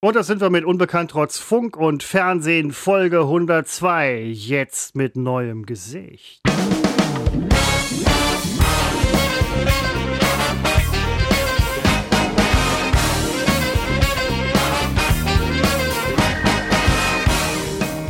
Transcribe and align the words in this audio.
Und 0.00 0.14
das 0.14 0.28
sind 0.28 0.40
wir 0.40 0.48
mit 0.48 0.64
Unbekannt 0.64 1.10
trotz 1.10 1.38
Funk 1.38 1.76
und 1.76 2.04
Fernsehen 2.04 2.70
Folge 2.70 3.22
102. 3.22 4.26
Jetzt 4.32 4.94
mit 4.94 5.16
neuem 5.16 5.66
Gesicht. 5.66 6.40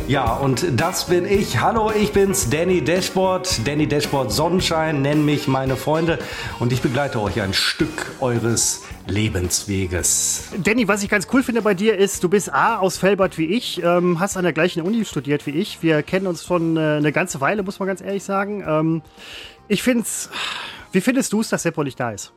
Ja, 0.09 0.33
und 0.33 0.65
das 0.75 1.05
bin 1.05 1.23
ich. 1.25 1.59
Hallo, 1.61 1.91
ich 1.91 2.11
bin's, 2.11 2.49
Danny 2.49 2.83
Dashboard. 2.83 3.67
Danny 3.67 3.85
Dashboard 3.85 4.31
Sonnenschein 4.31 5.03
nennen 5.03 5.23
mich 5.23 5.47
meine 5.47 5.75
Freunde. 5.75 6.17
Und 6.57 6.73
ich 6.73 6.81
begleite 6.81 7.21
euch 7.21 7.39
ein 7.39 7.53
Stück 7.53 8.07
eures 8.19 8.85
Lebensweges. 9.05 10.49
Danny, 10.63 10.87
was 10.87 11.03
ich 11.03 11.09
ganz 11.09 11.27
cool 11.31 11.43
finde 11.43 11.61
bei 11.61 11.75
dir 11.75 11.95
ist, 11.95 12.23
du 12.23 12.29
bist 12.29 12.51
A 12.51 12.77
aus 12.77 12.97
Felbert 12.97 13.37
wie 13.37 13.55
ich, 13.55 13.83
ähm, 13.83 14.19
hast 14.19 14.35
an 14.35 14.41
der 14.41 14.53
gleichen 14.53 14.81
Uni 14.81 15.05
studiert 15.05 15.45
wie 15.45 15.51
ich. 15.51 15.83
Wir 15.83 16.01
kennen 16.01 16.25
uns 16.25 16.43
schon 16.43 16.75
äh, 16.75 16.79
eine 16.79 17.11
ganze 17.11 17.39
Weile, 17.39 17.61
muss 17.61 17.77
man 17.77 17.87
ganz 17.87 18.01
ehrlich 18.01 18.23
sagen. 18.23 18.63
Ähm, 18.67 19.01
ich 19.67 19.83
find's. 19.83 20.31
Wie 20.91 21.01
findest 21.01 21.33
du 21.33 21.41
es, 21.41 21.49
dass 21.49 21.61
Seppo 21.61 21.83
nicht 21.83 21.99
da 21.99 22.09
ist? 22.09 22.33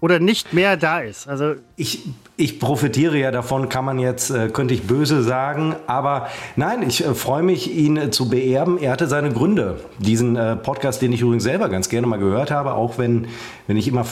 Oder 0.00 0.20
nicht 0.20 0.52
mehr 0.52 0.76
da 0.76 1.00
ist. 1.00 1.28
Also 1.28 1.54
ich, 1.76 2.08
ich 2.36 2.60
profitiere 2.60 3.18
ja 3.18 3.30
davon, 3.30 3.68
kann 3.68 3.84
man 3.84 3.98
jetzt, 3.98 4.30
äh, 4.30 4.48
könnte 4.48 4.74
ich 4.74 4.82
böse 4.84 5.22
sagen, 5.22 5.74
aber 5.86 6.28
nein, 6.56 6.82
ich 6.82 7.04
äh, 7.04 7.14
freue 7.14 7.42
mich, 7.42 7.74
ihn 7.74 7.96
äh, 7.96 8.10
zu 8.10 8.28
beerben. 8.28 8.78
Er 8.78 8.92
hatte 8.92 9.08
seine 9.08 9.32
Gründe. 9.32 9.80
Diesen 9.98 10.38
Podcast, 10.62 11.02
den 11.02 11.12
ich 11.12 11.20
übrigens 11.20 11.42
selber 11.42 11.68
ganz 11.68 11.88
gerne 11.88 12.06
mal 12.06 12.18
gehört 12.18 12.50
habe, 12.50 12.74
auch 12.74 12.98
wenn, 12.98 13.26
wenn 13.66 13.76
ich 13.76 13.88
immer 13.88 14.06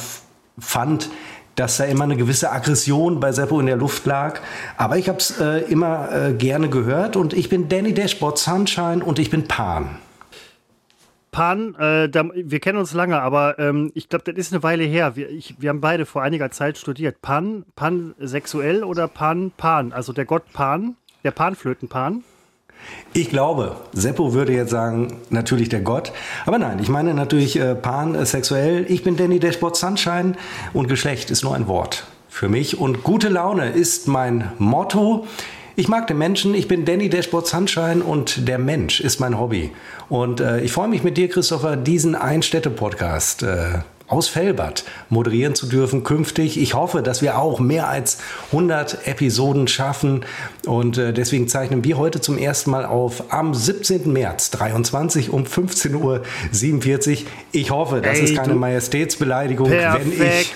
fand, 0.58 1.10
dass 1.56 1.78
da 1.78 1.84
immer 1.84 2.04
eine 2.04 2.16
gewisse 2.16 2.52
Aggression 2.52 3.18
bei 3.18 3.32
Seppo 3.32 3.58
in 3.58 3.66
der 3.66 3.76
Luft 3.76 4.06
lag. 4.06 4.40
Aber 4.76 4.98
ich 4.98 5.08
habe 5.08 5.18
es 5.18 5.40
äh, 5.40 5.60
immer 5.70 6.08
äh, 6.12 6.32
gerne 6.34 6.68
gehört 6.68 7.16
und 7.16 7.32
ich 7.32 7.48
bin 7.48 7.68
Danny 7.68 7.94
Dashboard 7.94 8.38
Sunshine 8.38 9.02
und 9.04 9.18
ich 9.18 9.30
bin 9.30 9.48
Pan. 9.48 9.98
Pan, 11.36 11.74
äh, 11.74 12.08
da, 12.08 12.30
wir 12.34 12.60
kennen 12.60 12.78
uns 12.78 12.94
lange, 12.94 13.20
aber 13.20 13.58
ähm, 13.58 13.92
ich 13.92 14.08
glaube, 14.08 14.32
das 14.32 14.38
ist 14.38 14.54
eine 14.54 14.62
Weile 14.62 14.84
her. 14.84 15.16
Wir, 15.16 15.28
ich, 15.28 15.56
wir 15.58 15.68
haben 15.68 15.82
beide 15.82 16.06
vor 16.06 16.22
einiger 16.22 16.50
Zeit 16.50 16.78
studiert. 16.78 17.20
Pan, 17.20 17.66
pansexuell 17.76 18.82
oder 18.82 19.06
Pan, 19.06 19.52
Pan? 19.54 19.92
Also 19.92 20.14
der 20.14 20.24
Gott 20.24 20.44
Pan, 20.54 20.96
der 21.24 21.32
Panflötenpan? 21.32 22.24
Ich 23.12 23.28
glaube, 23.28 23.76
Seppo 23.92 24.32
würde 24.32 24.54
jetzt 24.54 24.70
sagen, 24.70 25.18
natürlich 25.28 25.68
der 25.68 25.82
Gott. 25.82 26.10
Aber 26.46 26.58
nein, 26.58 26.78
ich 26.78 26.88
meine 26.88 27.12
natürlich 27.12 27.60
äh, 27.60 27.74
pansexuell. 27.74 28.86
Ich 28.88 29.04
bin 29.04 29.18
Danny 29.18 29.38
Dashboard 29.38 29.76
Sunshine 29.76 30.36
und 30.72 30.88
Geschlecht 30.88 31.30
ist 31.30 31.44
nur 31.44 31.54
ein 31.54 31.66
Wort 31.66 32.06
für 32.30 32.48
mich. 32.48 32.80
Und 32.80 33.02
gute 33.02 33.28
Laune 33.28 33.72
ist 33.72 34.08
mein 34.08 34.52
Motto. 34.56 35.26
Ich 35.78 35.88
mag 35.88 36.06
den 36.06 36.16
Menschen, 36.16 36.54
ich 36.54 36.68
bin 36.68 36.86
Danny 36.86 37.10
Dashboard 37.10 37.46
Sunshine 37.46 38.02
und 38.02 38.48
der 38.48 38.56
Mensch 38.56 38.98
ist 38.98 39.20
mein 39.20 39.38
Hobby. 39.38 39.72
Und 40.08 40.40
äh, 40.40 40.62
ich 40.62 40.72
freue 40.72 40.88
mich 40.88 41.02
mit 41.02 41.18
dir, 41.18 41.28
Christopher, 41.28 41.76
diesen 41.76 42.14
Ein-Städte-Podcast 42.14 43.42
äh, 43.42 43.80
aus 44.08 44.28
Felbert 44.28 44.84
moderieren 45.10 45.54
zu 45.54 45.66
dürfen 45.66 46.02
künftig. 46.02 46.58
Ich 46.58 46.72
hoffe, 46.72 47.02
dass 47.02 47.20
wir 47.20 47.38
auch 47.38 47.60
mehr 47.60 47.88
als 47.88 48.20
100 48.52 49.06
Episoden 49.06 49.68
schaffen 49.68 50.24
und 50.64 50.96
äh, 50.96 51.12
deswegen 51.12 51.46
zeichnen 51.46 51.84
wir 51.84 51.98
heute 51.98 52.22
zum 52.22 52.38
ersten 52.38 52.70
Mal 52.70 52.86
auf 52.86 53.30
am 53.30 53.52
17. 53.52 54.10
März 54.10 54.52
23 54.52 55.28
um 55.28 55.44
15.47 55.44 55.94
Uhr. 56.00 57.18
Ich 57.52 57.70
hoffe, 57.70 58.00
das 58.00 58.16
Ey, 58.16 58.24
ist 58.24 58.34
keine 58.34 58.54
Majestätsbeleidigung, 58.54 59.68
perfekt. 59.68 60.06
wenn 60.18 60.30
ich 60.40 60.54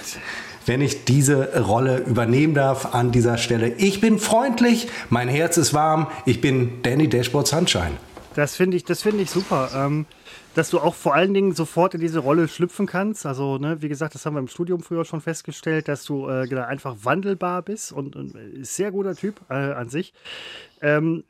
wenn 0.70 0.82
ich 0.82 1.04
diese 1.04 1.60
Rolle 1.64 1.98
übernehmen 1.98 2.54
darf 2.54 2.94
an 2.94 3.10
dieser 3.10 3.38
Stelle. 3.38 3.74
Ich 3.74 4.00
bin 4.00 4.20
freundlich, 4.20 4.86
mein 5.08 5.26
Herz 5.26 5.56
ist 5.56 5.74
warm, 5.74 6.06
ich 6.26 6.40
bin 6.40 6.80
Danny 6.84 7.08
Dashboard 7.08 7.48
Sunshine. 7.48 7.96
Das 8.36 8.54
finde 8.54 8.76
ich, 8.76 8.84
das 8.84 9.04
ich 9.04 9.30
super. 9.30 9.70
Ähm, 9.74 10.06
dass 10.54 10.70
du 10.70 10.78
auch 10.78 10.94
vor 10.94 11.14
allen 11.14 11.34
Dingen 11.34 11.56
sofort 11.56 11.94
in 11.94 12.00
diese 12.00 12.20
Rolle 12.20 12.46
schlüpfen 12.46 12.86
kannst. 12.86 13.26
Also, 13.26 13.58
ne, 13.58 13.82
wie 13.82 13.88
gesagt, 13.88 14.14
das 14.14 14.24
haben 14.24 14.34
wir 14.34 14.40
im 14.40 14.46
Studium 14.46 14.80
früher 14.80 15.04
schon 15.04 15.20
festgestellt, 15.20 15.88
dass 15.88 16.04
du 16.04 16.28
äh, 16.28 16.46
genau, 16.46 16.62
einfach 16.62 16.98
wandelbar 17.02 17.62
bist 17.62 17.90
und, 17.90 18.14
und 18.14 18.36
sehr 18.60 18.92
guter 18.92 19.16
Typ 19.16 19.40
äh, 19.48 19.54
an 19.54 19.88
sich. 19.88 20.12
Ähm, 20.80 21.24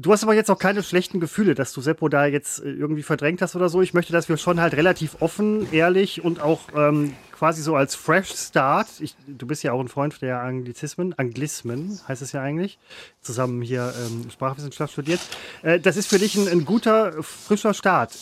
Du 0.00 0.12
hast 0.12 0.22
aber 0.22 0.34
jetzt 0.34 0.48
auch 0.48 0.60
keine 0.60 0.84
schlechten 0.84 1.18
Gefühle, 1.18 1.56
dass 1.56 1.72
du 1.72 1.80
Seppo 1.80 2.08
da 2.08 2.24
jetzt 2.26 2.62
äh, 2.62 2.70
irgendwie 2.70 3.02
verdrängt 3.02 3.42
hast 3.42 3.56
oder 3.56 3.68
so. 3.68 3.82
Ich 3.82 3.94
möchte, 3.94 4.12
dass 4.12 4.28
wir 4.28 4.36
schon 4.36 4.60
halt 4.60 4.74
relativ 4.74 5.16
offen, 5.18 5.66
ehrlich 5.72 6.22
und 6.22 6.40
auch 6.40 6.60
ähm, 6.76 7.14
quasi 7.38 7.62
so 7.62 7.76
als 7.76 7.94
Fresh 7.94 8.34
Start. 8.34 8.88
Ich, 8.98 9.14
du 9.26 9.46
bist 9.46 9.62
ja 9.62 9.72
auch 9.72 9.80
ein 9.80 9.88
Freund 9.88 10.20
der 10.22 10.40
Anglizismen, 10.40 11.14
Anglismen 11.16 12.00
heißt 12.08 12.20
es 12.20 12.32
ja 12.32 12.42
eigentlich. 12.42 12.78
Zusammen 13.22 13.62
hier 13.62 13.94
ähm, 14.06 14.28
Sprachwissenschaft 14.30 14.92
studiert. 14.92 15.20
Äh, 15.62 15.78
das 15.78 15.96
ist 15.96 16.08
für 16.08 16.18
dich 16.18 16.34
ein, 16.36 16.48
ein 16.48 16.64
guter, 16.64 17.22
frischer 17.22 17.74
Start. 17.74 18.12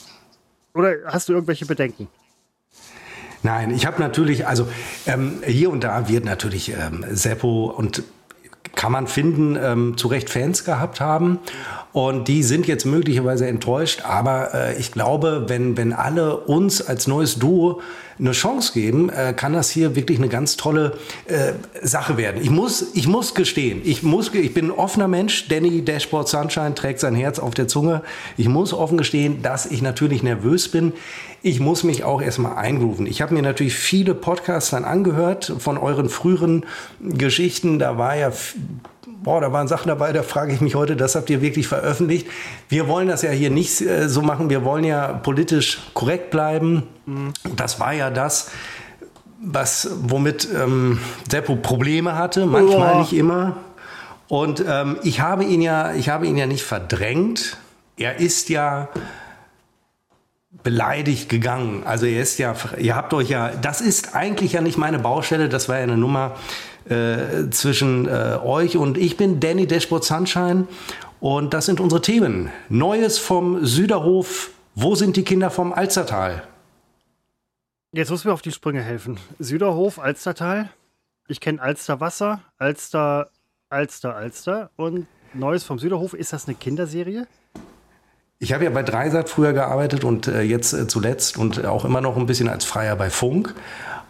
Oder 0.74 0.96
hast 1.06 1.28
du 1.28 1.32
irgendwelche 1.32 1.64
Bedenken? 1.64 2.08
Nein, 3.42 3.70
ich 3.70 3.86
habe 3.86 4.00
natürlich, 4.00 4.46
also 4.46 4.68
ähm, 5.06 5.40
hier 5.46 5.70
und 5.70 5.84
da 5.84 6.08
wird 6.08 6.24
natürlich 6.24 6.70
ähm, 6.70 7.04
Seppo 7.10 7.66
und 7.66 8.02
kann 8.74 8.92
man 8.92 9.06
finden, 9.06 9.56
ähm, 9.60 9.96
zu 9.96 10.08
Recht 10.08 10.28
Fans 10.28 10.64
gehabt 10.64 11.00
haben. 11.00 11.38
Und 11.92 12.28
die 12.28 12.42
sind 12.42 12.66
jetzt 12.66 12.84
möglicherweise 12.84 13.46
enttäuscht. 13.46 14.02
Aber 14.04 14.52
äh, 14.52 14.78
ich 14.78 14.92
glaube, 14.92 15.44
wenn, 15.48 15.78
wenn 15.78 15.94
alle 15.94 16.36
uns 16.36 16.86
als 16.86 17.06
neues 17.06 17.38
Duo 17.38 17.80
eine 18.18 18.32
Chance 18.32 18.72
geben, 18.72 19.10
äh, 19.10 19.34
kann 19.34 19.52
das 19.52 19.70
hier 19.70 19.94
wirklich 19.96 20.18
eine 20.18 20.28
ganz 20.28 20.56
tolle 20.56 20.98
äh, 21.26 21.52
Sache 21.82 22.16
werden. 22.16 22.40
Ich 22.42 22.50
muss, 22.50 22.94
ich 22.94 23.06
muss 23.06 23.34
gestehen, 23.34 23.82
ich, 23.84 24.02
muss, 24.02 24.32
ich 24.34 24.54
bin 24.54 24.66
ein 24.66 24.70
offener 24.70 25.08
Mensch. 25.08 25.48
Danny 25.48 25.84
Dashboard 25.84 26.28
Sunshine 26.28 26.74
trägt 26.74 27.00
sein 27.00 27.14
Herz 27.14 27.38
auf 27.38 27.54
der 27.54 27.68
Zunge. 27.68 28.02
Ich 28.36 28.48
muss 28.48 28.72
offen 28.72 28.98
gestehen, 28.98 29.42
dass 29.42 29.66
ich 29.66 29.82
natürlich 29.82 30.22
nervös 30.22 30.70
bin. 30.70 30.92
Ich 31.42 31.60
muss 31.60 31.84
mich 31.84 32.04
auch 32.04 32.22
erstmal 32.22 32.56
eingrooven. 32.56 33.06
Ich 33.06 33.22
habe 33.22 33.34
mir 33.34 33.42
natürlich 33.42 33.74
viele 33.74 34.14
Podcasts 34.14 34.70
dann 34.70 34.84
angehört 34.84 35.52
von 35.58 35.78
euren 35.78 36.08
früheren 36.08 36.64
Geschichten. 37.00 37.78
Da 37.78 37.98
war 37.98 38.16
ja 38.16 38.32
boah, 39.22 39.40
da 39.40 39.52
waren 39.52 39.68
Sachen 39.68 39.88
dabei, 39.88 40.12
da 40.12 40.22
frage 40.22 40.52
ich 40.52 40.60
mich 40.60 40.74
heute, 40.74 40.96
das 40.96 41.14
habt 41.14 41.30
ihr 41.30 41.40
wirklich 41.40 41.68
veröffentlicht. 41.68 42.28
Wir 42.68 42.88
wollen 42.88 43.08
das 43.08 43.22
ja 43.22 43.30
hier 43.30 43.50
nicht 43.50 43.80
äh, 43.80 44.08
so 44.08 44.22
machen, 44.22 44.50
wir 44.50 44.64
wollen 44.64 44.84
ja 44.84 45.08
politisch 45.08 45.78
korrekt 45.94 46.30
bleiben. 46.30 46.84
Mhm. 47.06 47.32
Das 47.56 47.80
war 47.80 47.92
ja 47.92 48.10
das, 48.10 48.50
was, 49.40 49.90
womit 50.02 50.48
ähm, 50.54 50.98
Seppo 51.30 51.56
Probleme 51.56 52.16
hatte, 52.16 52.46
manchmal 52.46 52.94
oh. 52.94 52.98
nicht 53.00 53.12
immer. 53.12 53.56
Und 54.28 54.64
ähm, 54.66 54.98
ich 55.02 55.20
habe 55.20 55.44
ihn 55.44 55.62
ja, 55.62 55.92
ich 55.92 56.08
habe 56.08 56.26
ihn 56.26 56.36
ja 56.36 56.46
nicht 56.46 56.64
verdrängt. 56.64 57.58
Er 57.96 58.18
ist 58.18 58.48
ja 58.48 58.88
beleidigt 60.62 61.28
gegangen. 61.28 61.82
Also 61.84 62.06
er 62.06 62.22
ist 62.22 62.38
ja, 62.38 62.54
ihr 62.78 62.96
habt 62.96 63.14
euch 63.14 63.28
ja, 63.28 63.50
das 63.50 63.80
ist 63.80 64.16
eigentlich 64.16 64.52
ja 64.52 64.60
nicht 64.60 64.78
meine 64.78 64.98
Baustelle, 64.98 65.48
das 65.48 65.68
war 65.68 65.76
ja 65.76 65.84
eine 65.84 65.96
Nummer, 65.96 66.32
äh, 66.88 67.50
zwischen 67.50 68.06
äh, 68.06 68.38
euch 68.44 68.76
und 68.76 68.98
ich 68.98 69.16
bin 69.16 69.40
Danny 69.40 69.66
Dashboard 69.66 70.04
Sunshine 70.04 70.66
und 71.20 71.54
das 71.54 71.66
sind 71.66 71.80
unsere 71.80 72.02
Themen. 72.02 72.50
Neues 72.68 73.18
vom 73.18 73.64
Süderhof. 73.64 74.50
Wo 74.74 74.94
sind 74.94 75.16
die 75.16 75.24
Kinder 75.24 75.50
vom 75.50 75.72
Alstertal? 75.72 76.42
Jetzt 77.92 78.10
muss 78.10 78.24
mir 78.24 78.32
auf 78.32 78.42
die 78.42 78.52
Sprünge 78.52 78.82
helfen. 78.82 79.18
Süderhof, 79.38 79.98
Alstertal. 79.98 80.68
Ich 81.28 81.40
kenne 81.40 81.60
Alsterwasser, 81.60 82.42
Alster, 82.58 83.30
Alster, 83.70 84.14
Alster 84.14 84.70
und 84.76 85.06
Neues 85.32 85.64
vom 85.64 85.78
Süderhof. 85.78 86.12
Ist 86.12 86.32
das 86.32 86.46
eine 86.46 86.56
Kinderserie? 86.56 87.26
Ich 88.38 88.52
habe 88.52 88.64
ja 88.64 88.70
bei 88.70 88.82
Dreisat 88.82 89.30
früher 89.30 89.54
gearbeitet 89.54 90.04
und 90.04 90.28
äh, 90.28 90.42
jetzt 90.42 90.74
äh, 90.74 90.86
zuletzt 90.86 91.38
und 91.38 91.64
auch 91.64 91.86
immer 91.86 92.02
noch 92.02 92.16
ein 92.18 92.26
bisschen 92.26 92.48
als 92.48 92.66
Freier 92.66 92.94
bei 92.94 93.08
Funk. 93.08 93.54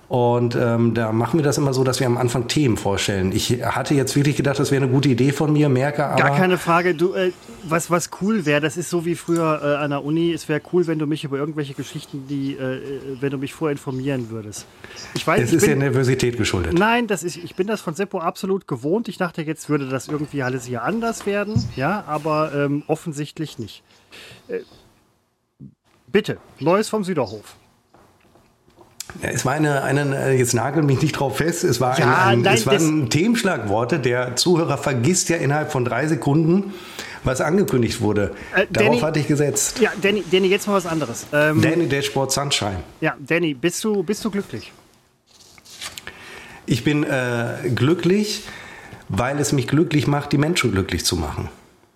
Und 0.08 0.54
ähm, 0.54 0.94
da 0.94 1.10
machen 1.10 1.38
wir 1.38 1.44
das 1.44 1.58
immer 1.58 1.74
so, 1.74 1.82
dass 1.82 1.98
wir 1.98 2.06
am 2.06 2.16
Anfang 2.16 2.46
Themen 2.46 2.76
vorstellen. 2.76 3.32
Ich 3.32 3.64
hatte 3.64 3.94
jetzt 3.94 4.14
wirklich 4.14 4.36
gedacht, 4.36 4.58
das 4.58 4.70
wäre 4.70 4.84
eine 4.84 4.92
gute 4.92 5.08
Idee 5.08 5.32
von 5.32 5.52
mir, 5.52 5.68
merke 5.68 6.06
aber. 6.06 6.22
Gar 6.22 6.36
keine 6.36 6.58
Frage. 6.58 6.94
Du, 6.94 7.14
äh, 7.14 7.32
was, 7.64 7.90
was 7.90 8.10
cool 8.20 8.46
wäre, 8.46 8.60
das 8.60 8.76
ist 8.76 8.88
so 8.88 9.04
wie 9.04 9.16
früher 9.16 9.60
äh, 9.62 9.82
an 9.82 9.90
der 9.90 10.04
Uni. 10.04 10.32
Es 10.32 10.48
wäre 10.48 10.60
cool, 10.72 10.86
wenn 10.86 11.00
du 11.00 11.06
mich 11.06 11.24
über 11.24 11.38
irgendwelche 11.38 11.74
Geschichten, 11.74 12.26
die, 12.28 12.54
äh, 12.54 12.80
wenn 13.20 13.30
du 13.30 13.38
mich 13.38 13.52
vorher 13.52 13.72
informieren 13.72 14.30
würdest. 14.30 14.66
Ich 15.14 15.26
weiß, 15.26 15.42
es 15.42 15.52
ist 15.52 15.62
bin, 15.62 15.70
ja 15.70 15.76
Nervosität 15.76 16.36
geschuldet. 16.36 16.74
Nein, 16.74 17.08
das 17.08 17.24
ist, 17.24 17.36
ich 17.36 17.56
bin 17.56 17.66
das 17.66 17.80
von 17.80 17.94
Seppo 17.94 18.20
absolut 18.20 18.68
gewohnt. 18.68 19.08
Ich 19.08 19.18
dachte, 19.18 19.42
jetzt 19.42 19.68
würde 19.68 19.88
das 19.88 20.06
irgendwie 20.06 20.44
alles 20.44 20.66
hier 20.66 20.84
anders 20.84 21.26
werden. 21.26 21.60
Ja, 21.74 22.04
aber 22.06 22.52
ähm, 22.54 22.84
offensichtlich 22.86 23.58
nicht. 23.58 23.82
Äh, 24.46 24.60
bitte, 26.06 26.38
Neues 26.60 26.88
vom 26.88 27.02
Süderhof. 27.02 27.56
Es 29.22 29.44
war 29.44 29.54
eine, 29.54 29.82
eine, 29.82 30.32
jetzt 30.32 30.52
nagel 30.54 30.82
mich 30.82 31.00
nicht 31.00 31.12
drauf 31.12 31.38
fest, 31.38 31.64
es 31.64 31.80
war 31.80 31.98
ja, 31.98 32.06
ein, 32.06 32.38
ein, 32.38 32.40
nein, 32.42 32.54
es 32.54 32.66
waren 32.66 33.08
Themenschlagworte. 33.08 33.98
Der 33.98 34.36
Zuhörer 34.36 34.76
vergisst 34.78 35.28
ja 35.28 35.36
innerhalb 35.36 35.72
von 35.72 35.84
drei 35.84 36.06
Sekunden, 36.06 36.74
was 37.24 37.40
angekündigt 37.40 38.00
wurde. 38.00 38.32
Äh, 38.54 38.66
Darauf 38.70 38.90
Danny, 38.90 39.00
hatte 39.00 39.20
ich 39.20 39.26
gesetzt. 39.26 39.80
Ja, 39.80 39.92
Danny, 40.02 40.22
Danny, 40.30 40.48
jetzt 40.48 40.66
mal 40.66 40.74
was 40.74 40.86
anderes. 40.86 41.26
Ähm, 41.32 41.62
Danny 41.62 41.88
Dashboard 41.88 42.30
Sunshine. 42.32 42.82
Ja, 43.00 43.16
Danny, 43.18 43.54
bist 43.54 43.82
du, 43.84 44.02
bist 44.02 44.24
du 44.24 44.30
glücklich? 44.30 44.72
Ich 46.66 46.84
bin 46.84 47.04
äh, 47.04 47.70
glücklich 47.74 48.42
weil 49.08 49.38
es 49.38 49.52
mich 49.52 49.68
glücklich 49.68 50.06
macht, 50.06 50.32
die 50.32 50.38
Menschen 50.38 50.72
glücklich 50.72 51.04
zu 51.04 51.16
machen. 51.16 51.48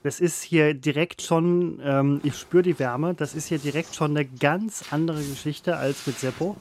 Das 0.02 0.20
ist 0.20 0.42
hier 0.42 0.72
direkt 0.72 1.20
schon, 1.20 1.78
ähm, 1.84 2.20
ich 2.22 2.36
spüre 2.36 2.62
die 2.62 2.78
Wärme, 2.78 3.14
das 3.14 3.34
ist 3.34 3.48
hier 3.48 3.58
direkt 3.58 3.94
schon 3.94 4.16
eine 4.16 4.24
ganz 4.24 4.84
andere 4.90 5.22
Geschichte 5.22 5.76
als 5.76 6.06
mit 6.06 6.18
Seppo. 6.18 6.56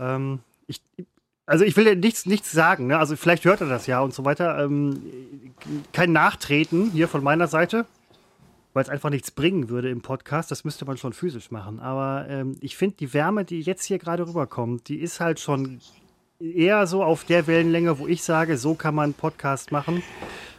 Ähm, 0.00 0.40
ich, 0.66 0.80
also 1.46 1.64
ich 1.64 1.76
will 1.76 1.86
ja 1.86 1.94
nichts, 1.94 2.26
nichts 2.26 2.52
sagen, 2.52 2.88
ne? 2.88 2.98
also 2.98 3.16
vielleicht 3.16 3.44
hört 3.44 3.60
er 3.60 3.68
das 3.68 3.86
ja 3.86 4.00
und 4.00 4.12
so 4.12 4.24
weiter. 4.24 4.62
Ähm, 4.62 5.00
kein 5.92 6.12
Nachtreten 6.12 6.90
hier 6.90 7.08
von 7.08 7.22
meiner 7.22 7.48
Seite, 7.48 7.86
weil 8.74 8.82
es 8.82 8.90
einfach 8.90 9.10
nichts 9.10 9.30
bringen 9.30 9.68
würde 9.68 9.88
im 9.90 10.02
Podcast. 10.02 10.50
Das 10.50 10.64
müsste 10.64 10.84
man 10.84 10.96
schon 10.98 11.12
physisch 11.12 11.50
machen. 11.50 11.80
Aber 11.80 12.26
ähm, 12.28 12.56
ich 12.60 12.76
finde, 12.76 12.96
die 12.96 13.14
Wärme, 13.14 13.44
die 13.44 13.60
jetzt 13.60 13.84
hier 13.84 13.98
gerade 13.98 14.26
rüberkommt, 14.26 14.88
die 14.88 14.98
ist 14.98 15.20
halt 15.20 15.40
schon 15.40 15.80
eher 16.40 16.86
so 16.86 17.02
auf 17.02 17.24
der 17.24 17.46
Wellenlänge, 17.46 17.98
wo 17.98 18.06
ich 18.06 18.22
sage, 18.22 18.58
so 18.58 18.74
kann 18.74 18.94
man 18.94 19.04
einen 19.04 19.14
Podcast 19.14 19.72
machen. 19.72 20.02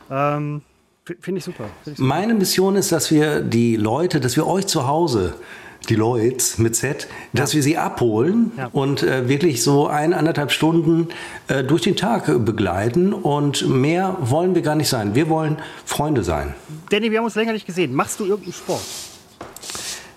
Ähm, 0.09 0.61
Finde 1.05 1.19
ich. 1.19 1.23
Find 1.23 1.37
ich 1.37 1.43
super. 1.43 1.69
Meine 1.97 2.33
Mission 2.33 2.75
ist, 2.75 2.91
dass 2.91 3.09
wir 3.09 3.41
die 3.41 3.75
Leute, 3.77 4.19
dass 4.19 4.35
wir 4.35 4.45
euch 4.45 4.67
zu 4.67 4.87
Hause 4.87 5.35
die 5.87 5.95
Leute 5.95 6.43
mit 6.57 6.75
Z, 6.75 7.07
dass 7.33 7.53
ja. 7.53 7.57
wir 7.57 7.63
sie 7.63 7.77
abholen 7.77 8.51
ja. 8.57 8.69
und 8.73 9.03
äh, 9.03 9.27
wirklich 9.27 9.63
so 9.63 9.87
ein, 9.87 10.13
anderthalb 10.13 10.51
Stunden 10.51 11.07
äh, 11.47 11.63
durch 11.63 11.83
den 11.83 11.95
Tag 11.95 12.27
äh, 12.27 12.33
begleiten. 12.37 13.13
Und 13.13 13.67
mehr 13.67 14.17
wollen 14.19 14.55
wir 14.55 14.61
gar 14.61 14.75
nicht 14.75 14.89
sein. 14.89 15.15
Wir 15.15 15.29
wollen 15.29 15.57
Freunde 15.85 16.23
sein. 16.23 16.53
Danny, 16.89 17.11
wir 17.11 17.19
haben 17.19 17.25
uns 17.25 17.35
länger 17.35 17.53
nicht 17.53 17.65
gesehen. 17.65 17.93
Machst 17.93 18.19
du 18.19 18.25
irgendeinen 18.25 18.53
Sport? 18.53 18.81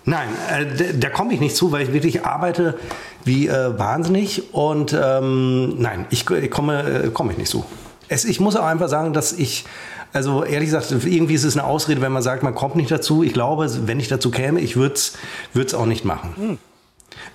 Nein, 0.05 0.27
äh, 0.51 0.97
da 0.97 1.09
komme 1.09 1.33
ich 1.33 1.39
nicht 1.39 1.55
zu, 1.55 1.71
weil 1.71 1.83
ich 1.83 1.93
wirklich 1.93 2.25
arbeite 2.25 2.77
wie 3.23 3.47
äh, 3.47 3.77
wahnsinnig. 3.79 4.53
Und 4.53 4.95
ähm, 4.99 5.79
nein, 5.79 6.05
ich, 6.09 6.29
ich 6.29 6.51
komme, 6.51 7.05
äh, 7.05 7.09
komme 7.09 7.31
ich 7.31 7.37
nicht 7.37 7.49
zu. 7.49 7.63
Es, 8.09 8.25
ich 8.25 8.39
muss 8.39 8.55
auch 8.55 8.65
einfach 8.65 8.89
sagen, 8.89 9.13
dass 9.13 9.31
ich 9.31 9.65
also 10.13 10.43
ehrlich 10.43 10.69
gesagt, 10.69 10.91
irgendwie 10.91 11.33
ist 11.33 11.43
es 11.43 11.57
eine 11.57 11.65
Ausrede, 11.65 11.99
wenn 12.01 12.11
man 12.11 12.21
sagt, 12.21 12.43
man 12.43 12.53
kommt 12.53 12.75
nicht 12.75 12.91
dazu. 12.91 13.23
Ich 13.23 13.33
glaube, 13.33 13.87
wenn 13.87 13.99
ich 13.99 14.07
dazu 14.07 14.29
käme, 14.29 14.61
ich 14.61 14.75
würde 14.75 14.93
es 14.93 15.73
auch 15.73 15.87
nicht 15.87 16.05
machen. 16.05 16.59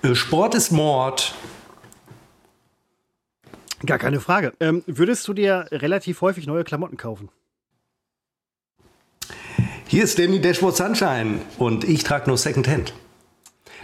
Hm. 0.01 0.15
Sport 0.15 0.55
ist 0.55 0.71
Mord. 0.71 1.35
Gar 3.85 3.99
keine 3.99 4.19
Frage. 4.19 4.53
Ähm, 4.59 4.83
würdest 4.87 5.27
du 5.27 5.33
dir 5.33 5.67
relativ 5.71 6.21
häufig 6.21 6.47
neue 6.47 6.63
Klamotten 6.63 6.97
kaufen? 6.97 7.29
Hier 9.85 10.03
ist 10.03 10.19
Danny 10.19 10.39
Dashboard 10.39 10.75
Sunshine 10.75 11.41
und 11.57 11.83
ich 11.83 12.03
trage 12.03 12.29
nur 12.29 12.37
Secondhand. 12.37 12.93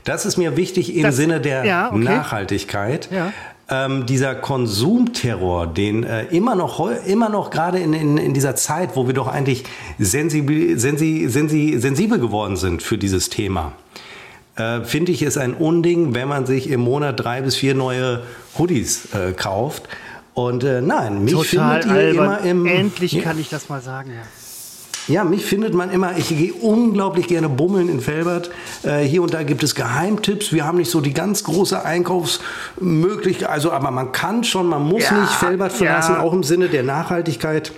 Das 0.03 0.25
ist 0.25 0.37
mir 0.37 0.55
wichtig 0.55 0.95
im 0.95 1.03
das, 1.03 1.15
Sinne 1.15 1.41
der 1.41 1.65
ja, 1.65 1.91
okay. 1.91 1.99
Nachhaltigkeit. 1.99 3.09
Ja 3.11 3.33
ähm, 3.69 4.05
dieser 4.05 4.35
Konsumterror, 4.35 5.67
den 5.67 6.03
äh, 6.03 6.25
immer 6.25 6.55
noch, 6.55 6.79
immer 7.05 7.29
noch 7.29 7.49
gerade 7.49 7.79
in, 7.79 7.93
in, 7.93 8.17
in 8.17 8.33
dieser 8.33 8.55
Zeit, 8.55 8.95
wo 8.95 9.07
wir 9.07 9.13
doch 9.13 9.27
eigentlich 9.27 9.63
sensibel, 9.97 10.77
sensi, 10.77 11.25
sensi, 11.27 11.75
sensibel 11.79 12.19
geworden 12.19 12.57
sind 12.57 12.83
für 12.83 12.97
dieses 12.97 13.29
Thema, 13.29 13.71
äh, 14.55 14.81
finde 14.81 15.11
ich 15.11 15.23
es 15.23 15.37
ein 15.37 15.53
Unding, 15.53 16.13
wenn 16.13 16.27
man 16.27 16.45
sich 16.45 16.69
im 16.69 16.81
Monat 16.81 17.19
drei 17.19 17.41
bis 17.41 17.55
vier 17.55 17.73
neue 17.73 18.23
Hoodies 18.57 19.13
äh, 19.13 19.33
kauft. 19.33 19.83
Und 20.35 20.63
äh, 20.63 20.81
nein, 20.81 21.23
mich 21.23 21.33
Total 21.33 21.81
findet 21.81 21.85
ihr 21.85 21.91
albern. 21.91 22.25
immer 22.25 22.39
im. 22.41 22.65
Endlich 22.65 23.13
ja. 23.13 23.23
kann 23.23 23.39
ich 23.39 23.49
das 23.49 23.69
mal 23.69 23.81
sagen, 23.81 24.11
ja. 24.11 24.44
Ja, 25.07 25.23
mich 25.23 25.45
findet 25.45 25.73
man 25.73 25.91
immer, 25.91 26.17
ich 26.17 26.29
gehe 26.29 26.53
unglaublich 26.53 27.27
gerne 27.27 27.47
bummeln 27.47 27.89
in 27.89 28.01
Felbert. 28.01 28.49
Äh, 28.83 29.01
hier 29.01 29.21
und 29.21 29.33
da 29.33 29.43
gibt 29.43 29.63
es 29.63 29.75
Geheimtipps. 29.75 30.51
Wir 30.51 30.65
haben 30.65 30.77
nicht 30.77 30.89
so 30.89 30.99
die 30.99 31.13
ganz 31.13 31.43
große 31.43 31.83
Einkaufsmöglichkeit, 31.83 33.49
also 33.49 33.71
aber 33.71 33.91
man 33.91 34.11
kann 34.11 34.43
schon, 34.43 34.67
man 34.67 34.83
muss 34.83 35.03
ja, 35.03 35.21
nicht 35.21 35.33
Felbert 35.33 35.73
verlassen, 35.73 36.15
ja. 36.15 36.21
auch 36.21 36.33
im 36.33 36.43
Sinne 36.43 36.69
der 36.69 36.83
Nachhaltigkeit. 36.83 37.71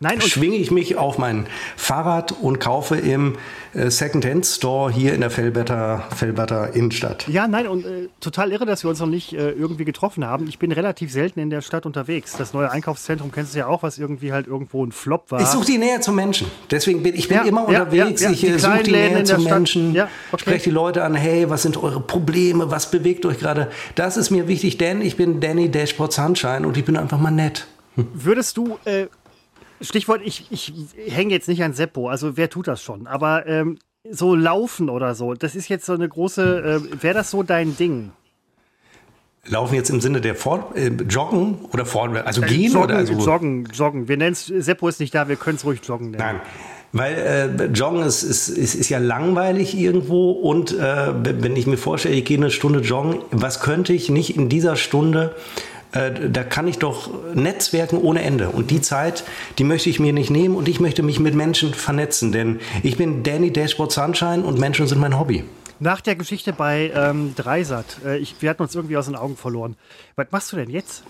Nein, 0.00 0.20
schwinge 0.20 0.56
ich 0.56 0.70
mich 0.70 0.96
auf 0.96 1.18
mein 1.18 1.46
Fahrrad 1.76 2.30
und 2.30 2.60
kaufe 2.60 2.96
im 2.96 3.34
äh, 3.74 3.90
Second-Hand-Store 3.90 4.92
hier 4.92 5.12
in 5.12 5.22
der 5.22 5.30
Felberter 5.30 6.70
Innenstadt. 6.72 7.26
Ja, 7.26 7.48
nein, 7.48 7.66
und 7.66 7.84
äh, 7.84 8.08
total 8.20 8.52
irre, 8.52 8.64
dass 8.64 8.84
wir 8.84 8.90
uns 8.90 9.00
noch 9.00 9.08
nicht 9.08 9.32
äh, 9.32 9.50
irgendwie 9.50 9.84
getroffen 9.84 10.24
haben. 10.24 10.46
Ich 10.46 10.60
bin 10.60 10.70
relativ 10.70 11.10
selten 11.10 11.40
in 11.40 11.50
der 11.50 11.62
Stadt 11.62 11.84
unterwegs. 11.84 12.36
Das 12.38 12.54
neue 12.54 12.70
Einkaufszentrum 12.70 13.32
kennst 13.32 13.54
du 13.54 13.58
ja 13.58 13.66
auch, 13.66 13.82
was 13.82 13.98
irgendwie 13.98 14.32
halt 14.32 14.46
irgendwo 14.46 14.84
ein 14.84 14.92
Flop 14.92 15.32
war. 15.32 15.40
Ich 15.40 15.48
suche 15.48 15.66
die 15.66 15.78
Nähe 15.78 15.98
zum 15.98 16.14
Menschen. 16.14 16.48
Deswegen 16.70 17.02
bin 17.02 17.16
ich 17.16 17.26
bin 17.26 17.38
ja, 17.38 17.42
immer 17.42 17.68
ja, 17.68 17.82
unterwegs. 17.82 18.22
Ja, 18.22 18.30
ich 18.30 18.44
äh, 18.44 18.56
suche 18.56 18.84
die 18.84 18.92
Nähe 18.92 19.24
zum 19.24 19.42
Menschen, 19.42 19.94
ja, 19.94 20.08
okay. 20.30 20.42
spreche 20.42 20.64
die 20.64 20.70
Leute 20.70 21.02
an, 21.02 21.16
hey, 21.16 21.50
was 21.50 21.62
sind 21.62 21.76
eure 21.76 22.00
Probleme, 22.00 22.70
was 22.70 22.92
bewegt 22.92 23.26
euch 23.26 23.40
gerade? 23.40 23.68
Das 23.96 24.16
ist 24.16 24.30
mir 24.30 24.46
wichtig, 24.46 24.78
denn 24.78 25.02
ich 25.02 25.16
bin 25.16 25.40
Danny 25.40 25.70
Dashboard 25.70 26.12
Sunshine 26.12 26.66
und 26.66 26.76
ich 26.76 26.84
bin 26.84 26.96
einfach 26.96 27.18
mal 27.18 27.32
nett. 27.32 27.66
Würdest 28.14 28.56
du 28.56 28.78
äh, 28.84 29.06
Stichwort, 29.80 30.20
ich, 30.24 30.46
ich 30.50 30.72
hänge 31.06 31.32
jetzt 31.32 31.48
nicht 31.48 31.62
an 31.62 31.72
Seppo, 31.72 32.08
also 32.08 32.36
wer 32.36 32.50
tut 32.50 32.66
das 32.66 32.82
schon? 32.82 33.06
Aber 33.06 33.46
ähm, 33.46 33.78
so 34.10 34.34
laufen 34.34 34.88
oder 34.88 35.14
so, 35.14 35.34
das 35.34 35.54
ist 35.54 35.68
jetzt 35.68 35.86
so 35.86 35.92
eine 35.92 36.08
große, 36.08 36.80
äh, 36.82 37.02
wäre 37.02 37.14
das 37.14 37.30
so 37.30 37.42
dein 37.42 37.76
Ding? 37.76 38.12
Laufen 39.46 39.74
jetzt 39.74 39.90
im 39.90 40.00
Sinne 40.00 40.20
der 40.20 40.34
Fort, 40.34 40.76
äh, 40.76 40.88
Joggen 40.88 41.58
oder 41.72 41.86
Fort, 41.86 42.16
also 42.26 42.42
gehen 42.42 42.72
joggen, 42.72 42.82
oder 42.82 42.96
also 42.96 43.12
Joggen, 43.14 43.66
Joggen. 43.66 44.08
Wir 44.08 44.16
nennen 44.16 44.32
es, 44.32 44.46
Seppo 44.46 44.88
ist 44.88 45.00
nicht 45.00 45.14
da, 45.14 45.28
wir 45.28 45.36
können 45.36 45.56
es 45.56 45.64
ruhig 45.64 45.80
Joggen 45.84 46.10
nennen. 46.10 46.18
Nein. 46.18 46.40
Weil 46.92 47.14
äh, 47.60 47.64
Joggen 47.66 48.02
ist, 48.02 48.22
ist, 48.22 48.48
ist, 48.48 48.74
ist 48.74 48.88
ja 48.88 48.98
langweilig 48.98 49.76
irgendwo 49.76 50.30
und 50.30 50.72
äh, 50.72 51.12
wenn 51.42 51.54
ich 51.54 51.66
mir 51.66 51.76
vorstelle, 51.76 52.14
ich 52.14 52.24
gehe 52.24 52.38
eine 52.38 52.50
Stunde 52.50 52.80
joggen, 52.80 53.20
was 53.30 53.60
könnte 53.60 53.92
ich 53.92 54.08
nicht 54.08 54.36
in 54.36 54.48
dieser 54.48 54.76
Stunde 54.76 55.34
äh, 55.92 56.28
da 56.28 56.44
kann 56.44 56.68
ich 56.68 56.78
doch 56.78 57.10
netzwerken 57.34 57.98
ohne 57.98 58.22
Ende. 58.22 58.50
Und 58.50 58.70
die 58.70 58.80
Zeit, 58.80 59.24
die 59.58 59.64
möchte 59.64 59.88
ich 59.88 60.00
mir 60.00 60.12
nicht 60.12 60.30
nehmen 60.30 60.54
und 60.54 60.68
ich 60.68 60.80
möchte 60.80 61.02
mich 61.02 61.20
mit 61.20 61.34
Menschen 61.34 61.74
vernetzen, 61.74 62.32
denn 62.32 62.60
ich 62.82 62.96
bin 62.96 63.22
Danny 63.22 63.52
Dashboard 63.52 63.92
Sunshine 63.92 64.42
und 64.44 64.58
Menschen 64.58 64.86
sind 64.86 65.00
mein 65.00 65.18
Hobby. 65.18 65.44
Nach 65.80 66.00
der 66.00 66.16
Geschichte 66.16 66.52
bei 66.52 66.90
ähm, 66.94 67.34
Dreisat, 67.36 67.98
äh, 68.04 68.18
ich, 68.18 68.36
wir 68.40 68.50
hatten 68.50 68.62
uns 68.62 68.74
irgendwie 68.74 68.96
aus 68.96 69.06
den 69.06 69.14
Augen 69.14 69.36
verloren. 69.36 69.76
Was 70.16 70.26
machst 70.30 70.52
du 70.52 70.56
denn 70.56 70.70
jetzt? 70.70 71.04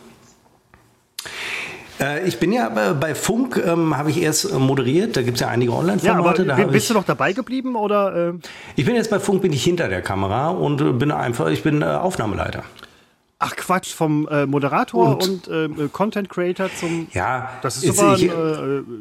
Äh, 2.01 2.29
ich 2.29 2.39
bin 2.39 2.53
ja 2.53 2.69
bei 2.69 3.15
Funk, 3.15 3.61
ähm, 3.65 3.97
habe 3.97 4.11
ich 4.11 4.21
erst 4.21 4.53
moderiert, 4.53 5.17
da 5.17 5.23
gibt 5.23 5.39
es 5.39 5.41
ja 5.41 5.49
einige 5.49 5.73
Online-Formate. 5.73 6.45
Ja, 6.45 6.67
bist 6.67 6.91
du 6.91 6.95
noch 6.95 7.05
dabei 7.05 7.33
geblieben 7.33 7.77
oder? 7.77 8.29
Äh? 8.29 8.33
Ich 8.77 8.85
bin 8.85 8.95
jetzt 8.95 9.11
bei 9.11 9.19
Funk, 9.19 9.43
bin 9.43 9.53
ich 9.53 9.65
hinter 9.65 9.89
der 9.89 10.03
Kamera 10.03 10.49
und 10.51 10.99
bin 10.99 11.11
einfach, 11.11 11.49
ich 11.49 11.63
bin 11.63 11.83
äh, 11.83 11.87
Aufnahmeleiter. 11.87 12.63
Ach 13.41 13.55
Quatsch, 13.55 13.95
vom 13.95 14.27
äh, 14.27 14.47
Moderator 14.47 15.17
und, 15.17 15.47
und 15.47 15.79
äh, 15.79 15.89
Content 15.93 16.29
Creator 16.29 16.69
zum. 16.75 17.07
Ja, 17.13 17.51
das 17.63 17.77
ist 17.77 17.97
super. 17.97 18.15
Ich, 18.17 18.25
äh, 18.25 18.31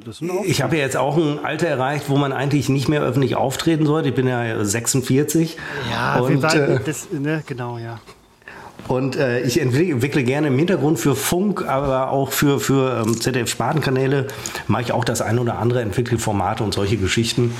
das 0.05 0.21
ist 0.21 0.29
ich 0.45 0.61
habe 0.61 0.77
ja 0.77 0.83
jetzt 0.83 0.95
auch 0.95 1.17
ein 1.17 1.43
Alter 1.43 1.67
erreicht, 1.67 2.07
wo 2.07 2.17
man 2.17 2.31
eigentlich 2.31 2.69
nicht 2.69 2.87
mehr 2.87 3.01
öffentlich 3.01 3.35
auftreten 3.35 3.87
sollte. 3.87 4.09
Ich 4.09 4.15
bin 4.15 4.27
ja 4.27 4.63
46. 4.63 5.57
Ja, 5.91 6.19
und, 6.19 6.43
waren, 6.43 6.59
äh, 6.59 6.79
das, 6.85 7.11
ne, 7.11 7.41
genau, 7.47 7.79
ja. 7.79 7.99
Und 8.87 9.15
äh, 9.15 9.41
ich 9.41 9.59
entwickle 9.59 10.23
gerne 10.23 10.47
im 10.47 10.57
Hintergrund 10.57 10.99
für 10.99 11.15
Funk, 11.15 11.65
aber 11.67 12.09
auch 12.11 12.31
für, 12.31 12.59
für 12.59 13.03
ähm, 13.05 13.19
ZDF-Spartenkanäle 13.19 14.27
mache 14.67 14.83
ich 14.83 14.91
auch 14.91 15.03
das 15.03 15.21
ein 15.21 15.39
oder 15.39 15.59
andere, 15.59 15.81
entwickle 15.81 16.17
Formate 16.17 16.63
und 16.63 16.73
solche 16.73 16.97
Geschichten. 16.97 17.53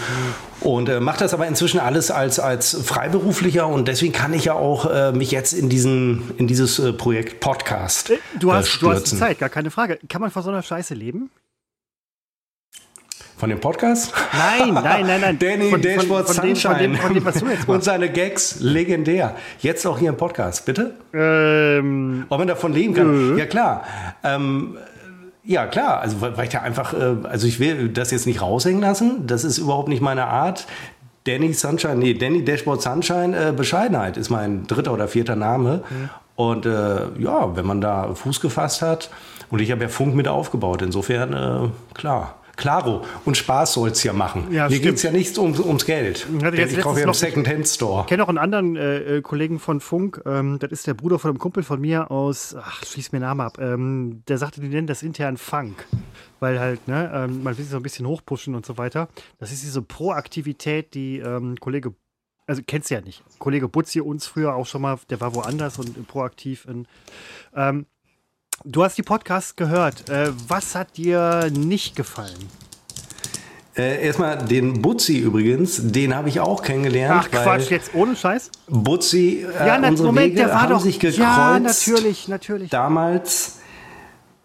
Und 0.62 0.90
äh, 0.90 1.00
mache 1.00 1.20
das 1.20 1.34
aber 1.34 1.48
inzwischen 1.48 1.80
alles 1.80 2.12
als, 2.12 2.40
als 2.40 2.76
Freiberuflicher 2.82 3.68
und 3.68 3.88
deswegen 3.88 4.14
kann 4.14 4.34
ich 4.34 4.46
ja 4.46 4.54
auch 4.54 4.90
äh, 4.90 5.12
mich 5.12 5.32
jetzt 5.32 5.54
in, 5.54 5.70
diesen, 5.70 6.32
in 6.38 6.48
dieses 6.48 6.80
äh, 6.80 6.94
Projekt 6.94 7.40
Podcast. 7.40 8.12
Äh, 8.12 8.18
du 8.40 8.54
hast, 8.54 8.82
du 8.82 8.92
hast 8.92 9.08
Zeit, 9.08 9.40
gar 9.40 9.50
keine 9.50 9.70
Frage. 9.70 10.00
Kann 10.10 10.22
man 10.22 10.32
von 10.32 10.44
so 10.44 10.50
einer 10.50 10.64
Scheiße 10.64 10.94
leben? 10.94 11.30
Von 13.38 13.52
dem 13.52 13.60
Podcast? 13.60 14.12
Nein, 14.34 14.74
nein, 14.74 15.06
nein, 15.06 15.22
nein. 15.22 15.40
Danny 15.40 15.70
von, 15.70 15.80
Dashboard 15.80 16.26
von, 16.26 16.36
von 16.36 16.56
Sunshine. 16.56 16.80
Dem, 16.80 16.96
von 16.96 17.14
dem, 17.14 17.24
was 17.24 17.36
du 17.36 17.46
jetzt 17.46 17.58
machst. 17.60 17.70
Und 17.70 17.84
seine 17.84 18.12
Gags, 18.12 18.58
legendär. 18.62 19.36
Jetzt 19.60 19.86
auch 19.86 20.00
hier 20.00 20.10
im 20.10 20.18
Podcast, 20.18 20.66
bitte? 20.66 20.96
Ähm, 21.14 22.26
Ob 22.30 22.40
man 22.40 22.48
davon 22.48 22.74
leben 22.74 22.96
kann? 22.96 23.12
Nö. 23.12 23.38
Ja, 23.38 23.46
klar. 23.46 23.84
Ähm, 24.24 24.76
ja, 25.44 25.68
klar. 25.68 26.00
Also, 26.00 26.20
weil 26.20 26.46
ich 26.46 26.50
da 26.50 26.62
einfach, 26.62 26.96
äh, 26.96 27.28
also 27.30 27.46
ich 27.46 27.60
will 27.60 27.90
das 27.90 28.10
jetzt 28.10 28.26
nicht 28.26 28.42
raushängen 28.42 28.82
lassen. 28.82 29.28
Das 29.28 29.44
ist 29.44 29.60
überhaupt 29.60 29.88
nicht 29.88 30.02
meine 30.02 30.26
Art. 30.26 30.66
Danny 31.26 31.54
Sunshine, 31.54 31.98
nee, 31.98 32.16
Danny 32.16 32.44
Dashboard 32.44 32.82
Sunshine, 32.82 33.50
äh, 33.50 33.52
Bescheidenheit 33.52 34.18
ist 34.18 34.32
mein 34.32 34.66
dritter 34.66 34.94
oder 34.94 35.08
vierter 35.08 35.36
Name. 35.36 35.84
Mhm. 35.88 36.10
Und 36.36 36.66
äh, 36.66 37.20
ja, 37.20 37.56
wenn 37.56 37.68
man 37.68 37.82
da 37.82 38.16
Fuß 38.16 38.42
gefasst 38.42 38.82
hat, 38.82 39.12
und 39.52 39.62
ich 39.62 39.72
habe 39.72 39.84
ja 39.84 39.90
Funk 39.90 40.16
mit 40.16 40.28
aufgebaut, 40.28 40.82
insofern, 40.82 41.34
äh, 41.34 41.70
klar. 41.94 42.34
Klaro, 42.58 43.06
und 43.24 43.38
Spaß 43.38 43.74
soll 43.74 43.90
es 43.90 44.04
ja 44.04 44.14
machen. 44.14 44.52
Ja, 44.52 44.68
Hier 44.68 44.80
geht 44.80 44.96
es 44.96 45.04
ja 45.04 45.12
nicht 45.12 45.38
um, 45.38 45.58
ums 45.60 45.86
Geld. 45.86 46.28
ich, 46.54 46.60
ich 46.60 46.80
kaufe 46.82 47.00
ja 47.00 47.08
im 47.08 47.14
Second-Hand-Store. 47.14 48.02
Ich 48.02 48.08
kenne 48.08 48.24
auch 48.24 48.30
einen 48.30 48.40
anderen 48.40 48.76
äh, 48.76 49.18
äh, 49.18 49.22
Kollegen 49.22 49.60
von 49.60 49.80
Funk, 49.80 50.22
ähm, 50.26 50.58
das 50.60 50.72
ist 50.72 50.88
der 50.88 50.96
Bruder 50.96 51.20
von 51.20 51.30
einem 51.30 51.40
Kumpel 51.40 51.64
von 51.64 51.80
mir 51.80 52.12
aus, 52.12 52.56
ach, 52.60 52.84
schließ 52.84 53.12
mir 53.12 53.20
den 53.20 53.26
Namen 53.26 53.42
ab, 53.42 53.60
ähm, 53.60 54.24
der 54.28 54.38
sagte, 54.38 54.60
die 54.60 54.68
nennen 54.68 54.88
das 54.88 55.04
intern 55.04 55.38
Funk. 55.38 55.86
Weil 56.40 56.60
halt, 56.60 56.88
ne, 56.88 57.12
ähm, 57.14 57.44
man 57.44 57.58
will 57.58 57.64
sich 57.64 57.72
so 57.72 57.78
ein 57.78 57.84
bisschen 57.84 58.06
hochpushen 58.06 58.54
und 58.54 58.66
so 58.66 58.78
weiter. 58.78 59.08
Das 59.40 59.52
ist 59.52 59.64
diese 59.64 59.82
Proaktivität, 59.82 60.94
die 60.94 61.20
ähm, 61.20 61.56
Kollege 61.60 61.94
also 62.48 62.62
kennst 62.66 62.90
du 62.90 62.96
ja 62.96 63.02
nicht. 63.02 63.24
Kollege 63.40 63.68
Butzi 63.68 64.00
uns 64.00 64.26
früher 64.26 64.56
auch 64.56 64.66
schon 64.66 64.82
mal, 64.82 64.98
der 65.10 65.20
war 65.20 65.36
woanders 65.36 65.80
und 65.80 66.08
proaktiv 66.08 66.66
in, 66.66 66.88
ähm, 67.54 67.86
Du 68.64 68.84
hast 68.84 68.98
die 68.98 69.04
Podcasts 69.04 69.56
gehört. 69.56 70.10
Äh, 70.10 70.32
was 70.48 70.76
hat 70.76 70.98
dir 70.98 71.50
nicht 71.56 71.96
gefallen? 71.96 72.50
Äh, 73.78 74.04
erstmal 74.06 74.38
den 74.40 74.82
Butzi 74.82 75.20
übrigens, 75.20 75.80
den 75.92 76.16
habe 76.16 76.30
ich 76.30 76.40
auch 76.40 76.64
kennengelernt. 76.64 77.26
Ach 77.26 77.32
Quatsch, 77.32 77.70
jetzt 77.70 77.92
ohne 77.94 78.16
Scheiß? 78.16 78.50
Butzi, 78.68 79.46
äh, 79.60 79.68
Ja, 79.68 79.78
na, 79.78 79.90
unsere 79.90 80.08
Moment, 80.08 80.28
Wege 80.32 80.38
der 80.38 80.50
war 80.50 80.64
haben 80.64 80.72
doch. 80.72 80.80
sich 80.82 81.00
gekreuzt. 81.00 81.20
Ja, 81.20 81.60
natürlich, 81.60 82.28
natürlich. 82.28 82.70
Damals 82.72 83.60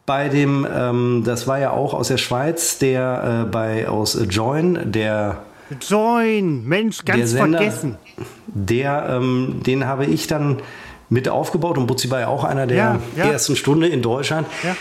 bei 0.05 0.29
dem, 0.29 0.67
ähm, 0.71 1.23
das 1.25 1.47
war 1.47 1.59
ja 1.59 1.71
auch 1.71 1.95
aus 1.95 2.09
der 2.09 2.19
Schweiz, 2.19 2.79
der 2.79 3.45
äh, 3.47 3.51
bei 3.51 3.89
aus 3.89 4.19
Join, 4.29 4.93
der 4.93 5.43
Join, 5.89 6.65
Mensch, 6.69 7.03
ganz 7.07 7.31
Sender, 7.31 7.59
vergessen. 7.59 7.97
der, 8.49 9.07
ähm, 9.09 9.61
den 9.65 9.87
habe 9.87 10.05
ich 10.05 10.27
dann 10.27 10.59
mit 11.13 11.29
aufgebaut 11.29 11.77
und 11.79 11.87
Butzi 11.87 12.11
war 12.11 12.21
ja 12.21 12.29
auch 12.29 12.43
einer 12.45 12.67
der 12.67 12.77
Ja, 12.77 13.01
ja. 13.17 13.31
ersten 13.33 13.55
Stunde 13.55 13.87
in 13.87 14.01
Deutschland. 14.03 14.47
Ja. 14.65 14.75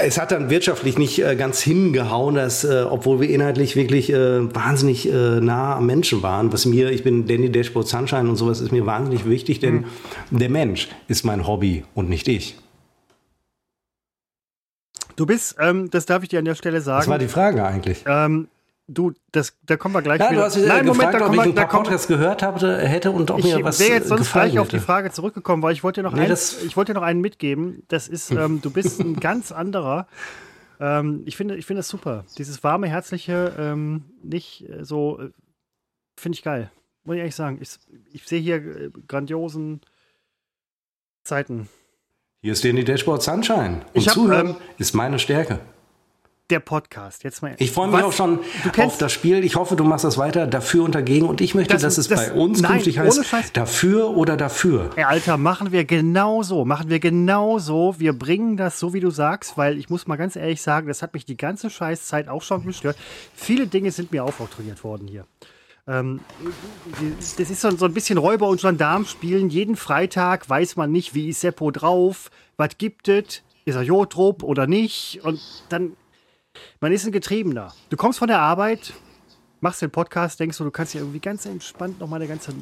Es 0.00 0.16
hat 0.16 0.30
dann 0.30 0.48
wirtschaftlich 0.48 0.96
nicht 0.96 1.18
äh, 1.18 1.34
ganz 1.34 1.60
hingehauen, 1.60 2.36
dass, 2.36 2.62
äh, 2.62 2.84
obwohl 2.88 3.20
wir 3.20 3.28
inhaltlich 3.28 3.74
wirklich 3.74 4.12
äh, 4.12 4.54
wahnsinnig 4.54 5.12
äh, 5.12 5.40
nah 5.40 5.74
am 5.74 5.86
Menschen 5.86 6.22
waren. 6.22 6.52
Was 6.52 6.66
mir, 6.66 6.90
ich 6.92 7.02
bin 7.02 7.26
Danny 7.26 7.50
Dashboard 7.50 7.88
Sunshine 7.88 8.28
und 8.28 8.36
sowas 8.36 8.60
ist 8.60 8.70
mir 8.70 8.86
wahnsinnig 8.86 9.26
wichtig, 9.28 9.58
denn 9.58 9.86
Mhm. 10.30 10.38
der 10.38 10.50
Mensch 10.50 10.88
ist 11.08 11.24
mein 11.24 11.48
Hobby 11.48 11.82
und 11.96 12.08
nicht 12.08 12.28
ich. 12.28 12.56
Du 15.16 15.26
bist, 15.26 15.56
ähm, 15.58 15.90
das 15.90 16.06
darf 16.06 16.22
ich 16.22 16.28
dir 16.28 16.38
an 16.38 16.44
der 16.44 16.54
Stelle 16.54 16.76
Das 16.78 16.86
war 16.86 17.02
sagen. 17.02 17.18
die 17.18 17.28
Frage 17.28 17.64
eigentlich. 17.66 18.04
Ähm, 18.06 18.46
du, 18.92 19.12
das, 19.32 19.56
da 19.64 19.76
kommen 19.76 19.94
wir 19.94 20.02
gleich 20.02 20.20
Ja, 20.20 20.30
wieder. 20.30 20.40
du 20.40 20.46
hast 20.46 20.56
äh, 20.56 20.66
Nein, 20.66 20.86
Moment, 20.86 21.10
gefragt, 21.10 21.14
da 21.14 21.18
ob 21.18 21.24
kommen 21.26 21.34
ich 21.38 21.44
wir, 21.44 21.50
ein 21.52 21.54
da 21.54 21.66
paar 21.66 21.82
Podcasts 21.82 22.06
gehört 22.08 22.42
habe, 22.42 22.78
hätte 22.78 23.10
und 23.10 23.30
ob 23.30 23.38
ich 23.38 23.44
mir 23.44 23.64
was 23.64 23.80
wäre 23.80 23.92
jetzt 23.94 24.08
sonst 24.08 24.32
gleich 24.32 24.58
auf 24.58 24.68
die 24.68 24.76
hätte. 24.76 24.84
Frage 24.84 25.10
zurückgekommen, 25.10 25.62
weil 25.62 25.72
ich 25.72 25.82
wollte 25.82 26.00
dir 26.02 26.08
noch, 26.08 26.14
Nee, 26.14 26.22
einen, 26.22 26.32
ich 26.66 26.76
wollte 26.76 26.92
dir 26.92 26.98
noch 27.00 27.06
einen 27.06 27.20
mitgeben. 27.20 27.82
Das 27.88 28.08
ist, 28.08 28.30
ähm, 28.32 28.60
du 28.60 28.70
bist 28.70 29.00
ein 29.00 29.20
ganz 29.20 29.52
anderer. 29.52 30.06
Ähm, 30.80 31.22
ich 31.26 31.36
finde, 31.36 31.56
ich 31.56 31.66
finde 31.66 31.80
das 31.80 31.88
super. 31.88 32.24
Dieses 32.38 32.62
warme, 32.64 32.88
herzliche, 32.88 33.54
ähm, 33.58 34.04
nicht 34.22 34.68
äh, 34.68 34.84
so, 34.84 35.20
äh, 35.20 35.30
finde 36.18 36.36
ich 36.36 36.42
geil. 36.42 36.70
Muss 37.04 37.14
ich 37.14 37.20
ehrlich 37.20 37.34
sagen. 37.36 37.58
Ich, 37.60 37.70
ich 38.12 38.26
sehe 38.26 38.40
hier 38.40 38.56
äh, 38.56 38.90
grandiosen 39.08 39.80
Zeiten. 41.24 41.68
Hier 42.42 42.52
ist 42.52 42.64
Danny 42.64 42.84
Dashboard 42.84 43.22
Sunshine. 43.22 43.80
Und 43.92 44.00
Ich 44.00 44.06
hab, 44.08 44.14
Zuhören 44.14 44.48
ähm, 44.50 44.56
ist 44.78 44.94
meine 44.94 45.18
Stärke. 45.18 45.60
Der 46.50 46.60
Podcast. 46.60 47.22
Jetzt 47.24 47.42
mal. 47.42 47.54
Ich 47.58 47.70
freue 47.70 47.86
mich 47.88 47.96
Was- 47.96 48.04
auch 48.04 48.12
schon 48.12 48.40
auf 48.78 48.98
das 48.98 49.12
Spiel. 49.12 49.44
Ich 49.44 49.54
hoffe, 49.56 49.76
du 49.76 49.84
machst 49.84 50.04
das 50.04 50.18
weiter 50.18 50.46
dafür 50.48 50.82
und 50.84 50.94
dagegen. 50.94 51.26
Und 51.28 51.40
ich 51.40 51.54
möchte, 51.54 51.74
Das- 51.74 51.82
dass 51.82 51.96
es 51.98 52.08
das- 52.08 52.26
bei 52.28 52.32
uns 52.32 52.60
nein, 52.60 52.72
künftig 52.72 52.98
heißt, 52.98 53.24
Scheiß. 53.24 53.52
dafür 53.52 54.10
oder 54.16 54.36
dafür. 54.36 54.90
Ey, 54.96 55.04
Alter, 55.04 55.36
machen 55.36 55.70
wir 55.70 55.84
genau 55.84 56.42
so. 56.42 56.64
Machen 56.64 56.90
wir 56.90 56.98
genau 56.98 57.58
so. 57.58 57.94
Wir 57.98 58.12
bringen 58.12 58.56
das 58.56 58.78
so, 58.80 58.92
wie 58.92 59.00
du 59.00 59.10
sagst, 59.10 59.56
weil 59.56 59.78
ich 59.78 59.88
muss 59.90 60.06
mal 60.08 60.16
ganz 60.16 60.34
ehrlich 60.36 60.60
sagen, 60.60 60.88
das 60.88 61.02
hat 61.02 61.14
mich 61.14 61.24
die 61.24 61.36
ganze 61.36 61.70
Scheißzeit 61.70 62.28
auch 62.28 62.42
schon 62.42 62.66
gestört. 62.66 62.96
Viele 63.34 63.66
Dinge 63.68 63.92
sind 63.92 64.10
mir 64.12 64.24
aufoktroyiert 64.24 64.82
worden 64.82 65.06
hier. 65.06 65.24
Ähm, 65.88 66.20
das 67.38 67.50
ist 67.50 67.60
so, 67.60 67.70
so 67.76 67.84
ein 67.86 67.94
bisschen 67.94 68.18
Räuber 68.18 68.48
und 68.48 68.60
Gendarm 68.60 69.04
spielen. 69.06 69.50
Jeden 69.50 69.76
Freitag 69.76 70.48
weiß 70.48 70.76
man 70.76 70.92
nicht, 70.92 71.14
wie 71.14 71.28
ist 71.28 71.40
Seppo 71.40 71.70
drauf, 71.70 72.30
was 72.56 72.70
gibt 72.78 73.08
es, 73.08 73.42
ist 73.64 73.74
er 73.76 73.82
Jotrop 73.82 74.42
oder 74.42 74.66
nicht. 74.66 75.20
Und 75.24 75.40
dann, 75.68 75.92
man 76.80 76.92
ist 76.92 77.06
ein 77.06 77.12
Getriebener. 77.12 77.72
Du 77.90 77.96
kommst 77.96 78.18
von 78.18 78.28
der 78.28 78.40
Arbeit, 78.40 78.92
machst 79.60 79.82
den 79.82 79.90
Podcast, 79.90 80.40
denkst 80.40 80.58
du, 80.58 80.64
du 80.64 80.70
kannst 80.70 80.94
ja 80.94 81.00
irgendwie 81.00 81.20
ganz 81.20 81.46
entspannt 81.46 82.00
nochmal 82.00 82.20
eine 82.20 82.28
ganze 82.28 82.52
äh, 82.52 82.54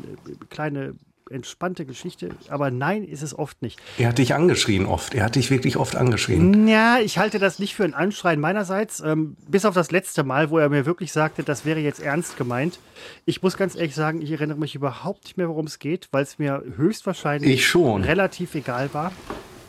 kleine 0.51 0.95
entspannte 1.31 1.85
Geschichte. 1.85 2.31
Aber 2.49 2.71
nein, 2.71 3.05
ist 3.05 3.21
es 3.23 3.39
oft 3.39 3.61
nicht. 3.61 3.79
Er 3.99 4.09
hat 4.09 4.17
dich 4.19 4.35
angeschrien 4.35 4.87
oft. 4.87 5.15
Er 5.15 5.25
hat 5.27 5.35
dich 5.35 5.51
wirklich 5.51 5.77
oft 5.77 5.95
angeschrien. 5.95 6.67
Ja, 6.67 7.01
ich 7.01 7.19
halte 7.19 7.39
das 7.39 7.59
nicht 7.59 7.75
für 7.75 7.85
ein 7.85 7.93
Anschreien 7.93 8.41
meinerseits. 8.41 9.01
Ähm, 9.01 9.37
bis 9.47 9.67
auf 9.67 9.75
das 9.75 9.91
letzte 9.91 10.25
Mal, 10.25 10.49
wo 10.49 10.57
er 10.57 10.71
mir 10.71 10.87
wirklich 10.87 11.13
sagte, 11.13 11.43
das 11.43 11.67
wäre 11.67 11.81
jetzt 11.81 12.01
ernst 12.01 12.39
gemeint. 12.39 12.79
Ich 13.27 13.43
muss 13.43 13.59
ganz 13.59 13.75
ehrlich 13.75 13.95
sagen, 13.95 14.23
ich 14.23 14.31
erinnere 14.33 14.57
mich 14.59 14.75
überhaupt 14.75 15.25
nicht 15.25 15.37
mehr, 15.37 15.51
worum 15.51 15.67
es 15.67 15.79
geht, 15.79 16.09
weil 16.13 16.23
es 16.23 16.39
mir 16.39 16.63
höchstwahrscheinlich 16.77 17.51
Ich 17.53 17.67
schon. 17.67 18.05
relativ 18.05 18.55
egal 18.55 18.89
war. 18.95 19.13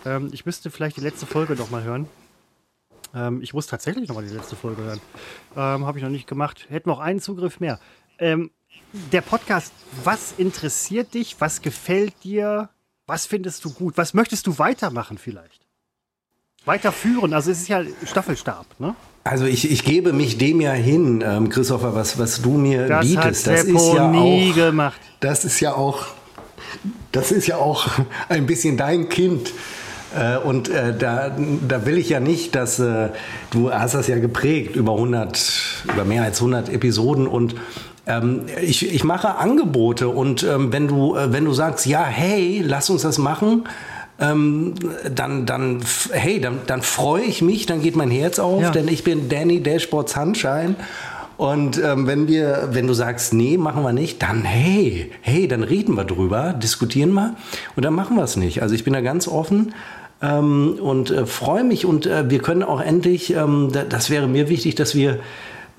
Ähm, 0.06 0.30
ich 0.32 0.46
müsste 0.46 0.72
vielleicht 0.72 0.96
die 0.96 1.02
letzte 1.02 1.26
Folge 1.26 1.56
noch 1.56 1.72
mal 1.72 1.84
hören. 1.84 2.08
Ähm, 3.14 3.42
ich 3.42 3.54
muss 3.54 3.68
tatsächlich 3.68 4.08
noch 4.08 4.16
mal 4.16 4.26
die 4.26 4.34
letzte 4.34 4.56
Folge 4.56 4.82
hören. 4.84 5.02
Ähm, 5.56 5.86
Habe 5.86 5.98
ich 5.98 6.04
noch 6.04 6.12
nicht 6.12 6.28
gemacht. 6.28 6.68
Hätten 6.70 6.90
wir 6.90 6.94
auch 6.94 7.00
einen 7.00 7.20
Zugriff 7.20 7.60
mehr. 7.60 7.80
Ähm, 8.20 8.52
der 9.12 9.22
Podcast, 9.22 9.72
was 10.04 10.34
interessiert 10.38 11.14
dich? 11.14 11.36
Was 11.40 11.62
gefällt 11.62 12.14
dir? 12.24 12.70
Was 13.08 13.26
findest 13.26 13.66
du 13.66 13.72
gut? 13.72 13.98
Was 13.98 14.14
möchtest 14.14 14.46
du 14.48 14.60
weitermachen 14.60 15.18
vielleicht? 15.18 15.62
Weiterführen, 16.66 17.34
also 17.34 17.52
es 17.52 17.62
ist 17.62 17.68
ja 17.70 17.82
Staffelstab, 18.06 18.66
ne? 18.80 18.94
Also 19.24 19.46
ich, 19.46 19.72
ich 19.72 19.84
gebe 19.84 20.12
mich 20.14 20.38
dem 20.38 20.60
ja 20.62 20.72
hin, 20.74 21.24
ähm, 21.26 21.50
Christopher, 21.50 21.96
was, 21.96 22.20
was 22.20 22.42
du 22.42 22.52
mir 22.58 22.88
Das 22.88 23.06
bietest. 23.08 23.48
hat 23.48 23.56
das 23.58 23.64
ist 23.64 23.94
ja 23.94 24.08
nie 24.10 24.52
auch, 24.52 24.56
gemacht. 24.56 25.00
das 25.22 25.46
ist 25.46 25.60
ja 25.62 25.74
auch, 25.74 26.08
das 27.12 27.32
ist 27.32 27.48
ja 27.48 27.58
auch 27.58 27.88
ein 28.30 28.46
bisschen 28.46 28.76
dein 28.78 29.08
Kind. 29.10 29.54
Äh, 30.18 30.38
Und 30.38 30.70
äh, 30.70 30.98
da, 30.98 31.32
da 31.68 31.86
will 31.86 31.98
ich 31.98 32.10
ja 32.10 32.20
nicht, 32.20 32.56
dass 32.56 32.80
äh, 32.80 33.10
du 33.52 33.72
hast 33.72 33.94
das 33.96 34.08
ja 34.08 34.18
geprägt 34.20 34.76
über 34.76 34.94
100, 34.94 35.84
über 35.94 36.04
mehr 36.06 36.24
als 36.24 36.40
100 36.40 36.70
Episoden 36.70 37.28
und 37.28 37.56
ähm, 38.08 38.42
ich, 38.62 38.92
ich 38.92 39.04
mache 39.04 39.36
Angebote 39.36 40.08
und 40.10 40.42
ähm, 40.44 40.72
wenn 40.74 40.88
du 40.88 41.16
wenn 41.16 41.46
du 41.46 41.54
sagst 41.54 41.86
ja 41.86 42.04
hey 42.04 42.64
lass 42.66 42.90
uns 42.90 43.04
das 43.04 43.20
machen 43.20 43.66
ähm, 44.20 44.74
dann 45.14 45.46
dann 45.46 45.82
hey 46.12 46.42
dann, 46.42 46.60
dann 46.66 46.82
freue 46.82 47.22
ich 47.22 47.44
mich 47.44 47.68
dann 47.68 47.82
geht 47.84 47.96
mein 47.96 48.10
Herz 48.10 48.40
auf 48.40 48.62
Ja. 48.64 48.70
denn 48.72 48.88
ich 48.88 49.04
bin 49.04 49.30
Danny 49.30 49.62
Dashboard 49.62 50.10
Sunshine 50.10 50.76
und 51.38 51.78
ähm, 51.82 52.06
wenn 52.08 52.28
wir, 52.28 52.68
wenn 52.72 52.86
du 52.86 52.94
sagst, 52.94 53.32
nee, 53.34 53.58
machen 53.58 53.82
wir 53.84 53.94
nicht, 53.94 54.22
dann 54.22 54.44
hey, 54.44 55.10
hey, 55.22 55.48
dann 55.48 55.64
reden 55.64 55.96
wir 55.96 56.04
drüber, 56.04 56.52
diskutieren 56.52 57.14
wir 57.14 57.36
und 57.78 57.86
dann 57.86 57.94
machen 57.94 58.18
wir 58.18 58.24
es 58.24 58.36
nicht. 58.36 58.62
Also 58.62 58.76
ich 58.76 58.84
bin 58.84 58.92
da 58.92 59.00
ganz 59.00 59.26
offen 59.26 59.74
und 60.22 61.12
äh, 61.12 61.26
freue 61.26 61.64
mich 61.64 61.86
und 61.86 62.06
äh, 62.06 62.30
wir 62.30 62.40
können 62.40 62.64
auch 62.64 62.82
endlich, 62.82 63.34
ähm, 63.34 63.70
da, 63.72 63.84
das 63.84 64.10
wäre 64.10 64.28
mir 64.28 64.50
wichtig, 64.50 64.76
dass 64.76 64.96
wir 64.96 65.20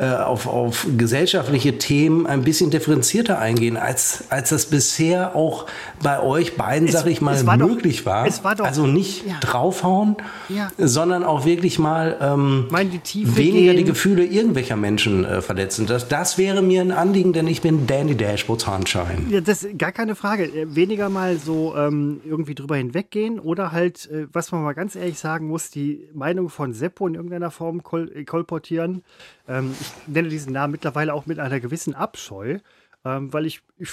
äh, 0.00 0.06
auf, 0.14 0.46
auf 0.46 0.86
gesellschaftliche 0.96 1.76
Themen 1.76 2.26
ein 2.26 2.42
bisschen 2.42 2.70
differenzierter 2.70 3.38
eingehen, 3.38 3.76
als, 3.76 4.24
als 4.30 4.48
das 4.48 4.64
bisher 4.66 5.36
auch 5.36 5.66
bei 6.02 6.22
euch 6.22 6.56
beiden, 6.56 6.88
Es- 6.88 6.94
sag 6.94 7.06
ich 7.06 7.20
mal, 7.20 7.46
war 7.46 7.58
doch- 7.58 7.68
möglich 7.68 8.06
war. 8.06 8.26
es 8.26 8.42
war 8.42 8.54
doch- 8.54 8.64
also 8.64 8.86
nicht 8.86 9.26
Ja. 9.26 9.34
draufhauen, 9.40 10.16
Ja. 10.48 10.70
sondern 10.78 11.22
auch 11.22 11.44
wirklich 11.44 11.78
mal 11.78 12.16
ähm, 12.20 12.68
in 12.80 12.90
die 13.04 13.36
weniger 13.36 13.72
die 13.72 13.78
gehen. 13.78 13.86
Gefühle 13.86 14.24
irgendwelcher 14.24 14.76
Menschen 14.76 15.24
äh, 15.26 15.42
verletzen. 15.42 15.86
Das, 15.86 16.08
das 16.08 16.38
wäre 16.38 16.62
mir 16.62 16.80
ein 16.80 16.92
Anliegen, 16.92 17.32
denn 17.34 17.46
ich 17.46 17.60
bin 17.60 17.86
Danny 17.86 18.14
Dashboard 18.14 18.62
Sunshine. 18.62 19.26
Ja, 19.28 19.40
das 19.42 19.66
gar 19.76 19.92
keine 19.92 20.14
Frage. 20.14 20.44
Äh, 20.44 20.74
Weniger 20.74 21.10
mal 21.10 21.36
so 21.36 21.74
ähm, 21.76 22.20
irgendwie 22.24 22.54
drüber 22.54 22.76
hinweggehen 22.76 23.38
oder 23.38 23.70
halt, 23.72 24.10
äh, 24.10 24.26
was 24.32 24.50
man 24.50 24.62
mal 24.62 24.72
ganz 24.72 24.96
ehrlich 24.96 25.18
sagen 25.18 25.48
muss, 25.48 25.70
die 25.70 26.08
Meinung 26.14 26.48
von 26.48 26.72
Seppo 26.72 27.06
in 27.06 27.14
irgendeiner 27.14 27.50
Form 27.50 27.82
kol 27.82 28.08
kolportieren. 28.24 29.02
Ähm, 29.48 29.74
ich 29.80 29.89
nenne 30.06 30.28
diesen 30.28 30.52
Namen 30.52 30.72
mittlerweile 30.72 31.14
auch 31.14 31.26
mit 31.26 31.38
einer 31.38 31.60
gewissen 31.60 31.94
Abscheu, 31.94 32.58
ähm, 33.04 33.32
weil 33.32 33.46
ich, 33.46 33.62
ich 33.78 33.90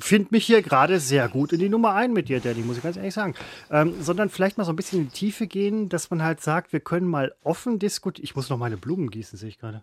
finde 0.00 0.28
mich 0.32 0.46
hier 0.46 0.62
gerade 0.62 1.00
sehr 1.00 1.28
gut 1.28 1.52
in 1.52 1.60
die 1.60 1.68
Nummer 1.68 1.94
ein 1.94 2.12
mit 2.12 2.28
dir, 2.28 2.40
Danny, 2.40 2.62
muss 2.62 2.76
ich 2.76 2.82
ganz 2.82 2.96
ehrlich 2.96 3.14
sagen. 3.14 3.34
Ähm, 3.70 3.94
sondern 4.00 4.28
vielleicht 4.28 4.58
mal 4.58 4.64
so 4.64 4.72
ein 4.72 4.76
bisschen 4.76 5.00
in 5.00 5.06
die 5.06 5.14
Tiefe 5.14 5.46
gehen, 5.46 5.88
dass 5.88 6.10
man 6.10 6.22
halt 6.22 6.40
sagt, 6.40 6.72
wir 6.72 6.80
können 6.80 7.06
mal 7.06 7.34
offen 7.42 7.78
diskutieren. 7.78 8.24
Ich 8.24 8.34
muss 8.34 8.48
noch 8.48 8.58
meine 8.58 8.76
Blumen 8.76 9.10
gießen, 9.10 9.38
sehe 9.38 9.48
ich 9.48 9.58
gerade. 9.58 9.82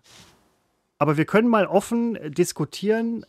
Aber 0.98 1.16
wir 1.16 1.24
können 1.24 1.48
mal 1.48 1.66
offen 1.66 2.18
diskutieren, 2.34 3.24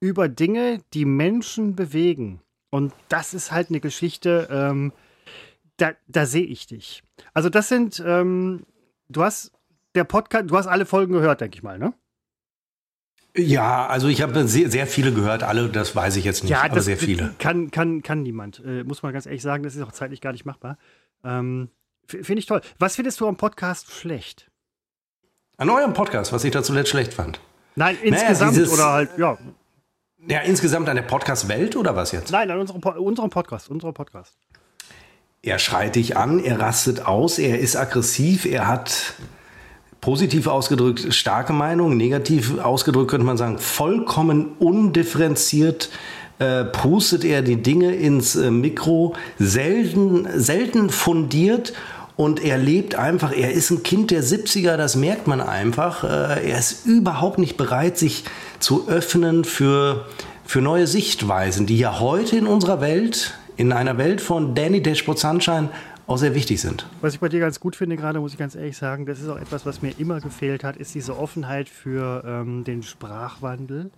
über 0.00 0.28
Dinge, 0.28 0.80
die 0.94 1.04
Menschen 1.04 1.74
bewegen. 1.74 2.40
Und 2.70 2.92
das 3.08 3.34
ist 3.34 3.50
halt 3.50 3.70
eine 3.70 3.80
Geschichte, 3.80 4.48
ähm, 4.50 4.92
da, 5.78 5.92
da 6.06 6.26
sehe 6.26 6.44
ich 6.44 6.66
dich. 6.66 7.02
Also 7.34 7.48
das 7.48 7.68
sind, 7.68 8.02
ähm, 8.04 8.64
du 9.08 9.22
hast 9.22 9.52
der 9.98 10.04
Podcast, 10.04 10.50
du 10.50 10.56
hast 10.56 10.66
alle 10.66 10.86
Folgen 10.86 11.12
gehört, 11.12 11.40
denke 11.40 11.56
ich 11.56 11.62
mal, 11.62 11.78
ne? 11.78 11.92
Ja, 13.36 13.86
also 13.86 14.08
ich 14.08 14.22
habe 14.22 14.48
sehr, 14.48 14.70
sehr 14.70 14.86
viele 14.86 15.12
gehört. 15.12 15.42
Alle, 15.42 15.68
das 15.68 15.94
weiß 15.94 16.16
ich 16.16 16.24
jetzt 16.24 16.42
nicht, 16.42 16.56
aber 16.56 16.74
das 16.76 16.86
sehr 16.86 16.96
viele. 16.96 17.34
Kann, 17.38 17.70
kann, 17.70 18.02
kann 18.02 18.22
niemand. 18.22 18.62
Äh, 18.64 18.82
muss 18.84 19.02
man 19.02 19.12
ganz 19.12 19.26
ehrlich 19.26 19.42
sagen, 19.42 19.62
das 19.62 19.76
ist 19.76 19.82
auch 19.82 19.92
zeitlich 19.92 20.20
gar 20.20 20.32
nicht 20.32 20.44
machbar. 20.44 20.78
Ähm, 21.24 21.68
Finde 22.06 22.38
ich 22.38 22.46
toll. 22.46 22.62
Was 22.78 22.96
findest 22.96 23.20
du 23.20 23.28
am 23.28 23.36
Podcast 23.36 23.90
schlecht? 23.92 24.50
An 25.58 25.68
eurem 25.68 25.92
Podcast, 25.92 26.32
was 26.32 26.42
ich 26.44 26.50
da 26.52 26.62
zuletzt 26.62 26.90
schlecht 26.90 27.12
fand. 27.12 27.40
Nein, 27.76 27.96
Naja, 28.02 28.06
insgesamt 28.22 28.56
dieses- 28.56 28.72
oder 28.72 28.86
halt, 28.92 29.10
ja. 29.18 29.36
Ja, 30.26 30.40
insgesamt 30.40 30.88
an 30.88 30.96
der 30.96 31.02
Podcast-Welt 31.02 31.76
oder 31.76 31.94
was 31.94 32.12
jetzt? 32.12 32.32
Nein, 32.32 32.50
an 32.50 32.58
unserem, 32.58 32.80
unserem 32.80 33.30
Podcast, 33.30 33.68
unserem 33.68 33.94
Podcast. 33.94 34.36
Er 35.42 35.58
schreit 35.60 35.94
dich 35.94 36.16
an, 36.16 36.40
er 36.42 36.58
rastet 36.58 37.06
aus, 37.06 37.38
er 37.38 37.60
ist 37.60 37.76
aggressiv, 37.76 38.44
er 38.44 38.66
hat 38.66 39.14
positiv 40.00 40.46
ausgedrückt 40.46 41.12
starke 41.12 41.52
Meinung, 41.52 41.96
negativ 41.96 42.58
ausgedrückt 42.58 43.10
könnte 43.10 43.26
man 43.26 43.36
sagen, 43.36 43.58
vollkommen 43.58 44.52
undifferenziert 44.58 45.90
äh, 46.38 46.64
pustet 46.64 47.24
er 47.24 47.42
die 47.42 47.62
Dinge 47.62 47.94
ins 47.94 48.36
äh, 48.36 48.50
Mikro, 48.50 49.14
selten, 49.38 50.28
selten 50.36 50.90
fundiert 50.90 51.72
und 52.16 52.44
er 52.44 52.58
lebt 52.58 52.94
einfach, 52.94 53.32
er 53.32 53.52
ist 53.52 53.70
ein 53.70 53.82
Kind 53.82 54.10
der 54.10 54.22
70er, 54.22 54.76
das 54.76 54.96
merkt 54.96 55.26
man 55.26 55.40
einfach. 55.40 56.04
Äh, 56.04 56.50
er 56.50 56.58
ist 56.58 56.86
überhaupt 56.86 57.38
nicht 57.38 57.56
bereit, 57.56 57.98
sich 57.98 58.24
zu 58.60 58.88
öffnen 58.88 59.44
für, 59.44 60.06
für 60.44 60.60
neue 60.60 60.86
Sichtweisen, 60.86 61.66
die 61.66 61.78
ja 61.78 62.00
heute 62.00 62.36
in 62.36 62.46
unserer 62.46 62.80
Welt, 62.80 63.34
in 63.56 63.72
einer 63.72 63.98
Welt 63.98 64.20
von 64.20 64.54
Danny 64.54 64.82
Dashboard 64.82 65.18
Sunshine, 65.18 65.70
auch 66.08 66.16
sehr 66.16 66.34
wichtig 66.34 66.60
sind. 66.60 66.86
Was 67.00 67.14
ich 67.14 67.20
bei 67.20 67.28
dir 67.28 67.38
ganz 67.38 67.60
gut 67.60 67.76
finde, 67.76 67.96
gerade 67.96 68.18
muss 68.18 68.32
ich 68.32 68.38
ganz 68.38 68.56
ehrlich 68.56 68.76
sagen, 68.76 69.06
das 69.06 69.20
ist 69.20 69.28
auch 69.28 69.38
etwas, 69.38 69.66
was 69.66 69.82
mir 69.82 69.92
immer 69.98 70.20
gefehlt 70.20 70.64
hat, 70.64 70.76
ist 70.76 70.94
diese 70.94 71.16
Offenheit 71.16 71.68
für 71.68 72.24
ähm, 72.26 72.64
den 72.64 72.82
Sprachwandel. 72.82 73.90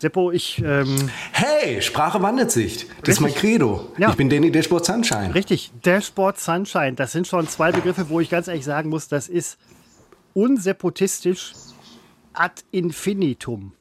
Seppo, 0.00 0.32
ich. 0.32 0.60
Ähm, 0.64 1.08
hey, 1.30 1.80
Sprache 1.80 2.20
wandelt 2.20 2.50
sich. 2.50 2.88
Das 2.88 2.88
richtig. 2.88 3.08
ist 3.08 3.20
mein 3.20 3.34
Credo. 3.34 3.92
Ja. 3.96 4.10
Ich 4.10 4.16
bin 4.16 4.28
Danny 4.28 4.50
Dashboard 4.50 4.84
Sunshine. 4.84 5.32
Richtig, 5.32 5.70
Dashboard 5.82 6.40
Sunshine. 6.40 6.94
Das 6.94 7.12
sind 7.12 7.28
schon 7.28 7.46
zwei 7.46 7.70
Begriffe, 7.70 8.08
wo 8.08 8.18
ich 8.18 8.28
ganz 8.28 8.48
ehrlich 8.48 8.64
sagen 8.64 8.90
muss, 8.90 9.06
das 9.06 9.28
ist 9.28 9.58
unseppotistisch 10.34 11.52
ad 12.32 12.62
infinitum. 12.72 13.72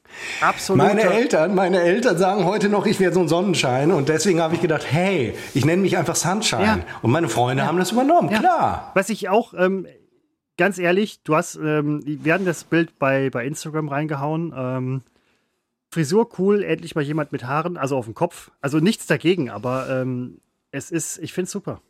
Absolut. 0.41 0.77
Meine 0.77 1.01
Eltern, 1.03 1.55
meine 1.55 1.81
Eltern 1.81 2.17
sagen 2.17 2.45
heute 2.45 2.69
noch, 2.69 2.85
ich 2.85 2.99
wäre 2.99 3.13
so 3.13 3.21
ein 3.21 3.27
Sonnenschein 3.27 3.91
und 3.91 4.09
deswegen 4.09 4.41
habe 4.41 4.55
ich 4.55 4.61
gedacht, 4.61 4.85
hey, 4.89 5.33
ich 5.53 5.65
nenne 5.65 5.81
mich 5.81 5.97
einfach 5.97 6.15
Sunshine. 6.15 6.63
Ja. 6.63 6.79
Und 7.01 7.11
meine 7.11 7.29
Freunde 7.29 7.63
ja. 7.63 7.67
haben 7.67 7.77
das 7.77 7.91
übernommen, 7.91 8.29
ja. 8.29 8.39
klar. 8.39 8.91
Was 8.93 9.09
ich 9.09 9.29
auch, 9.29 9.53
ähm, 9.53 9.87
ganz 10.57 10.77
ehrlich, 10.77 11.23
du 11.23 11.35
hast, 11.35 11.55
ähm, 11.55 12.01
wir 12.05 12.33
hatten 12.33 12.45
das 12.45 12.63
Bild 12.63 12.99
bei, 12.99 13.29
bei 13.29 13.45
Instagram 13.45 13.89
reingehauen. 13.89 14.53
Ähm, 14.55 15.01
Frisur 15.89 16.29
cool, 16.39 16.63
endlich 16.63 16.95
mal 16.95 17.01
jemand 17.01 17.31
mit 17.31 17.43
Haaren, 17.43 17.77
also 17.77 17.97
auf 17.97 18.05
dem 18.05 18.13
Kopf. 18.13 18.51
Also 18.61 18.79
nichts 18.79 19.07
dagegen, 19.07 19.49
aber 19.49 19.89
ähm, 19.89 20.39
es 20.71 20.89
ist, 20.89 21.17
ich 21.17 21.33
finde 21.33 21.45
es 21.45 21.51
super. 21.51 21.81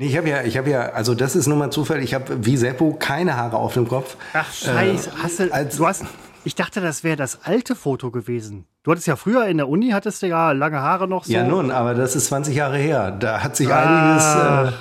Nee, 0.00 0.06
ich 0.06 0.16
habe 0.16 0.30
ja, 0.30 0.44
ich 0.44 0.56
habe 0.56 0.70
ja, 0.70 0.92
also 0.92 1.14
das 1.14 1.36
ist 1.36 1.46
nur 1.46 1.58
mal 1.58 1.70
Zufall, 1.70 2.02
ich 2.02 2.14
habe 2.14 2.46
wie 2.46 2.56
Seppo 2.56 2.96
keine 2.98 3.36
Haare 3.36 3.58
auf 3.58 3.74
dem 3.74 3.86
Kopf. 3.86 4.16
Ach 4.32 4.50
scheiße, 4.50 5.10
äh, 5.10 5.12
hast 5.22 5.40
du, 5.40 5.46
du 5.48 5.86
hast, 5.86 6.04
ich 6.44 6.54
dachte, 6.54 6.80
das 6.80 7.04
wäre 7.04 7.16
das 7.16 7.40
alte 7.44 7.74
Foto 7.74 8.10
gewesen. 8.10 8.64
Du 8.82 8.90
hattest 8.90 9.06
ja 9.06 9.16
früher 9.16 9.46
in 9.46 9.58
der 9.58 9.68
Uni, 9.68 9.90
hattest 9.90 10.22
du 10.22 10.26
ja 10.26 10.52
lange 10.52 10.80
Haare 10.80 11.06
noch 11.06 11.24
so. 11.24 11.32
Ja 11.32 11.44
nun, 11.44 11.70
aber 11.70 11.94
das 11.94 12.16
ist 12.16 12.26
20 12.26 12.54
Jahre 12.54 12.78
her. 12.78 13.10
Da 13.10 13.42
hat 13.42 13.56
sich 13.56 13.72
ah. 13.72 14.66
einiges... 14.66 14.74
Äh, 14.74 14.76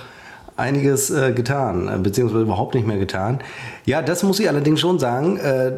einiges 0.60 1.10
äh, 1.10 1.32
getan, 1.32 1.88
äh, 1.88 1.98
beziehungsweise 1.98 2.44
überhaupt 2.44 2.76
nicht 2.76 2.86
mehr 2.86 2.98
getan. 2.98 3.40
Ja, 3.86 4.02
das 4.02 4.24
muss 4.24 4.40
ich 4.40 4.50
allerdings 4.50 4.80
schon 4.82 5.00
sagen. 5.00 5.38
Äh, 5.38 5.72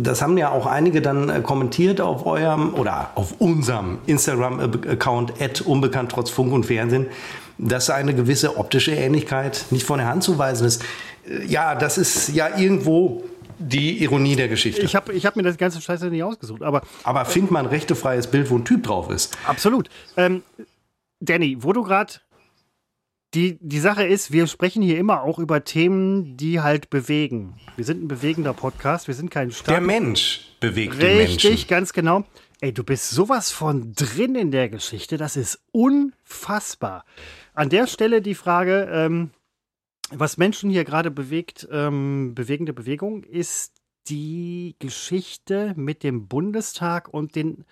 das 0.00 0.20
haben 0.20 0.36
ja 0.36 0.50
auch 0.50 0.66
einige 0.66 1.00
dann 1.00 1.28
äh, 1.28 1.40
kommentiert 1.40 2.00
auf 2.00 2.26
eurem 2.26 2.74
oder 2.74 3.10
auf 3.14 3.34
unserem 3.38 3.98
Instagram-Account, 4.06 5.32
unbekannt 5.64 6.10
trotz 6.10 6.30
Funk 6.30 6.52
und 6.52 6.66
Fernsehen, 6.66 7.06
dass 7.58 7.90
eine 7.90 8.14
gewisse 8.14 8.56
optische 8.56 8.92
Ähnlichkeit 8.92 9.66
nicht 9.70 9.86
von 9.86 9.98
der 9.98 10.08
Hand 10.08 10.24
zu 10.24 10.36
weisen 10.36 10.66
ist. 10.66 10.82
Äh, 11.28 11.46
ja, 11.46 11.74
das 11.74 11.96
ist 11.96 12.30
ja 12.30 12.58
irgendwo 12.58 13.22
die 13.58 14.02
Ironie 14.02 14.36
der 14.36 14.48
Geschichte. 14.48 14.82
Ich 14.82 14.94
habe 14.94 15.12
ich 15.12 15.26
hab 15.26 15.36
mir 15.36 15.42
das 15.42 15.56
ganze 15.56 15.80
Scheiße 15.80 16.06
nicht 16.06 16.22
ausgesucht. 16.22 16.62
Aber, 16.62 16.82
aber 17.04 17.24
findet 17.24 17.50
man 17.50 17.66
ein 17.66 17.70
rechtefreies 17.70 18.28
Bild, 18.28 18.50
wo 18.50 18.56
ein 18.56 18.64
Typ 18.64 18.82
drauf 18.82 19.10
ist. 19.10 19.36
Absolut. 19.46 19.88
Ähm, 20.16 20.42
Danny, 21.20 21.56
wo 21.60 21.72
du 21.72 21.82
gerade 21.82 22.14
die, 23.34 23.58
die 23.60 23.80
Sache 23.80 24.04
ist, 24.04 24.32
wir 24.32 24.46
sprechen 24.46 24.82
hier 24.82 24.98
immer 24.98 25.22
auch 25.22 25.38
über 25.38 25.64
Themen, 25.64 26.36
die 26.36 26.60
halt 26.60 26.88
bewegen. 26.88 27.60
Wir 27.76 27.84
sind 27.84 28.02
ein 28.02 28.08
bewegender 28.08 28.54
Podcast, 28.54 29.06
wir 29.06 29.14
sind 29.14 29.30
kein 29.30 29.50
Staat. 29.50 29.68
Der 29.68 29.80
Mensch 29.80 30.56
bewegt 30.60 30.94
Richtig, 30.94 31.08
den 31.08 31.16
Menschen. 31.18 31.50
Richtig, 31.50 31.68
ganz 31.68 31.92
genau. 31.92 32.24
Ey, 32.60 32.72
du 32.72 32.82
bist 32.84 33.10
sowas 33.10 33.50
von 33.50 33.92
drin 33.92 34.34
in 34.34 34.50
der 34.50 34.68
Geschichte, 34.68 35.16
das 35.16 35.36
ist 35.36 35.60
unfassbar. 35.72 37.04
An 37.54 37.68
der 37.68 37.86
Stelle 37.86 38.22
die 38.22 38.34
Frage, 38.34 38.88
ähm, 38.90 39.30
was 40.10 40.36
Menschen 40.36 40.70
hier 40.70 40.84
gerade 40.84 41.10
bewegt, 41.10 41.68
ähm, 41.70 42.34
bewegende 42.34 42.72
Bewegung, 42.72 43.24
ist 43.24 43.74
die 44.08 44.76
Geschichte 44.78 45.74
mit 45.76 46.02
dem 46.02 46.28
Bundestag 46.28 47.12
und 47.12 47.34
den, 47.34 47.64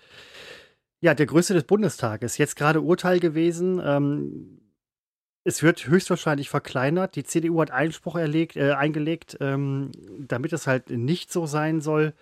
ja, 1.01 1.15
der 1.15 1.27
Größe 1.27 1.55
des 1.55 1.65
Bundestages. 1.65 2.39
Jetzt 2.39 2.57
gerade 2.57 2.83
Urteil 2.83 3.21
gewesen. 3.21 3.81
Ähm, 3.85 4.61
es 5.45 5.63
wird 5.63 5.87
höchstwahrscheinlich 5.87 6.51
verkleinert. 6.51 7.17
Die 7.17 7.25
CDU 7.25 7.61
hat 7.61 7.71
Einspruch 7.71 8.17
erlegt, 8.17 8.57
äh, 8.57 8.73
eingelegt, 8.73 9.39
ähm, 9.41 9.93
damit 10.19 10.53
es 10.53 10.67
halt 10.67 10.91
nicht 10.91 11.33
so 11.33 11.47
sein 11.47 11.81
soll. 11.81 12.15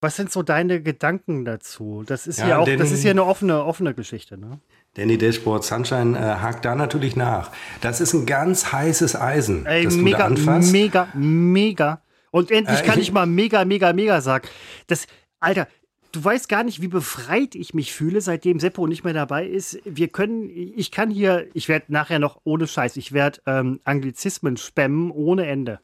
Was 0.00 0.16
sind 0.16 0.30
so 0.30 0.42
deine 0.42 0.82
Gedanken 0.82 1.44
dazu? 1.44 2.04
Das 2.06 2.26
ist 2.26 2.38
ja, 2.38 2.48
ja 2.48 2.58
auch, 2.58 2.68
das 2.68 2.92
ist 2.92 3.04
ja 3.04 3.10
eine 3.10 3.24
offene, 3.24 3.64
offene 3.64 3.94
Geschichte, 3.94 4.38
ne? 4.38 4.60
Danny 4.94 5.18
Dashboard 5.18 5.64
Sunshine 5.64 6.16
äh, 6.16 6.20
hakt 6.20 6.64
da 6.64 6.74
natürlich 6.74 7.16
nach. 7.16 7.50
Das 7.80 8.00
ist 8.00 8.12
ein 8.14 8.26
ganz 8.26 8.72
heißes 8.72 9.16
Eisen, 9.20 9.66
Ey, 9.66 9.84
das 9.84 9.96
mega, 9.96 10.16
du 10.16 10.18
da 10.18 10.26
anfasst. 10.26 10.72
Mega, 10.72 11.08
mega. 11.14 12.00
Und 12.30 12.50
endlich 12.50 12.80
äh, 12.80 12.84
kann 12.84 12.98
ich, 12.98 13.08
ich 13.08 13.12
mal 13.12 13.26
mega, 13.26 13.64
mega, 13.64 13.92
mega 13.92 14.20
sagen. 14.20 14.48
Das, 14.86 15.06
Alter, 15.40 15.68
du 16.12 16.24
weißt 16.24 16.48
gar 16.48 16.62
nicht, 16.62 16.80
wie 16.80 16.88
befreit 16.88 17.54
ich 17.54 17.74
mich 17.74 17.92
fühle, 17.92 18.20
seitdem 18.20 18.60
Seppo 18.60 18.86
nicht 18.86 19.04
mehr 19.04 19.14
dabei 19.14 19.46
ist. 19.46 19.78
Wir 19.84 20.08
können, 20.08 20.48
ich 20.50 20.90
kann 20.90 21.10
hier, 21.10 21.46
ich 21.54 21.68
werde 21.68 21.86
nachher 21.92 22.18
noch 22.18 22.40
ohne 22.44 22.66
Scheiß, 22.66 22.96
ich 22.96 23.12
werde 23.12 23.40
ähm, 23.46 23.80
Anglizismen 23.84 24.56
spammen 24.56 25.10
ohne 25.10 25.46
Ende. 25.46 25.80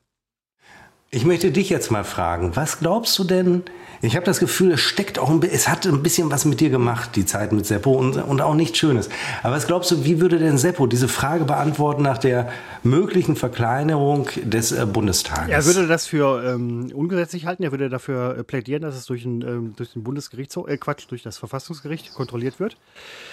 Ich 1.13 1.25
möchte 1.25 1.51
dich 1.51 1.71
jetzt 1.71 1.91
mal 1.91 2.05
fragen, 2.05 2.55
was 2.55 2.79
glaubst 2.79 3.19
du 3.19 3.25
denn, 3.25 3.65
ich 4.01 4.15
habe 4.15 4.25
das 4.25 4.39
Gefühl, 4.39 4.73
es 4.73 4.81
steckt 4.81 5.19
auch 5.19 5.29
ein, 5.29 5.43
es 5.43 5.69
hat 5.69 5.85
ein 5.85 6.05
bisschen 6.05 6.31
was 6.31 6.45
mit 6.45 6.61
dir 6.61 6.71
gemacht, 6.71 7.17
die 7.17 7.27
Zeit 7.27 7.51
mit 7.51 7.67
Seppo 7.67 7.91
und, 7.91 8.17
und 8.17 8.41
auch 8.41 8.55
nichts 8.55 8.79
Schönes. 8.79 9.11
Aber 9.43 9.57
was 9.57 9.67
glaubst 9.67 9.91
du, 9.91 10.05
wie 10.05 10.21
würde 10.21 10.39
denn 10.39 10.57
Seppo 10.57 10.87
diese 10.87 11.09
Frage 11.09 11.45
beantworten 11.45 12.03
nach 12.03 12.17
der 12.17 12.53
möglichen 12.85 13.35
Verkleinerung 13.35 14.29
des 14.45 14.71
äh, 14.71 14.87
Bundestages? 14.87 15.51
Er 15.51 15.67
würde 15.67 15.89
das 15.89 16.07
für 16.07 16.45
ähm, 16.45 16.93
ungesetzlich 16.95 17.45
halten. 17.45 17.65
Er 17.65 17.73
würde 17.73 17.91
dafür 17.91 18.39
äh, 18.39 18.45
plädieren, 18.45 18.83
dass 18.83 18.95
es 18.95 19.05
durch, 19.07 19.25
ein, 19.25 19.43
ähm, 19.43 19.75
durch 19.77 19.93
den 19.93 20.05
Bundesgerichtshof, 20.05 20.69
äh, 20.69 20.79
Quatsch, 20.79 21.07
durch 21.09 21.25
das 21.25 21.39
Verfassungsgericht 21.39 22.15
kontrolliert 22.15 22.61
wird. 22.61 22.77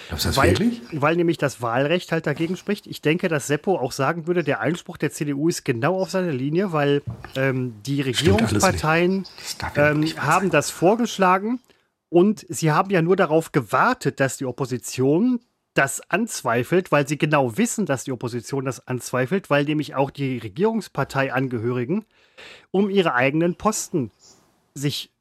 Glaubst 0.08 0.26
du 0.26 0.30
das 0.30 0.38
weil, 0.38 0.50
wirklich? 0.50 0.82
Weil 0.94 1.16
nämlich 1.16 1.38
das 1.38 1.62
Wahlrecht 1.62 2.12
halt 2.12 2.26
dagegen 2.26 2.58
spricht. 2.58 2.88
Ich 2.88 3.02
denke, 3.02 3.30
dass 3.30 3.48
Seppo 3.48 3.78
auch 3.78 3.92
sagen 3.92 4.26
würde, 4.26 4.44
der 4.44 4.62
Einspruch 4.62 4.98
der 4.98 5.12
CDU 5.12 5.48
ist 5.48 5.64
genau 5.64 6.02
auf 6.02 6.10
seiner 6.10 6.34
Linie, 6.34 6.74
weil 6.74 7.04
ähm, 7.36 7.67
die 7.86 8.02
Regierungsparteien 8.02 9.26
ähm, 9.76 10.06
haben 10.18 10.50
das 10.50 10.70
vorgeschlagen. 10.70 11.60
Und 12.10 12.46
sie 12.48 12.72
haben 12.72 12.90
ja 12.90 13.02
nur 13.02 13.16
darauf 13.16 13.52
gewartet, 13.52 14.20
dass 14.20 14.38
die 14.38 14.46
Opposition 14.46 15.42
das 15.74 16.02
anzweifelt, 16.10 16.92
weil 16.92 17.08
sie 17.08 17.18
genau 17.18 17.58
wissen, 17.58 17.86
dass 17.86 18.04
die 18.04 18.12
Opposition 18.12 18.66
das 18.66 18.88
anzweifelt, 18.88 19.50
weil 19.50 19.66
nämlich 19.66 19.94
auch 19.94 20.10
die 20.10 20.38
Regierungsparteiangehörigen 20.38 22.06
um 22.72 22.90
ihre 22.90 23.14
eigenen 23.14 23.56
Posten 23.56 24.12
sich 24.74 25.12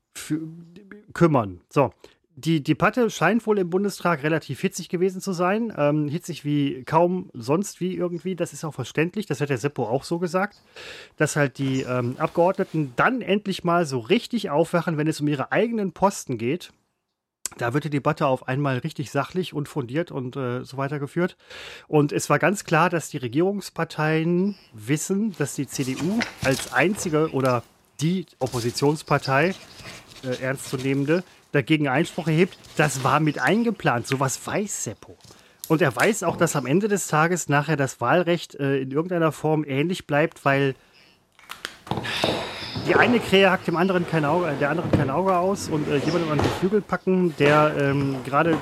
kümmern. 1.13 1.61
So, 1.69 1.93
die 2.39 2.63
Debatte 2.63 3.09
scheint 3.09 3.47
wohl 3.47 3.59
im 3.59 3.71
Bundestag 3.71 4.23
relativ 4.23 4.61
hitzig 4.61 4.91
gewesen 4.91 5.23
zu 5.23 5.33
sein. 5.33 5.73
Ähm, 5.77 6.07
hitzig 6.07 6.45
wie 6.45 6.85
kaum 6.85 7.31
sonst 7.33 7.81
wie 7.81 7.97
irgendwie. 7.97 8.37
Das 8.37 8.53
ist 8.53 8.63
auch 8.63 8.75
verständlich. 8.75 9.25
Das 9.25 9.41
hat 9.41 9.49
der 9.49 9.57
Seppo 9.57 9.85
auch 9.85 10.05
so 10.05 10.19
gesagt. 10.19 10.63
Dass 11.17 11.35
halt 11.35 11.57
die 11.57 11.81
ähm, 11.81 12.17
Abgeordneten 12.19 12.93
dann 12.97 13.23
endlich 13.23 13.65
mal 13.65 13.87
so 13.87 13.99
richtig 14.01 14.51
aufwachen, 14.51 14.99
wenn 14.99 15.07
es 15.07 15.23
um 15.23 15.29
ihre 15.29 15.51
eigenen 15.51 15.93
Posten 15.93 16.37
geht. 16.37 16.73
Da 17.57 17.73
wird 17.73 17.85
die 17.85 17.91
Debatte 17.91 18.27
auf 18.27 18.49
einmal 18.49 18.79
richtig 18.79 19.11
sachlich 19.11 19.55
und 19.55 19.67
fundiert 19.67 20.11
und 20.11 20.37
äh, 20.37 20.63
so 20.63 20.77
weiter 20.77 20.99
geführt. 20.99 21.39
Und 21.89 22.13
es 22.13 22.29
war 22.29 22.39
ganz 22.39 22.65
klar, 22.65 22.91
dass 22.91 23.09
die 23.09 23.17
Regierungsparteien 23.17 24.57
wissen, 24.75 25.35
dass 25.39 25.55
die 25.55 25.67
CDU 25.67 26.21
als 26.45 26.75
einzige 26.75 27.31
oder 27.33 27.63
die 28.03 28.27
Oppositionspartei, 28.41 29.55
äh, 30.23 30.43
ernstzunehmende, 30.43 31.25
dagegen 31.57 31.89
Einspruch 31.89 32.29
erhebt, 32.29 32.59
das 32.77 33.03
war 33.03 33.19
mit 33.19 33.39
eingeplant. 33.39 34.07
Sowas 34.07 34.39
weiß 34.45 34.85
Seppo. 34.85 35.17
Und 35.69 35.83
er 35.83 35.97
weiß 35.97 36.23
auch, 36.23 36.37
dass 36.37 36.55
am 36.55 36.67
Ende 36.67 36.87
des 36.87 37.09
Tages 37.09 37.49
nachher 37.49 37.77
das 37.77 38.01
Wahlrecht 38.01 38.55
äh, 38.55 38.79
in 38.79 38.93
irgendeiner 38.93 39.33
Form 39.33 39.65
ähnlich 39.65 40.07
bleibt, 40.07 40.45
weil 40.45 40.75
die 42.87 42.95
eine 42.95 43.19
Krähe 43.19 43.51
hackt 43.51 43.67
dem 43.67 43.77
anderen 43.77 44.09
kein 44.09 44.25
Auge, 44.25 44.53
der 44.61 44.71
anderen 44.71 44.91
kein 44.93 45.11
Auge 45.11 45.37
aus 45.37 45.69
und 45.69 45.89
äh, 45.89 45.97
jemandem 45.97 46.31
an 46.31 46.39
die 46.39 46.61
Flügel 46.61 46.81
packen, 46.81 47.35
der 47.39 47.75
ähm, 47.79 48.17
gerade 48.25 48.57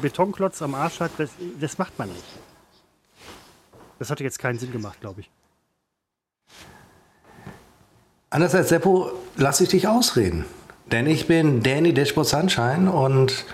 Betonklotz 0.00 0.62
am 0.62 0.74
Arsch 0.74 1.00
hat, 1.00 1.10
das, 1.18 1.30
das 1.60 1.76
macht 1.76 1.98
man 1.98 2.08
nicht. 2.08 2.24
Das 3.98 4.10
hatte 4.10 4.24
jetzt 4.24 4.38
keinen 4.38 4.58
Sinn 4.58 4.72
gemacht, 4.72 5.00
glaube 5.00 5.22
ich. 5.22 5.30
Anders 8.30 8.54
als 8.54 8.68
Seppo 8.68 9.10
lasse 9.36 9.64
ich 9.64 9.70
dich 9.70 9.88
ausreden. 9.88 10.44
Denn 10.90 11.06
ich 11.06 11.26
bin 11.26 11.62
Danny 11.62 11.92
Dashboard 11.92 12.26
Sunshine 12.26 12.90
und 12.90 13.44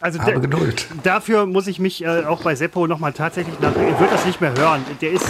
also 0.00 0.18
habe 0.20 0.40
Geduld. 0.40 0.86
Dafür 1.04 1.46
muss 1.46 1.66
ich 1.68 1.78
mich 1.78 2.04
äh, 2.04 2.24
auch 2.24 2.42
bei 2.42 2.54
Seppo 2.54 2.86
nochmal 2.86 3.12
tatsächlich 3.12 3.58
nach. 3.60 3.74
Er 3.76 4.00
wird 4.00 4.12
das 4.12 4.24
nicht 4.26 4.40
mehr 4.40 4.52
hören. 4.56 4.84
Der 5.00 5.12
ist, 5.12 5.26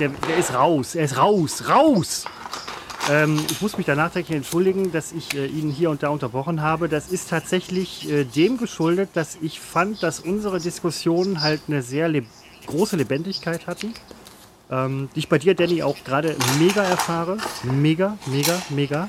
der, 0.00 0.08
der 0.08 0.36
ist 0.38 0.54
raus. 0.54 0.94
Er 0.94 1.04
ist 1.04 1.18
raus. 1.18 1.64
Raus! 1.68 2.24
Ähm, 3.10 3.38
ich 3.50 3.60
muss 3.60 3.76
mich 3.76 3.86
da 3.86 3.94
nachträglich 3.94 4.36
entschuldigen, 4.36 4.92
dass 4.92 5.12
ich 5.12 5.34
äh, 5.34 5.46
ihn 5.46 5.70
hier 5.70 5.90
und 5.90 6.02
da 6.02 6.08
unterbrochen 6.08 6.62
habe. 6.62 6.88
Das 6.88 7.08
ist 7.08 7.28
tatsächlich 7.30 8.10
äh, 8.10 8.24
dem 8.24 8.58
geschuldet, 8.58 9.10
dass 9.14 9.38
ich 9.40 9.60
fand, 9.60 10.02
dass 10.02 10.20
unsere 10.20 10.58
Diskussion 10.58 11.42
halt 11.42 11.62
eine 11.68 11.82
sehr 11.82 12.10
große 12.66 12.96
Lebendigkeit 12.96 13.66
hatten. 13.66 13.94
Ähm, 14.70 15.08
die 15.14 15.20
ich 15.20 15.28
bei 15.28 15.38
dir, 15.38 15.54
Danny, 15.54 15.82
auch 15.82 15.96
gerade 16.04 16.34
mega 16.58 16.82
erfahre. 16.82 17.38
Mega, 17.62 18.18
mega, 18.26 18.60
mega. 18.70 19.08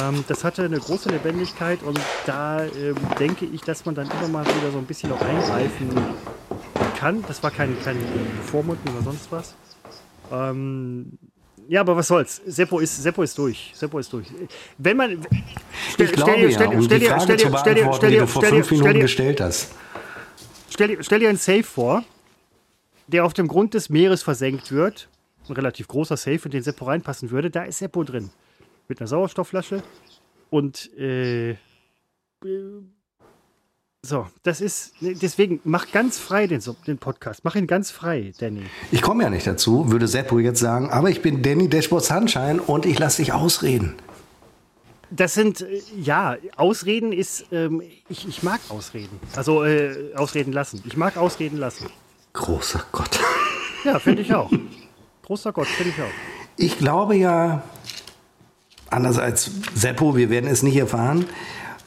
Ähm, 0.00 0.24
das 0.28 0.44
hatte 0.44 0.64
eine 0.64 0.78
große 0.78 1.10
Lebendigkeit 1.10 1.82
und 1.82 2.00
da 2.24 2.64
ähm, 2.64 2.96
denke 3.18 3.44
ich, 3.44 3.60
dass 3.60 3.84
man 3.84 3.94
dann 3.94 4.10
immer 4.10 4.28
mal 4.28 4.46
wieder 4.46 4.70
so 4.72 4.78
ein 4.78 4.86
bisschen 4.86 5.12
auch 5.12 5.20
eingreifen 5.20 5.90
kann. 6.98 7.24
Das 7.28 7.42
war 7.42 7.50
kein, 7.50 7.76
kein 7.82 7.98
Vormunden 8.46 8.88
oder 8.90 9.02
sonst 9.02 9.30
was. 9.30 9.54
Ähm, 10.30 11.18
ja, 11.68 11.80
aber 11.80 11.96
was 11.96 12.08
soll's? 12.08 12.40
Seppo 12.46 12.80
ist, 12.80 13.02
Seppo 13.02 13.22
ist 13.22 13.36
durch. 13.36 13.72
Seppo 13.74 13.98
ist 13.98 14.12
durch. 14.12 14.26
Wenn 14.78 14.96
man. 14.96 15.26
Stell, 15.92 16.06
ich 16.06 16.12
glaube, 16.12 16.32
stell, 16.32 16.50
ja, 16.50 16.68
um 16.68 16.82
stell, 16.82 16.98
die 16.98 17.06
Frage 17.06 17.22
stell, 17.22 17.38
zu 17.38 17.50
beantworten, 17.50 17.92
stell, 17.96 18.10
die 18.10 18.16
du 18.16 18.26
vor 18.26 18.42
fünf 18.42 18.70
Minuten 18.70 19.00
gestellt 19.00 19.40
hast. 19.40 19.72
Stell, 20.70 21.02
stell 21.02 21.20
dir 21.20 21.28
einen 21.28 21.38
Safe 21.38 21.62
vor, 21.62 22.04
der 23.06 23.24
auf 23.24 23.34
dem 23.34 23.46
Grund 23.46 23.74
des 23.74 23.90
Meeres 23.90 24.22
versenkt 24.22 24.72
wird. 24.72 25.08
Ein 25.48 25.54
relativ 25.54 25.88
großer 25.88 26.16
Safe, 26.16 26.40
in 26.44 26.50
den 26.50 26.62
Seppo 26.62 26.84
reinpassen 26.84 27.30
würde. 27.30 27.50
Da 27.50 27.64
ist 27.64 27.78
Seppo 27.78 28.04
drin. 28.04 28.30
Mit 28.88 29.00
einer 29.00 29.08
Sauerstoffflasche. 29.08 29.82
Und 30.50 30.92
äh, 30.98 31.56
so, 34.04 34.26
das 34.42 34.60
ist, 34.60 34.94
deswegen, 35.00 35.60
mach 35.62 35.92
ganz 35.92 36.18
frei 36.18 36.48
den, 36.48 36.60
den 36.88 36.98
Podcast. 36.98 37.44
Mach 37.44 37.54
ihn 37.54 37.68
ganz 37.68 37.92
frei, 37.92 38.32
Danny. 38.38 38.62
Ich 38.90 39.00
komme 39.00 39.22
ja 39.22 39.30
nicht 39.30 39.46
dazu, 39.46 39.92
würde 39.92 40.08
Seppo 40.08 40.40
jetzt 40.40 40.58
sagen, 40.58 40.90
aber 40.90 41.08
ich 41.08 41.22
bin 41.22 41.42
Danny 41.42 41.68
Dashboard 41.68 42.04
Sunshine 42.04 42.60
und 42.60 42.84
ich 42.84 42.98
lasse 42.98 43.22
dich 43.22 43.32
ausreden. 43.32 43.94
Das 45.10 45.34
sind, 45.34 45.60
äh, 45.60 45.80
ja, 45.96 46.36
Ausreden 46.56 47.12
ist, 47.12 47.46
ähm, 47.52 47.80
ich, 48.08 48.26
ich 48.26 48.42
mag 48.42 48.60
Ausreden. 48.70 49.20
Also, 49.36 49.62
äh, 49.64 50.14
Ausreden 50.16 50.52
lassen. 50.52 50.82
Ich 50.84 50.96
mag 50.96 51.16
Ausreden 51.16 51.58
lassen. 51.58 51.86
Großer 52.32 52.84
Gott. 52.90 53.20
Ja, 53.84 54.00
finde 54.00 54.22
ich 54.22 54.34
auch. 54.34 54.50
Großer 55.22 55.52
Gott, 55.52 55.68
finde 55.68 55.92
ich 55.96 56.02
auch. 56.02 56.14
Ich 56.56 56.76
glaube 56.76 57.14
ja, 57.14 57.62
anders 58.92 59.18
als 59.18 59.50
Seppo, 59.74 60.16
wir 60.16 60.30
werden 60.30 60.48
es 60.50 60.62
nicht 60.62 60.76
erfahren, 60.76 61.26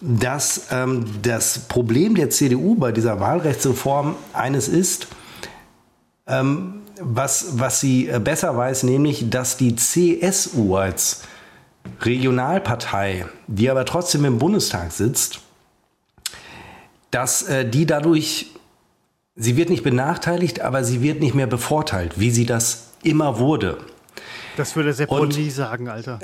dass 0.02 0.68
ähm, 0.72 1.06
das 1.22 1.60
Problem 1.68 2.16
der 2.16 2.30
CDU 2.30 2.76
bei 2.76 2.92
dieser 2.92 3.20
Wahlrechtsreform 3.20 4.16
eines 4.34 4.68
ist, 4.68 5.08
ähm, 6.28 6.82
was, 7.00 7.60
was 7.60 7.80
sie 7.80 8.08
äh, 8.08 8.20
besser 8.20 8.56
weiß, 8.56 8.84
nämlich, 8.84 9.30
dass 9.30 9.58
die 9.58 9.76
CSU 9.76 10.76
als 10.76 11.24
Regionalpartei, 12.02 13.26
die 13.48 13.70
aber 13.70 13.86
trotzdem 13.86 14.26
im 14.26 14.40
Bundestag 14.40 14.92
sitzt, 14.92 15.42
dass 17.12 17.44
äh, 17.44 17.68
die 17.68 17.86
dadurch, 17.86 18.52
sie 19.36 19.56
wird 19.56 19.70
nicht 19.70 19.84
benachteiligt, 19.84 20.62
aber 20.62 20.84
sie 20.84 21.02
wird 21.02 21.20
nicht 21.20 21.36
mehr 21.36 21.48
bevorteilt, 21.48 22.20
wie 22.20 22.32
sie 22.32 22.46
das 22.46 22.90
immer 23.04 23.40
wurde. 23.40 23.78
Das 24.58 24.76
würde 24.76 24.94
Sepp 24.94 25.12
und, 25.12 25.38
nie 25.38 25.50
sagen, 25.50 25.90
Alter. 25.90 26.20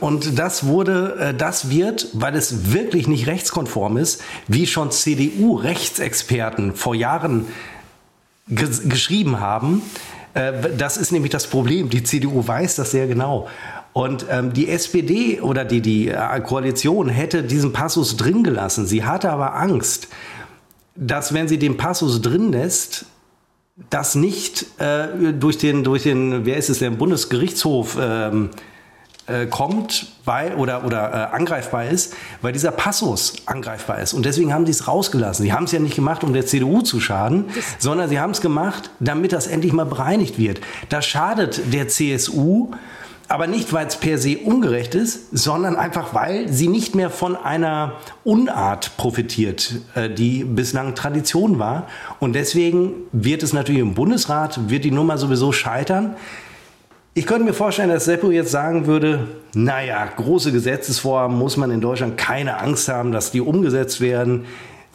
Und 0.00 0.38
das 0.38 0.66
wurde, 0.66 1.16
äh, 1.18 1.34
das 1.34 1.70
wird, 1.70 2.08
weil 2.12 2.34
es 2.34 2.72
wirklich 2.72 3.06
nicht 3.06 3.26
rechtskonform 3.26 3.96
ist, 3.96 4.22
wie 4.48 4.66
schon 4.66 4.90
CDU-Rechtsexperten 4.90 6.74
vor 6.74 6.94
Jahren 6.94 7.46
geschrieben 8.48 9.40
haben. 9.40 9.82
Äh, 10.34 10.52
das 10.76 10.96
ist 10.96 11.12
nämlich 11.12 11.30
das 11.30 11.46
Problem. 11.46 11.90
Die 11.90 12.02
CDU 12.02 12.46
weiß 12.46 12.76
das 12.76 12.90
sehr 12.90 13.06
genau. 13.06 13.48
Und 13.92 14.26
ähm, 14.28 14.52
die 14.52 14.68
SPD 14.68 15.40
oder 15.40 15.64
die, 15.64 15.80
die 15.80 16.08
äh, 16.08 16.40
Koalition 16.40 17.08
hätte 17.08 17.44
diesen 17.44 17.72
Passus 17.72 18.16
drin 18.16 18.42
gelassen. 18.42 18.86
Sie 18.86 19.04
hatte 19.04 19.30
aber 19.30 19.54
Angst, 19.54 20.08
dass 20.96 21.32
wenn 21.32 21.46
sie 21.46 21.58
den 21.58 21.76
Passus 21.76 22.20
drin 22.20 22.50
lässt, 22.52 23.06
das 23.90 24.14
nicht 24.14 24.66
äh, 24.78 25.32
durch, 25.32 25.58
den, 25.58 25.82
durch 25.82 26.04
den, 26.04 26.46
wer 26.46 26.56
ist 26.56 26.70
es, 26.70 26.78
der 26.78 26.90
Bundesgerichtshof 26.90 27.98
ähm, 28.00 28.50
äh, 29.26 29.46
kommt, 29.46 30.12
weil 30.24 30.54
oder, 30.54 30.84
oder 30.84 31.30
äh, 31.32 31.34
angreifbar 31.34 31.86
ist, 31.86 32.14
weil 32.40 32.52
dieser 32.52 32.70
Passus 32.70 33.34
angreifbar 33.46 34.00
ist. 34.00 34.12
Und 34.12 34.26
deswegen 34.26 34.52
haben 34.52 34.64
sie 34.64 34.72
es 34.72 34.86
rausgelassen. 34.86 35.44
Sie 35.44 35.52
haben 35.52 35.64
es 35.64 35.72
ja 35.72 35.80
nicht 35.80 35.96
gemacht, 35.96 36.22
um 36.22 36.32
der 36.32 36.46
CDU 36.46 36.82
zu 36.82 37.00
schaden, 37.00 37.46
sondern 37.78 38.08
sie 38.08 38.20
haben 38.20 38.30
es 38.30 38.40
gemacht, 38.40 38.90
damit 39.00 39.32
das 39.32 39.46
endlich 39.48 39.72
mal 39.72 39.86
bereinigt 39.86 40.38
wird. 40.38 40.60
Das 40.88 41.04
schadet 41.06 41.72
der 41.72 41.88
CSU, 41.88 42.70
aber 43.34 43.48
nicht, 43.48 43.72
weil 43.72 43.88
es 43.88 43.96
per 43.96 44.16
se 44.16 44.38
ungerecht 44.38 44.94
ist, 44.94 45.36
sondern 45.36 45.74
einfach, 45.74 46.14
weil 46.14 46.52
sie 46.52 46.68
nicht 46.68 46.94
mehr 46.94 47.10
von 47.10 47.34
einer 47.34 47.94
Unart 48.22 48.96
profitiert, 48.96 49.74
äh, 49.96 50.08
die 50.08 50.44
bislang 50.44 50.94
Tradition 50.94 51.58
war. 51.58 51.88
Und 52.20 52.34
deswegen 52.34 52.92
wird 53.10 53.42
es 53.42 53.52
natürlich 53.52 53.80
im 53.80 53.94
Bundesrat, 53.94 54.70
wird 54.70 54.84
die 54.84 54.92
Nummer 54.92 55.18
sowieso 55.18 55.50
scheitern. 55.50 56.14
Ich 57.14 57.26
könnte 57.26 57.42
mir 57.42 57.54
vorstellen, 57.54 57.88
dass 57.88 58.04
Seppo 58.04 58.30
jetzt 58.30 58.52
sagen 58.52 58.86
würde, 58.86 59.26
naja, 59.52 60.08
große 60.14 60.52
Gesetzesvorhaben 60.52 61.36
muss 61.36 61.56
man 61.56 61.72
in 61.72 61.80
Deutschland 61.80 62.16
keine 62.16 62.58
Angst 62.58 62.86
haben, 62.86 63.10
dass 63.10 63.32
die 63.32 63.40
umgesetzt 63.40 64.00
werden. 64.00 64.44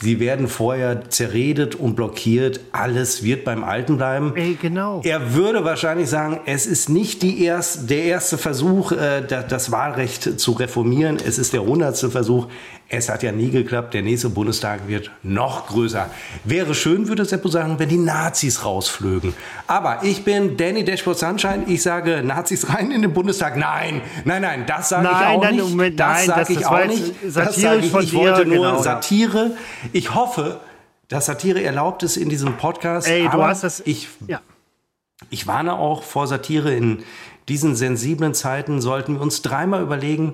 Sie 0.02 0.20
werden 0.20 0.48
vorher 0.48 1.10
zerredet 1.10 1.76
und 1.76 1.96
blockiert. 1.96 2.62
Alles 2.72 3.24
wird 3.24 3.44
beim 3.44 3.64
Alten 3.66 3.98
bleiben. 3.98 4.34
Ey, 4.36 4.58
genau. 4.60 5.02
Er 5.04 5.34
würde 5.34 5.66
wahrscheinlich 5.66 6.10
sagen, 6.10 6.40
es 6.46 6.66
ist 6.66 6.90
nicht 6.90 7.22
die 7.22 7.44
erst, 7.44 7.90
der 7.90 8.04
erste 8.04 8.38
Versuch, 8.38 8.94
äh, 8.94 9.22
das 9.28 9.72
Wahlrecht 9.72 10.40
zu 10.40 10.54
reformieren. 10.54 11.18
Es 11.18 11.38
ist 11.38 11.52
der 11.54 11.64
hundertste 11.64 12.10
Versuch. 12.10 12.48
Es 12.92 13.08
hat 13.08 13.22
ja 13.22 13.32
nie 13.32 13.52
geklappt. 13.52 13.94
Der 13.94 14.02
nächste 14.02 14.30
Bundestag 14.30 14.88
wird 14.88 15.12
noch 15.22 15.68
größer. 15.68 16.10
Wäre 16.44 16.74
schön, 16.74 17.08
würde 17.08 17.24
Seppo 17.24 17.48
sagen, 17.48 17.78
wenn 17.78 17.88
die 17.88 17.98
Nazis 17.98 18.66
rausflögen. 18.66 19.36
Aber 19.68 20.00
ich 20.02 20.24
bin 20.24 20.58
Danny 20.58 20.84
Dashboard 20.84 21.20
Sunshine. 21.20 21.66
Ich 21.68 21.84
sage 21.84 22.24
Nazis 22.24 22.68
rein 22.68 22.90
in 22.90 23.04
den 23.04 23.14
Bundestag. 23.14 23.58
Nein, 23.58 24.02
nein, 24.26 24.42
nein, 24.42 24.66
das 24.66 24.90
sage 24.90 25.08
ich 25.08 25.28
auch 25.28 25.44
nein, 25.44 25.56
nicht. 25.56 25.70
Moment, 25.70 26.00
das 26.00 26.26
sage 26.26 26.54
ich 26.54 26.66
auch 26.66 26.86
nicht. 26.88 27.14
Das 27.32 27.56
sage 27.56 27.80
ich. 27.82 27.94
Ich 27.94 28.14
wollte 28.16 28.48
nur 28.48 28.66
genau, 28.66 28.82
Satire. 28.82 29.52
Ich 29.94 30.16
hoffe, 30.16 30.60
dass 31.10 31.28
Satire 31.28 31.62
erlaubt 31.62 32.02
ist 32.02 32.18
in 32.18 32.28
diesem 32.28 32.58
Podcast. 32.58 33.08
Ey, 33.08 33.30
du 33.30 33.44
hast 33.44 33.64
das. 33.64 33.82
Ich, 33.86 34.08
ja. 34.26 34.42
ich 35.30 35.46
warne 35.46 35.74
auch 35.74 36.02
vor 36.02 36.26
Satire 36.26 36.74
in 36.74 37.04
diesen 37.50 37.76
sensiblen 37.76 38.34
Zeiten. 38.34 38.82
Sollten 38.82 39.14
wir 39.14 39.22
uns 39.22 39.44
dreimal 39.44 39.84
überlegen, 39.84 40.34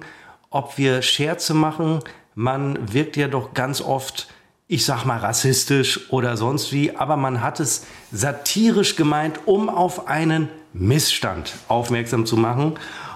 ob 0.50 0.78
wir 0.78 1.02
Scherze 1.02 1.54
machen, 1.54 2.00
man 2.36 2.94
wirkt 2.94 3.18
ja 3.18 3.30
doch 3.30 3.54
ganz 3.54 3.82
oft, 3.82 4.28
ich 4.68 4.86
sag 4.86 5.06
mal, 5.06 5.18
rassistisch 5.18 6.12
oder 6.12 6.38
sonst 6.38 6.74
wie, 6.74 6.96
aber 6.96 7.16
man 7.16 7.42
hat 7.42 7.60
es 7.60 7.86
satirisch 8.12 8.96
gemeint, 8.96 9.40
um 9.46 9.70
auf 9.70 10.08
einen 10.08 10.50
Missstand 10.74 11.54
aufmerksam 11.70 12.26
zu 12.26 12.36
machen. 12.36 12.74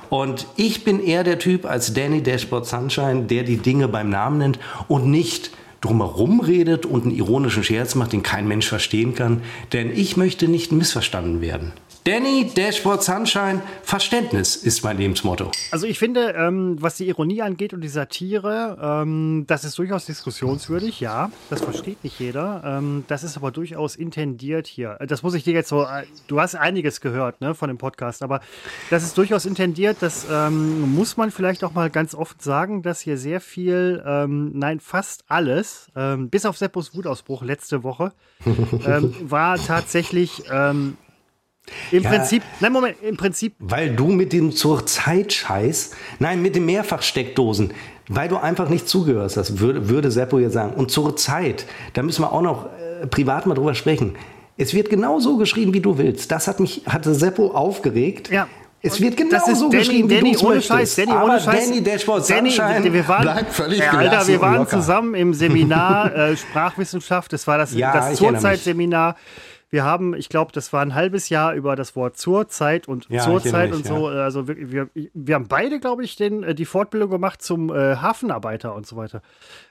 Und 0.09 0.47
ich 0.55 0.83
bin 0.83 1.03
eher 1.03 1.23
der 1.23 1.37
Typ 1.37 1.65
als 1.65 1.93
Danny 1.93 2.23
Dashboard 2.23 2.65
Sunshine, 2.65 3.23
der 3.23 3.43
die 3.43 3.57
Dinge 3.57 3.87
beim 3.87 4.09
Namen 4.09 4.39
nennt 4.39 4.59
und 4.87 5.11
nicht 5.11 5.51
drumherum 5.81 6.39
redet 6.39 6.85
und 6.85 7.03
einen 7.03 7.15
ironischen 7.15 7.63
Scherz 7.63 7.95
macht, 7.95 8.13
den 8.13 8.23
kein 8.23 8.47
Mensch 8.47 8.67
verstehen 8.67 9.13
kann. 9.13 9.41
Denn 9.71 9.95
ich 9.95 10.17
möchte 10.17 10.47
nicht 10.47 10.71
missverstanden 10.71 11.41
werden. 11.41 11.73
Danny, 12.09 12.49
Dashboard 12.51 13.03
Sunshine, 13.03 13.61
Verständnis 13.83 14.55
ist 14.55 14.83
mein 14.83 14.97
Lebensmotto. 14.97 15.51
Also 15.69 15.85
ich 15.85 15.99
finde, 15.99 16.33
ähm, 16.35 16.75
was 16.79 16.97
die 16.97 17.07
Ironie 17.07 17.43
angeht 17.43 17.71
und 17.71 17.81
die 17.81 17.87
Satire, 17.87 18.79
ähm, 18.81 19.43
das 19.45 19.63
ist 19.63 19.77
durchaus 19.77 20.07
diskussionswürdig, 20.07 20.99
ja. 21.01 21.29
Das 21.51 21.61
versteht 21.61 22.03
nicht 22.03 22.19
jeder. 22.19 22.63
Ähm, 22.65 23.03
das 23.07 23.23
ist 23.23 23.37
aber 23.37 23.51
durchaus 23.51 23.95
intendiert 23.95 24.65
hier. 24.65 24.97
Das 25.07 25.21
muss 25.21 25.35
ich 25.35 25.43
dir 25.43 25.53
jetzt 25.53 25.69
so, 25.69 25.83
äh, 25.83 26.05
du 26.25 26.41
hast 26.41 26.55
einiges 26.55 26.99
gehört 26.99 27.41
ne, 27.41 27.53
von 27.53 27.67
dem 27.67 27.77
Podcast, 27.77 28.23
aber 28.23 28.41
das 28.89 29.03
ist 29.03 29.15
durchaus 29.15 29.45
intendiert. 29.45 29.97
Das 29.99 30.25
ähm, 30.31 30.95
muss 30.95 31.15
man 31.15 31.29
vielleicht 31.29 31.63
auch 31.63 31.75
mal 31.75 31.91
ganz 31.91 32.15
offen 32.15 32.39
sagen, 32.39 32.81
dass 32.81 33.01
hier 33.01 33.19
sehr 33.19 33.39
viel, 33.39 34.03
ähm, 34.03 34.57
nein, 34.57 34.79
fast 34.79 35.25
alles, 35.27 35.89
ähm, 35.95 36.31
bis 36.31 36.47
auf 36.47 36.57
Seppos 36.57 36.95
Wutausbruch 36.95 37.43
letzte 37.43 37.83
Woche, 37.83 38.13
war 39.21 39.57
tatsächlich 39.57 40.41
im 41.91 42.03
ja, 42.03 42.09
Prinzip, 42.09 42.43
nein, 42.59 42.71
Moment, 42.71 42.97
im 43.01 43.17
Prinzip. 43.17 43.53
Weil 43.59 43.95
du 43.95 44.07
mit 44.07 44.33
dem 44.33 44.51
zur 44.51 44.85
Zeit 44.85 45.33
Scheiß, 45.33 45.91
nein, 46.19 46.41
mit 46.41 46.55
den 46.55 46.65
Mehrfachsteckdosen, 46.65 47.73
weil 48.07 48.27
du 48.27 48.37
einfach 48.37 48.69
nicht 48.69 48.87
zugehörst, 48.87 49.37
das 49.37 49.59
würde, 49.59 49.89
würde 49.89 50.11
Seppo 50.11 50.39
jetzt 50.39 50.53
sagen. 50.53 50.73
Und 50.73 50.91
zur 50.91 51.15
Zeit, 51.15 51.65
da 51.93 52.01
müssen 52.01 52.23
wir 52.23 52.31
auch 52.31 52.41
noch 52.41 52.65
äh, 52.65 53.07
privat 53.07 53.45
mal 53.45 53.55
drüber 53.55 53.75
sprechen. 53.75 54.15
Es 54.57 54.73
wird 54.73 54.89
genau 54.89 55.19
so 55.19 55.37
geschrieben, 55.37 55.73
wie 55.73 55.79
du 55.79 55.97
willst. 55.97 56.31
Das 56.31 56.47
hat 56.47 56.59
mich, 56.59 56.81
hatte 56.85 57.13
Seppo 57.15 57.51
aufgeregt. 57.51 58.29
Ja. 58.29 58.47
Es 58.81 59.01
wird 59.01 59.17
genau 59.17 59.39
so 59.53 59.69
Danny, 59.69 59.77
geschrieben, 59.77 60.09
wie 60.09 60.15
Danny, 60.15 60.31
du 60.33 60.47
ohne 60.47 60.61
Scheiß, 60.61 60.95
Danny, 60.95 61.11
ohne 61.11 61.19
Aber 61.19 61.39
Scheiß. 61.39 61.67
Danny 61.67 61.83
Dashboard 61.83 62.29
Danny, 62.29 62.49
Sunshine 62.49 62.93
wir 62.93 63.07
waren, 63.07 63.21
bleibt 63.23 63.53
völlig 63.53 63.79
ja, 63.79 63.91
Alter, 63.91 64.27
wir 64.27 64.41
waren 64.41 64.67
zusammen 64.67 65.15
im 65.15 65.33
Seminar 65.33 66.15
äh, 66.15 66.37
Sprachwissenschaft. 66.37 67.33
Das 67.33 67.45
war 67.45 67.57
das, 67.57 67.73
ja, 67.73 67.91
das 67.91 68.15
Zurzeit-Seminar. 68.15 69.15
Wir 69.71 69.83
haben, 69.83 70.15
ich 70.15 70.29
glaube, 70.29 70.51
das 70.51 70.73
war 70.73 70.81
ein 70.81 70.95
halbes 70.95 71.29
Jahr 71.29 71.53
über 71.53 71.75
das 71.75 71.95
Wort 71.95 72.17
Zurzeit 72.17 72.87
und 72.87 73.07
Ja, 73.09 73.23
Zurzeit 73.23 73.71
und 73.71 73.85
so. 73.85 74.07
Also 74.07 74.47
wir, 74.47 74.71
wir, 74.71 74.89
wir 75.13 75.35
haben 75.35 75.47
beide, 75.47 75.79
glaube 75.79 76.03
ich, 76.03 76.15
den, 76.15 76.41
äh, 76.41 76.55
die 76.55 76.65
Fortbildung 76.65 77.11
gemacht 77.11 77.41
zum 77.43 77.69
äh, 77.69 77.97
Hafenarbeiter 77.97 78.73
und 78.73 78.87
so 78.87 78.95
weiter. 78.95 79.21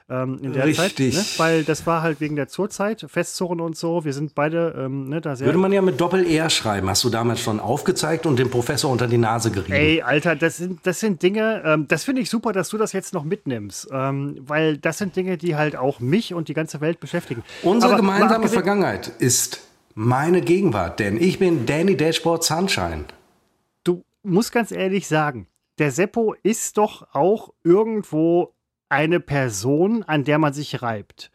Ähm, 0.09 0.39
in 0.41 0.53
der 0.53 0.65
Richtig. 0.65 1.13
Zeit, 1.13 1.23
ne? 1.23 1.29
weil 1.37 1.63
das 1.63 1.85
war 1.85 2.01
halt 2.01 2.21
wegen 2.21 2.35
der 2.35 2.47
Zurzeit, 2.47 3.05
Festzurren 3.09 3.59
und 3.59 3.77
so. 3.77 4.05
Wir 4.05 4.13
sind 4.13 4.35
beide 4.35 4.73
ähm, 4.77 5.09
ne, 5.09 5.19
da 5.19 5.35
sehr. 5.35 5.45
Würde 5.45 5.59
man 5.59 5.71
ja 5.73 5.81
mit 5.81 5.99
Doppel-R 5.99 6.49
schreiben. 6.49 6.89
Hast 6.89 7.03
du 7.03 7.09
damals 7.09 7.41
schon 7.41 7.59
aufgezeigt 7.59 8.25
und 8.25 8.39
dem 8.39 8.49
Professor 8.49 8.89
unter 8.89 9.05
die 9.05 9.17
Nase 9.17 9.51
gerieben. 9.51 9.73
Ey, 9.73 10.01
Alter, 10.01 10.35
das 10.35 10.57
sind, 10.57 10.79
das 10.83 11.01
sind 11.01 11.21
Dinge, 11.21 11.61
ähm, 11.65 11.87
das 11.89 12.05
finde 12.05 12.21
ich 12.21 12.29
super, 12.29 12.53
dass 12.53 12.69
du 12.69 12.77
das 12.77 12.93
jetzt 12.93 13.13
noch 13.13 13.25
mitnimmst. 13.25 13.89
Ähm, 13.91 14.37
weil 14.47 14.77
das 14.77 14.97
sind 14.97 15.15
Dinge, 15.15 15.37
die 15.37 15.57
halt 15.57 15.75
auch 15.75 15.99
mich 15.99 16.33
und 16.33 16.47
die 16.47 16.53
ganze 16.53 16.79
Welt 16.79 17.01
beschäftigen. 17.01 17.43
Unsere 17.63 17.93
Aber 17.93 18.01
gemeinsame 18.01 18.47
Vergangenheit 18.47 19.11
ist 19.19 19.68
meine 19.95 20.41
Gegenwart, 20.41 20.99
denn 20.99 21.21
ich 21.21 21.39
bin 21.39 21.65
Danny 21.65 21.97
Dashboard 21.97 22.43
Sunshine. 22.43 23.05
du 23.83 24.03
musst 24.23 24.51
ganz 24.51 24.71
ehrlich 24.71 25.07
sagen, 25.07 25.47
der 25.77 25.91
Seppo 25.91 26.35
ist 26.43 26.77
doch 26.77 27.07
auch 27.13 27.53
irgendwo 27.63 28.53
eine 28.89 29.19
Person, 29.19 30.03
an 30.03 30.23
der 30.23 30.39
man 30.39 30.53
sich 30.53 30.81
reibt. 30.81 31.31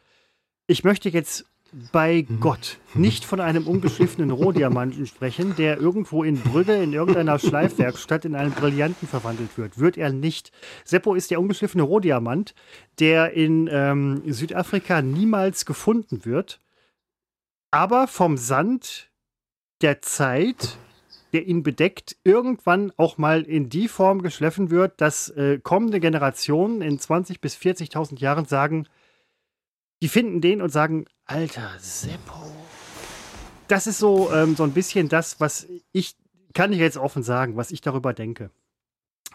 Ich 0.66 0.84
möchte 0.84 1.08
jetzt 1.08 1.46
bei 1.92 2.26
Gott 2.40 2.78
nicht 2.94 3.24
von 3.24 3.40
einem 3.40 3.66
ungeschliffenen 3.66 4.30
Rohdiamanten 4.30 5.06
sprechen, 5.06 5.56
der 5.56 5.78
irgendwo 5.78 6.22
in 6.22 6.38
Brügge 6.38 6.74
in 6.74 6.92
irgendeiner 6.92 7.38
Schleifwerkstatt 7.38 8.24
in 8.24 8.34
einen 8.34 8.52
Brillanten 8.52 9.08
verwandelt 9.08 9.56
wird. 9.58 9.78
Wird 9.78 9.96
er 9.96 10.12
nicht. 10.12 10.52
Seppo 10.84 11.14
ist 11.14 11.30
der 11.30 11.40
ungeschliffene 11.40 11.82
Rohdiamant, 11.82 12.54
der 13.00 13.32
in 13.32 13.68
ähm, 13.72 14.22
Südafrika 14.26 15.02
niemals 15.02 15.66
gefunden 15.66 16.24
wird, 16.24 16.60
aber 17.74 18.06
vom 18.06 18.36
Sand 18.36 19.10
der 19.82 20.00
Zeit 20.00 20.78
der 21.34 21.48
ihn 21.48 21.64
bedeckt, 21.64 22.16
irgendwann 22.22 22.92
auch 22.96 23.18
mal 23.18 23.42
in 23.42 23.68
die 23.68 23.88
Form 23.88 24.22
geschliffen 24.22 24.70
wird, 24.70 25.00
dass 25.00 25.30
äh, 25.30 25.58
kommende 25.58 25.98
Generationen 25.98 26.80
in 26.80 27.00
20.000 27.00 27.40
bis 27.40 27.56
40.000 27.56 28.20
Jahren 28.20 28.44
sagen, 28.44 28.86
die 30.00 30.08
finden 30.08 30.40
den 30.40 30.62
und 30.62 30.70
sagen, 30.70 31.06
alter 31.24 31.72
Seppo. 31.80 32.52
Das 33.66 33.88
ist 33.88 33.98
so, 33.98 34.32
ähm, 34.32 34.54
so 34.54 34.62
ein 34.62 34.74
bisschen 34.74 35.08
das, 35.08 35.40
was 35.40 35.66
ich, 35.90 36.14
kann 36.52 36.72
ich 36.72 36.78
jetzt 36.78 36.98
offen 36.98 37.24
sagen, 37.24 37.56
was 37.56 37.72
ich 37.72 37.80
darüber 37.80 38.12
denke. 38.12 38.50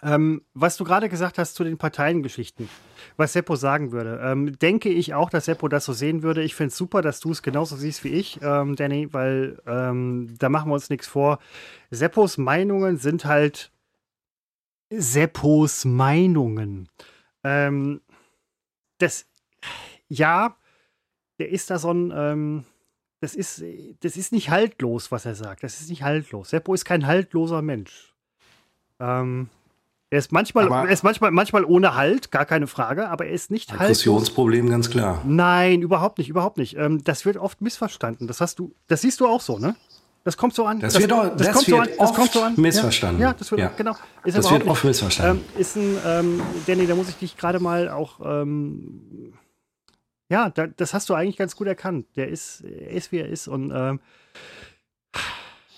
Ähm, 0.02 0.44
was 0.54 0.78
du 0.78 0.84
gerade 0.84 1.10
gesagt 1.10 1.38
hast 1.38 1.56
zu 1.56 1.64
den 1.64 1.78
Parteiengeschichten, 1.78 2.70
was 3.18 3.34
Seppo 3.34 3.56
sagen 3.56 3.92
würde, 3.92 4.22
ähm, 4.24 4.58
denke 4.58 4.90
ich 4.90 5.14
auch, 5.14 5.30
dass 5.30 5.46
Seppo 5.46 5.68
das 5.68 5.86
so 5.86 5.94
sehen 5.94 6.24
würde. 6.24 6.42
Ich 6.42 6.56
finde 6.56 6.70
es 6.70 6.78
super, 6.78 7.02
dass 7.02 7.20
du 7.20 7.32
es 7.32 7.42
genauso 7.42 7.76
siehst 7.76 8.04
wie 8.04 8.10
ich, 8.10 8.40
ähm, 8.42 8.76
Danny, 8.76 9.14
weil 9.14 9.62
ähm, 9.66 10.36
da 10.40 10.50
machen 10.50 10.70
wir 10.70 10.76
uns 10.76 10.90
nichts 10.90 11.08
vor. 11.08 11.40
Seppos 11.92 12.38
Meinungen 12.38 12.98
sind 12.98 13.26
halt 13.26 13.72
Seppos 14.90 15.86
Meinungen. 15.86 16.90
Ähm, 17.44 18.02
das, 19.00 19.28
ja, 20.08 20.56
der 21.40 21.50
ist 21.50 21.70
da 21.70 21.78
so 21.78 21.92
ein, 21.92 22.12
ähm, 22.16 22.66
das 23.22 23.36
ist, 23.36 23.64
das 24.00 24.16
ist 24.16 24.32
nicht 24.32 24.50
haltlos, 24.50 25.12
was 25.12 25.26
er 25.26 25.36
sagt. 25.36 25.64
Das 25.64 25.82
ist 25.82 25.90
nicht 25.90 26.04
haltlos. 26.04 26.52
Seppo 26.52 26.74
ist 26.74 26.86
kein 26.86 27.06
haltloser 27.06 27.62
Mensch. 27.62 28.14
Ähm, 29.00 29.50
er 30.12 30.19
ist 30.19 30.32
manchmal, 30.32 30.65
Aber- 30.65 30.88
er 30.88 30.93
ist 30.93 31.04
manchmal, 31.04 31.32
manchmal 31.32 31.63
ohne 31.65 31.95
Halt, 31.95 32.32
gar 32.32 32.45
keine 32.45 32.67
Frage, 32.67 33.10
aber 33.10 33.26
er 33.28 33.32
ist 33.34 33.52
nicht 33.52 33.69
haltlos. 33.69 33.86
Aggressionsproblem, 33.86 34.69
ganz 34.69 34.89
klar. 34.89 35.22
Nein, 35.26 35.82
überhaupt 35.82 36.17
nicht, 36.17 36.30
überhaupt 36.30 36.58
nicht. 36.58 36.76
Ähm, 36.78 37.04
das 37.04 37.26
wird 37.26 37.38
oft 37.38 37.62
missverstanden. 37.62 38.28
Das 38.28 38.41
hast 38.41 38.58
du, 38.60 38.74
das 38.88 39.02
siehst 39.02 39.19
du 39.19 39.28
auch 39.28 39.41
so, 39.41 39.60
ne? 39.60 39.76
Das 40.26 40.36
kommt 40.36 40.54
so 40.54 40.65
an. 40.65 40.80
Das 40.80 41.00
wird 41.00 41.13
auch- 41.13 41.36
das 41.36 41.52
kommt 41.52 41.65
so 41.65 41.72
wird 41.78 41.82
an. 41.82 41.88
Das 41.98 42.08
kommt 42.10 42.19
oft 42.19 42.34
so 42.34 42.43
an. 42.43 42.54
missverstanden. 42.58 43.22
Ja, 43.22 43.30
ja 43.30 43.34
das 43.34 43.52
wird 43.52 43.62
Ja. 43.62 43.72
genau. 43.78 43.95
Ist 44.24 44.38
Das 44.38 44.52
wird 44.52 44.67
oft 44.67 44.84
missverstanden. 44.84 45.43
Ähm, 45.56 45.60
ist 45.62 45.76
ein, 45.78 45.98
ähm, 46.06 46.41
Danny, 46.67 46.88
da 46.88 46.95
muss 46.95 47.10
ich 47.10 47.15
dich 47.17 47.38
gerade 47.38 47.60
mal 47.60 47.89
auch, 47.89 48.19
ähm, 48.24 49.34
ja, 50.30 50.50
da, 50.50 50.67
das 50.67 50.93
hast 50.93 51.10
du 51.10 51.13
eigentlich 51.13 51.38
ganz 51.38 51.56
gut 51.56 51.67
erkannt. 51.67 52.06
Der 52.15 52.28
ist, 52.28 52.62
er 52.62 52.91
ist 52.91 53.12
wie 53.12 53.19
er 53.19 53.30
ist 53.30 53.48
und 53.48 53.72
ähm, 53.74 54.00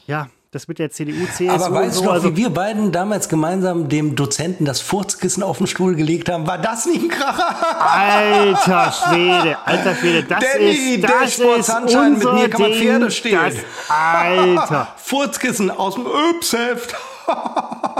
ja, 0.07 0.29
das 0.51 0.67
mit 0.67 0.79
der 0.79 0.91
CDU, 0.91 1.25
CSU 1.33 1.49
Aber 1.49 1.73
weißt 1.73 1.95
so, 1.95 2.01
du 2.01 2.07
noch, 2.07 2.13
also, 2.13 2.31
wie 2.33 2.41
wir 2.41 2.49
beiden 2.49 2.91
damals 2.91 3.29
gemeinsam 3.29 3.87
dem 3.87 4.17
Dozenten 4.17 4.65
das 4.65 4.81
Furzkissen 4.81 5.43
auf 5.43 5.59
den 5.59 5.67
Stuhl 5.67 5.95
gelegt 5.95 6.29
haben? 6.29 6.45
War 6.45 6.57
das 6.57 6.85
nicht 6.85 7.03
ein 7.03 7.07
Kracher? 7.07 7.55
Alter 7.79 8.91
Schwede, 8.91 9.57
alter 9.63 9.95
Schwede, 9.95 10.23
das 10.23 10.39
Danny, 10.39 10.95
ist, 10.95 11.03
das 11.05 11.39
ist 11.39 11.71
Sunshine, 11.71 12.09
mit 12.09 12.17
unser 12.17 12.33
mir 12.33 12.49
kann 12.49 12.61
man 12.61 12.71
Ding, 12.71 12.81
Pferde 12.81 13.11
stehlen. 13.11 13.39
Das, 13.45 13.55
Alter. 13.89 14.89
Furzkissen 14.97 15.71
aus 15.71 15.95
dem 15.95 16.05
Öpsheft. 16.05 16.95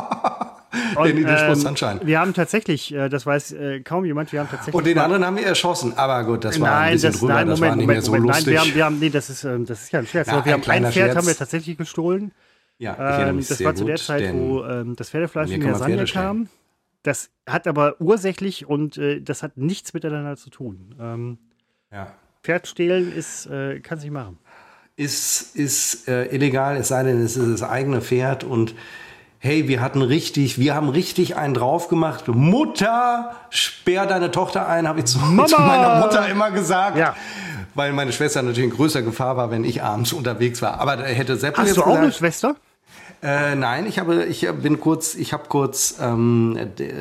Und, 0.96 1.08
Danny 1.10 1.24
Dashboard 1.24 1.58
ähm, 1.58 1.62
Sunshine. 1.62 2.00
Wir 2.04 2.20
haben 2.20 2.34
tatsächlich, 2.34 2.94
äh, 2.94 3.10
das 3.10 3.26
weiß 3.26 3.52
äh, 3.54 3.82
kaum 3.82 4.06
jemand, 4.06 4.32
wir 4.32 4.40
haben 4.40 4.50
tatsächlich. 4.50 4.76
Und 4.76 4.86
den 4.86 4.98
anderen 4.98 5.26
haben 5.26 5.38
wir 5.38 5.46
erschossen. 5.46 5.98
Aber 5.98 6.24
gut, 6.24 6.44
das 6.46 6.60
war 6.62 6.68
ein 6.70 6.74
Nein, 6.82 6.94
bisschen 6.94 7.12
das, 7.12 7.20
drüber. 7.20 7.34
nein, 7.34 7.48
das 7.48 7.60
Moment, 7.60 7.70
war 7.72 7.76
nicht 7.76 7.86
Moment, 7.86 7.96
mehr 7.98 8.02
so 8.02 8.12
Moment, 8.12 8.28
nein, 8.28 8.36
lustig. 8.38 8.54
wir 8.54 8.60
haben, 8.62 8.76
wir 8.76 8.86
haben, 8.86 9.00
nee, 9.00 9.10
das 9.10 9.30
ist, 9.30 9.44
ähm, 9.44 9.66
das 9.66 9.82
ist 9.84 9.92
ja 9.92 10.00
ein 10.00 10.08
Scherz. 10.08 10.28
Ja, 10.28 10.34
aber 10.34 10.46
wir 10.46 10.54
ein 10.56 10.62
haben 10.62 10.70
ein 10.72 10.84
Pferd 10.84 10.94
Scherz. 10.94 11.16
haben 11.18 11.28
wir 11.28 11.36
tatsächlich 11.36 11.78
gestohlen. 11.78 12.32
ja, 12.78 13.28
Ähm, 13.28 13.36
mich 13.38 13.48
das 13.48 13.64
war 13.64 13.76
zu 13.76 13.86
der 13.86 13.96
gut, 13.96 14.04
Zeit, 14.06 14.34
wo 14.34 14.64
ähm, 14.64 14.96
das 14.96 15.10
Pferdefleisch 15.10 15.52
in 15.52 15.62
der 15.62 15.72
Lasagne 15.72 16.08
stellen. 16.08 16.26
kam. 16.26 16.50
Das 17.04 17.32
hat 17.48 17.68
aber 17.68 18.00
ursächlich 18.00 18.68
und 18.68 18.98
äh, 18.98 19.22
das 19.22 19.42
hat 19.44 19.58
nichts 19.58 19.94
miteinander 19.94 20.38
zu 20.38 20.50
tun. 20.52 20.96
Ähm, 21.00 21.38
ja. 21.92 22.14
Pferd 22.44 22.68
stehlen 22.68 23.12
ist, 23.12 23.48
äh, 23.48 23.80
kann 23.80 24.00
sich 24.00 24.12
machen. 24.12 24.38
ist, 24.96 25.56
ist 25.56 26.08
äh, 26.08 26.26
illegal, 26.34 26.78
es 26.78 26.90
sei 26.90 27.04
denn, 27.04 27.22
es 27.24 27.38
ist 27.38 27.62
das 27.62 27.68
eigene 27.70 28.02
Pferd 28.02 28.44
und 28.44 28.76
hey, 29.44 29.68
wir 29.68 29.82
hatten 29.82 30.02
richtig, 30.04 30.60
wir 30.60 30.76
haben 30.76 30.88
richtig 30.90 31.36
einen 31.36 31.54
drauf 31.56 31.88
gemacht. 31.88 32.28
Mutter, 32.28 33.32
sperr 33.50 34.06
deine 34.06 34.32
Tochter 34.32 34.68
ein, 34.68 34.88
habe 34.88 35.00
ich 35.00 35.06
zu, 35.06 35.18
zu 35.46 35.60
meiner 35.62 36.00
Mutter 36.00 36.28
immer 36.30 36.52
gesagt. 36.52 36.96
Ja. 36.98 37.16
Weil 37.74 37.92
meine 37.94 38.12
Schwester 38.12 38.42
natürlich 38.42 38.70
in 38.70 38.76
größer 38.76 39.02
Gefahr 39.02 39.38
war, 39.38 39.50
wenn 39.50 39.64
ich 39.64 39.82
abends 39.82 40.14
unterwegs 40.14 40.62
war. 40.62 40.80
Aber 40.80 40.98
da 40.98 41.04
hätte 41.06 41.38
Sepp 41.38 41.58
Hast 41.58 41.68
jetzt 41.68 41.78
du 41.78 41.82
auch 41.84 41.88
eine 41.88 41.98
gesagt, 42.08 42.16
Schwester? 42.18 42.56
äh, 43.24 43.56
nein, 43.56 43.86
ich 43.88 43.98
habe, 43.98 44.26
ich 44.26 44.48
bin 44.62 44.80
kurz, 44.80 45.16
ich 45.16 45.32
habe 45.34 45.44
kurz, 45.48 45.96
ähm, 46.02 46.58
d- 46.78 46.92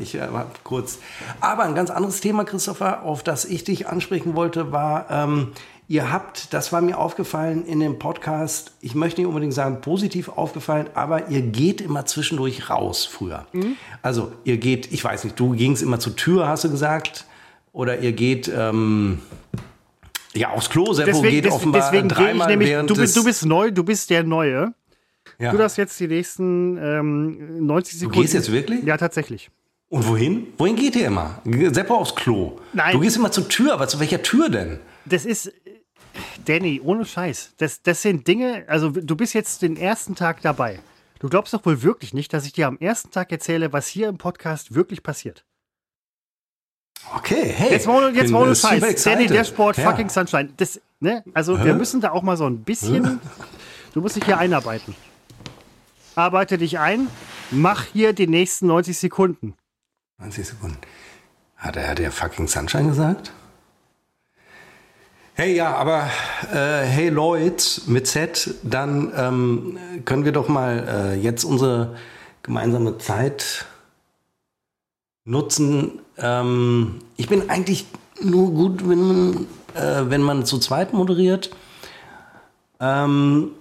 ich 0.00 0.14
äh, 0.14 0.20
hab 0.20 0.62
kurz. 0.62 0.98
Aber 1.40 1.62
ein 1.64 1.74
ganz 1.74 1.90
anderes 1.90 2.20
Thema, 2.20 2.44
Christopher, 2.44 3.02
auf 3.02 3.22
das 3.22 3.44
ich 3.44 3.64
dich 3.64 3.88
ansprechen 3.88 4.34
wollte, 4.36 4.72
war, 4.72 5.06
ähm, 5.10 5.52
ihr 5.90 6.12
habt, 6.12 6.54
das 6.54 6.72
war 6.72 6.80
mir 6.80 6.96
aufgefallen 6.96 7.66
in 7.66 7.80
dem 7.80 7.98
Podcast. 7.98 8.70
Ich 8.80 8.94
möchte 8.94 9.20
nicht 9.20 9.26
unbedingt 9.26 9.52
sagen 9.52 9.80
positiv 9.80 10.28
aufgefallen, 10.28 10.88
aber 10.94 11.28
ihr 11.30 11.42
geht 11.42 11.80
immer 11.80 12.06
zwischendurch 12.06 12.70
raus 12.70 13.04
früher. 13.04 13.44
Also 14.00 14.32
ihr 14.44 14.58
geht, 14.58 14.92
ich 14.92 15.02
weiß 15.02 15.24
nicht, 15.24 15.38
du 15.38 15.50
gingst 15.50 15.82
immer 15.82 15.98
zur 15.98 16.14
Tür, 16.14 16.46
hast 16.46 16.62
du 16.62 16.70
gesagt, 16.70 17.24
oder 17.72 17.98
ihr 17.98 18.12
geht. 18.12 18.48
Ähm, 18.56 19.18
ja, 20.32 20.50
aufs 20.50 20.70
Klo, 20.70 20.92
Seppo 20.92 21.10
Deswegen, 21.10 21.34
geht 21.34 21.44
des, 21.46 21.52
offenbar 21.52 21.82
deswegen 21.82 22.06
gehe 22.06 22.18
ich 22.18 22.24
dreimal 22.24 22.46
nämlich, 22.46 22.68
während 22.68 22.88
du 22.88 22.94
bist, 22.94 23.16
du 23.16 23.24
bist 23.24 23.44
neu, 23.44 23.72
du 23.72 23.82
bist 23.82 24.10
der 24.10 24.22
Neue. 24.22 24.72
ja. 25.40 25.50
Du 25.50 25.58
darfst 25.58 25.76
jetzt 25.76 25.98
die 25.98 26.06
nächsten 26.06 26.78
ähm, 26.80 27.66
90 27.66 27.98
Sekunden. 27.98 28.20
gehst 28.20 28.34
jetzt 28.34 28.52
wirklich? 28.52 28.84
Ja, 28.84 28.96
tatsächlich. 28.96 29.50
Und 29.88 30.06
wohin? 30.06 30.46
Wohin 30.56 30.76
geht 30.76 30.94
ihr 30.94 31.08
immer? 31.08 31.42
Seppo 31.44 31.96
aufs 31.96 32.14
Klo. 32.14 32.60
Nein. 32.72 32.92
Du 32.92 33.00
gehst 33.00 33.16
immer 33.16 33.32
zur 33.32 33.48
Tür, 33.48 33.72
aber 33.72 33.88
zu 33.88 33.98
welcher 33.98 34.22
Tür 34.22 34.48
denn? 34.48 34.78
Das 35.04 35.24
ist, 35.24 35.52
Danny, 36.44 36.80
ohne 36.82 37.04
Scheiß. 37.04 37.54
Das, 37.58 37.82
das 37.82 38.02
sind 38.02 38.26
Dinge, 38.26 38.64
also 38.66 38.90
du 38.90 39.16
bist 39.16 39.34
jetzt 39.34 39.62
den 39.62 39.76
ersten 39.76 40.14
Tag 40.14 40.42
dabei. 40.42 40.80
Du 41.18 41.28
glaubst 41.28 41.52
doch 41.52 41.64
wohl 41.66 41.82
wirklich 41.82 42.14
nicht, 42.14 42.32
dass 42.32 42.46
ich 42.46 42.52
dir 42.52 42.66
am 42.66 42.78
ersten 42.78 43.10
Tag 43.10 43.30
erzähle, 43.30 43.72
was 43.72 43.86
hier 43.86 44.08
im 44.08 44.16
Podcast 44.18 44.74
wirklich 44.74 45.02
passiert. 45.02 45.44
Okay, 47.16 47.52
hey. 47.56 47.70
Jetzt 47.72 47.86
mal, 47.86 48.14
jetzt 48.14 48.30
mal 48.30 48.42
ohne 48.42 48.54
Scheiß. 48.54 49.02
Danny, 49.04 49.44
Sport, 49.44 49.76
Ja. 49.78 49.90
fucking 49.90 50.08
Sunshine. 50.08 50.50
Das, 50.56 50.80
ne? 51.00 51.24
Also 51.34 51.62
wir 51.62 51.74
müssen 51.74 52.00
da 52.00 52.10
auch 52.12 52.22
mal 52.22 52.36
so 52.36 52.46
ein 52.46 52.62
bisschen, 52.62 53.20
du 53.94 54.00
musst 54.00 54.16
dich 54.16 54.24
hier 54.24 54.38
einarbeiten. 54.38 54.94
Arbeite 56.14 56.58
dich 56.58 56.78
ein, 56.78 57.08
mach 57.50 57.84
hier 57.84 58.12
die 58.12 58.26
nächsten 58.26 58.66
90 58.66 58.98
Sekunden. 58.98 59.54
90 60.18 60.46
Sekunden. 60.46 60.78
Hat 61.56 61.76
er, 61.76 61.88
hat 61.88 62.00
er 62.00 62.10
fucking 62.12 62.48
Sunshine 62.48 62.88
gesagt? 62.88 63.32
Hey, 65.34 65.54
ja, 65.56 65.74
aber 65.74 66.10
äh, 66.52 66.84
hey 66.84 67.08
Lloyd 67.08 67.82
mit 67.86 68.06
Z, 68.06 68.54
dann 68.62 69.12
ähm, 69.16 69.78
können 70.04 70.24
wir 70.24 70.32
doch 70.32 70.48
mal 70.48 70.86
äh, 70.86 71.14
jetzt 71.14 71.44
unsere 71.44 71.96
gemeinsame 72.42 72.98
Zeit 72.98 73.64
nutzen. 75.24 76.00
Ähm, 76.18 77.00
ich 77.16 77.28
bin 77.28 77.48
eigentlich 77.48 77.86
nur 78.20 78.50
gut, 78.50 78.88
wenn 78.88 79.00
man, 79.00 79.46
äh, 79.74 80.10
wenn 80.10 80.20
man 80.20 80.44
zu 80.44 80.58
zweit 80.58 80.92
moderiert. 80.92 81.50
Ähm, 82.80 83.52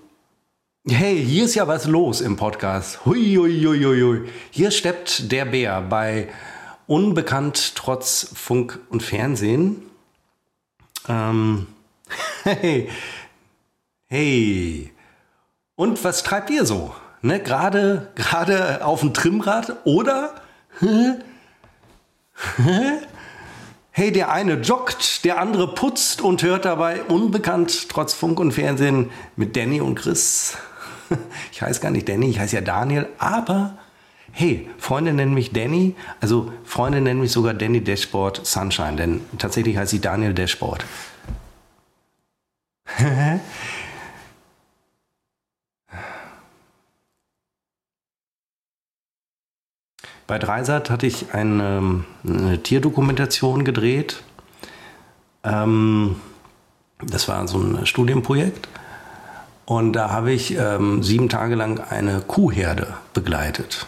Hey, 0.87 1.23
hier 1.23 1.45
ist 1.45 1.53
ja 1.55 1.67
was 1.67 1.85
los 1.85 2.19
im 2.19 2.35
Podcast. 2.35 3.05
Hui, 3.05 3.35
hui, 3.35 3.61
hui, 3.63 3.83
hui. 3.83 4.21
Hier 4.49 4.71
steppt 4.71 5.31
der 5.31 5.45
Bär 5.45 5.81
bei 5.81 6.29
Unbekannt 6.87 7.75
trotz 7.75 8.31
Funk 8.33 8.79
und 8.89 9.03
Fernsehen. 9.03 9.88
Ähm, 11.09 11.67
hey, 12.43 12.89
Hey, 14.11 14.91
und 15.75 16.03
was 16.03 16.23
treibt 16.23 16.49
ihr 16.49 16.65
so? 16.65 16.95
Ne, 17.21 17.39
gerade, 17.39 18.11
gerade 18.15 18.83
auf 18.83 19.01
dem 19.01 19.13
Trimmrad 19.13 19.85
oder? 19.85 20.33
Hey, 23.91 24.13
der 24.13 24.31
eine 24.31 24.53
joggt, 24.53 25.25
der 25.25 25.39
andere 25.39 25.75
putzt 25.75 26.21
und 26.21 26.41
hört 26.41 26.63
dabei 26.63 27.03
unbekannt 27.03 27.89
trotz 27.89 28.13
Funk 28.13 28.39
und 28.39 28.53
Fernsehen 28.53 29.11
mit 29.35 29.55
Danny 29.55 29.79
und 29.81 29.95
Chris. 29.95 30.57
Ich 31.51 31.61
heiße 31.61 31.81
gar 31.81 31.91
nicht 31.91 32.07
Danny, 32.07 32.29
ich 32.29 32.39
heiße 32.39 32.55
ja 32.55 32.61
Daniel, 32.61 33.09
aber 33.17 33.77
hey, 34.31 34.67
Freunde 34.77 35.13
nennen 35.13 35.33
mich 35.33 35.51
Danny, 35.51 35.95
also 36.21 36.51
Freunde 36.63 37.01
nennen 37.01 37.19
mich 37.19 37.31
sogar 37.31 37.53
Danny 37.53 37.83
Dashboard 37.83 38.45
Sunshine, 38.45 38.95
denn 38.95 39.21
tatsächlich 39.37 39.77
heiße 39.77 39.97
ich 39.97 40.01
Daniel 40.01 40.33
Dashboard. 40.33 40.85
Bei 50.29 50.37
Dreisat 50.37 50.91
hatte 50.91 51.07
ich 51.07 51.33
eine, 51.33 52.03
eine 52.23 52.61
Tierdokumentation 52.61 53.65
gedreht. 53.65 54.21
Ähm, 55.43 56.17
das 57.01 57.27
war 57.27 57.47
so 57.47 57.57
ein 57.57 57.87
Studienprojekt. 57.87 58.67
Und 59.65 59.93
da 59.93 60.11
habe 60.11 60.31
ich 60.31 60.55
ähm, 60.55 61.01
sieben 61.01 61.29
Tage 61.29 61.55
lang 61.55 61.79
eine 61.79 62.21
Kuhherde 62.21 62.93
begleitet. 63.13 63.87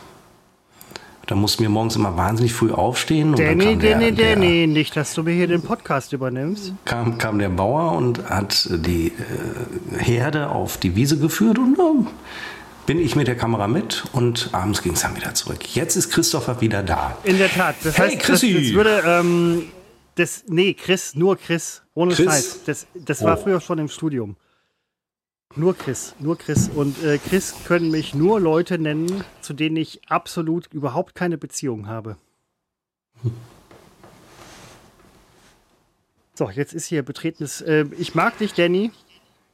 Da 1.31 1.37
mussten 1.37 1.63
wir 1.63 1.69
morgens 1.69 1.95
immer 1.95 2.17
wahnsinnig 2.17 2.51
früh 2.51 2.73
aufstehen. 2.73 3.33
Danny, 3.37 3.77
Danny, 3.77 4.11
Danny, 4.13 4.67
nicht, 4.67 4.97
dass 4.97 5.13
du 5.13 5.23
mir 5.23 5.31
hier 5.31 5.47
den 5.47 5.61
Podcast 5.61 6.11
übernimmst. 6.11 6.73
Kam, 6.83 7.17
kam 7.19 7.39
der 7.39 7.47
Bauer 7.47 7.93
und 7.93 8.29
hat 8.29 8.67
die 8.69 9.13
äh, 9.13 9.97
Herde 9.97 10.49
auf 10.49 10.75
die 10.75 10.97
Wiese 10.97 11.17
geführt 11.17 11.57
und 11.57 11.79
äh, 11.79 12.09
bin 12.85 12.99
ich 12.99 13.15
mit 13.15 13.29
der 13.29 13.37
Kamera 13.37 13.69
mit 13.69 14.03
und 14.11 14.49
abends 14.51 14.81
ging 14.81 14.91
es 14.91 15.03
dann 15.03 15.15
wieder 15.15 15.33
zurück. 15.33 15.73
Jetzt 15.73 15.95
ist 15.95 16.09
Christopher 16.09 16.59
wieder 16.59 16.83
da. 16.83 17.15
In 17.23 17.37
der 17.37 17.49
Tat. 17.49 17.77
Das 17.81 17.97
hey, 17.97 18.09
heißt, 18.09 18.19
Chrissy. 18.19 18.53
Das, 18.53 18.63
das 18.63 18.73
würde, 18.73 19.03
ähm, 19.05 19.63
das, 20.15 20.43
nee, 20.49 20.73
Chris, 20.73 21.15
nur 21.15 21.37
Chris, 21.37 21.81
ohne 21.93 22.13
Chris? 22.13 22.25
Scheiß. 22.25 22.59
Das, 22.65 22.87
das 22.93 23.23
war 23.23 23.37
oh. 23.39 23.41
früher 23.41 23.61
schon 23.61 23.79
im 23.79 23.87
Studium. 23.87 24.35
Nur 25.55 25.75
Chris, 25.75 26.15
nur 26.19 26.37
Chris. 26.37 26.69
Und 26.69 27.03
äh, 27.03 27.17
Chris 27.17 27.53
können 27.65 27.91
mich 27.91 28.15
nur 28.15 28.39
Leute 28.39 28.79
nennen, 28.79 29.23
zu 29.41 29.53
denen 29.53 29.75
ich 29.75 30.01
absolut 30.07 30.67
überhaupt 30.73 31.13
keine 31.13 31.37
Beziehung 31.37 31.87
habe. 31.87 32.15
So, 36.33 36.49
jetzt 36.49 36.73
ist 36.73 36.87
hier 36.87 37.03
betretenes. 37.03 37.61
Äh, 37.61 37.85
ich 37.97 38.15
mag 38.15 38.37
dich, 38.37 38.53
Danny. 38.53 38.91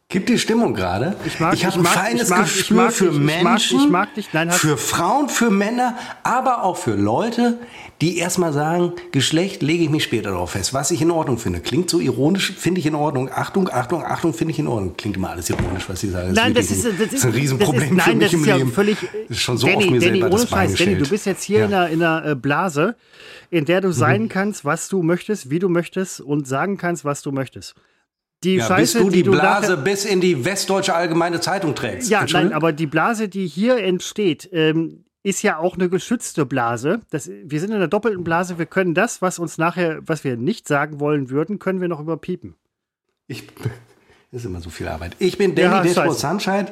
Gibt 0.10 0.30
die 0.30 0.40
Stimmung 0.40 0.74
gerade? 0.74 1.18
Ich, 1.26 1.42
mag, 1.42 1.54
ich 1.54 1.66
habe 1.66 1.76
ein 1.76 1.82
mag, 1.82 1.92
feines 1.92 2.30
mag, 2.30 2.44
Gespür 2.44 2.92
für 2.92 3.10
dich, 3.12 3.20
Menschen, 3.20 3.80
ich 3.82 3.90
mag, 3.90 4.16
dich, 4.16 4.32
Nein, 4.32 4.52
für 4.52 4.78
Frauen, 4.78 5.28
für 5.28 5.52
Männer, 5.52 5.98
aber 6.24 6.64
auch 6.64 6.78
für 6.78 6.96
Leute, 6.96 7.60
die 8.00 8.18
erstmal 8.18 8.54
sagen, 8.54 8.94
Geschlecht 9.12 9.62
lege 9.62 9.84
ich 9.84 9.90
mich 9.90 10.06
später 10.06 10.30
darauf 10.30 10.52
fest. 10.52 10.74
Was 10.74 10.92
ich 10.92 11.02
in 11.02 11.12
Ordnung 11.12 11.38
finde. 11.38 11.60
Klingt 11.60 11.90
so 11.90 12.00
ironisch, 12.00 12.54
finde 12.54 12.80
ich 12.80 12.86
in 12.86 12.96
Ordnung. 12.96 13.30
Achtung, 13.30 13.68
Achtung, 13.70 14.02
Achtung, 14.02 14.34
finde 14.34 14.54
ich 14.54 14.60
in 14.60 14.68
Ordnung. 14.68 14.96
Klingt 14.96 15.18
immer 15.18 15.32
alles 15.32 15.50
ironisch, 15.50 15.90
was 15.90 16.00
Sie 16.00 16.10
sagen. 16.10 16.34
Das 16.34 16.42
nein, 16.42 16.54
das 16.54 16.72
ist, 16.72 16.86
ein, 16.86 16.98
das, 16.98 17.12
ist, 17.12 17.26
ein 17.26 17.32
Riesenproblem 17.32 17.98
das 17.98 18.08
ist, 18.08 18.08
nein, 18.08 18.08
für 18.08 18.16
mich 18.16 18.34
im 18.34 18.46
ja 18.46 18.56
Leben. 18.56 18.72
Völlig, 18.72 18.98
das 19.02 19.12
ist 19.38 19.42
schon 19.42 19.58
so 19.58 19.68
Danny, 19.68 19.78
oft 19.78 19.92
mir 19.92 20.00
Danny, 20.00 20.20
selber 20.22 20.30
das 20.30 20.46
Bein 20.46 20.74
Danny, 20.74 20.96
du 20.96 21.10
bist 21.10 21.26
jetzt 21.26 21.44
hier 21.44 21.60
ja. 21.60 21.66
in 21.66 21.74
einer, 21.74 21.90
in 21.90 22.02
einer 22.02 22.26
äh, 22.32 22.36
Blase, 22.36 22.96
in 23.50 23.66
der 23.66 23.82
du 23.82 23.92
sein 23.92 24.24
mhm. 24.24 24.30
kannst, 24.30 24.64
was 24.64 24.88
du 24.88 25.04
möchtest, 25.04 25.50
wie 25.50 25.60
du 25.60 25.68
möchtest 25.68 26.22
und 26.22 26.48
sagen 26.48 26.78
kannst, 26.78 27.04
was 27.04 27.22
du 27.22 27.34
möchtest 27.34 27.76
die 28.44 28.56
ja, 28.56 28.68
Scheiße, 28.68 29.00
bis 29.00 29.06
du 29.06 29.10
die, 29.10 29.24
die 29.24 29.30
Blase 29.30 29.78
bis 29.78 30.06
in 30.06 30.22
die 30.22 30.46
Westdeutsche 30.46 30.94
Allgemeine 30.94 31.42
Zeitung 31.42 31.76
trägst. 31.76 32.10
Ja, 32.10 32.26
nein, 32.32 32.54
aber 32.54 32.72
die 32.72 32.86
Blase, 32.86 33.30
die 33.30 33.48
hier 33.48 33.78
entsteht, 33.78 34.50
ähm, 34.52 35.06
ist 35.24 35.42
ja 35.42 35.58
auch 35.58 35.76
eine 35.76 35.90
geschützte 35.90 36.46
Blase. 36.46 37.02
Das, 37.10 37.30
wir 37.30 37.60
sind 37.60 37.72
in 37.72 37.78
einer 37.78 37.88
doppelten 37.88 38.24
Blase. 38.24 38.58
Wir 38.58 38.66
können 38.66 38.94
das, 38.94 39.22
was 39.22 39.40
uns 39.40 39.58
nachher, 39.58 40.00
was 40.08 40.24
wir 40.24 40.38
nicht 40.38 40.68
sagen 40.68 41.00
wollen 41.00 41.30
würden, 41.30 41.60
können 41.60 41.82
wir 41.82 41.88
noch 41.88 42.00
überpiepen. 42.00 42.56
Ich, 43.28 43.48
das 44.32 44.42
ist 44.42 44.46
immer 44.46 44.62
so 44.62 44.70
viel 44.70 44.88
Arbeit. 44.88 45.16
Ich 45.20 45.38
bin 45.38 45.56
Danny 45.56 45.68
ja, 45.68 45.82
Dashboard 45.82 46.18
Sunshine 46.18 46.68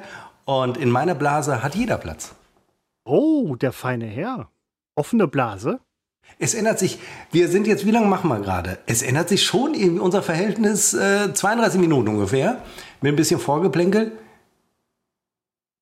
und 0.45 0.78
in 0.78 0.89
meiner 0.89 1.15
Blase 1.15 1.63
hat 1.63 1.75
jeder 1.75 1.97
Platz. 1.97 2.36
Oh, 3.04 3.56
der 3.56 3.71
feine 3.71 4.06
Herr. 4.06 4.49
Offene 4.95 5.28
Blase? 5.28 5.80
Es 6.38 6.53
ändert 6.53 6.79
sich, 6.79 6.99
wir 7.31 7.47
sind 7.47 7.65
jetzt, 7.65 7.85
wie 7.85 7.91
lange 7.91 8.07
machen 8.07 8.29
wir 8.29 8.39
gerade? 8.39 8.77
Es 8.88 9.01
ändert 9.01 9.29
sich 9.29 9.43
schon 9.43 9.73
in 9.73 9.99
unser 9.99 10.21
Verhältnis 10.21 10.93
äh, 10.93 11.33
32 11.33 11.79
Minuten 11.79 12.09
ungefähr, 12.09 12.61
mit 13.01 13.13
ein 13.13 13.15
bisschen 13.15 13.39
Vorgeplänkel. 13.39 14.11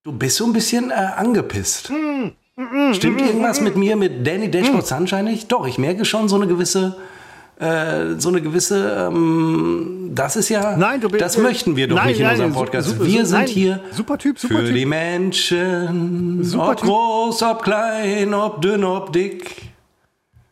Du 0.04 0.12
bist 0.12 0.38
so 0.38 0.46
ein 0.46 0.54
bisschen 0.54 0.92
äh, 0.92 0.94
angepisst. 0.94 1.90
Mm, 1.90 2.32
mm, 2.56 2.90
mm, 2.90 2.94
Stimmt 2.94 3.22
irgendwas 3.22 3.62
mit 3.62 3.76
mir, 3.76 3.96
mit 3.96 4.28
Danny 4.28 4.52
Dashboard 4.52 4.86
Sunshine 4.86 5.24
nicht? 5.24 5.52
Doch, 5.52 5.66
ich 5.66 5.78
merke 5.80 6.06
schon 6.06 6.28
so 6.30 6.36
eine 6.36 6.46
gewisse, 6.46 6.98
äh, 7.58 8.20
so 8.20 8.30
eine 8.30 8.42
gewisse, 8.42 9.08
ähm, 9.10 10.12
das 10.14 10.36
ist 10.36 10.50
ja, 10.50 10.78
nein, 10.78 11.02
du, 11.02 11.08
das 11.08 11.38
möchten 11.38 11.76
wir 11.76 11.88
doch 11.88 11.96
nein, 11.96 12.08
nicht 12.10 12.20
in 12.20 12.26
nein, 12.26 12.34
unserem 12.34 12.54
Podcast. 12.54 12.90
Super, 12.90 13.06
wir 13.06 13.26
sind 13.26 13.50
hier 13.50 13.80
super 13.92 14.18
typ, 14.20 14.38
super 14.38 14.56
für 14.56 14.66
typ. 14.66 14.76
die 14.76 14.86
Menschen, 14.86 16.44
super 16.44 16.70
ob 16.72 16.78
typ. 16.78 16.86
groß, 16.90 17.42
ob 17.44 17.64
klein, 17.64 18.34
ob 18.34 18.62
dünn, 18.62 18.84
ob 18.84 19.14
dick. 19.14 19.73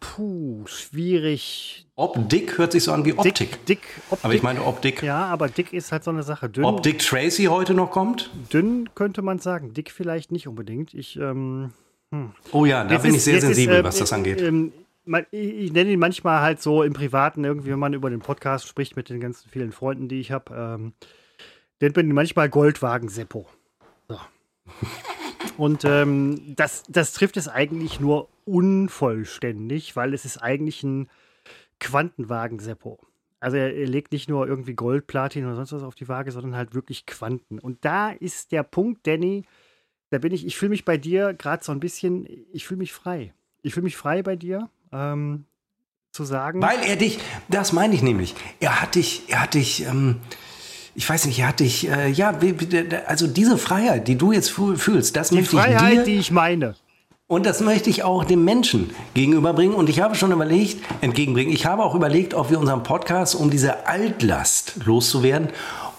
Puh, 0.01 0.65
schwierig. 0.65 1.85
Ob 1.95 2.27
dick 2.27 2.57
hört 2.57 2.71
sich 2.71 2.83
so 2.83 2.91
an 2.91 3.05
wie 3.05 3.13
Optik. 3.13 3.35
Dick, 3.35 3.65
dick 3.67 3.79
Optik. 4.09 4.25
Aber 4.25 4.33
ich 4.33 4.41
meine 4.41 4.65
Optik. 4.65 5.03
Ja, 5.03 5.27
aber 5.27 5.47
dick 5.47 5.71
ist 5.71 5.91
halt 5.91 6.03
so 6.03 6.09
eine 6.09 6.23
Sache. 6.23 6.49
Dünn, 6.49 6.65
Ob 6.65 6.81
Dick 6.81 6.99
Tracy 6.99 7.45
heute 7.45 7.75
noch 7.75 7.91
kommt? 7.91 8.31
Dünn 8.51 8.89
könnte 8.95 9.21
man 9.21 9.37
sagen. 9.37 9.73
Dick 9.73 9.91
vielleicht 9.91 10.31
nicht 10.31 10.47
unbedingt. 10.47 10.95
Ich, 10.95 11.17
ähm, 11.17 11.71
hm. 12.11 12.31
Oh 12.51 12.65
ja, 12.65 12.83
da 12.83 12.95
jetzt 12.95 13.03
bin 13.03 13.11
ist, 13.11 13.17
ich 13.17 13.23
sehr 13.23 13.41
sensibel, 13.41 13.75
ist, 13.75 13.81
äh, 13.81 13.83
was 13.83 13.99
das 13.99 14.11
angeht. 14.11 14.41
Ähm, 14.41 14.73
ich, 15.29 15.39
ich 15.39 15.71
nenne 15.71 15.91
ihn 15.91 15.99
manchmal 15.99 16.41
halt 16.41 16.63
so 16.63 16.81
im 16.81 16.93
Privaten, 16.93 17.43
irgendwie, 17.43 17.69
wenn 17.69 17.79
man 17.79 17.93
über 17.93 18.09
den 18.09 18.21
Podcast 18.21 18.67
spricht 18.67 18.95
mit 18.95 19.07
den 19.07 19.19
ganzen 19.19 19.49
vielen 19.49 19.71
Freunden, 19.71 20.07
die 20.07 20.19
ich 20.19 20.31
habe, 20.31 20.53
ähm, 20.55 20.93
nennt 21.79 21.95
man 21.95 22.07
ihn 22.07 22.15
manchmal 22.15 22.49
Goldwagen 22.49 23.07
Seppo. 23.07 23.47
So. 24.09 24.19
Und 25.61 25.85
ähm, 25.85 26.55
das, 26.55 26.81
das 26.89 27.13
trifft 27.13 27.37
es 27.37 27.47
eigentlich 27.47 27.99
nur 27.99 28.29
unvollständig, 28.45 29.95
weil 29.95 30.15
es 30.15 30.25
ist 30.25 30.39
eigentlich 30.39 30.81
ein 30.81 31.07
Quantenwagen-Seppo. 31.79 32.97
Also 33.39 33.57
er, 33.57 33.71
er, 33.71 33.85
legt 33.85 34.11
nicht 34.11 34.27
nur 34.27 34.47
irgendwie 34.47 34.73
Gold, 34.73 35.05
Platin 35.05 35.45
oder 35.45 35.53
sonst 35.53 35.71
was 35.71 35.83
auf 35.83 35.93
die 35.93 36.07
Waage, 36.07 36.31
sondern 36.31 36.55
halt 36.55 36.73
wirklich 36.73 37.05
Quanten. 37.05 37.59
Und 37.59 37.85
da 37.85 38.09
ist 38.09 38.51
der 38.51 38.63
Punkt, 38.63 39.05
Danny, 39.05 39.43
da 40.09 40.17
bin 40.17 40.33
ich, 40.33 40.47
ich 40.47 40.57
fühle 40.57 40.71
mich 40.71 40.83
bei 40.83 40.97
dir 40.97 41.35
gerade 41.35 41.63
so 41.63 41.71
ein 41.71 41.79
bisschen, 41.79 42.27
ich 42.51 42.65
fühle 42.65 42.79
mich 42.79 42.91
frei. 42.91 43.31
Ich 43.61 43.75
fühle 43.75 43.83
mich 43.83 43.97
frei 43.97 44.23
bei 44.23 44.35
dir. 44.35 44.67
Ähm, 44.91 45.45
zu 46.11 46.23
sagen. 46.25 46.61
Weil 46.61 46.79
er 46.83 46.95
dich, 46.95 47.19
das 47.49 47.71
meine 47.71 47.93
ich 47.93 48.01
nämlich, 48.01 48.35
er 48.59 48.81
hat 48.81 48.95
dich, 48.95 49.29
er 49.29 49.43
hat 49.43 49.53
dich, 49.53 49.85
ähm, 49.85 50.17
ich 50.95 51.09
weiß 51.09 51.25
nicht, 51.25 51.43
hatte 51.43 51.63
ich, 51.63 51.89
äh, 51.89 52.09
ja, 52.09 52.33
also 53.07 53.27
diese 53.27 53.57
Freiheit, 53.57 54.07
die 54.07 54.17
du 54.17 54.31
jetzt 54.31 54.49
fühlst, 54.49 55.15
das 55.15 55.29
die 55.29 55.35
möchte 55.35 55.57
Freiheit, 55.57 55.71
ich 55.71 55.77
dir. 55.77 55.77
Die 55.77 55.89
Freiheit, 55.93 56.07
die 56.07 56.15
ich 56.17 56.31
meine. 56.31 56.75
Und 57.27 57.45
das 57.45 57.61
möchte 57.61 57.89
ich 57.89 58.03
auch 58.03 58.25
dem 58.25 58.43
Menschen 58.43 58.89
gegenüberbringen. 59.13 59.73
Und 59.73 59.87
ich 59.87 60.01
habe 60.01 60.15
schon 60.15 60.33
überlegt, 60.33 60.83
entgegenbringen, 60.99 61.53
ich 61.53 61.65
habe 61.65 61.81
auch 61.81 61.95
überlegt, 61.95 62.33
ob 62.33 62.49
wir 62.49 62.59
unseren 62.59 62.83
Podcast, 62.83 63.35
um 63.35 63.49
diese 63.49 63.87
Altlast 63.87 64.73
loszuwerden, 64.83 65.47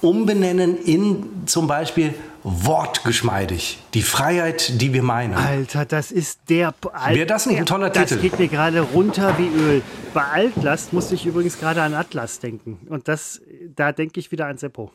umbenennen 0.02 0.76
in 0.76 1.24
zum 1.46 1.66
Beispiel 1.66 2.12
wortgeschmeidig. 2.44 3.78
Die 3.94 4.02
Freiheit, 4.02 4.80
die 4.80 4.92
wir 4.92 5.02
meinen. 5.02 5.34
Alter, 5.34 5.84
das 5.84 6.10
ist 6.10 6.40
der. 6.48 6.74
Wäre 7.08 7.26
das 7.26 7.46
nicht 7.46 7.58
ein 7.58 7.66
toller 7.66 7.90
das 7.90 8.08
Titel? 8.08 8.14
Das 8.14 8.22
geht 8.22 8.38
mir 8.38 8.48
gerade 8.48 8.80
runter 8.80 9.36
wie 9.38 9.48
Öl. 9.48 9.82
Bei 10.12 10.22
Altlast 10.22 10.92
musste 10.92 11.14
ich 11.14 11.26
übrigens 11.26 11.58
gerade 11.58 11.82
an 11.82 11.94
Atlas 11.94 12.40
denken. 12.40 12.86
Und 12.88 13.08
das, 13.08 13.40
da 13.74 13.92
denke 13.92 14.20
ich 14.20 14.32
wieder 14.32 14.46
an 14.46 14.58
Seppo. 14.58 14.90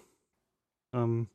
Ähm. 0.93 1.27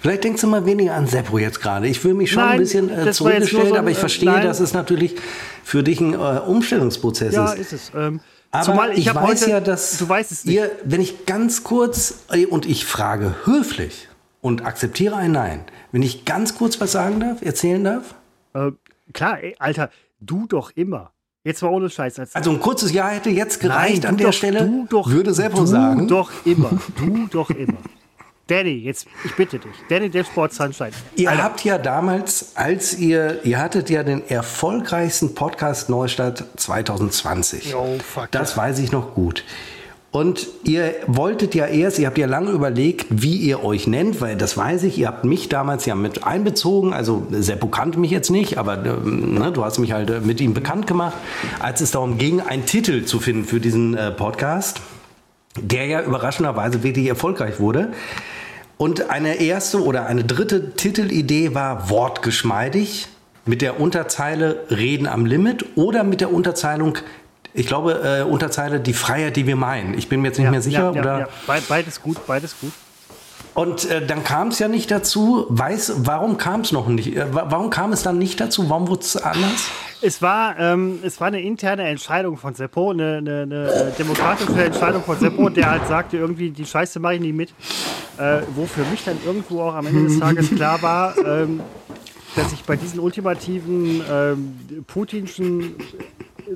Vielleicht 0.00 0.24
denkst 0.24 0.40
du 0.40 0.46
mal 0.46 0.64
weniger 0.64 0.94
an 0.94 1.06
Seppo 1.06 1.38
jetzt 1.38 1.60
gerade. 1.60 1.86
Ich 1.86 2.00
fühle 2.00 2.14
mich 2.14 2.30
schon 2.30 2.42
nein, 2.42 2.52
ein 2.52 2.58
bisschen 2.60 2.88
äh, 2.88 3.12
zurückgestellt, 3.12 3.68
so 3.68 3.76
aber 3.76 3.90
ich 3.90 3.98
verstehe, 3.98 4.30
nein. 4.30 4.46
dass 4.46 4.60
es 4.60 4.72
natürlich 4.72 5.16
für 5.62 5.82
dich 5.82 6.00
ein 6.00 6.14
äh, 6.14 6.16
Umstellungsprozess 6.16 7.34
ja, 7.34 7.46
ist. 7.46 7.54
Ja, 7.54 7.60
ist 7.60 7.72
es. 7.72 7.92
Ähm, 7.94 8.20
aber 8.52 8.64
Zumal 8.64 8.92
ich, 8.92 9.00
ich 9.00 9.14
weiß 9.14 9.42
heute, 9.42 9.50
ja, 9.50 9.60
dass 9.60 9.98
du 9.98 10.08
weißt 10.08 10.32
es 10.32 10.44
nicht. 10.44 10.54
ihr, 10.54 10.70
wenn 10.84 11.00
ich 11.00 11.26
ganz 11.26 11.62
kurz 11.62 12.20
äh, 12.30 12.46
und 12.46 12.64
ich 12.64 12.86
frage 12.86 13.34
höflich, 13.44 14.05
und 14.46 14.64
akzeptiere 14.64 15.16
ein 15.16 15.32
Nein. 15.32 15.64
Wenn 15.90 16.02
ich 16.02 16.24
ganz 16.24 16.56
kurz 16.56 16.80
was 16.80 16.92
sagen 16.92 17.18
darf, 17.18 17.42
erzählen 17.42 17.82
darf? 17.82 18.14
Äh, 18.54 18.70
klar, 19.12 19.42
ey, 19.42 19.56
Alter, 19.58 19.90
du 20.20 20.46
doch 20.46 20.70
immer. 20.76 21.10
Jetzt 21.42 21.62
war 21.62 21.72
ohne 21.72 21.90
Scheiß. 21.90 22.20
Also 22.32 22.50
ein 22.50 22.60
kurzes 22.60 22.92
Ja 22.92 23.08
hätte 23.08 23.30
jetzt 23.30 23.60
gereicht 23.60 24.04
Nein, 24.04 24.10
an 24.10 24.16
der 24.16 24.28
doch, 24.28 24.32
Stelle. 24.32 24.66
Du 24.66 24.86
doch, 24.88 25.08
würde 25.08 25.34
Seppo 25.34 25.58
du 25.58 25.66
sagen. 25.66 26.08
doch 26.08 26.30
immer. 26.44 26.70
Du 26.96 27.26
doch 27.28 27.50
immer. 27.50 27.78
Danny, 28.46 28.70
jetzt, 28.70 29.08
ich 29.24 29.34
bitte 29.34 29.58
dich. 29.58 29.74
Danny, 29.88 30.08
der 30.08 30.22
Sport 30.22 30.52
Sunshine. 30.52 30.92
Ihr 31.16 31.30
Alter. 31.30 31.42
habt 31.42 31.64
ja 31.64 31.78
damals, 31.78 32.52
als 32.54 32.96
ihr, 32.96 33.44
ihr 33.44 33.58
hattet 33.58 33.90
ja 33.90 34.04
den 34.04 34.28
erfolgreichsten 34.28 35.34
Podcast 35.34 35.90
Neustadt 35.90 36.44
2020. 36.56 37.74
Oh, 37.74 37.98
fuck. 37.98 38.30
Das 38.30 38.56
weiß 38.56 38.78
ich 38.78 38.92
noch 38.92 39.14
gut. 39.14 39.42
Und 40.16 40.46
ihr 40.64 40.94
wolltet 41.06 41.54
ja 41.54 41.66
erst, 41.66 41.98
ihr 41.98 42.06
habt 42.06 42.16
ja 42.16 42.26
lange 42.26 42.50
überlegt, 42.50 43.04
wie 43.10 43.36
ihr 43.36 43.62
euch 43.62 43.86
nennt, 43.86 44.22
weil 44.22 44.34
das 44.34 44.56
weiß 44.56 44.84
ich, 44.84 44.96
ihr 44.96 45.08
habt 45.08 45.26
mich 45.26 45.50
damals 45.50 45.84
ja 45.84 45.94
mit 45.94 46.24
einbezogen. 46.24 46.94
Also 46.94 47.26
Seppo 47.30 47.66
kannte 47.66 47.98
mich 47.98 48.12
jetzt 48.12 48.30
nicht, 48.30 48.56
aber 48.56 48.82
äh, 48.82 48.96
ne, 49.04 49.52
du 49.52 49.62
hast 49.62 49.78
mich 49.78 49.92
halt 49.92 50.08
äh, 50.08 50.20
mit 50.20 50.40
ihm 50.40 50.54
bekannt 50.54 50.86
gemacht, 50.86 51.12
als 51.58 51.82
es 51.82 51.90
darum 51.90 52.16
ging, 52.16 52.40
einen 52.40 52.64
Titel 52.64 53.04
zu 53.04 53.20
finden 53.20 53.44
für 53.44 53.60
diesen 53.60 53.94
äh, 53.94 54.10
Podcast, 54.10 54.80
der 55.60 55.84
ja 55.84 56.00
überraschenderweise 56.00 56.82
wirklich 56.82 57.08
erfolgreich 57.08 57.60
wurde. 57.60 57.92
Und 58.78 59.10
eine 59.10 59.34
erste 59.34 59.84
oder 59.84 60.06
eine 60.06 60.24
dritte 60.24 60.76
Titelidee 60.76 61.54
war 61.54 61.90
wortgeschmeidig 61.90 63.08
mit 63.44 63.60
der 63.60 63.78
Unterzeile 63.78 64.64
Reden 64.70 65.08
am 65.08 65.26
Limit 65.26 65.66
oder 65.76 66.04
mit 66.04 66.22
der 66.22 66.32
Unterzeilung 66.32 66.96
ich 67.56 67.66
glaube, 67.66 68.00
äh, 68.04 68.22
Unterzeile 68.22 68.80
die 68.80 68.92
Freiheit, 68.92 69.36
die 69.36 69.46
wir 69.46 69.56
meinen. 69.56 69.94
Ich 69.94 70.08
bin 70.08 70.20
mir 70.20 70.28
jetzt 70.28 70.38
nicht 70.38 70.44
ja, 70.44 70.50
mehr 70.50 70.62
sicher. 70.62 70.92
Ja, 70.94 71.00
oder? 71.00 71.18
Ja, 71.20 71.28
beides 71.68 72.00
gut, 72.02 72.24
beides 72.26 72.54
gut. 72.60 72.72
Und 73.54 73.90
äh, 73.90 74.06
dann 74.06 74.22
kam 74.22 74.48
es 74.48 74.58
ja 74.58 74.68
nicht 74.68 74.90
dazu. 74.90 75.46
Weiß, 75.48 75.94
warum 76.04 76.36
kam 76.36 76.60
es 76.60 76.72
noch 76.72 76.88
nicht? 76.88 77.16
Äh, 77.16 77.24
warum 77.32 77.70
kam 77.70 77.92
es 77.92 78.02
dann 78.02 78.18
nicht 78.18 78.38
dazu? 78.38 78.68
Warum 78.68 78.88
wurde 78.88 79.00
es 79.00 79.16
anders? 79.16 79.70
Es 80.02 80.20
war, 80.20 80.58
ähm, 80.58 80.98
es 81.02 81.18
war 81.20 81.28
eine 81.28 81.40
interne 81.40 81.88
Entscheidung 81.88 82.36
von 82.36 82.54
Seppo, 82.54 82.90
eine, 82.90 83.16
eine, 83.16 83.42
eine, 83.42 83.92
demokratische 83.98 84.62
Entscheidung 84.62 85.02
von 85.02 85.18
Seppo, 85.18 85.48
der 85.48 85.70
halt 85.70 85.86
sagte, 85.88 86.18
irgendwie, 86.18 86.50
die 86.50 86.66
Scheiße 86.66 87.00
mache 87.00 87.14
ich 87.14 87.20
nie 87.20 87.32
mit. 87.32 87.54
Äh, 88.18 88.42
wo 88.54 88.66
für 88.66 88.84
mich 88.90 89.04
dann 89.04 89.16
irgendwo 89.24 89.62
auch 89.62 89.74
am 89.74 89.86
Ende 89.86 90.04
des 90.04 90.18
Tages 90.18 90.50
klar 90.54 90.82
war, 90.82 91.14
ähm, 91.18 91.60
dass 92.34 92.52
ich 92.52 92.62
bei 92.64 92.76
diesen 92.76 93.00
ultimativen 93.00 94.02
ähm, 94.10 94.84
putinschen 94.86 95.76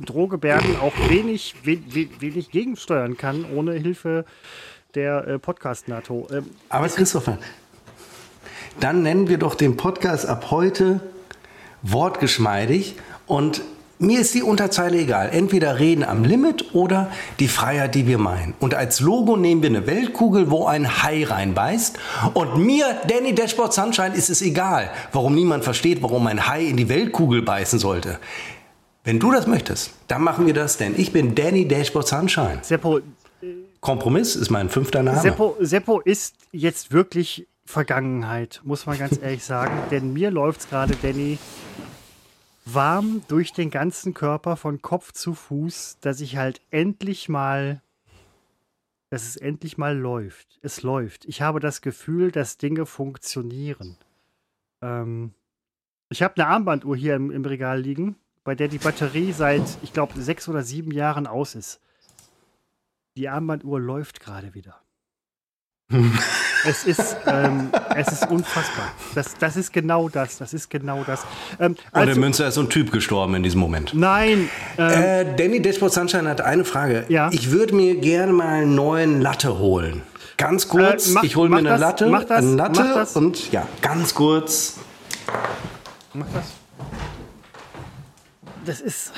Drohgebärden 0.04 0.76
auch 0.80 0.92
wenig, 1.08 1.54
wenig, 1.64 2.20
wenig 2.20 2.50
gegensteuern 2.50 3.16
kann, 3.16 3.44
ohne 3.54 3.72
Hilfe 3.72 4.24
der 4.94 5.26
äh, 5.26 5.38
Podcast-NATO. 5.38 6.28
Ähm, 6.32 6.46
Aber 6.68 6.88
Christopher, 6.88 7.38
dann 8.80 9.02
nennen 9.02 9.28
wir 9.28 9.38
doch 9.38 9.54
den 9.54 9.76
Podcast 9.76 10.26
ab 10.26 10.50
heute 10.50 11.00
wortgeschmeidig 11.82 12.96
und 13.26 13.62
mir 14.02 14.20
ist 14.20 14.34
die 14.34 14.42
Unterzeile 14.42 14.96
egal. 14.96 15.28
Entweder 15.30 15.78
reden 15.78 16.04
am 16.04 16.24
Limit 16.24 16.74
oder 16.74 17.10
die 17.38 17.48
Freiheit, 17.48 17.94
die 17.94 18.06
wir 18.06 18.16
meinen. 18.16 18.54
Und 18.58 18.74
als 18.74 19.00
Logo 19.00 19.36
nehmen 19.36 19.60
wir 19.60 19.68
eine 19.68 19.86
Weltkugel, 19.86 20.50
wo 20.50 20.64
ein 20.64 21.02
Hai 21.02 21.22
reinbeißt. 21.24 21.98
Und 22.32 22.64
mir, 22.64 22.98
Danny 23.08 23.34
Dashboard 23.34 23.74
Sunshine, 23.74 24.14
ist 24.14 24.30
es 24.30 24.40
egal, 24.40 24.90
warum 25.12 25.34
niemand 25.34 25.64
versteht, 25.64 26.02
warum 26.02 26.26
ein 26.28 26.48
Hai 26.48 26.62
in 26.62 26.78
die 26.78 26.88
Weltkugel 26.88 27.42
beißen 27.42 27.78
sollte. 27.78 28.18
Wenn 29.02 29.18
du 29.18 29.32
das 29.32 29.46
möchtest, 29.46 29.94
dann 30.08 30.22
machen 30.22 30.46
wir 30.46 30.52
das, 30.52 30.76
denn 30.76 30.94
ich 30.98 31.10
bin 31.10 31.34
Danny 31.34 31.66
Dashboard 31.66 32.06
Sunshine. 32.06 32.58
Seppo. 32.62 33.00
Kompromiss 33.80 34.36
ist 34.36 34.50
mein 34.50 34.68
fünfter 34.68 35.02
Name. 35.02 35.20
Seppo, 35.20 35.56
Seppo 35.58 36.00
ist 36.00 36.34
jetzt 36.52 36.92
wirklich 36.92 37.48
Vergangenheit, 37.64 38.60
muss 38.62 38.84
man 38.84 38.98
ganz 38.98 39.18
ehrlich 39.22 39.42
sagen. 39.42 39.72
Denn 39.90 40.12
mir 40.12 40.30
läuft 40.30 40.60
es 40.60 40.68
gerade, 40.68 40.94
Danny, 41.00 41.38
warm 42.66 43.22
durch 43.28 43.54
den 43.54 43.70
ganzen 43.70 44.12
Körper 44.12 44.56
von 44.56 44.82
Kopf 44.82 45.12
zu 45.12 45.32
Fuß, 45.32 45.96
dass 46.02 46.20
ich 46.20 46.36
halt 46.36 46.60
endlich 46.70 47.30
mal, 47.30 47.80
dass 49.08 49.26
es 49.26 49.36
endlich 49.36 49.78
mal 49.78 49.96
läuft. 49.96 50.58
Es 50.60 50.82
läuft. 50.82 51.24
Ich 51.24 51.40
habe 51.40 51.58
das 51.58 51.80
Gefühl, 51.80 52.32
dass 52.32 52.58
Dinge 52.58 52.84
funktionieren. 52.84 53.96
Ähm, 54.82 55.32
ich 56.10 56.22
habe 56.22 56.34
eine 56.36 56.48
Armbanduhr 56.48 56.96
hier 56.96 57.16
im, 57.16 57.30
im 57.30 57.46
Regal 57.46 57.80
liegen 57.80 58.16
bei 58.44 58.54
der 58.54 58.68
die 58.68 58.78
Batterie 58.78 59.32
seit, 59.32 59.62
ich 59.82 59.92
glaube, 59.92 60.20
sechs 60.20 60.48
oder 60.48 60.62
sieben 60.62 60.92
Jahren 60.92 61.26
aus 61.26 61.54
ist. 61.54 61.80
Die 63.16 63.28
Armbanduhr 63.28 63.80
läuft 63.80 64.20
gerade 64.20 64.54
wieder. 64.54 64.80
es, 66.64 66.84
ist, 66.84 67.16
ähm, 67.26 67.70
es 67.96 68.12
ist 68.12 68.30
unfassbar. 68.30 68.92
Das, 69.14 69.36
das 69.38 69.56
ist 69.56 69.72
genau 69.72 70.08
das. 70.08 70.38
Das 70.38 70.54
ist 70.54 70.70
genau 70.70 71.02
das. 71.04 71.26
Ähm, 71.58 71.74
also, 71.90 72.10
Und 72.10 72.16
in 72.16 72.20
Münster 72.20 72.46
ist 72.46 72.54
so 72.54 72.60
ein 72.60 72.70
Typ 72.70 72.92
gestorben 72.92 73.34
in 73.34 73.42
diesem 73.42 73.60
Moment. 73.60 73.92
Nein. 73.92 74.48
Ähm, 74.78 75.02
äh, 75.02 75.36
Danny 75.36 75.60
Dashboard 75.60 75.92
Sunshine 75.92 76.28
hat 76.28 76.40
eine 76.40 76.64
Frage. 76.64 77.06
Ja? 77.08 77.28
Ich 77.32 77.50
würde 77.50 77.74
mir 77.74 77.96
gerne 77.96 78.32
mal 78.32 78.62
einen 78.62 78.76
neuen 78.76 79.20
Latte 79.20 79.58
holen. 79.58 80.02
Ganz 80.36 80.68
kurz. 80.68 81.08
Äh, 81.08 81.12
mach, 81.14 81.22
ich 81.24 81.34
hole 81.34 81.50
mir 81.50 81.58
eine 81.58 81.70
das, 81.70 81.80
Latte. 81.80 82.06
Mach 82.06 82.24
das, 82.24 82.38
eine 82.38 82.54
Latte 82.54 82.80
mach 82.84 82.94
das. 82.94 83.16
und 83.16 83.50
ja, 83.50 83.66
ganz 83.82 84.14
kurz. 84.14 84.78
Mach 86.14 86.26
das 86.32 86.52
das 88.70 88.80
ist, 88.80 89.12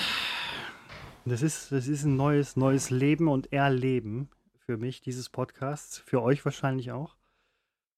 das 1.26 1.42
ist, 1.42 1.72
das 1.72 1.86
ist 1.86 2.04
ein 2.04 2.16
neues, 2.16 2.56
neues 2.56 2.88
Leben 2.88 3.28
und 3.28 3.52
Erleben 3.52 4.30
für 4.56 4.78
mich, 4.78 5.02
dieses 5.02 5.28
Podcasts. 5.28 5.98
Für 5.98 6.22
euch 6.22 6.42
wahrscheinlich 6.46 6.90
auch. 6.90 7.18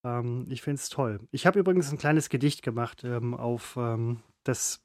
Ähm, 0.03 0.47
ich 0.51 0.63
finde 0.63 0.81
es 0.81 0.89
toll. 0.89 1.21
Ich 1.31 1.47
habe 1.47 1.61
übrigens 1.61 1.93
ein 1.93 1.99
kleines 1.99 2.29
Gedicht 2.29 2.63
gemacht 2.63 3.05
ähm, 3.05 3.35
auf 3.35 3.77
ähm, 3.77 4.21
das 4.43 4.83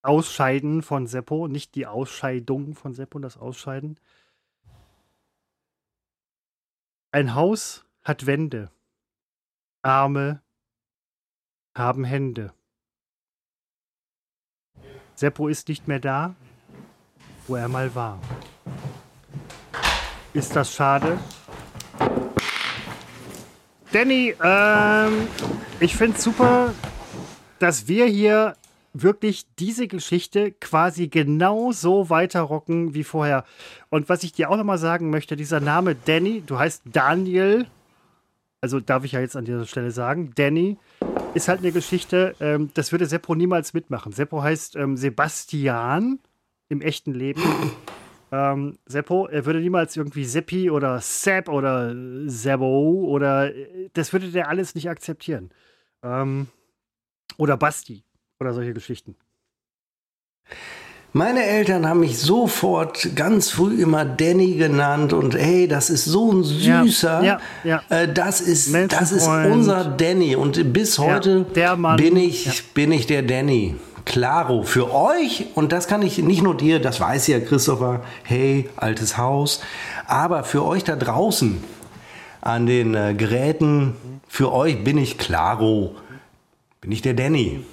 Ausscheiden 0.00 0.80
von 0.80 1.06
Seppo, 1.06 1.46
nicht 1.46 1.74
die 1.74 1.86
Ausscheidung 1.86 2.74
von 2.74 2.94
Seppo, 2.94 3.18
das 3.18 3.36
Ausscheiden. 3.36 4.00
Ein 7.10 7.34
Haus 7.34 7.84
hat 8.02 8.24
Wände, 8.24 8.70
Arme 9.82 10.40
haben 11.74 12.04
Hände. 12.04 12.54
Seppo 15.16 15.48
ist 15.48 15.68
nicht 15.68 15.88
mehr 15.88 15.98
da, 15.98 16.34
wo 17.48 17.56
er 17.56 17.68
mal 17.68 17.94
war. 17.94 18.20
Ist 20.34 20.54
das 20.54 20.74
schade? 20.74 21.18
Danny, 23.92 24.34
ähm, 24.44 25.28
ich 25.80 25.96
finde 25.96 26.18
es 26.18 26.22
super, 26.22 26.74
dass 27.58 27.88
wir 27.88 28.04
hier 28.04 28.56
wirklich 28.92 29.46
diese 29.58 29.88
Geschichte 29.88 30.52
quasi 30.52 31.08
genauso 31.08 32.10
weiterrocken 32.10 32.92
wie 32.92 33.04
vorher. 33.04 33.44
Und 33.88 34.10
was 34.10 34.22
ich 34.22 34.32
dir 34.34 34.50
auch 34.50 34.56
nochmal 34.58 34.78
sagen 34.78 35.08
möchte, 35.08 35.34
dieser 35.34 35.60
Name 35.60 35.94
Danny, 35.94 36.42
du 36.44 36.58
heißt 36.58 36.82
Daniel, 36.84 37.66
also 38.60 38.80
darf 38.80 39.04
ich 39.04 39.12
ja 39.12 39.20
jetzt 39.20 39.36
an 39.36 39.46
dieser 39.46 39.64
Stelle 39.64 39.90
sagen, 39.90 40.32
Danny, 40.34 40.76
ist 41.34 41.48
halt 41.48 41.60
eine 41.60 41.72
Geschichte, 41.72 42.34
ähm, 42.40 42.70
das 42.74 42.92
würde 42.92 43.06
Seppo 43.06 43.34
niemals 43.34 43.74
mitmachen. 43.74 44.12
Seppo 44.12 44.42
heißt 44.42 44.76
ähm, 44.76 44.96
Sebastian 44.96 46.18
im 46.68 46.80
echten 46.80 47.12
Leben. 47.12 47.42
ähm, 48.32 48.78
Seppo, 48.86 49.26
er 49.26 49.44
würde 49.44 49.60
niemals 49.60 49.96
irgendwie 49.96 50.24
Seppi 50.24 50.70
oder 50.70 51.00
Sepp 51.00 51.48
oder 51.48 51.94
Sebo 52.26 53.04
oder 53.06 53.52
das 53.92 54.12
würde 54.12 54.30
der 54.30 54.48
alles 54.48 54.74
nicht 54.74 54.88
akzeptieren. 54.88 55.50
Ähm, 56.02 56.48
oder 57.36 57.56
Basti 57.56 58.04
oder 58.40 58.54
solche 58.54 58.72
Geschichten. 58.72 59.16
Meine 61.12 61.44
Eltern 61.44 61.88
haben 61.88 62.00
mich 62.00 62.18
sofort 62.18 63.16
ganz 63.16 63.50
früh 63.50 63.80
immer 63.80 64.04
Danny 64.04 64.54
genannt 64.54 65.14
und 65.14 65.34
hey, 65.34 65.66
das 65.66 65.88
ist 65.88 66.04
so 66.04 66.30
ein 66.30 66.42
süßer, 66.42 67.22
ja, 67.22 67.40
ja, 67.64 67.82
ja. 67.88 68.02
Äh, 68.02 68.12
das 68.12 68.42
ist 68.42 68.74
das 68.88 69.12
ist 69.12 69.26
unser 69.26 69.84
Danny. 69.84 70.36
Und 70.36 70.72
bis 70.74 70.98
heute 70.98 71.46
bin 71.96 72.16
ich 72.16 72.74
bin 72.74 72.92
ich 72.92 73.06
der 73.06 73.22
Danny. 73.22 73.76
Claro, 74.04 74.62
für 74.62 74.94
euch, 74.94 75.46
und 75.56 75.72
das 75.72 75.88
kann 75.88 76.00
ich 76.02 76.18
nicht 76.18 76.40
nur 76.40 76.56
dir, 76.56 76.80
das 76.80 77.00
weiß 77.00 77.26
ja 77.26 77.40
Christopher, 77.40 78.02
hey, 78.22 78.70
altes 78.76 79.18
Haus, 79.18 79.60
aber 80.06 80.44
für 80.44 80.64
euch 80.64 80.84
da 80.84 80.94
draußen 80.94 81.62
an 82.40 82.66
den 82.66 82.94
äh, 82.94 83.14
Geräten, 83.14 83.96
für 84.28 84.52
euch 84.52 84.84
bin 84.84 84.96
ich 84.96 85.18
Claro, 85.18 85.96
bin 86.80 86.92
ich 86.92 87.02
der 87.02 87.14
Danny. 87.14 87.64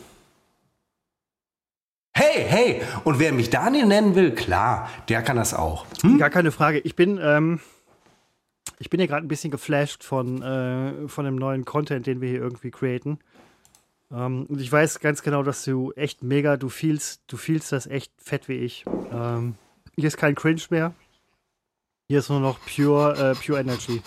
Hey, 2.16 2.46
hey, 2.48 2.82
und 3.04 3.18
wer 3.18 3.34
mich 3.34 3.50
Daniel 3.50 3.88
nennen 3.88 4.14
will, 4.14 4.36
klar, 4.36 4.88
der 5.10 5.24
kann 5.24 5.36
das 5.36 5.54
auch. 5.54 5.86
Hm? 6.02 6.20
Gar 6.20 6.30
keine 6.30 6.52
Frage. 6.52 6.80
Ich 6.80 6.96
bin, 6.96 7.20
ähm, 7.22 7.60
ich 8.78 8.92
bin 8.92 9.00
ja 9.00 9.08
gerade 9.08 9.26
ein 9.26 9.30
bisschen 9.30 9.50
geflasht 9.50 10.04
von, 10.04 10.42
äh, 10.44 11.08
von 11.08 11.26
dem 11.26 11.36
neuen 11.36 11.66
Content, 11.66 12.06
den 12.06 12.22
wir 12.22 12.30
hier 12.30 12.42
irgendwie 12.42 12.70
createn. 12.70 13.20
Ähm, 14.12 14.46
und 14.48 14.62
ich 14.62 14.72
weiß 14.72 15.00
ganz 15.00 15.24
genau, 15.24 15.42
dass 15.42 15.64
du 15.64 15.92
echt 15.94 16.22
mega, 16.22 16.56
du 16.56 16.70
fühlst, 16.70 17.24
du 17.28 17.38
fühlst 17.38 17.72
das 17.72 17.88
echt 17.88 18.12
fett 18.18 18.48
wie 18.48 18.58
ich. 18.58 18.86
Ähm, 19.12 19.56
hier 19.96 20.08
ist 20.08 20.18
kein 20.18 20.36
Cringe 20.36 20.62
mehr. 20.70 20.94
Hier 22.08 22.20
ist 22.20 22.30
nur 22.30 22.40
noch 22.40 22.60
pure, 22.60 23.32
äh, 23.32 23.36
pure 23.36 23.60
Energy. 23.60 24.02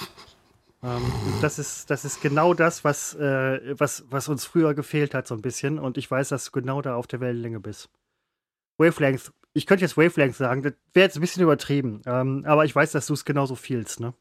Ähm, 0.86 1.02
das, 1.42 1.58
ist, 1.58 1.90
das 1.90 2.04
ist 2.04 2.22
genau 2.22 2.54
das, 2.54 2.84
was, 2.84 3.14
äh, 3.14 3.74
was, 3.78 4.04
was 4.08 4.28
uns 4.28 4.44
früher 4.44 4.74
gefehlt 4.74 5.14
hat, 5.14 5.26
so 5.26 5.34
ein 5.34 5.42
bisschen. 5.42 5.78
Und 5.78 5.98
ich 5.98 6.08
weiß, 6.08 6.28
dass 6.28 6.44
du 6.46 6.52
genau 6.52 6.80
da 6.80 6.94
auf 6.94 7.08
der 7.08 7.20
Wellenlänge 7.20 7.58
bist. 7.58 7.88
Wavelength, 8.78 9.32
ich 9.52 9.66
könnte 9.66 9.84
jetzt 9.84 9.96
Wavelength 9.96 10.36
sagen, 10.36 10.62
das 10.62 10.74
wäre 10.94 11.06
jetzt 11.06 11.16
ein 11.16 11.22
bisschen 11.22 11.42
übertrieben. 11.42 12.02
Ähm, 12.06 12.44
aber 12.46 12.64
ich 12.64 12.74
weiß, 12.74 12.92
dass 12.92 13.06
du 13.06 13.14
es 13.14 13.24
genauso 13.24 13.56
fühlst, 13.56 14.00
ne? 14.00 14.14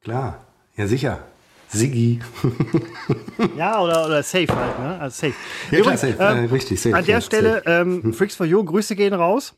Klar, 0.00 0.44
ja 0.76 0.86
sicher. 0.86 1.22
Siggi. 1.68 2.18
ja, 3.56 3.80
oder, 3.80 4.06
oder 4.06 4.24
Safe 4.24 4.48
halt, 4.48 4.78
ne? 4.80 4.98
Also 4.98 5.26
Safe. 5.26 5.34
Ja, 5.70 5.78
Übrigens, 5.78 6.00
klar, 6.00 6.12
safe. 6.12 6.38
Ähm, 6.38 6.44
äh, 6.44 6.48
richtig, 6.48 6.80
safe. 6.80 6.96
An 6.96 7.04
der 7.04 7.20
safe, 7.20 7.26
Stelle. 7.26 7.62
Ähm, 7.64 8.12
Freaks 8.12 8.34
for 8.34 8.46
You, 8.46 8.64
Grüße 8.64 8.96
gehen 8.96 9.14
raus. 9.14 9.54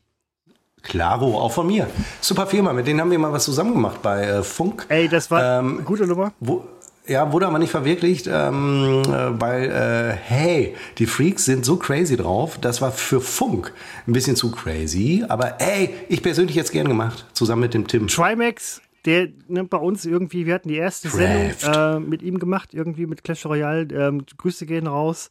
Klaro, 0.83 1.39
auch 1.39 1.51
von 1.51 1.65
mir. 1.65 1.87
Super 2.21 2.45
Firma, 2.45 2.73
mit 2.73 2.85
denen 2.85 3.01
haben 3.01 3.09
wir 3.09 3.17
mal 3.17 3.31
was 3.31 3.45
zusammen 3.45 3.73
gemacht 3.73 4.01
bei 4.01 4.23
äh, 4.23 4.43
Funk. 4.43 4.85
Ey, 4.89 5.07
das 5.07 5.31
war 5.31 5.59
ähm, 5.59 5.83
gute 5.85 6.05
Nummer. 6.05 6.33
Wo, 6.39 6.65
ja, 7.07 7.31
wurde 7.31 7.47
aber 7.47 7.59
nicht 7.59 7.71
verwirklicht, 7.71 8.27
ähm, 8.27 9.01
äh, 9.05 9.41
weil, 9.41 9.63
äh, 9.71 10.15
hey, 10.15 10.75
die 10.97 11.05
Freaks 11.05 11.45
sind 11.45 11.65
so 11.65 11.77
crazy 11.77 12.15
drauf. 12.15 12.57
Das 12.59 12.81
war 12.81 12.91
für 12.91 13.19
Funk 13.19 13.73
ein 14.07 14.13
bisschen 14.13 14.35
zu 14.35 14.51
crazy. 14.51 15.23
Aber 15.27 15.59
ey, 15.59 15.93
ich 16.09 16.21
persönlich 16.21 16.55
jetzt 16.55 16.71
gern 16.71 16.87
gemacht, 16.87 17.25
zusammen 17.33 17.61
mit 17.61 17.73
dem 17.73 17.87
Tim. 17.87 18.07
Trimax, 18.07 18.81
der 19.05 19.29
ne, 19.47 19.63
bei 19.63 19.77
uns 19.77 20.05
irgendwie, 20.05 20.45
wir 20.45 20.53
hatten 20.53 20.69
die 20.69 20.77
erste 20.77 21.09
Craft. 21.09 21.59
Sendung 21.59 21.73
äh, 21.73 21.99
mit 21.99 22.21
ihm 22.21 22.39
gemacht, 22.39 22.73
irgendwie 22.73 23.05
mit 23.05 23.23
Clash 23.23 23.45
Royale. 23.45 23.87
Ähm, 23.93 24.25
Grüße 24.37 24.65
gehen 24.65 24.87
raus. 24.87 25.29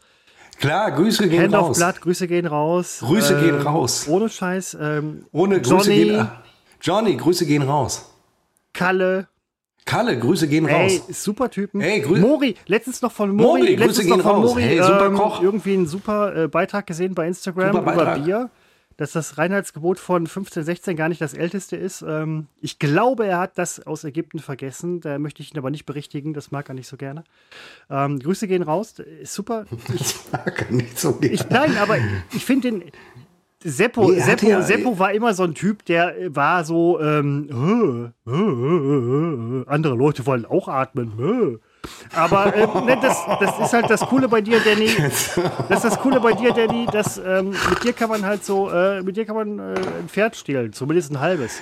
Klar, 0.62 0.92
Grüße 0.92 1.28
gehen 1.28 1.42
Hand 1.42 1.54
raus. 1.54 1.70
Of 1.70 1.76
Blood, 1.78 2.00
Grüße 2.02 2.28
gehen 2.28 2.46
raus. 2.46 2.98
Grüße 3.00 3.36
äh, 3.36 3.40
gehen 3.40 3.60
raus. 3.62 4.06
Ohne 4.08 4.28
Scheiß. 4.28 4.76
Ähm, 4.80 5.26
ohne 5.32 5.60
Grüße 5.60 5.90
Johnny, 5.90 6.04
gehen 6.04 6.28
Johnny, 6.80 7.16
Grüße 7.16 7.46
gehen 7.46 7.62
raus. 7.62 8.12
Kalle. 8.72 9.26
Kalle, 9.84 10.16
Grüße 10.16 10.46
gehen 10.46 10.68
hey, 10.68 10.98
raus. 10.98 11.24
super 11.24 11.50
Typen. 11.50 11.80
Hey, 11.80 12.00
grü 12.00 12.20
Mori, 12.20 12.54
letztens 12.66 13.02
noch 13.02 13.10
von 13.10 13.34
Mori. 13.34 13.62
Mori 13.62 13.74
Grüße 13.74 14.04
gehen 14.04 14.20
raus. 14.20 14.50
Mori, 14.50 14.62
hey, 14.62 14.78
super 14.80 15.06
ähm, 15.06 15.14
Koch. 15.14 15.42
Irgendwie 15.42 15.72
einen 15.72 15.86
super 15.88 16.36
äh, 16.36 16.46
Beitrag 16.46 16.86
gesehen 16.86 17.16
bei 17.16 17.26
Instagram 17.26 17.76
über 17.78 18.14
Bier 18.14 18.48
dass 19.02 19.10
das 19.10 19.36
Reinheitsgebot 19.36 19.98
von 19.98 20.28
15, 20.28 20.62
16 20.62 20.96
gar 20.96 21.08
nicht 21.08 21.20
das 21.20 21.34
älteste 21.34 21.74
ist. 21.74 22.02
Ähm, 22.06 22.46
ich 22.60 22.78
glaube, 22.78 23.26
er 23.26 23.38
hat 23.38 23.58
das 23.58 23.84
aus 23.84 24.04
Ägypten 24.04 24.38
vergessen. 24.38 25.00
Da 25.00 25.18
möchte 25.18 25.42
ich 25.42 25.52
ihn 25.52 25.58
aber 25.58 25.70
nicht 25.70 25.86
berichtigen. 25.86 26.34
Das 26.34 26.52
mag 26.52 26.68
er 26.68 26.74
nicht 26.74 26.86
so 26.86 26.96
gerne. 26.96 27.24
Ähm, 27.90 28.20
Grüße 28.20 28.46
gehen 28.46 28.62
raus. 28.62 28.94
Ist 29.00 29.34
super. 29.34 29.66
Ich 29.92 30.14
mag 30.30 30.66
er 30.68 30.72
nicht 30.72 31.00
so 31.00 31.14
gerne. 31.14 31.34
Ich, 31.34 31.50
nein, 31.50 31.76
aber 31.78 31.96
ich 32.32 32.44
finde 32.44 32.70
den. 32.70 32.84
Seppo, 33.64 34.10
nee, 34.10 34.20
Seppo, 34.20 34.48
ja, 34.48 34.62
Seppo 34.62 34.98
war 34.98 35.12
immer 35.12 35.34
so 35.34 35.44
ein 35.44 35.54
Typ, 35.54 35.84
der 35.84 36.14
war 36.34 36.64
so, 36.64 37.00
ähm, 37.00 38.12
äh, 38.26 38.30
äh, 38.30 39.60
äh, 39.60 39.64
andere 39.66 39.94
Leute 39.94 40.26
wollen 40.26 40.44
auch 40.44 40.68
atmen. 40.68 41.60
Aber 42.14 42.54
äh, 42.54 42.66
ne, 42.84 42.98
das, 43.00 43.18
das 43.40 43.58
ist 43.58 43.72
halt 43.72 43.90
das 43.90 44.00
Coole 44.00 44.28
bei 44.28 44.40
dir, 44.40 44.60
Danny. 44.60 44.90
Das 45.68 45.84
ist 45.84 45.92
das 45.92 45.98
Coole 45.98 46.20
bei 46.20 46.32
dir, 46.32 46.52
Danny, 46.52 46.86
dass 46.90 47.18
ähm, 47.18 47.50
mit 47.50 47.84
dir 47.84 47.92
kann 47.92 48.08
man 48.08 48.24
halt 48.24 48.44
so, 48.44 48.70
äh, 48.70 49.02
mit 49.02 49.16
dir 49.16 49.24
kann 49.24 49.36
man 49.36 49.58
äh, 49.58 49.74
ein 50.00 50.08
Pferd 50.08 50.36
stehlen, 50.36 50.72
zumindest 50.72 51.10
ein 51.12 51.20
halbes. 51.20 51.60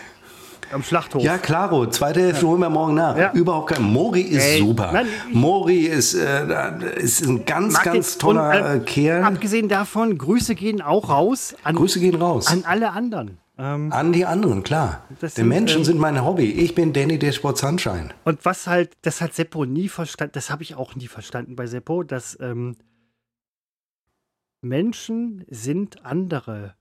Am 0.73 0.85
Schlachthof. 0.85 1.23
Ja, 1.23 1.37
klaro. 1.37 1.87
Zweite 1.87 2.21
Hälfte 2.21 2.45
ja. 2.45 2.49
holen 2.49 2.61
wir 2.61 2.71
morgen 2.71 2.95
nach. 2.95 3.16
Ja. 3.16 3.33
Überhaupt 3.33 3.71
kein. 3.71 3.83
Mori 3.83 4.21
ist 4.21 4.45
Ey, 4.45 4.59
super. 4.61 4.91
Nein, 4.93 5.07
Mori 5.33 5.81
ist, 5.81 6.14
äh, 6.14 6.47
ist 6.97 7.23
ein 7.27 7.45
ganz, 7.45 7.83
ganz 7.83 8.18
toller 8.18 8.49
und, 8.49 8.55
äh, 8.55 8.77
äh, 8.77 8.81
Kerl. 8.81 9.25
Abgesehen 9.25 9.68
davon, 9.68 10.16
Grüße 10.16 10.55
gehen 10.55 10.81
auch 10.81 11.09
raus. 11.09 11.57
An, 11.64 11.75
Grüße 11.75 11.99
gehen 11.99 12.14
raus. 12.14 12.47
An 12.47 12.64
alle 12.66 12.93
anderen. 12.93 13.39
Ähm, 13.61 13.92
An 13.92 14.14
die 14.14 14.24
anderen, 14.24 14.62
klar. 14.62 15.06
Die 15.36 15.42
Menschen 15.42 15.80
ähm, 15.80 15.84
sind 15.84 15.98
mein 15.98 16.24
Hobby. 16.24 16.50
Ich 16.50 16.74
bin 16.74 16.94
Danny 16.94 17.18
der 17.18 17.32
Sport 17.32 17.58
Sunshine. 17.58 18.08
Und 18.24 18.42
was 18.46 18.66
halt, 18.66 18.96
das 19.02 19.20
hat 19.20 19.34
Seppo 19.34 19.66
nie 19.66 19.90
verstanden, 19.90 20.32
das 20.32 20.48
habe 20.48 20.62
ich 20.62 20.76
auch 20.76 20.94
nie 20.94 21.08
verstanden 21.08 21.56
bei 21.56 21.66
Seppo, 21.66 22.02
dass 22.02 22.38
ähm, 22.40 22.76
Menschen 24.62 25.44
sind 25.50 26.06
andere. 26.06 26.74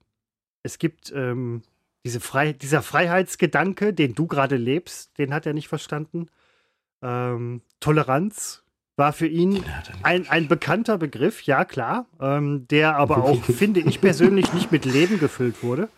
Es 0.64 0.80
gibt 0.80 1.12
ähm, 1.14 1.64
diese 2.06 2.22
Frei 2.22 2.54
dieser 2.54 2.82
Freiheitsgedanke, 2.82 3.94
den 3.94 4.16
du 4.16 4.28
gerade 4.28 4.56
lebst, 4.56 5.18
den 5.18 5.34
hat 5.34 5.46
er 5.46 5.54
nicht 5.54 5.68
verstanden. 5.68 6.28
Ähm, 7.02 7.62
Toleranz 7.82 8.64
war 8.96 9.12
für 9.12 9.28
ihn 9.28 9.66
ein, 10.04 10.30
ein 10.30 10.48
bekannter 10.48 10.98
Begriff, 10.98 11.42
ja 11.44 11.66
klar, 11.66 12.06
ähm, 12.22 12.68
der 12.70 12.96
aber 12.96 13.18
auch, 13.26 13.44
finde 13.44 13.82
ich 13.82 14.00
persönlich, 14.00 14.54
nicht 14.54 14.72
mit 14.72 14.86
Leben 14.86 15.20
gefüllt 15.20 15.62
wurde. 15.62 15.90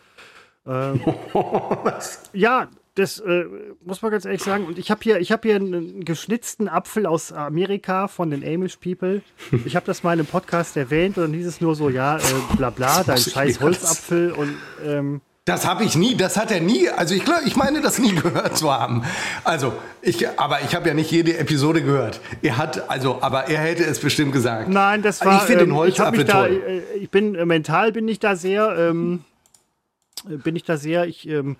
Ähm, 0.67 1.01
ja, 2.33 2.67
das 2.95 3.19
äh, 3.19 3.45
muss 3.85 4.01
man 4.01 4.11
ganz 4.11 4.25
ehrlich 4.25 4.43
sagen. 4.43 4.65
Und 4.65 4.77
ich 4.77 4.91
habe 4.91 4.99
hier, 5.01 5.19
hab 5.19 5.43
hier 5.43 5.55
einen 5.55 6.03
geschnitzten 6.03 6.67
Apfel 6.67 7.05
aus 7.05 7.31
Amerika 7.31 8.07
von 8.07 8.29
den 8.29 8.43
Amish 8.43 8.77
People. 8.77 9.21
Ich 9.65 9.75
habe 9.75 9.85
das 9.85 10.03
mal 10.03 10.13
in 10.13 10.19
einem 10.19 10.27
Podcast 10.27 10.75
erwähnt 10.75 11.17
und 11.17 11.23
dann 11.23 11.33
hieß 11.33 11.47
es 11.47 11.61
nur 11.61 11.75
so, 11.75 11.89
ja, 11.89 12.17
äh, 12.17 12.21
bla 12.57 12.69
bla, 12.69 13.03
dein 13.03 13.17
scheiß 13.17 13.61
Holzapfel 13.61 14.31
und 14.31 14.57
ähm, 14.85 15.21
das 15.45 15.65
habe 15.65 15.83
ich 15.83 15.95
nie, 15.95 16.15
das 16.15 16.37
hat 16.37 16.51
er 16.51 16.61
nie, 16.61 16.87
also 16.87 17.15
ich 17.15 17.25
glaube, 17.25 17.41
ich 17.45 17.55
meine 17.55 17.81
das 17.81 17.97
nie 17.97 18.13
gehört 18.15 18.57
zu 18.57 18.71
haben. 18.71 19.03
Also, 19.43 19.73
ich, 20.03 20.27
aber 20.37 20.61
ich 20.61 20.75
habe 20.75 20.87
ja 20.87 20.93
nicht 20.93 21.09
jede 21.09 21.35
Episode 21.37 21.81
gehört. 21.81 22.21
Er 22.43 22.57
hat, 22.57 22.91
also, 22.91 23.23
aber 23.23 23.47
er 23.47 23.59
hätte 23.59 23.83
es 23.83 23.99
bestimmt 23.99 24.33
gesagt. 24.33 24.69
Nein, 24.69 25.01
das 25.01 25.25
war, 25.25 25.37
ich 25.37 25.41
finde 25.43 25.63
den 25.63 25.71
ähm, 25.71 25.77
Holzapfel 25.77 26.25
toll. 26.25 26.61
Da, 26.63 26.71
äh, 26.71 26.81
ich 26.99 27.09
bin, 27.09 27.33
äh, 27.33 27.45
mental 27.45 27.91
bin 27.91 28.07
ich 28.07 28.19
da 28.19 28.35
sehr, 28.35 28.75
ähm, 28.77 29.23
bin 30.23 30.55
ich 30.55 30.63
da 30.63 30.77
sehr, 30.77 31.05
ich, 31.05 31.27
ähm, 31.27 31.57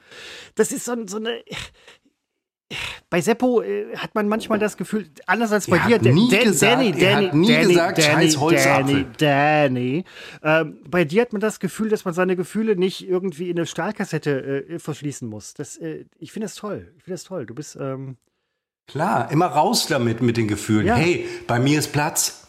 das 0.56 0.72
ist 0.72 0.86
so, 0.86 0.96
so 1.08 1.18
eine, 1.18 1.44
bei 3.10 3.22
Seppo 3.22 3.62
äh, 3.62 3.96
hat 3.98 4.16
man 4.16 4.28
manchmal 4.28 4.60
das 4.60 4.78
Gefühl, 4.78 5.10
anders 5.26 5.52
als 5.52 5.68
bei 5.68 5.78
er 5.78 5.88
dir, 5.88 5.96
hat 5.96 6.02
nie 6.04 6.30
Dan, 6.30 6.44
gesagt, 6.44 6.72
Danny, 6.72 6.92
Danny, 6.92 7.04
er 7.04 7.16
hat 7.16 7.34
nie 7.34 7.48
Danny, 7.52 7.68
gesagt, 7.68 7.98
Danny, 7.98 8.10
scheiß 8.12 8.40
Holzapfel. 8.40 9.06
Danny, 9.18 10.04
Danny. 10.04 10.06
Ähm, 10.44 10.78
bei 10.90 11.04
dir 11.04 11.24
hat 11.24 11.34
man 11.34 11.42
das 11.42 11.60
Gefühl, 11.60 11.90
dass 11.90 12.06
man 12.06 12.14
seine 12.14 12.36
Gefühle 12.36 12.76
nicht 12.76 13.08
irgendwie 13.08 13.50
in 13.50 13.58
eine 13.58 13.66
Stahlkassette 13.66 14.68
äh, 14.70 14.80
verschließen 14.80 15.28
muss. 15.28 15.54
Das, 15.54 15.78
äh, 15.78 16.06
ich 16.20 16.32
finde 16.32 16.46
das 16.46 16.56
toll. 16.56 16.94
Ich 16.98 17.04
finde 17.04 17.16
das 17.16 17.24
toll. 17.26 17.46
Du 17.46 17.54
bist 17.54 17.78
ähm 17.80 18.18
klar, 18.88 19.32
immer 19.32 19.48
raus 19.48 19.88
damit 19.88 20.22
mit 20.22 20.38
den 20.38 20.48
Gefühlen. 20.48 20.88
Ja. 20.88 20.96
Hey, 20.96 21.26
bei 21.48 21.60
mir 21.60 21.80
ist 21.80 21.92
Platz. 21.92 22.41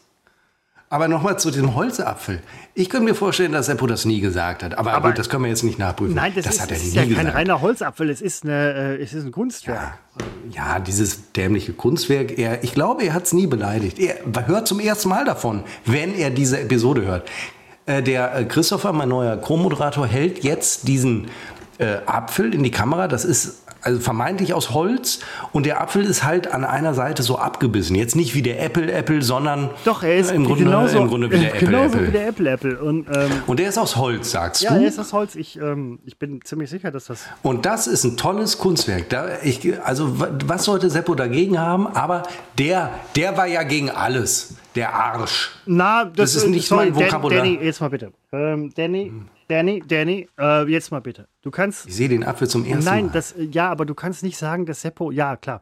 Aber 0.93 1.09
nochmal 1.09 1.39
zu 1.39 1.51
diesem 1.51 1.75
Holzapfel. 1.75 2.43
Ich 2.75 2.91
könnte 2.91 3.07
mir 3.07 3.15
vorstellen, 3.15 3.53
dass 3.53 3.65
Seppo 3.65 3.87
das 3.87 4.05
nie 4.05 4.21
gesagt 4.21 4.63
hat. 4.63 4.77
Aber, 4.77 4.93
aber 4.93 5.09
gut, 5.09 5.19
das 5.19 5.31
können 5.31 5.45
wir 5.45 5.49
jetzt 5.49 5.63
nicht 5.63 5.79
nachprüfen. 5.79 6.15
Nein, 6.15 6.33
das, 6.35 6.45
das 6.45 6.57
ist, 6.57 6.61
hat 6.61 6.71
er 6.71 6.77
nie 6.77 6.85
ist 6.85 6.95
ja 6.95 7.07
kein 7.07 7.29
reiner 7.29 7.63
Holzapfel. 7.63 8.11
Es 8.11 8.21
ist, 8.21 8.45
eine, 8.45 8.99
äh, 8.99 9.03
es 9.03 9.15
ist 9.15 9.25
ein 9.25 9.33
Kunstwerk. 9.33 9.95
Ja, 10.51 10.75
ja 10.75 10.81
dieses 10.81 11.33
dämliche 11.33 11.73
Kunstwerk. 11.73 12.39
Er, 12.39 12.63
ich 12.63 12.75
glaube, 12.75 13.05
er 13.05 13.15
hat 13.15 13.25
es 13.25 13.33
nie 13.33 13.47
beleidigt. 13.47 13.99
Er 13.99 14.19
hört 14.47 14.69
zum 14.69 14.81
ersten 14.81 15.09
Mal 15.09 15.25
davon, 15.25 15.65
wenn 15.87 16.15
er 16.15 16.29
diese 16.29 16.61
Episode 16.61 17.07
hört. 17.07 17.27
Äh, 17.87 18.03
der 18.03 18.37
äh, 18.37 18.45
Christopher, 18.45 18.93
mein 18.93 19.09
neuer 19.09 19.39
Co-Moderator, 19.39 20.07
hält 20.07 20.45
jetzt 20.45 20.89
diesen 20.89 21.29
äh, 21.79 22.01
Apfel 22.05 22.55
in 22.55 22.63
die 22.63 22.71
Kamera. 22.71 23.09
Das 23.09 23.25
ist 23.25 23.62
also 23.83 24.01
vermeintlich 24.01 24.55
aus 24.55 24.71
Holz 24.71 25.21
und 25.53 25.67
der 25.67 25.81
Apfel 25.81 26.05
ist 26.05 26.25
halt 26.25 26.53
an 26.53 26.65
einer 26.65 26.95
Seite 26.95 27.23
so 27.23 27.37
abgebissen. 27.37 27.97
Jetzt 27.97 28.17
nicht 28.17 28.35
wie 28.35 28.43
der 28.43 28.63
Apple 28.63 28.91
Apple, 28.91 29.23
sondern 29.23 29.71
Doch, 29.85 30.03
er 30.03 30.17
ist 30.17 30.31
im 30.31 30.45
Grunde, 30.45 30.65
genauso, 30.65 30.99
im 30.99 31.09
Grunde 31.09 31.31
wie 31.31 31.39
der 31.39 31.55
Apple 31.55 31.67
genauso 31.67 31.95
Apple. 31.95 32.07
wie 32.07 32.13
der 32.13 32.29
Apple 32.29 32.51
Apple. 32.51 32.79
Und, 32.81 33.07
ähm, 33.15 33.31
und 33.47 33.59
der 33.59 33.69
ist 33.69 33.79
aus 33.79 33.97
Holz, 33.97 34.31
sagst 34.31 34.63
ja, 34.63 34.71
du? 34.71 34.77
Ja, 34.77 34.83
er 34.83 34.89
ist 34.89 34.99
aus 34.99 35.13
Holz. 35.13 35.35
Ich, 35.35 35.59
ähm, 35.59 35.99
ich 36.05 36.19
bin 36.19 36.41
ziemlich 36.45 36.71
sicher, 36.71 36.91
dass 36.91 37.07
das. 37.07 37.25
Und 37.43 37.67
das 37.67 37.87
ist 37.87 38.05
ein 38.05 38.17
tolles 38.17 38.59
Kunstwerk. 38.59 39.09
Da, 39.09 39.27
ich, 39.43 39.61
also 39.85 40.15
was 40.47 40.65
sollte 40.65 40.89
Seppo 40.89 41.15
dagegen 41.15 41.59
haben? 41.59 41.87
Aber 41.89 42.23
der, 42.59 42.91
der 43.17 43.37
war 43.37 43.47
ja 43.47 43.63
gegen 43.63 43.91
alles. 43.91 44.55
Der 44.75 44.95
Arsch. 44.95 45.51
Na, 45.67 46.05
das, 46.05 46.33
das 46.33 46.45
ist 46.45 46.49
nicht 46.49 46.67
sorry, 46.67 46.91
mein 46.91 46.95
Vokabular. 46.95 47.39
Danny, 47.39 47.59
jetzt 47.61 47.81
mal 47.81 47.91
bitte. 47.91 48.13
Ähm, 48.33 48.73
Danny. 48.75 49.09
Hm. 49.09 49.29
Danny, 49.53 49.83
Danny, 49.87 50.29
äh, 50.39 50.67
jetzt 50.67 50.91
mal 50.91 51.01
bitte. 51.01 51.29
Du 51.43 51.51
kannst. 51.51 51.87
Ich 51.87 51.95
sehe 51.95 52.09
den 52.09 52.25
Apfel 52.25 52.49
zum 52.49 52.65
ersten 52.65 52.85
nein, 52.85 52.85
Mal. 52.85 53.03
Nein, 53.03 53.11
das, 53.13 53.35
ja, 53.51 53.69
aber 53.69 53.85
du 53.85 53.95
kannst 53.95 54.23
nicht 54.23 54.39
sagen, 54.39 54.65
dass 54.65 54.81
Seppo, 54.81 55.11
ja, 55.11 55.37
klar, 55.37 55.61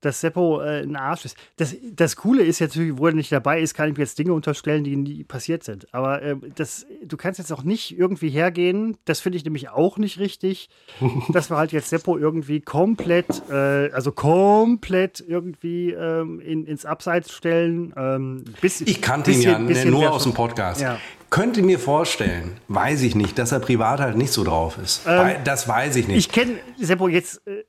dass 0.00 0.20
Seppo 0.20 0.60
äh, 0.60 0.82
ein 0.82 0.94
Arsch 0.94 1.24
ist. 1.24 1.36
Das, 1.56 1.74
das 1.94 2.14
Coole 2.14 2.44
ist 2.44 2.60
jetzt, 2.60 2.78
wo 2.78 3.08
er 3.08 3.12
nicht 3.12 3.32
dabei 3.32 3.60
ist, 3.60 3.74
kann 3.74 3.90
ich 3.90 3.96
mir 3.96 4.04
jetzt 4.04 4.16
Dinge 4.20 4.34
unterstellen, 4.34 4.84
die 4.84 4.94
nie 4.94 5.24
passiert 5.24 5.64
sind. 5.64 5.92
Aber 5.92 6.22
äh, 6.22 6.36
das, 6.54 6.86
du 7.04 7.16
kannst 7.16 7.40
jetzt 7.40 7.52
auch 7.52 7.64
nicht 7.64 7.98
irgendwie 7.98 8.28
hergehen, 8.28 8.98
das 9.04 9.18
finde 9.18 9.38
ich 9.38 9.44
nämlich 9.44 9.68
auch 9.68 9.98
nicht 9.98 10.20
richtig, 10.20 10.68
dass 11.30 11.50
wir 11.50 11.56
halt 11.56 11.72
jetzt 11.72 11.88
Seppo 11.88 12.16
irgendwie 12.16 12.60
komplett, 12.60 13.50
äh, 13.50 13.90
also 13.90 14.12
komplett 14.12 15.24
irgendwie 15.26 15.90
ähm, 15.90 16.38
in, 16.38 16.66
ins 16.66 16.86
Abseits 16.86 17.32
stellen. 17.32 17.92
Ähm, 17.96 18.44
bis, 18.60 18.80
ich 18.80 19.02
kannte 19.02 19.32
bisschen, 19.32 19.42
ihn 19.42 19.60
ja 19.62 19.66
bisschen 19.66 19.90
nur 19.90 20.12
aus 20.12 20.22
dem 20.22 20.34
Podcast. 20.34 20.80
Ja 20.80 21.00
könnte 21.34 21.62
mir 21.62 21.80
vorstellen, 21.80 22.58
weiß 22.68 23.02
ich 23.02 23.16
nicht, 23.16 23.36
dass 23.40 23.50
er 23.50 23.58
privat 23.58 23.98
halt 23.98 24.16
nicht 24.16 24.32
so 24.32 24.44
drauf 24.44 24.78
ist. 24.78 25.02
Ähm, 25.04 25.34
das 25.42 25.66
weiß 25.66 25.96
ich 25.96 26.06
nicht. 26.06 26.16
Ich 26.16 26.28
kenne 26.28 26.60
Seppo 26.78 27.08
jetzt. 27.08 27.44
Äh, 27.44 27.64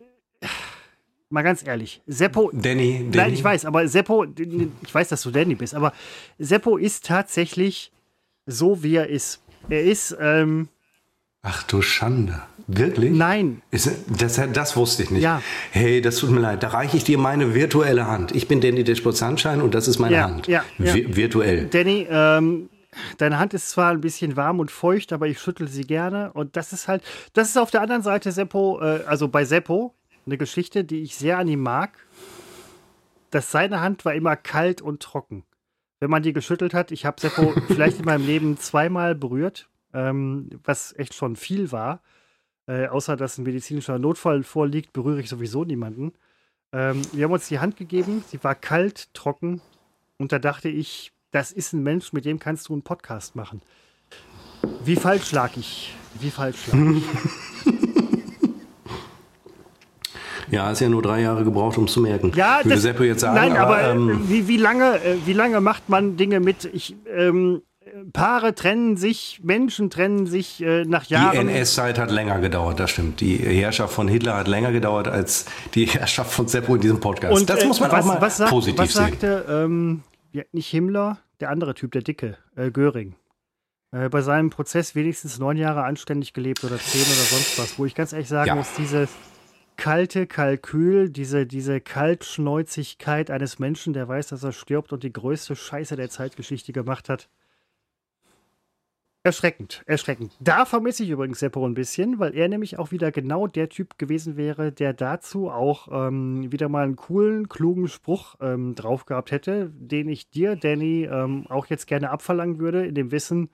mal 1.29 1.41
ganz 1.41 1.65
ehrlich. 1.65 1.99
Seppo. 2.05 2.51
Danny, 2.53 3.07
Danny. 3.09 3.09
Nein, 3.11 3.33
ich 3.33 3.43
weiß, 3.43 3.65
aber 3.65 3.87
Seppo, 3.87 4.23
ich 4.23 4.93
weiß, 4.93 5.09
dass 5.09 5.23
du 5.23 5.31
Danny 5.31 5.55
bist, 5.55 5.73
aber 5.73 5.93
Seppo 6.37 6.77
ist 6.77 7.07
tatsächlich 7.07 7.91
so, 8.45 8.83
wie 8.83 8.97
er 8.97 9.09
ist. 9.09 9.41
Er 9.67 9.81
ist. 9.81 10.15
Ähm, 10.21 10.67
Ach 11.41 11.63
du 11.63 11.81
Schande. 11.81 12.43
Wirklich? 12.67 13.13
Nein. 13.13 13.63
Ist, 13.71 13.89
das, 14.07 14.39
das 14.53 14.77
wusste 14.77 15.01
ich 15.01 15.09
nicht. 15.09 15.23
Ja. 15.23 15.41
Hey, 15.71 16.01
das 16.01 16.17
tut 16.17 16.29
mir 16.29 16.39
leid. 16.39 16.61
Da 16.61 16.67
reiche 16.67 16.97
ich 16.97 17.03
dir 17.03 17.17
meine 17.17 17.55
virtuelle 17.55 18.05
Hand. 18.05 18.31
Ich 18.35 18.47
bin 18.47 18.61
Danny 18.61 18.83
Dashboard 18.83 19.17
Sunshine 19.17 19.63
und 19.63 19.73
das 19.73 19.87
ist 19.87 19.97
meine 19.97 20.15
ja, 20.15 20.23
Hand. 20.23 20.47
Ja, 20.47 20.63
ja. 20.77 20.93
virtuell. 20.93 21.65
Danny, 21.65 22.05
ähm, 22.07 22.69
Deine 23.17 23.39
Hand 23.39 23.53
ist 23.53 23.69
zwar 23.69 23.91
ein 23.91 24.01
bisschen 24.01 24.35
warm 24.35 24.59
und 24.59 24.71
feucht, 24.71 25.13
aber 25.13 25.27
ich 25.27 25.39
schüttel 25.39 25.67
sie 25.67 25.85
gerne. 25.85 26.31
Und 26.33 26.55
das 26.55 26.73
ist 26.73 26.87
halt, 26.87 27.03
das 27.33 27.49
ist 27.49 27.57
auf 27.57 27.71
der 27.71 27.81
anderen 27.81 28.01
Seite 28.01 28.31
Seppo, 28.31 28.79
äh, 28.81 29.03
also 29.05 29.27
bei 29.27 29.45
Seppo, 29.45 29.93
eine 30.25 30.37
Geschichte, 30.37 30.83
die 30.83 31.01
ich 31.03 31.15
sehr 31.15 31.37
an 31.37 31.47
ihm 31.47 31.61
mag. 31.61 31.97
Dass 33.31 33.51
seine 33.51 33.81
Hand 33.81 34.05
war 34.05 34.13
immer 34.13 34.35
kalt 34.35 34.81
und 34.81 35.01
trocken. 35.01 35.43
Wenn 35.99 36.09
man 36.09 36.23
die 36.23 36.33
geschüttelt 36.33 36.73
hat, 36.73 36.91
ich 36.91 37.05
habe 37.05 37.19
Seppo 37.19 37.53
vielleicht 37.67 37.99
in 37.99 38.05
meinem 38.05 38.25
Leben 38.25 38.57
zweimal 38.57 39.15
berührt, 39.15 39.69
ähm, 39.93 40.49
was 40.63 40.93
echt 40.97 41.13
schon 41.13 41.35
viel 41.35 41.71
war. 41.71 42.01
Äh, 42.67 42.87
außer 42.87 43.15
dass 43.15 43.37
ein 43.37 43.43
medizinischer 43.43 43.99
Notfall 43.99 44.43
vorliegt, 44.43 44.93
berühre 44.93 45.19
ich 45.19 45.29
sowieso 45.29 45.63
niemanden. 45.65 46.13
Ähm, 46.71 47.01
wir 47.13 47.25
haben 47.25 47.31
uns 47.31 47.47
die 47.47 47.59
Hand 47.59 47.77
gegeben, 47.77 48.23
sie 48.27 48.43
war 48.43 48.55
kalt, 48.55 49.13
trocken 49.13 49.61
und 50.17 50.31
da 50.31 50.39
dachte 50.39 50.69
ich, 50.69 51.11
das 51.35 51.51
ist 51.51 51.73
ein 51.73 51.83
Mensch, 51.83 52.13
mit 52.13 52.23
dem 52.23 52.39
kannst 52.39 52.69
du 52.69 52.73
einen 52.73 52.81
Podcast 52.81 53.35
machen. 53.35 53.61
Wie 54.85 54.95
falsch 54.95 55.33
lag 55.33 55.51
ich? 55.57 55.93
Wie 56.19 56.31
falsch 56.31 56.67
lag 56.67 56.79
ich? 56.79 57.03
Ja, 60.51 60.67
hast 60.67 60.79
ja 60.79 60.87
nur 60.87 61.01
drei 61.01 61.21
Jahre 61.21 61.43
gebraucht, 61.43 61.75
um 61.79 61.85
es 61.85 61.93
zu 61.93 62.01
merken. 62.01 62.31
Ja, 62.35 62.59
Würde 62.59 62.75
das, 62.75 62.83
Seppo 62.83 63.01
jetzt 63.01 63.21
sagen. 63.21 63.33
nein, 63.33 63.57
aber, 63.57 63.89
ähm, 63.89 64.09
äh, 64.09 64.29
wie, 64.29 64.47
wie, 64.47 64.57
lange, 64.57 65.03
äh, 65.03 65.17
wie 65.25 65.33
lange 65.33 65.59
macht 65.59 65.89
man 65.89 66.17
Dinge 66.17 66.39
mit? 66.39 66.65
Ich, 66.65 66.95
ähm, 67.11 67.63
Paare 68.13 68.53
trennen 68.53 68.95
sich, 68.95 69.41
Menschen 69.43 69.89
trennen 69.89 70.27
sich 70.27 70.61
äh, 70.61 70.85
nach 70.85 71.07
die 71.07 71.13
Jahren. 71.13 71.49
NS-Zeit 71.49 71.97
hat 71.97 72.11
länger 72.11 72.39
gedauert, 72.39 72.79
das 72.79 72.91
stimmt. 72.91 73.21
Die 73.21 73.37
Herrschaft 73.37 73.93
von 73.93 74.07
Hitler 74.07 74.37
hat 74.37 74.47
länger 74.47 74.71
gedauert 74.71 75.07
als 75.07 75.45
die 75.73 75.85
Herrschaft 75.87 76.31
von 76.31 76.47
Seppo 76.47 76.75
in 76.75 76.81
diesem 76.81 76.99
Podcast. 76.99 77.33
Und, 77.33 77.49
das 77.49 77.63
äh, 77.63 77.67
muss 77.67 77.79
man 77.79 77.91
was, 77.91 78.01
auch 78.01 78.07
mal 78.07 78.21
was 78.21 78.37
sagt, 78.37 78.51
positiv 78.51 78.79
was 78.79 78.93
sehen. 78.93 79.03
sagte, 79.03 79.45
ähm, 79.49 80.03
ja, 80.31 80.43
nicht 80.51 80.69
Himmler, 80.69 81.17
der 81.39 81.49
andere 81.49 81.73
Typ, 81.73 81.91
der 81.91 82.01
Dicke, 82.01 82.37
äh, 82.55 82.71
Göring. 82.71 83.15
Äh, 83.91 84.09
bei 84.09 84.21
seinem 84.21 84.49
Prozess 84.49 84.95
wenigstens 84.95 85.39
neun 85.39 85.57
Jahre 85.57 85.83
anständig 85.83 86.33
gelebt 86.33 86.63
oder 86.63 86.77
zehn 86.77 87.01
oder 87.01 87.11
sonst 87.11 87.59
was, 87.59 87.79
wo 87.79 87.85
ich 87.85 87.95
ganz 87.95 88.13
ehrlich 88.13 88.27
sagen 88.27 88.49
Ja. 88.49 88.55
muss, 88.55 88.73
diese 88.75 89.07
kalte 89.77 90.25
Kalkül, 90.27 91.09
diese, 91.09 91.45
diese 91.45 91.81
Kaltschnäuzigkeit 91.81 93.29
eines 93.31 93.59
Menschen, 93.59 93.93
der 93.93 94.07
weiß, 94.07 94.27
dass 94.27 94.43
er 94.43 94.51
stirbt 94.51 94.93
und 94.93 95.03
die 95.03 95.13
größte 95.13 95.55
Scheiße 95.55 95.95
der 95.95 96.09
Zeitgeschichte 96.09 96.71
gemacht 96.73 97.09
hat. 97.09 97.29
Erschreckend, 99.25 99.81
erschreckend. 99.87 100.33
Da 100.39 100.65
vermisse 100.65 101.01
ich 101.01 101.09
übrigens 101.09 101.39
Seppo 101.39 101.65
ein 101.65 101.73
bisschen, 101.73 102.19
weil 102.19 102.35
er 102.37 102.47
nämlich 102.47 102.77
auch 102.77 102.91
wieder 102.91 103.11
genau 103.11 103.47
der 103.47 103.69
Typ 103.69 103.97
gewesen 103.97 104.37
wäre, 104.37 104.71
der 104.71 104.93
dazu 104.93 105.49
auch 105.49 105.87
ähm, 105.91 106.51
wieder 106.51 106.69
mal 106.69 106.83
einen 106.83 106.95
coolen, 106.95 107.49
klugen 107.49 107.87
Spruch 107.87 108.35
ähm, 108.39 108.75
drauf 108.75 109.07
gehabt 109.07 109.31
hätte, 109.31 109.71
den 109.73 110.09
ich 110.09 110.29
dir, 110.29 110.55
Danny, 110.55 111.09
ähm, 111.11 111.47
auch 111.49 111.65
jetzt 111.65 111.87
gerne 111.87 112.11
abverlangen 112.11 112.59
würde, 112.59 112.85
in 112.85 112.93
dem 112.93 113.09
Wissen, 113.09 113.49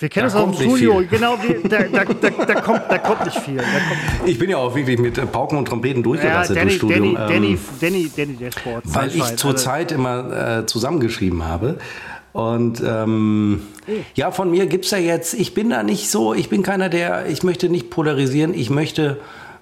wir 0.00 0.08
kennen 0.08 0.28
Da 0.28 0.40
uns 0.40 0.50
aus 0.50 0.58
dem 0.58 0.66
kommt 0.68 0.80
nicht 0.80 0.84
Studio, 0.90 1.08
genau, 1.08 1.36
wir, 1.42 1.62
da, 1.68 1.82
da, 1.84 2.04
da, 2.46 2.60
kommt, 2.60 2.82
da 2.88 2.98
kommt 2.98 3.24
nicht 3.26 3.38
viel. 3.38 3.58
Kommt, 3.58 4.28
Ich 4.28 4.38
bin 4.40 4.50
ja 4.50 4.56
auch 4.56 4.74
wirklich 4.74 4.98
mit 4.98 5.18
äh, 5.18 5.26
Pauken 5.26 5.56
und 5.56 5.68
Trompeten 5.68 6.00
ja, 6.00 6.02
durchgerastet 6.02 6.56
Danny, 6.56 6.72
im 6.72 6.76
Studium. 6.76 7.14
Danny, 7.14 7.52
ähm, 7.52 7.58
Danny, 7.58 7.58
Danny, 7.80 8.10
Danny, 8.16 8.36
der 8.38 8.50
Sport. 8.50 8.82
weil 8.86 9.08
ich 9.14 9.36
zur 9.36 9.52
also- 9.52 9.64
Zeit 9.64 9.92
immer 9.92 10.58
äh, 10.60 10.66
zusammengeschrieben 10.66 11.44
habe. 11.44 11.78
Und 12.36 12.82
ähm, 12.86 13.62
ja, 14.14 14.30
von 14.30 14.50
mir 14.50 14.66
gibt's 14.66 14.90
ja 14.90 14.98
jetzt, 14.98 15.32
ich 15.34 15.54
bin 15.54 15.70
da 15.70 15.82
nicht 15.82 16.10
so, 16.10 16.34
ich 16.34 16.48
bin 16.48 16.62
keiner, 16.62 16.88
der, 16.88 17.26
ich 17.28 17.42
möchte 17.42 17.68
nicht 17.68 17.88
polarisieren, 17.90 18.52
ich 18.52 18.68
möchte 18.68 19.18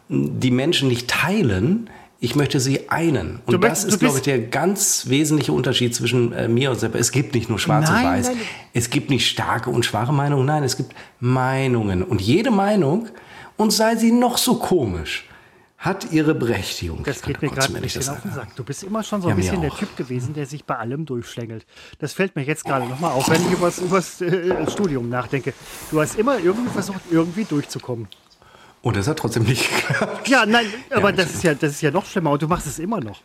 mh, 0.08 0.30
die 0.40 0.50
Menschen 0.50 0.88
nicht 0.88 1.08
teilen, 1.08 1.88
ich 2.20 2.34
möchte 2.36 2.58
sie 2.58 2.88
einen. 2.88 3.40
Und 3.46 3.52
Du 3.52 3.58
das 3.58 3.84
ist, 3.84 4.00
glaube 4.00 4.14
ich, 4.18 4.24
bist- 4.24 4.26
der 4.26 4.38
ganz 4.40 5.04
wesentliche 5.08 5.52
Unterschied 5.52 5.94
zwischen 5.94 6.32
äh, 6.32 6.48
mir 6.48 6.70
und 6.70 6.80
Sepp. 6.80 6.94
Es 6.94 7.12
gibt 7.12 7.34
nicht 7.34 7.48
nur 7.48 7.58
schwarz 7.58 7.88
Nein, 7.90 8.04
und 8.06 8.12
weiß. 8.12 8.26
nein. 8.28 8.36
Es 8.72 8.90
gibt 8.90 9.10
nicht 9.10 9.28
starke 9.28 9.70
und 9.70 9.84
schwache 9.84 10.12
Meinungen, 10.12 10.46
nein, 10.46 10.64
es 10.64 10.76
gibt 10.76 10.94
Meinungen. 11.20 12.02
Und 12.02 12.20
jede 12.22 12.50
Meinung, 12.50 13.08
und 13.56 13.72
sei 13.72 13.94
sie 13.96 14.10
noch 14.10 14.36
so 14.38 14.54
komisch, 14.56 15.28
hat 15.84 16.10
ihre 16.12 16.34
Berechtigung. 16.34 17.02
Das 17.04 17.20
geht 17.22 17.42
mir 17.42 17.50
gerade 17.50 17.74
ein 17.74 17.82
nicht 17.82 17.94
bisschen 17.94 18.14
auf 18.14 18.22
den. 18.22 18.32
Sack. 18.32 18.56
Du 18.56 18.64
bist 18.64 18.82
immer 18.82 19.02
schon 19.02 19.20
so 19.20 19.28
Ja, 19.28 19.34
ein 19.34 19.38
mir 19.38 19.42
bisschen 19.42 19.60
der. 19.60 19.70
Typ 19.70 19.96
gewesen, 19.96 20.32
der 20.34 20.46
sich 20.46 20.64
bei 20.64 20.76
allem 20.76 21.04
durchschlängelt. 21.04 21.66
Das 21.98 22.14
fällt 22.14 22.34
mir 22.36 22.42
jetzt 22.42 22.64
gerade 22.64 22.86
nochmal 22.86 23.12
auf, 23.12 23.28
wenn 23.28 23.44
ich 23.46 23.52
über 23.52 23.70
das 23.70 24.20
äh, 24.20 24.70
Studium 24.70 25.08
nachdenke. 25.10 25.52
Du 25.90 26.00
hast 26.00 26.18
immer 26.18 26.38
irgendwie 26.38 26.70
versucht, 26.70 27.00
irgendwie 27.10 27.44
durchzukommen. 27.44 28.08
Und 28.82 28.96
das 28.96 29.08
hat 29.08 29.18
trotzdem 29.18 29.44
nicht 29.44 29.68
geklappt. 29.88 30.28
Ja, 30.28 30.46
nein, 30.46 30.66
aber 30.90 31.10
Ja, 31.10 31.16
das 31.16 31.34
ist 31.34 31.42
ja, 31.42 31.54
das 31.54 31.72
ist 31.72 31.80
ja 31.82 31.90
noch 31.90 32.06
schlimmer 32.06 32.30
und 32.32 32.42
du 32.42 32.48
machst 32.48 32.66
es 32.66 32.78
immer 32.78 33.00
noch. 33.00 33.20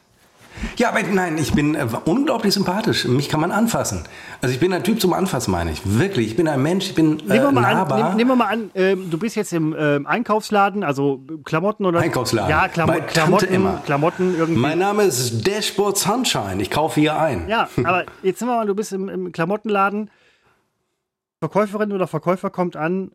Ja, 0.77 0.89
aber 0.89 1.01
nein, 1.03 1.37
ich 1.37 1.53
bin 1.53 1.75
äh, 1.75 1.87
unglaublich 2.05 2.53
sympathisch. 2.53 3.05
Mich 3.05 3.29
kann 3.29 3.39
man 3.39 3.51
anfassen. 3.51 4.03
Also 4.41 4.53
ich 4.53 4.59
bin 4.59 4.73
ein 4.73 4.83
Typ 4.83 4.99
zum 4.99 5.13
Anfassen, 5.13 5.51
meine 5.51 5.71
ich. 5.71 5.81
Wirklich. 5.85 6.27
Ich 6.27 6.35
bin 6.35 6.47
ein 6.47 6.61
Mensch, 6.61 6.87
ich 6.87 6.95
bin 6.95 7.19
äh, 7.19 7.23
Nehmen 7.23 7.43
wir 7.45 7.51
mal 7.51 7.73
nahbar. 7.73 7.97
an, 7.97 8.07
nehm, 8.09 8.17
nehmen 8.17 8.29
wir 8.31 8.35
mal 8.35 8.47
an 8.47 8.71
ähm, 8.75 9.09
du 9.09 9.17
bist 9.17 9.35
jetzt 9.35 9.53
im 9.53 9.75
ähm, 9.77 10.05
Einkaufsladen, 10.05 10.83
also 10.83 11.23
Klamotten 11.45 11.85
oder. 11.85 11.99
Einkaufsladen. 11.99 12.49
Ja, 12.49 12.67
Klamo 12.67 12.91
Bei 12.93 12.99
Klamotten, 13.01 13.53
Emma. 13.53 13.81
Klamotten 13.85 14.35
irgendwie. 14.37 14.59
mein 14.59 14.79
Name 14.79 15.03
ist 15.03 15.47
Dashboard 15.47 15.97
Sunshine. 15.97 16.61
Ich 16.61 16.69
kaufe 16.69 16.99
hier 16.99 17.19
ein. 17.19 17.47
Ja, 17.47 17.69
aber 17.83 18.05
jetzt 18.23 18.39
sind 18.39 18.47
wir 18.47 18.55
mal, 18.55 18.65
du 18.67 18.75
bist 18.75 18.91
im, 18.91 19.07
im 19.09 19.31
Klamottenladen. 19.31 20.09
Verkäuferin 21.39 21.91
oder 21.93 22.07
Verkäufer 22.07 22.49
kommt 22.49 22.75
an, 22.75 23.11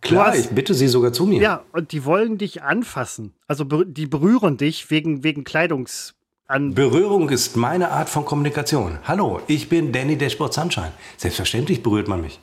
Klar, 0.00 0.28
hast- 0.28 0.38
ich 0.38 0.48
bitte 0.50 0.74
Sie 0.74 0.88
sogar 0.88 1.12
zu 1.12 1.24
mir. 1.24 1.40
Ja, 1.40 1.62
und 1.72 1.92
die 1.92 2.04
wollen 2.04 2.36
dich 2.36 2.62
anfassen. 2.62 3.32
Also 3.46 3.64
die 3.64 4.06
berühren 4.06 4.56
dich 4.56 4.90
wegen, 4.90 5.22
wegen 5.24 5.44
Kleidungs. 5.44 6.14
An 6.46 6.74
Berührung 6.74 7.30
ist 7.30 7.56
meine 7.56 7.90
Art 7.90 8.10
von 8.10 8.26
Kommunikation. 8.26 8.98
Hallo, 9.04 9.40
ich 9.46 9.70
bin 9.70 9.92
Danny 9.92 10.18
Dashboard 10.18 10.52
Sunshine. 10.52 10.92
Selbstverständlich 11.16 11.82
berührt 11.82 12.06
man 12.06 12.20
mich. 12.20 12.38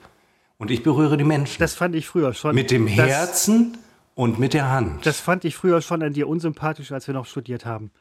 Und 0.58 0.72
ich 0.72 0.82
berühre 0.82 1.18
die 1.18 1.24
Menschen. 1.24 1.60
das 1.60 1.76
fand 1.76 1.95
ich 1.95 2.08
früher 2.08 2.34
schon. 2.34 2.56
mit 2.56 2.72
dem 2.72 2.88
Herzen 2.88 3.78
und 4.16 4.39
mit 4.39 4.56
der 4.56 4.72
Hand. 4.72 5.06
Das 5.06 5.20
fand 5.20 5.45
ich 5.45 5.56
früher 5.56 5.84
schon 5.84 6.02
an 6.02 6.14
dir 6.14 6.28
unsympathisch, 6.28 6.91
als 6.91 7.06
wir 7.06 7.14
noch 7.14 7.28
studiert 7.28 7.68
haben. 7.68 7.91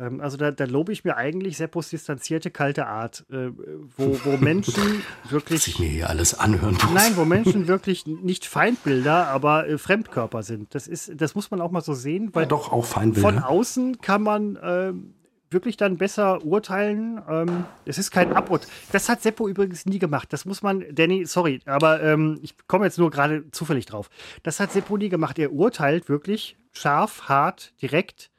Ähm, 0.00 0.20
also 0.20 0.36
da, 0.36 0.50
da 0.50 0.64
lobe 0.64 0.92
ich 0.92 1.04
mir 1.04 1.16
eigentlich 1.16 1.56
Seppos 1.56 1.90
distanzierte, 1.90 2.50
kalte 2.50 2.86
Art, 2.86 3.24
äh, 3.30 3.50
wo, 3.96 4.18
wo 4.24 4.36
Menschen 4.38 4.74
Was 5.22 5.26
ich 5.26 5.30
wirklich. 5.32 5.78
mir 5.78 5.88
hier 5.88 6.10
alles 6.10 6.38
anhören 6.38 6.74
muss. 6.74 6.92
Nein, 6.92 7.16
wo 7.16 7.24
Menschen 7.24 7.68
wirklich 7.68 8.06
nicht 8.06 8.46
Feindbilder, 8.46 9.28
aber 9.28 9.68
äh, 9.68 9.78
Fremdkörper 9.78 10.42
sind. 10.42 10.74
Das 10.74 10.86
ist, 10.88 11.12
das 11.20 11.34
muss 11.34 11.50
man 11.50 11.60
auch 11.60 11.70
mal 11.70 11.80
so 11.82 11.94
sehen, 11.94 12.30
weil 12.32 12.42
Ja, 12.44 12.48
doch, 12.48 12.72
auch 12.72 12.84
Feindbilder. 12.84 13.28
von 13.28 13.38
außen 13.42 14.00
kann 14.00 14.22
man 14.22 14.58
ähm, 14.62 15.14
wirklich 15.50 15.76
dann 15.76 15.96
besser 15.96 16.44
urteilen. 16.44 17.20
Ähm, 17.30 17.64
es 17.84 17.96
ist 17.98 18.10
kein 18.10 18.32
Aburt. 18.32 18.66
Das 18.90 19.08
hat 19.08 19.22
Seppo 19.22 19.46
übrigens 19.46 19.86
nie 19.86 20.00
gemacht. 20.00 20.32
Das 20.32 20.44
muss 20.44 20.62
man, 20.62 20.84
Danny, 20.92 21.24
sorry, 21.26 21.60
aber 21.66 22.02
ähm, 22.02 22.40
ich 22.42 22.56
komme 22.66 22.84
jetzt 22.86 22.98
nur 22.98 23.10
gerade 23.12 23.48
zufällig 23.52 23.86
drauf. 23.86 24.10
Das 24.42 24.58
hat 24.58 24.72
Seppo 24.72 24.96
nie 24.96 25.08
gemacht. 25.08 25.38
Er 25.38 25.52
urteilt 25.52 26.08
wirklich 26.08 26.56
scharf, 26.72 27.28
hart, 27.28 27.72
direkt. 27.80 28.32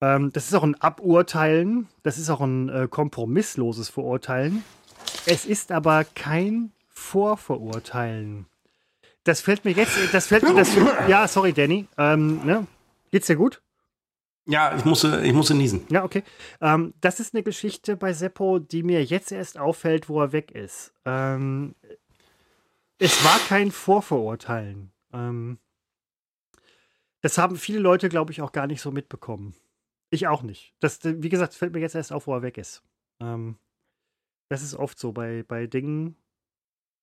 Ähm, 0.00 0.32
das 0.32 0.46
ist 0.46 0.54
auch 0.54 0.62
ein 0.62 0.80
Aburteilen. 0.80 1.88
Das 2.02 2.18
ist 2.18 2.30
auch 2.30 2.40
ein 2.40 2.68
äh, 2.68 2.88
kompromissloses 2.88 3.88
Verurteilen. 3.88 4.64
Es 5.26 5.46
ist 5.46 5.72
aber 5.72 6.04
kein 6.04 6.72
Vorverurteilen. 6.88 8.46
Das 9.24 9.40
fällt 9.40 9.64
mir 9.64 9.72
jetzt, 9.72 9.96
das 10.12 10.26
fällt 10.26 10.42
mir, 10.42 10.54
das, 10.54 10.76
ja, 11.08 11.26
sorry, 11.26 11.52
Danny. 11.52 11.86
Ähm, 11.96 12.44
ne? 12.44 12.66
Geht's 13.10 13.26
dir 13.26 13.36
gut? 13.36 13.62
Ja, 14.46 14.76
ich 14.76 14.84
musste, 14.84 15.22
ich 15.24 15.32
musste 15.32 15.54
niesen. 15.54 15.86
Ja, 15.88 16.04
okay. 16.04 16.22
Ähm, 16.60 16.92
das 17.00 17.20
ist 17.20 17.34
eine 17.34 17.42
Geschichte 17.42 17.96
bei 17.96 18.12
Seppo, 18.12 18.58
die 18.58 18.82
mir 18.82 19.02
jetzt 19.02 19.32
erst 19.32 19.58
auffällt, 19.58 20.10
wo 20.10 20.20
er 20.20 20.32
weg 20.32 20.50
ist. 20.50 20.92
Ähm, 21.06 21.74
es 22.98 23.24
war 23.24 23.38
kein 23.48 23.70
Vorverurteilen. 23.70 24.92
Ähm, 25.14 25.58
das 27.22 27.38
haben 27.38 27.56
viele 27.56 27.78
Leute, 27.78 28.10
glaube 28.10 28.32
ich, 28.32 28.42
auch 28.42 28.52
gar 28.52 28.66
nicht 28.66 28.82
so 28.82 28.90
mitbekommen. 28.90 29.54
Ich 30.14 30.28
auch 30.28 30.42
nicht. 30.42 30.72
Das, 30.78 31.00
wie 31.02 31.28
gesagt, 31.28 31.54
fällt 31.54 31.72
mir 31.72 31.80
jetzt 31.80 31.96
erst 31.96 32.12
auf, 32.12 32.28
wo 32.28 32.34
er 32.34 32.42
weg 32.42 32.56
ist. 32.56 32.84
Ähm, 33.20 33.56
das 34.48 34.62
ist 34.62 34.76
oft 34.76 34.96
so 34.96 35.10
bei, 35.10 35.42
bei 35.42 35.66
Dingen, 35.66 36.14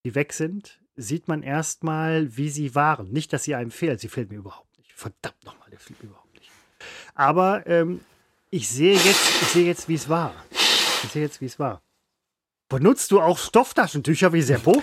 die 0.06 0.16
weg 0.16 0.32
sind, 0.32 0.80
sieht 0.96 1.28
man 1.28 1.44
erstmal, 1.44 2.38
wie 2.38 2.48
sie 2.48 2.74
waren. 2.74 3.12
Nicht, 3.12 3.34
dass 3.34 3.44
sie 3.44 3.54
einem 3.54 3.72
fehlen. 3.72 3.98
Sie 3.98 4.08
fehlen 4.08 4.30
mir 4.30 4.38
überhaupt 4.38 4.78
nicht. 4.78 4.94
Verdammt 4.94 5.44
nochmal, 5.44 5.70
der 5.70 5.80
fehlt 5.80 6.02
mir 6.02 6.10
überhaupt 6.10 6.34
nicht. 6.34 6.50
Aber 7.14 7.68
ähm, 7.68 8.00
ich 8.50 8.70
sehe 8.70 8.94
jetzt, 8.94 9.42
ich 9.42 9.56
jetzt, 9.56 9.90
wie 9.90 9.96
es 9.96 10.08
war. 10.08 10.34
Ich 11.04 11.10
sehe 11.12 11.24
jetzt, 11.24 11.42
wie 11.42 11.48
es 11.48 11.60
war. 11.60 11.82
Benutzt 12.70 13.12
du 13.12 13.20
auch 13.20 13.38
Stofftaschentücher 13.38 14.32
wie 14.32 14.42
Seppo? 14.42 14.82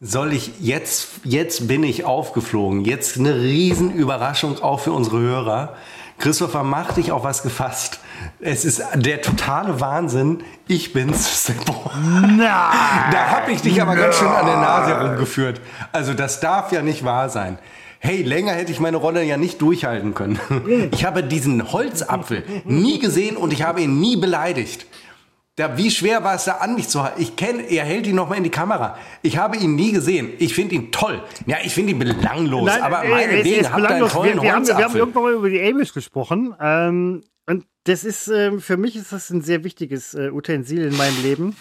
Soll 0.00 0.32
ich 0.32 0.60
jetzt, 0.60 1.20
jetzt 1.24 1.68
bin 1.68 1.82
ich 1.82 2.04
aufgeflogen. 2.04 2.86
Jetzt 2.86 3.18
eine 3.18 3.38
Riesenüberraschung 3.38 4.62
auch 4.62 4.80
für 4.80 4.92
unsere 4.92 5.18
Hörer. 5.18 5.76
Christopher, 6.18 6.62
mach 6.62 6.92
dich 6.92 7.12
auf 7.12 7.24
was 7.24 7.42
gefasst. 7.42 8.00
Es 8.40 8.64
ist 8.64 8.82
der 8.94 9.20
totale 9.20 9.80
Wahnsinn. 9.80 10.42
Ich 10.68 10.92
bin's, 10.92 11.44
Seppo. 11.46 11.90
Na! 12.36 12.70
Da 13.10 13.30
hab 13.30 13.48
ich 13.48 13.60
dich 13.62 13.80
aber 13.82 13.96
ganz 13.96 14.16
schön 14.16 14.28
an 14.28 14.46
der 14.46 14.56
Nase 14.56 14.96
herumgeführt. 14.96 15.60
Also 15.92 16.14
das 16.14 16.40
darf 16.40 16.72
ja 16.72 16.82
nicht 16.82 17.04
wahr 17.04 17.28
sein. 17.28 17.58
Hey, 17.98 18.22
länger 18.22 18.52
hätte 18.52 18.70
ich 18.70 18.80
meine 18.80 18.98
Rolle 18.98 19.22
ja 19.24 19.38
nicht 19.38 19.62
durchhalten 19.62 20.12
können. 20.12 20.38
Ich 20.92 21.06
habe 21.06 21.22
diesen 21.22 21.72
Holzapfel 21.72 22.44
nie 22.64 22.98
gesehen 22.98 23.36
und 23.36 23.50
ich 23.52 23.62
habe 23.62 23.80
ihn 23.80 23.98
nie 23.98 24.16
beleidigt. 24.16 24.86
Da, 25.56 25.76
wie 25.76 25.88
schwer 25.88 26.24
war 26.24 26.34
es 26.34 26.46
da 26.46 26.56
an 26.56 26.74
mich 26.74 26.88
zu 26.88 27.04
halten? 27.04 27.22
Ich 27.22 27.36
kenne, 27.36 27.62
er 27.62 27.84
hält 27.84 28.08
ihn 28.08 28.16
noch 28.16 28.28
mal 28.28 28.34
in 28.34 28.42
die 28.42 28.50
Kamera. 28.50 28.98
Ich 29.22 29.38
habe 29.38 29.56
ihn 29.56 29.76
nie 29.76 29.92
gesehen. 29.92 30.32
Ich 30.38 30.52
finde 30.52 30.74
ihn 30.74 30.90
toll. 30.90 31.22
Ja, 31.46 31.58
ich 31.62 31.72
finde 31.72 31.92
ihn 31.92 31.98
belanglos. 32.00 32.68
aber 32.70 33.04
äh, 33.04 33.08
meinetwegen, 33.08 33.72
habt 33.72 33.84
einen 33.84 34.08
tollen 34.08 34.34
wir, 34.34 34.42
wir, 34.42 34.52
haben, 34.52 34.66
wir 34.66 34.74
haben 34.74 34.96
irgendwann 34.96 35.22
mal 35.22 35.32
über 35.32 35.48
die 35.48 35.62
Amish 35.62 35.92
gesprochen. 35.92 36.56
Ähm, 36.60 37.22
und 37.46 37.66
das 37.84 38.02
ist, 38.02 38.26
ähm, 38.26 38.60
für 38.60 38.76
mich 38.76 38.96
ist 38.96 39.12
das 39.12 39.30
ein 39.30 39.42
sehr 39.42 39.62
wichtiges 39.62 40.14
äh, 40.14 40.30
Utensil 40.30 40.86
in 40.86 40.96
meinem 40.96 41.22
Leben. 41.22 41.56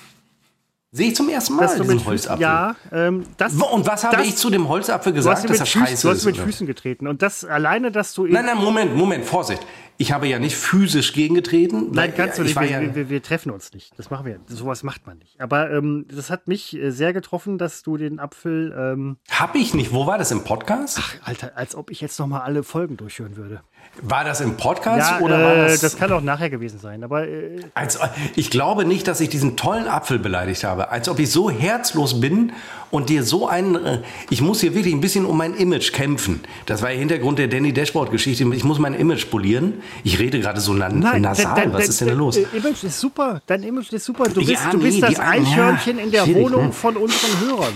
Sehe 0.95 1.07
ich 1.07 1.15
zum 1.15 1.27
ersten 1.27 1.55
Mal 1.55 1.67
diesen 1.75 2.05
Holzapfel. 2.05 2.41
ja, 2.43 2.75
ähm, 2.91 3.23
das, 3.37 3.55
Und 3.55 3.87
was 3.87 4.03
habe 4.03 4.17
das- 4.17 4.27
ich 4.27 4.35
zu 4.35 4.51
dem 4.51 4.69
Holzapfel 4.69 5.11
gesagt, 5.11 5.49
dass 5.49 5.59
er 5.59 5.65
scheiße 5.65 6.03
du 6.03 6.09
hast 6.11 6.19
ist? 6.19 6.25
mit? 6.25 6.37
Füßen 6.37 6.67
getreten. 6.67 7.07
Und 7.07 7.23
das 7.23 7.43
alleine, 7.43 7.91
dass 7.91 8.13
du. 8.13 8.27
Nein, 8.27 8.45
nein, 8.45 8.59
Moment, 8.59 8.95
Moment, 8.95 9.25
Vorsicht. 9.25 9.65
Ich 9.97 10.11
habe 10.11 10.27
ja 10.27 10.37
nicht 10.37 10.55
physisch 10.55 11.13
gegengetreten. 11.13 11.89
Nein, 11.91 12.13
du 12.15 12.23
ich 12.23 12.37
nicht. 12.39 12.59
Wir, 12.59 12.69
ja, 12.69 12.95
wir, 12.95 13.09
wir, 13.09 13.23
treffen 13.23 13.51
uns 13.51 13.73
nicht. 13.73 13.91
Das 13.97 14.11
machen 14.11 14.25
wir. 14.25 14.39
Sowas 14.47 14.83
macht 14.83 15.07
man 15.07 15.17
nicht. 15.17 15.39
Aber 15.41 15.71
ähm, 15.71 16.05
das 16.13 16.29
hat 16.29 16.47
mich 16.47 16.75
äh, 16.75 16.91
sehr 16.91 17.13
getroffen, 17.13 17.57
dass 17.57 17.81
du 17.83 17.97
den 17.97 18.19
Apfel. 18.19 18.75
Ähm, 18.77 19.17
Hab 19.31 19.55
ich 19.55 19.73
nicht. 19.73 19.93
Wo 19.93 20.05
war 20.05 20.17
das 20.19 20.31
im 20.31 20.43
Podcast? 20.43 20.99
Alter, 21.23 21.53
als 21.55 21.75
ob 21.75 21.89
ich 21.89 22.01
jetzt 22.01 22.19
noch 22.19 22.27
mal 22.27 22.41
alle 22.41 22.63
Folgen 22.63 22.97
durchführen 22.97 23.35
würde. 23.35 23.61
War 24.01 24.23
das 24.23 24.41
im 24.41 24.57
Podcast 24.57 25.11
Ja, 25.11 25.19
oder 25.19 25.39
war 25.43 25.53
äh, 25.55 25.67
das, 25.67 25.81
das 25.81 25.97
kann 25.97 26.11
auch 26.11 26.21
nachher 26.21 26.49
gewesen 26.49 26.79
sein. 26.79 27.03
Aber 27.03 27.27
äh, 27.27 27.59
als, 27.75 27.99
Ich 28.35 28.49
glaube 28.49 28.85
nicht, 28.85 29.07
dass 29.07 29.21
ich 29.21 29.29
diesen 29.29 29.55
tollen 29.55 29.87
Apfel 29.87 30.17
beleidigt 30.17 30.63
habe. 30.63 30.89
Als 30.89 31.07
ob 31.07 31.19
ich 31.19 31.29
so 31.31 31.49
herzlos 31.51 32.19
bin 32.19 32.53
und 32.89 33.09
dir 33.09 33.23
so 33.23 33.47
einen. 33.47 33.75
äh, 33.75 33.99
Ich 34.31 34.41
muss 34.41 34.61
hier 34.61 34.73
wirklich 34.73 34.93
ein 34.95 35.01
bisschen 35.01 35.25
um 35.25 35.37
mein 35.37 35.53
Image 35.53 35.93
kämpfen. 35.93 36.41
Das 36.65 36.81
war 36.81 36.89
der 36.89 36.97
Hintergrund 36.97 37.37
der 37.37 37.47
Danny 37.47 37.71
Dashboard-Geschichte. 37.71 38.43
Ich 38.53 38.63
muss 38.63 38.79
mein 38.79 38.95
Image 38.95 39.29
polieren. 39.29 39.75
Ich 40.03 40.17
rede 40.17 40.39
gerade 40.39 40.59
so 40.59 40.73
na 40.73 40.89
nasal. 40.89 41.53
dein- 41.55 41.71
Was 41.71 41.81
dein- 41.81 41.89
ist 41.89 42.01
denn 42.01 42.07
da 42.07 42.13
los? 42.15 42.35
Dein 42.35 42.61
Image 42.63 42.83
ist 42.83 42.99
super. 42.99 43.41
Dein 43.45 43.61
Image 43.63 43.93
ist 43.93 44.05
super. 44.05 44.23
Du 44.25 44.39
bist, 44.43 44.49
Ja, 44.51 44.71
du 44.71 44.79
bist 44.79 44.95
nee, 44.95 45.01
das 45.01 45.19
Eichhörnchen 45.19 45.97
ja, 45.99 46.03
in 46.03 46.11
der 46.11 46.23
schwierig, 46.23 46.43
Wohnung 46.43 46.65
ne? 46.67 46.71
von 46.73 46.97
unseren 46.97 47.39
Hörern. 47.41 47.73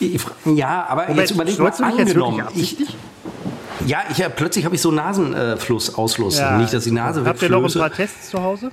Ich, 0.00 0.18
ja, 0.46 0.86
aber 0.88 1.10
jetzt 1.12 1.30
überleg 1.32 1.58
mal 1.58 1.68
angenommen. 1.70 2.42
Ich? 2.54 2.76
Ja, 3.86 3.98
ich 4.10 4.22
hab, 4.22 4.36
plötzlich 4.36 4.64
habe 4.64 4.74
ich 4.74 4.80
so 4.82 4.90
Nasenfluss, 4.90 5.94
Ausfluss. 5.96 6.38
Ja. 6.38 6.56
Nicht, 6.58 6.72
dass 6.72 6.84
die 6.84 6.90
Nase 6.90 7.24
Habt 7.24 7.42
ihr 7.42 7.48
noch 7.50 7.64
ein 7.64 7.72
paar 7.80 7.92
Tests 7.92 8.30
zu 8.30 8.42
Hause? 8.42 8.70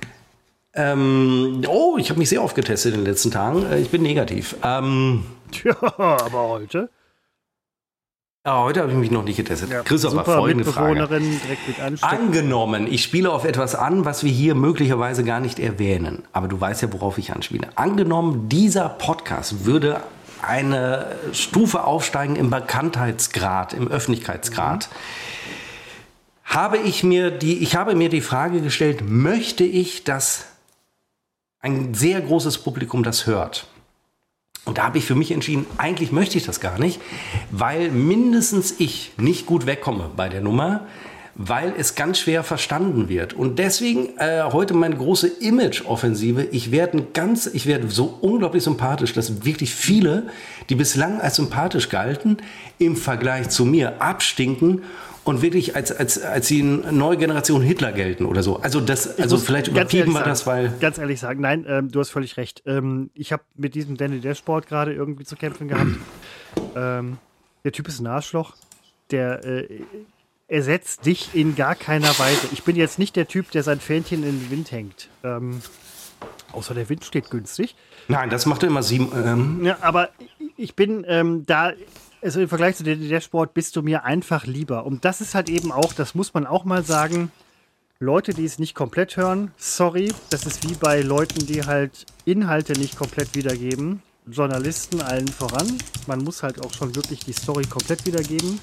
Ähm, 0.74 1.62
oh, 1.66 1.96
ich 1.98 2.10
habe 2.10 2.18
mich 2.20 2.28
sehr 2.28 2.42
oft 2.42 2.54
getestet 2.54 2.94
in 2.94 3.00
den 3.00 3.06
letzten 3.06 3.30
Tagen. 3.30 3.64
Äh, 3.70 3.80
Ich 3.80 3.90
bin 3.90 4.02
negativ. 4.02 4.54
Ähm, 4.62 5.24
Tja, 5.50 5.74
aber 5.98 6.48
heute. 6.48 6.90
ah, 8.44 8.62
heute 8.62 8.82
habe 8.82 8.92
ich 8.92 8.98
mich 8.98 9.10
noch 9.10 9.24
nicht 9.24 9.38
getestet. 9.38 9.70
Ja, 9.70 9.82
Christopher, 9.82 10.18
super 10.18 10.36
folgende 10.36 10.64
Frage. 10.66 11.08
Angenommen, 12.02 12.86
ich 12.86 13.02
spiele 13.02 13.30
auf 13.30 13.44
etwas 13.44 13.74
an, 13.74 14.04
was 14.04 14.22
wir 14.24 14.30
hier 14.30 14.54
möglicherweise 14.54 15.24
gar 15.24 15.40
nicht 15.40 15.58
erwähnen. 15.58 16.24
Aber 16.32 16.48
du 16.48 16.60
weißt 16.60 16.82
ja, 16.82 16.92
worauf 16.92 17.18
ich 17.18 17.32
anspiele. 17.32 17.68
Angenommen, 17.74 18.48
dieser 18.48 18.88
Podcast 18.90 19.64
würde 19.64 20.00
eine 20.42 21.16
Stufe 21.32 21.84
aufsteigen 21.84 22.36
im 22.36 22.50
Bekanntheitsgrad, 22.50 23.72
im 23.72 23.88
Öffentlichkeitsgrad. 23.88 24.88
Habe 26.44 26.78
ich 26.78 27.04
mir 27.04 27.30
die, 27.30 27.58
ich 27.58 27.76
habe 27.76 27.94
mir 27.94 28.08
die 28.08 28.20
Frage 28.20 28.60
gestellt, 28.60 29.02
möchte 29.06 29.64
ich, 29.64 30.04
dass 30.04 30.46
ein 31.60 31.94
sehr 31.94 32.20
großes 32.20 32.58
Publikum 32.58 33.02
das 33.02 33.26
hört? 33.26 33.66
Und 34.64 34.78
da 34.78 34.84
habe 34.84 34.98
ich 34.98 35.04
für 35.04 35.14
mich 35.14 35.30
entschieden, 35.30 35.66
eigentlich 35.78 36.12
möchte 36.12 36.36
ich 36.36 36.44
das 36.44 36.60
gar 36.60 36.78
nicht, 36.78 37.00
weil 37.50 37.90
mindestens 37.90 38.74
ich 38.78 39.12
nicht 39.16 39.46
gut 39.46 39.64
wegkomme 39.64 40.10
bei 40.14 40.28
der 40.28 40.42
Nummer, 40.42 40.86
weil 41.38 41.72
es 41.78 41.94
ganz 41.94 42.18
schwer 42.18 42.42
verstanden 42.42 43.08
wird. 43.08 43.32
Und 43.32 43.60
deswegen 43.60 44.18
äh, 44.18 44.42
heute 44.52 44.74
meine 44.74 44.96
große 44.96 45.28
Image-Offensive. 45.28 46.48
Ich 46.50 46.72
werde 46.72 47.06
ganz, 47.14 47.46
ich 47.46 47.66
werde 47.66 47.88
so 47.88 48.18
unglaublich 48.20 48.64
sympathisch, 48.64 49.12
dass 49.12 49.44
wirklich 49.44 49.72
viele, 49.72 50.24
die 50.68 50.74
bislang 50.74 51.20
als 51.20 51.36
sympathisch 51.36 51.88
galten, 51.88 52.38
im 52.78 52.96
Vergleich 52.96 53.50
zu 53.50 53.64
mir 53.64 54.02
abstinken 54.02 54.82
und 55.22 55.40
wirklich 55.40 55.76
als, 55.76 55.92
als, 55.92 56.20
als 56.20 56.48
die 56.48 56.62
neue 56.62 57.16
Generation 57.16 57.62
Hitler 57.62 57.92
gelten 57.92 58.26
oder 58.26 58.42
so. 58.42 58.56
Also 58.56 58.80
das, 58.80 59.18
also 59.20 59.36
vielleicht 59.36 59.68
ehrlich 59.68 59.92
wir 59.92 60.22
das, 60.24 60.44
weil. 60.44 60.72
Ganz 60.80 60.98
ehrlich 60.98 61.20
sagen, 61.20 61.40
nein, 61.40 61.64
ähm, 61.68 61.88
du 61.92 62.00
hast 62.00 62.10
völlig 62.10 62.36
recht. 62.36 62.64
Ähm, 62.66 63.10
ich 63.14 63.30
habe 63.30 63.44
mit 63.54 63.76
diesem 63.76 63.96
Danny 63.96 64.18
Dashboard 64.18 64.66
gerade 64.66 64.92
irgendwie 64.92 65.24
zu 65.24 65.36
kämpfen 65.36 65.68
gehabt. 65.68 65.90
ähm, 66.74 67.18
der 67.62 67.70
Typ 67.70 67.86
ist 67.86 68.00
ein 68.00 68.08
Arschloch. 68.08 68.56
Der 69.10 69.44
äh, 69.44 69.82
ersetzt 70.48 71.04
dich 71.06 71.34
in 71.34 71.54
gar 71.54 71.74
keiner 71.74 72.18
Weise. 72.18 72.48
Ich 72.52 72.64
bin 72.64 72.74
jetzt 72.74 72.98
nicht 72.98 73.16
der 73.16 73.28
Typ, 73.28 73.50
der 73.50 73.62
sein 73.62 73.80
Fähnchen 73.80 74.24
in 74.24 74.40
den 74.40 74.50
Wind 74.50 74.72
hängt. 74.72 75.08
Ähm, 75.22 75.60
außer 76.52 76.74
der 76.74 76.88
Wind 76.88 77.04
steht 77.04 77.30
günstig. 77.30 77.76
Nein, 78.08 78.30
das 78.30 78.46
macht 78.46 78.62
er 78.62 78.68
immer 78.68 78.82
sieben. 78.82 79.12
Ähm, 79.14 79.64
Ja, 79.64 79.76
aber 79.82 80.08
ich 80.56 80.74
bin 80.74 81.04
ähm, 81.06 81.44
da, 81.46 81.72
also 82.22 82.40
im 82.40 82.48
Vergleich 82.48 82.76
zu 82.76 82.82
der 82.82 82.96
Dashboard 82.96 83.52
bist 83.52 83.76
du 83.76 83.82
mir 83.82 84.04
einfach 84.04 84.46
lieber. 84.46 84.86
Und 84.86 85.04
das 85.04 85.20
ist 85.20 85.34
halt 85.34 85.50
eben 85.50 85.70
auch, 85.70 85.92
das 85.92 86.14
muss 86.14 86.32
man 86.32 86.46
auch 86.46 86.64
mal 86.64 86.82
sagen, 86.82 87.30
Leute, 88.00 88.32
die 88.32 88.44
es 88.44 88.58
nicht 88.58 88.74
komplett 88.74 89.16
hören, 89.16 89.50
sorry, 89.56 90.14
das 90.30 90.46
ist 90.46 90.68
wie 90.68 90.74
bei 90.74 91.02
Leuten, 91.02 91.46
die 91.46 91.64
halt 91.64 92.06
Inhalte 92.24 92.72
nicht 92.74 92.96
komplett 92.96 93.34
wiedergeben. 93.34 94.02
Journalisten 94.30 95.00
allen 95.00 95.28
voran. 95.28 95.66
Man 96.06 96.20
muss 96.22 96.42
halt 96.42 96.64
auch 96.64 96.72
schon 96.72 96.94
wirklich 96.94 97.20
die 97.20 97.32
Story 97.32 97.64
komplett 97.64 98.06
wiedergeben. 98.06 98.60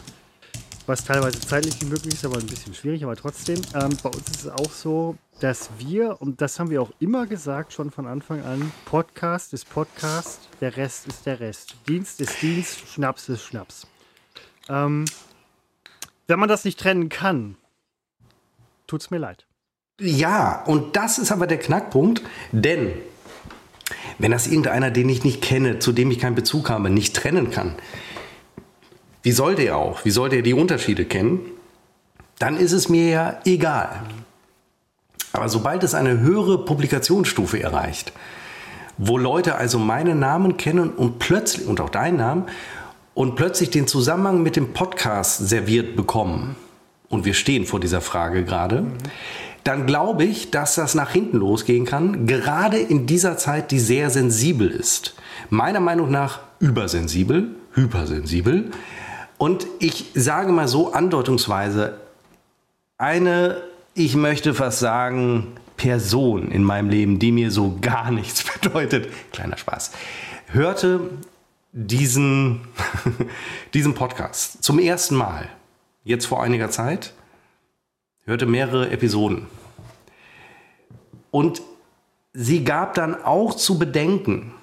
Was 0.87 1.03
teilweise 1.03 1.39
zeitlich 1.39 1.81
nicht 1.81 1.89
möglich 1.89 2.13
ist, 2.13 2.25
aber 2.25 2.37
ein 2.37 2.45
bisschen 2.45 2.75
schwierig, 2.75 3.03
aber 3.03 3.15
trotzdem. 3.15 3.59
Ähm, 3.73 3.97
bei 4.03 4.09
uns 4.09 4.29
ist 4.29 4.45
es 4.45 4.47
auch 4.47 4.69
so, 4.69 5.17
dass 5.39 5.71
wir, 5.79 6.21
und 6.21 6.41
das 6.41 6.59
haben 6.59 6.69
wir 6.69 6.79
auch 6.79 6.91
immer 6.99 7.25
gesagt, 7.25 7.73
schon 7.73 7.89
von 7.89 8.05
Anfang 8.05 8.43
an, 8.43 8.71
Podcast 8.85 9.53
ist 9.53 9.67
Podcast, 9.67 10.41
der 10.61 10.77
Rest 10.77 11.07
ist 11.07 11.25
der 11.25 11.39
Rest. 11.39 11.75
Dienst 11.87 12.21
ist 12.21 12.39
Dienst, 12.39 12.87
Schnaps 12.87 13.29
ist 13.29 13.41
Schnaps. 13.41 13.87
Ähm, 14.69 15.05
wenn 16.27 16.39
man 16.39 16.49
das 16.49 16.65
nicht 16.65 16.79
trennen 16.79 17.09
kann, 17.09 17.55
tut's 18.85 19.09
mir 19.09 19.17
leid. 19.17 19.47
Ja, 19.99 20.63
und 20.65 20.95
das 20.95 21.17
ist 21.17 21.31
aber 21.31 21.47
der 21.47 21.57
Knackpunkt, 21.57 22.21
denn 22.51 22.91
wenn 24.19 24.29
das 24.29 24.45
irgendeiner, 24.45 24.91
den 24.91 25.09
ich 25.09 25.23
nicht 25.23 25.41
kenne, 25.41 25.79
zu 25.79 25.91
dem 25.91 26.11
ich 26.11 26.19
keinen 26.19 26.35
Bezug 26.35 26.69
habe, 26.69 26.91
nicht 26.91 27.15
trennen 27.15 27.49
kann, 27.49 27.75
wie 29.25 29.31
soll 29.31 29.55
der 29.55 29.75
auch? 29.75 30.05
Wie 30.05 30.11
soll 30.11 30.29
der 30.29 30.43
die 30.43 30.53
Unterschiede 30.53 31.03
kennen? 31.03 31.39
Dann 32.37 32.57
ist 32.57 32.73
es 32.73 32.89
mir 32.89 33.09
ja 33.09 33.39
egal. 33.43 33.89
Aber 35.33 35.49
sobald 35.49 35.83
es 35.83 35.95
eine 35.95 36.19
höhere 36.19 36.63
Publikationsstufe 36.63 37.59
erreicht, 37.59 38.13
wo 38.99 39.17
Leute 39.17 39.55
also 39.55 39.79
meinen 39.79 40.19
Namen 40.19 40.57
kennen 40.57 40.91
und 40.91 41.17
plötzlich, 41.17 41.65
und 41.65 41.81
auch 41.81 41.89
deinen 41.89 42.17
Namen, 42.17 42.43
und 43.15 43.35
plötzlich 43.35 43.71
den 43.71 43.87
Zusammenhang 43.87 44.43
mit 44.43 44.57
dem 44.57 44.73
Podcast 44.73 45.49
serviert 45.49 45.95
bekommen, 45.95 46.55
und 47.09 47.25
wir 47.25 47.33
stehen 47.33 47.65
vor 47.65 47.79
dieser 47.79 48.01
Frage 48.01 48.43
gerade, 48.43 48.85
dann 49.63 49.87
glaube 49.87 50.23
ich, 50.23 50.51
dass 50.51 50.75
das 50.75 50.93
nach 50.93 51.09
hinten 51.09 51.37
losgehen 51.37 51.85
kann, 51.85 52.27
gerade 52.27 52.77
in 52.77 53.07
dieser 53.07 53.39
Zeit, 53.39 53.71
die 53.71 53.79
sehr 53.79 54.11
sensibel 54.11 54.69
ist. 54.69 55.15
Meiner 55.49 55.79
Meinung 55.79 56.11
nach 56.11 56.41
übersensibel, 56.59 57.55
hypersensibel. 57.73 58.69
Und 59.37 59.67
ich 59.79 60.11
sage 60.13 60.51
mal 60.51 60.67
so 60.67 60.93
andeutungsweise, 60.93 61.99
eine, 62.97 63.61
ich 63.93 64.15
möchte 64.15 64.53
fast 64.53 64.79
sagen, 64.79 65.57
Person 65.77 66.51
in 66.51 66.63
meinem 66.63 66.89
Leben, 66.89 67.19
die 67.19 67.31
mir 67.31 67.51
so 67.51 67.77
gar 67.81 68.11
nichts 68.11 68.43
bedeutet, 68.61 69.09
kleiner 69.31 69.57
Spaß, 69.57 69.91
hörte 70.47 71.09
diesen, 71.73 72.61
diesen 73.73 73.93
Podcast 73.93 74.63
zum 74.63 74.79
ersten 74.79 75.15
Mal, 75.15 75.49
jetzt 76.03 76.25
vor 76.25 76.41
einiger 76.41 76.69
Zeit, 76.69 77.13
hörte 78.25 78.45
mehrere 78.45 78.89
Episoden. 78.89 79.47
Und 81.31 81.61
sie 82.33 82.63
gab 82.63 82.93
dann 82.93 83.21
auch 83.23 83.55
zu 83.55 83.77
bedenken, 83.77 84.53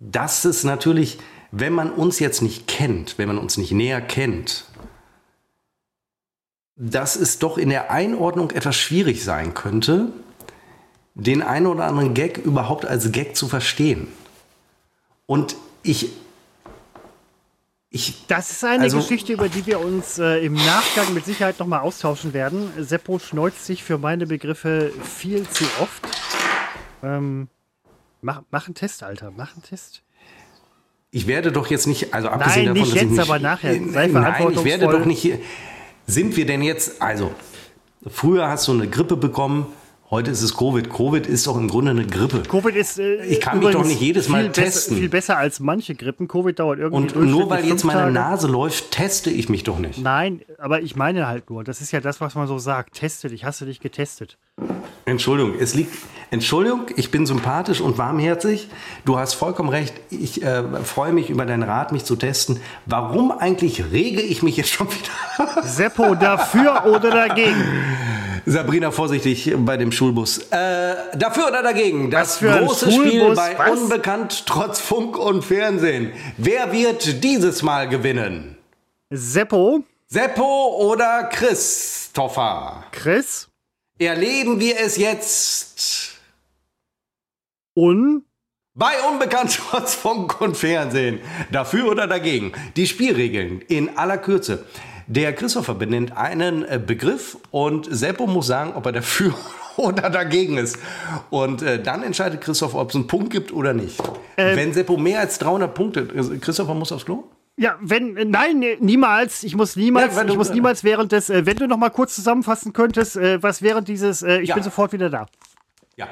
dass 0.00 0.44
es 0.44 0.64
natürlich, 0.64 1.18
wenn 1.52 1.72
man 1.72 1.90
uns 1.90 2.18
jetzt 2.18 2.42
nicht 2.42 2.66
kennt, 2.68 3.18
wenn 3.18 3.28
man 3.28 3.38
uns 3.38 3.56
nicht 3.56 3.72
näher 3.72 4.00
kennt, 4.00 4.64
dass 6.76 7.16
es 7.16 7.38
doch 7.38 7.58
in 7.58 7.68
der 7.68 7.90
Einordnung 7.90 8.50
etwas 8.52 8.76
schwierig 8.76 9.24
sein 9.24 9.52
könnte, 9.54 10.12
den 11.14 11.42
einen 11.42 11.66
oder 11.66 11.84
anderen 11.84 12.14
Gag 12.14 12.38
überhaupt 12.38 12.86
als 12.86 13.12
Gag 13.12 13.36
zu 13.36 13.48
verstehen. 13.48 14.08
Und 15.26 15.56
ich. 15.82 16.10
Ich. 17.90 18.26
Das 18.28 18.50
ist 18.50 18.64
eine 18.64 18.84
Also- 18.84 18.98
Geschichte, 18.98 19.32
über 19.32 19.48
die 19.48 19.66
wir 19.66 19.80
uns 19.80 20.18
äh, 20.18 20.38
im 20.44 20.54
Nachgang 20.54 21.12
mit 21.12 21.24
Sicherheit 21.24 21.58
nochmal 21.58 21.80
austauschen 21.80 22.32
werden. 22.32 22.70
Seppo 22.78 23.18
schneuzt 23.18 23.66
sich 23.66 23.82
für 23.82 23.98
meine 23.98 24.26
Begriffe 24.26 24.92
viel 25.02 25.46
zu 25.48 25.64
oft. 25.80 26.06
Ähm, 27.02 27.48
mach, 28.22 28.42
mach 28.50 28.66
einen 28.66 28.76
Test, 28.76 29.02
Alter. 29.02 29.32
Mach 29.36 29.54
einen 29.54 29.62
Test. 29.64 30.02
Ich 31.12 31.26
werde 31.26 31.50
doch 31.50 31.66
jetzt 31.68 31.86
nicht, 31.86 32.14
also 32.14 32.28
abgesehen 32.28 32.66
Nein, 32.66 32.74
davon, 32.74 32.80
nicht 32.80 32.92
dass 32.92 32.96
ich 32.96 33.02
jetzt, 33.02 33.10
nicht, 33.10 33.20
aber 33.20 33.38
nachher. 33.40 33.72
Sei 33.88 34.06
Nein, 34.06 34.52
ich 34.52 34.64
werde 34.64 34.86
doch 34.86 35.04
nicht 35.04 35.20
hier. 35.20 35.40
Sind 36.06 36.36
wir 36.36 36.46
denn 36.46 36.62
jetzt, 36.62 37.02
also, 37.02 37.32
früher 38.06 38.48
hast 38.48 38.68
du 38.68 38.72
eine 38.72 38.88
Grippe 38.88 39.16
bekommen, 39.16 39.66
Heute 40.10 40.32
ist 40.32 40.42
es 40.42 40.56
Covid. 40.56 40.90
Covid 40.90 41.24
ist 41.28 41.46
doch 41.46 41.56
im 41.56 41.68
Grunde 41.68 41.92
eine 41.92 42.04
Grippe. 42.04 42.42
Covid 42.42 42.74
ist. 42.74 42.98
Äh, 42.98 43.24
ich 43.26 43.40
kann 43.40 43.60
mich 43.60 43.70
doch 43.70 43.84
nicht 43.84 44.00
jedes 44.00 44.28
Mal 44.28 44.50
testen. 44.50 44.64
Besser, 44.64 44.94
viel 44.96 45.08
besser 45.08 45.38
als 45.38 45.60
manche 45.60 45.94
Grippen. 45.94 46.26
Covid 46.26 46.58
dauert 46.58 46.80
irgendwie. 46.80 47.14
Und 47.14 47.30
nur 47.30 47.48
weil 47.48 47.64
jetzt 47.64 47.84
meine 47.84 48.00
Tage. 48.00 48.12
Nase 48.12 48.48
läuft, 48.48 48.90
teste 48.90 49.30
ich 49.30 49.48
mich 49.48 49.62
doch 49.62 49.78
nicht. 49.78 50.02
Nein, 50.02 50.40
aber 50.58 50.82
ich 50.82 50.96
meine 50.96 51.28
halt 51.28 51.48
nur. 51.48 51.62
Das 51.62 51.80
ist 51.80 51.92
ja 51.92 52.00
das, 52.00 52.20
was 52.20 52.34
man 52.34 52.48
so 52.48 52.58
sagt. 52.58 52.94
Teste 52.94 53.28
dich. 53.28 53.44
Hast 53.44 53.60
du 53.60 53.66
dich 53.66 53.78
getestet? 53.78 54.36
Entschuldigung, 55.04 55.54
es 55.60 55.76
liegt. 55.76 55.96
Entschuldigung, 56.32 56.86
ich 56.96 57.12
bin 57.12 57.24
sympathisch 57.24 57.80
und 57.80 57.96
warmherzig. 57.96 58.66
Du 59.04 59.16
hast 59.16 59.34
vollkommen 59.34 59.68
recht. 59.68 59.94
Ich 60.10 60.42
äh, 60.42 60.64
freue 60.82 61.12
mich 61.12 61.30
über 61.30 61.46
deinen 61.46 61.62
Rat, 61.62 61.92
mich 61.92 62.04
zu 62.04 62.16
testen. 62.16 62.58
Warum 62.84 63.30
eigentlich 63.30 63.92
rege 63.92 64.22
ich 64.22 64.42
mich 64.42 64.56
jetzt 64.56 64.70
schon 64.70 64.88
wieder? 64.88 65.62
Seppo, 65.62 66.16
dafür 66.16 66.86
oder 66.86 67.10
dagegen? 67.10 67.54
Sabrina, 68.50 68.90
vorsichtig 68.90 69.52
bei 69.58 69.76
dem 69.76 69.92
Schulbus. 69.92 70.38
Äh, 70.50 71.16
dafür 71.16 71.48
oder 71.48 71.62
dagegen? 71.62 72.10
Das 72.10 72.40
große 72.40 72.90
Spiel 72.90 73.34
bei 73.34 73.56
Was? 73.56 73.70
Unbekannt 73.70 74.44
trotz 74.46 74.80
Funk 74.80 75.16
und 75.16 75.44
Fernsehen. 75.44 76.12
Wer 76.36 76.72
wird 76.72 77.22
dieses 77.22 77.62
Mal 77.62 77.88
gewinnen? 77.88 78.56
Seppo. 79.10 79.84
Seppo 80.08 80.76
oder 80.90 81.28
Christopher? 81.30 82.84
Chris. 82.90 83.48
Erleben 84.00 84.58
wir 84.58 84.80
es 84.80 84.96
jetzt. 84.96 86.18
Un. 87.76 88.24
Bei 88.74 88.92
Unbekannt 89.10 89.60
trotz 89.70 89.94
Funk 89.94 90.40
und 90.40 90.56
Fernsehen. 90.56 91.20
Dafür 91.52 91.88
oder 91.88 92.08
dagegen? 92.08 92.52
Die 92.74 92.86
Spielregeln 92.88 93.60
in 93.68 93.96
aller 93.96 94.18
Kürze. 94.18 94.64
Der 95.12 95.32
Christopher 95.32 95.74
benennt 95.74 96.16
einen 96.16 96.64
äh, 96.64 96.78
Begriff 96.78 97.36
und 97.50 97.88
Seppo 97.90 98.28
muss 98.28 98.46
sagen, 98.46 98.74
ob 98.76 98.86
er 98.86 98.92
dafür 98.92 99.34
oder 99.76 100.08
dagegen 100.08 100.56
ist. 100.56 100.78
Und 101.30 101.62
äh, 101.62 101.82
dann 101.82 102.04
entscheidet 102.04 102.40
Christopher, 102.40 102.78
ob 102.78 102.90
es 102.90 102.94
einen 102.94 103.08
Punkt 103.08 103.30
gibt 103.30 103.52
oder 103.52 103.74
nicht. 103.74 104.00
Ähm, 104.36 104.56
Wenn 104.56 104.72
Seppo 104.72 104.96
mehr 104.96 105.18
als 105.18 105.40
300 105.40 105.74
Punkte, 105.74 106.00
äh, 106.02 106.38
Christopher 106.38 106.74
muss 106.74 106.92
aufs 106.92 107.06
Klo? 107.06 107.24
Ja, 107.56 107.76
wenn, 107.80 108.16
äh, 108.16 108.24
nein, 108.24 108.64
niemals. 108.78 109.42
Ich 109.42 109.56
muss 109.56 109.74
niemals, 109.74 110.14
ja, 110.14 110.22
du, 110.22 110.30
ich 110.30 110.38
muss 110.38 110.50
niemals 110.50 110.84
während 110.84 111.10
des, 111.10 111.28
wenn 111.28 111.56
du 111.56 111.66
noch 111.66 111.76
mal 111.76 111.90
kurz 111.90 112.14
zusammenfassen 112.14 112.72
könntest, 112.72 113.16
was 113.16 113.62
während 113.62 113.88
dieses, 113.88 114.22
ich 114.22 114.50
ja. 114.50 114.54
bin 114.54 114.62
sofort 114.62 114.92
wieder 114.92 115.10
da. 115.10 115.26
Ja, 115.96 116.06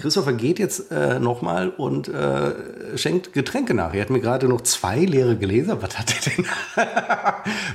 Christopher 0.00 0.32
geht 0.32 0.60
jetzt 0.60 0.92
äh, 0.92 1.18
nochmal 1.18 1.70
und 1.70 2.06
äh, 2.06 2.52
schenkt 2.96 3.32
Getränke 3.32 3.74
nach. 3.74 3.92
Er 3.92 4.02
hat 4.02 4.10
mir 4.10 4.20
gerade 4.20 4.46
noch 4.46 4.60
zwei 4.60 5.00
leere 5.00 5.34
Gläser. 5.34 5.82
Was 5.82 5.98
hat 5.98 6.14
er 6.14 6.30
denn? 6.30 6.46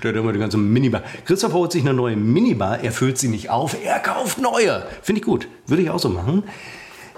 Der 0.01 0.09
hat 0.09 0.15
immer 0.15 0.31
die 0.31 0.39
ganze 0.39 0.55
Minibar. 0.57 1.03
Christopher 1.25 1.55
holt 1.55 1.73
sich 1.73 1.81
eine 1.81 1.93
neue 1.93 2.15
Minibar. 2.15 2.79
Er 2.79 2.93
füllt 2.93 3.17
sie 3.17 3.27
nicht 3.27 3.49
auf. 3.49 3.75
Er 3.83 3.99
kauft 3.99 4.39
neue. 4.39 4.85
Finde 5.01 5.19
ich 5.19 5.25
gut. 5.25 5.49
Würde 5.67 5.83
ich 5.83 5.89
auch 5.89 5.99
so 5.99 6.07
machen. 6.07 6.43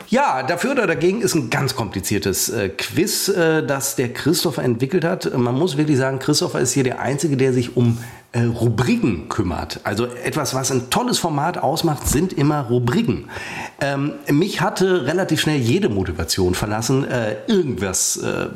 Ja, 0.08 0.42
dafür 0.42 0.72
oder 0.72 0.88
dagegen 0.88 1.22
ist 1.22 1.36
ein 1.36 1.52
ganz 1.52 1.76
kompliziertes 1.76 2.50
äh, 2.50 2.70
Quiz, 2.70 3.28
äh, 3.28 3.64
das 3.64 3.96
der 3.96 4.12
Christopher 4.12 4.64
entwickelt 4.64 5.04
hat. 5.04 5.38
Man 5.38 5.54
muss 5.54 5.78
wirklich 5.78 5.98
sagen, 5.98 6.18
Christopher 6.18 6.62
ist 6.62 6.74
hier 6.74 6.84
der 6.84 7.00
Einzige, 7.00 7.38
der 7.38 7.54
sich 7.54 7.78
um 7.78 8.00
äh, 8.36 8.44
Rubriken 8.44 9.30
kümmert. 9.30 9.80
Also 9.86 10.08
etwas, 10.08 10.54
was 10.54 10.70
ein 10.70 10.90
tolles 10.90 11.20
Format 11.20 11.58
ausmacht, 11.58 12.06
sind 12.06 12.34
immer 12.34 12.64
Rubriken. 12.64 13.30
Ähm, 13.80 14.12
mich 14.30 14.60
hatte 14.60 15.06
relativ 15.06 15.40
schnell 15.40 15.58
jede 15.58 15.88
Motivation 15.88 16.54
verlassen, 16.54 17.10
äh, 17.10 17.38
irgendwas, 17.48 18.18
äh, 18.18 18.48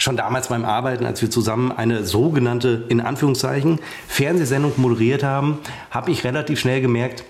schon 0.00 0.16
damals 0.16 0.48
beim 0.48 0.64
Arbeiten, 0.64 1.06
als 1.06 1.22
wir 1.22 1.30
zusammen 1.30 1.70
eine 1.70 2.04
sogenannte, 2.04 2.84
in 2.88 3.00
Anführungszeichen, 3.00 3.78
Fernsehsendung 4.08 4.72
moderiert 4.76 5.22
haben, 5.22 5.58
habe 5.92 6.10
ich 6.10 6.24
relativ 6.24 6.58
schnell 6.58 6.80
gemerkt, 6.80 7.22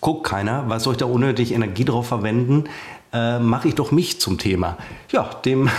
guckt 0.00 0.26
keiner, 0.26 0.64
was 0.66 0.82
soll 0.82 0.94
ich 0.94 0.98
da 0.98 1.06
unnötig 1.06 1.52
Energie 1.52 1.84
drauf 1.84 2.08
verwenden? 2.08 2.64
Äh, 3.12 3.38
Mache 3.38 3.68
ich 3.68 3.76
doch 3.76 3.92
mich 3.92 4.20
zum 4.20 4.36
Thema. 4.36 4.76
Ja, 5.12 5.30
dem 5.44 5.70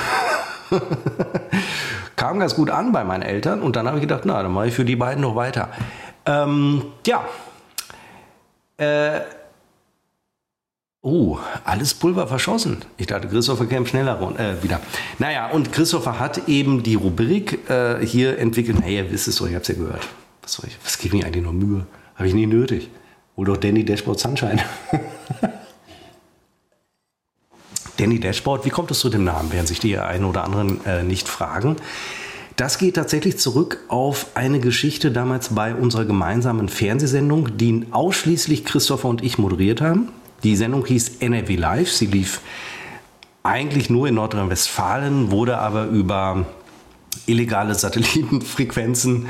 kam 2.20 2.38
ganz 2.38 2.54
gut 2.54 2.70
an 2.70 2.92
bei 2.92 3.04
meinen 3.06 3.24
Eltern 3.24 3.62
und 3.62 3.78
dann 3.78 3.88
habe 3.88 3.98
ich 3.98 4.02
gedacht, 4.02 4.24
na, 4.26 4.44
dann 4.44 4.52
mache 4.52 4.68
ich 4.68 4.74
für 4.74 4.84
die 4.84 4.98
beiden 4.98 5.22
noch 5.22 5.36
weiter. 5.36 5.70
Ähm, 6.26 6.84
ja. 7.08 7.24
Äh, 8.78 9.22
Oh, 11.02 11.40
alles 11.64 11.94
Pulver 11.94 12.28
verschossen. 12.28 12.80
Ich 12.98 13.08
dachte, 13.08 13.30
Christopher 13.30 13.68
käme 13.68 13.88
schneller 13.88 14.20
äh, 14.38 14.62
wieder. 14.62 14.82
Naja, 15.18 15.50
und 15.50 15.72
Christopher 15.72 16.20
hat 16.20 16.50
eben 16.50 16.84
die 16.84 16.96
Rubrik 16.96 17.70
äh, 17.70 18.06
hier 18.06 18.38
entwickelt. 18.38 18.82
Naja, 18.82 19.04
ihr 19.04 19.10
wisst 19.12 19.30
es 19.30 19.38
doch, 19.38 19.48
ich 19.48 19.54
habe 19.54 19.62
es 19.62 19.70
ja 19.70 19.76
gehört. 19.76 20.06
Was, 20.42 20.52
soll 20.52 20.66
ich, 20.68 20.78
was 20.84 20.98
gebe 20.98 21.16
ich 21.16 21.22
mir 21.22 21.26
eigentlich 21.26 21.46
nur 21.46 21.54
Mühe? 21.54 21.88
Habe 22.16 22.28
ich 22.28 22.34
nie 22.34 22.48
nötig. 22.48 22.90
Hol 23.38 23.46
doch 23.46 23.56
Danny 23.56 23.86
Dashboard 23.86 24.20
Sunshine. 24.20 24.62
Danny 28.00 28.20
Dashboard, 28.20 28.66
wie 28.66 28.70
kommt 28.70 28.92
es 28.92 29.00
zu 29.00 29.10
dem 29.10 29.26
Namen? 29.26 29.52
Werden 29.52 29.68
sich 29.68 29.80
die 29.80 29.98
einen 29.98 30.24
oder 30.24 30.46
anderen 30.46 30.86
äh, 30.86 31.04
nicht 31.04 31.28
fragen. 31.28 31.76
Das 32.56 32.78
geht 32.78 32.96
tatsächlich 32.96 33.38
zurück 33.38 33.80
auf 33.88 34.28
eine 34.36 34.60
Geschichte 34.60 35.12
damals 35.12 35.50
bei 35.50 35.74
unserer 35.76 36.06
gemeinsamen 36.06 36.70
Fernsehsendung, 36.70 37.58
die 37.58 37.86
ausschließlich 37.92 38.66
Christopher 38.66 39.10
und 39.10 39.24
ich 39.24 39.38
moderiert 39.38 39.82
haben. 39.82 40.10
Die 40.44 40.56
Sendung 40.56 40.86
hieß 40.86 41.18
NRW 41.20 41.56
Live. 41.56 41.92
Sie 41.92 42.06
lief 42.06 42.42
eigentlich 43.44 43.90
nur 43.90 44.08
in 44.08 44.16
Nordrhein-Westfalen, 44.16 45.32
wurde 45.32 45.58
aber 45.58 45.86
über 45.86 46.46
illegale 47.26 47.76
Satellitenfrequenzen 47.76 49.28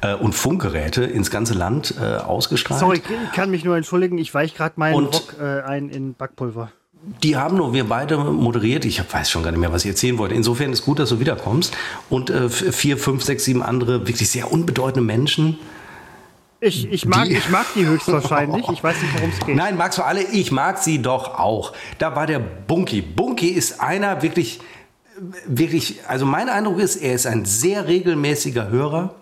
äh, 0.00 0.14
und 0.14 0.34
Funkgeräte 0.34 1.04
ins 1.04 1.30
ganze 1.30 1.54
Land 1.54 1.94
äh, 2.00 2.16
ausgestrahlt. 2.16 2.80
Sorry, 2.80 2.96
ich 2.98 3.32
kann 3.32 3.50
mich 3.50 3.64
nur 3.64 3.76
entschuldigen, 3.76 4.18
ich 4.18 4.32
weiche 4.34 4.56
gerade 4.56 4.74
meinen 4.76 4.94
und 4.94 5.14
Rock 5.14 5.36
äh, 5.40 5.62
ein 5.62 5.88
in 5.88 6.14
Backpulver. 6.14 6.70
Die 7.22 7.36
haben 7.36 7.56
nur 7.56 7.72
wir 7.72 7.84
beide 7.84 8.16
moderiert. 8.16 8.84
Ich 8.84 9.02
weiß 9.12 9.30
schon 9.30 9.42
gar 9.42 9.50
nicht 9.50 9.60
mehr, 9.60 9.72
was 9.72 9.84
ich 9.84 9.90
erzählen 9.90 10.16
wollte. 10.18 10.34
Insofern 10.34 10.72
ist 10.72 10.84
gut, 10.84 10.98
dass 10.98 11.10
du 11.10 11.20
wiederkommst. 11.20 11.76
Und 12.08 12.30
äh, 12.30 12.48
vier, 12.48 12.96
fünf, 12.96 13.22
sechs, 13.22 13.44
sieben 13.44 13.62
andere 13.62 14.06
wirklich 14.06 14.30
sehr 14.30 14.52
unbedeutende 14.52 15.04
Menschen. 15.04 15.58
Ich, 16.60 16.90
ich, 16.90 17.04
mag, 17.04 17.26
die, 17.26 17.34
ich 17.34 17.50
mag 17.50 17.66
die 17.74 17.86
höchstwahrscheinlich. 17.86 18.66
Ich 18.70 18.82
weiß 18.82 19.02
nicht, 19.02 19.14
worum 19.14 19.30
es 19.30 19.44
geht. 19.44 19.54
Nein, 19.54 19.76
magst 19.76 19.98
du 19.98 20.02
alle? 20.02 20.22
Ich 20.22 20.50
mag 20.50 20.78
sie 20.78 21.02
doch 21.02 21.38
auch. 21.38 21.74
Da 21.98 22.16
war 22.16 22.26
der 22.26 22.38
Bunky. 22.38 23.02
Bunky 23.02 23.48
ist 23.48 23.82
einer 23.82 24.22
wirklich, 24.22 24.60
wirklich, 25.46 26.00
also 26.08 26.24
mein 26.24 26.48
Eindruck 26.48 26.78
ist, 26.78 26.96
er 26.96 27.14
ist 27.14 27.26
ein 27.26 27.44
sehr 27.44 27.86
regelmäßiger 27.86 28.68
Hörer. 28.68 29.14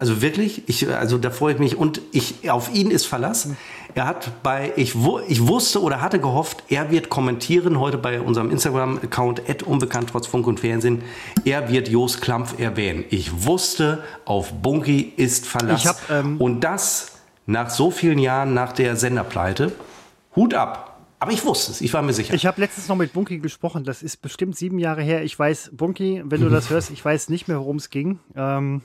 Also 0.00 0.22
wirklich, 0.22 0.62
ich, 0.66 0.88
also 0.88 1.18
da 1.18 1.30
freue 1.30 1.52
ich 1.52 1.58
mich 1.58 1.76
und 1.76 2.00
ich, 2.10 2.50
auf 2.50 2.74
ihn 2.74 2.90
ist 2.90 3.04
Verlass. 3.04 3.50
Er 3.94 4.06
hat 4.06 4.42
bei, 4.42 4.72
ich, 4.76 4.94
ich 5.28 5.46
wusste 5.46 5.82
oder 5.82 6.00
hatte 6.00 6.18
gehofft, 6.18 6.64
er 6.70 6.90
wird 6.90 7.10
kommentieren 7.10 7.78
heute 7.78 7.98
bei 7.98 8.18
unserem 8.18 8.50
Instagram-Account, 8.50 9.62
unbekannt 9.66 10.08
trotz 10.10 10.26
Funk 10.26 10.46
und 10.46 10.58
Fernsehen. 10.58 11.02
Er 11.44 11.70
wird 11.70 11.90
Jos 11.90 12.22
Klampf 12.22 12.58
erwähnen. 12.58 13.04
Ich 13.10 13.44
wusste, 13.44 14.02
auf 14.24 14.54
Bunky 14.54 15.12
ist 15.16 15.46
Verlass. 15.46 15.84
Hab, 15.84 16.10
ähm 16.10 16.40
und 16.40 16.60
das 16.60 17.18
nach 17.44 17.68
so 17.68 17.90
vielen 17.90 18.18
Jahren 18.18 18.54
nach 18.54 18.72
der 18.72 18.96
Senderpleite. 18.96 19.70
Hut 20.34 20.54
ab. 20.54 20.98
Aber 21.18 21.32
ich 21.32 21.44
wusste 21.44 21.72
es, 21.72 21.82
ich 21.82 21.92
war 21.92 22.00
mir 22.00 22.14
sicher. 22.14 22.32
Ich 22.32 22.46
habe 22.46 22.58
letztens 22.58 22.88
noch 22.88 22.96
mit 22.96 23.12
Bunky 23.12 23.38
gesprochen, 23.38 23.84
das 23.84 24.02
ist 24.02 24.22
bestimmt 24.22 24.56
sieben 24.56 24.78
Jahre 24.78 25.02
her. 25.02 25.22
Ich 25.24 25.38
weiß, 25.38 25.72
Bunky, 25.74 26.22
wenn 26.24 26.40
du 26.40 26.48
das 26.48 26.70
hörst, 26.70 26.90
ich 26.90 27.04
weiß 27.04 27.28
nicht 27.28 27.48
mehr, 27.48 27.58
worum 27.58 27.76
es 27.76 27.90
ging. 27.90 28.18
Ähm, 28.34 28.80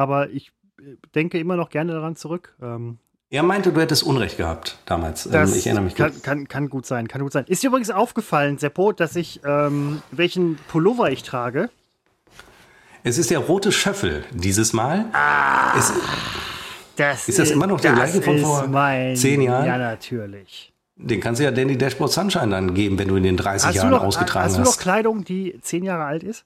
aber 0.00 0.30
ich 0.30 0.50
äh, 0.78 0.96
denke 1.14 1.38
immer 1.38 1.56
noch 1.56 1.68
gerne 1.68 1.92
daran 1.92 2.16
zurück. 2.16 2.54
Ähm, 2.62 2.98
er 3.28 3.42
meinte, 3.42 3.70
du 3.70 3.80
hättest 3.80 4.02
Unrecht 4.02 4.38
gehabt 4.38 4.78
damals. 4.86 5.26
Ähm, 5.26 5.32
das 5.32 5.54
ich 5.54 5.66
erinnere 5.66 5.84
mich. 5.84 5.94
Kann, 5.94 6.22
kann, 6.22 6.48
kann, 6.48 6.68
gut 6.70 6.86
sein, 6.86 7.06
kann 7.06 7.20
gut 7.20 7.32
sein. 7.32 7.44
Ist 7.46 7.62
dir 7.62 7.68
übrigens 7.68 7.90
aufgefallen, 7.90 8.56
Seppo, 8.58 8.92
dass 8.92 9.14
ich 9.14 9.40
ähm, 9.44 10.02
welchen 10.10 10.56
Pullover 10.68 11.10
ich 11.10 11.22
trage? 11.22 11.68
Es 13.02 13.18
ist 13.18 13.30
der 13.30 13.38
rote 13.38 13.72
Schöffel 13.72 14.24
dieses 14.32 14.72
Mal. 14.72 15.06
Ah, 15.12 15.78
es, 15.78 15.92
das 16.96 17.28
ist 17.28 17.38
das 17.38 17.50
immer 17.50 17.66
noch 17.66 17.80
der 17.80 17.92
gleiche 17.92 18.20
von 18.20 18.38
vor 18.38 18.66
mein, 18.68 19.16
zehn 19.16 19.42
Jahren? 19.42 19.66
Ja, 19.66 19.78
natürlich. 19.78 20.72
Den 20.96 21.20
kannst 21.20 21.40
du 21.40 21.44
ja 21.44 21.50
Danny 21.50 21.78
Dashboard 21.78 22.12
Sunshine 22.12 22.48
dann 22.48 22.74
geben, 22.74 22.98
wenn 22.98 23.08
du 23.08 23.16
in 23.16 23.22
den 23.22 23.36
30 23.36 23.68
hast 23.68 23.74
Jahren 23.74 23.90
noch, 23.90 24.02
ausgetragen 24.02 24.46
hast. 24.46 24.58
Hast 24.58 24.66
du 24.66 24.70
noch 24.70 24.78
Kleidung, 24.78 25.24
die 25.24 25.58
zehn 25.62 25.84
Jahre 25.84 26.04
alt 26.04 26.22
ist? 26.22 26.44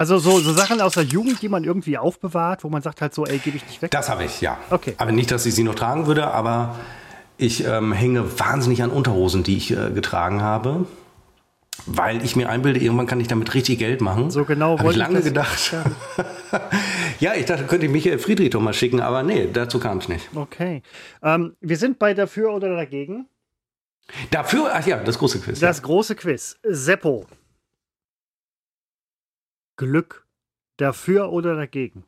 Also 0.00 0.16
so, 0.16 0.40
so 0.40 0.54
Sachen 0.54 0.80
aus 0.80 0.94
der 0.94 1.02
Jugend, 1.02 1.42
die 1.42 1.50
man 1.50 1.62
irgendwie 1.62 1.98
aufbewahrt, 1.98 2.64
wo 2.64 2.70
man 2.70 2.80
sagt 2.80 3.02
halt 3.02 3.12
so, 3.12 3.26
ey, 3.26 3.36
gebe 3.36 3.58
ich 3.58 3.66
nicht 3.66 3.82
weg. 3.82 3.90
Das 3.90 4.08
habe 4.08 4.24
ich, 4.24 4.40
ja. 4.40 4.56
Okay. 4.70 4.94
Aber 4.96 5.12
nicht, 5.12 5.30
dass 5.30 5.44
ich 5.44 5.54
sie 5.54 5.62
noch 5.62 5.74
tragen 5.74 6.06
würde, 6.06 6.28
aber 6.28 6.74
ich 7.36 7.66
ähm, 7.66 7.92
hänge 7.92 8.38
wahnsinnig 8.40 8.82
an 8.82 8.88
Unterhosen, 8.88 9.42
die 9.42 9.58
ich 9.58 9.72
äh, 9.72 9.90
getragen 9.90 10.40
habe. 10.40 10.86
Weil 11.84 12.24
ich 12.24 12.34
mir 12.34 12.48
einbilde, 12.48 12.80
irgendwann 12.80 13.08
kann 13.08 13.20
ich 13.20 13.28
damit 13.28 13.52
richtig 13.52 13.78
Geld 13.78 14.00
machen. 14.00 14.30
So 14.30 14.46
genau 14.46 14.78
Habe 14.78 14.90
ich 14.90 14.96
lange 14.96 15.18
ich 15.18 15.24
gedacht. 15.26 15.70
Ja. 15.70 15.84
ja. 17.20 17.34
ich 17.34 17.44
dachte, 17.44 17.64
könnte 17.64 17.84
ich 17.84 17.92
Michael 17.92 18.18
Friedrich 18.18 18.48
doch 18.48 18.62
mal 18.62 18.72
schicken, 18.72 19.02
aber 19.02 19.22
nee, 19.22 19.50
dazu 19.52 19.80
kam 19.80 19.98
es 19.98 20.08
nicht. 20.08 20.30
Okay. 20.34 20.80
Ähm, 21.22 21.56
wir 21.60 21.76
sind 21.76 21.98
bei 21.98 22.14
dafür 22.14 22.54
oder 22.54 22.74
dagegen. 22.74 23.26
Dafür, 24.30 24.70
ach 24.72 24.86
ja, 24.86 24.96
das 24.96 25.18
große 25.18 25.40
Quiz. 25.40 25.60
Das 25.60 25.76
ja. 25.76 25.82
große 25.82 26.14
Quiz. 26.14 26.56
Seppo. 26.62 27.26
Glück. 29.80 30.26
Dafür 30.76 31.32
oder 31.32 31.56
dagegen? 31.56 32.04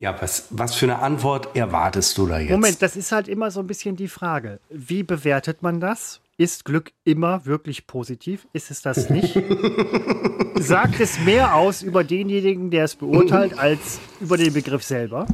Ja, 0.00 0.16
was, 0.22 0.46
was 0.48 0.74
für 0.74 0.86
eine 0.86 1.00
Antwort 1.00 1.54
erwartest 1.54 2.16
du 2.16 2.26
da 2.26 2.38
jetzt? 2.38 2.50
Moment, 2.50 2.80
das 2.80 2.96
ist 2.96 3.12
halt 3.12 3.28
immer 3.28 3.50
so 3.50 3.60
ein 3.60 3.66
bisschen 3.66 3.96
die 3.96 4.08
Frage. 4.08 4.58
Wie 4.70 5.02
bewertet 5.02 5.60
man 5.60 5.78
das? 5.78 6.22
Ist 6.38 6.64
Glück 6.64 6.92
immer 7.04 7.44
wirklich 7.44 7.86
positiv? 7.86 8.46
Ist 8.54 8.70
es 8.70 8.80
das 8.80 9.10
nicht? 9.10 9.34
Sagt 10.58 11.00
es 11.00 11.20
mehr 11.20 11.54
aus 11.54 11.82
über 11.82 12.02
denjenigen, 12.02 12.70
der 12.70 12.84
es 12.84 12.94
beurteilt, 12.94 13.58
als 13.58 14.00
über 14.18 14.38
den 14.38 14.54
Begriff 14.54 14.82
selber? 14.82 15.26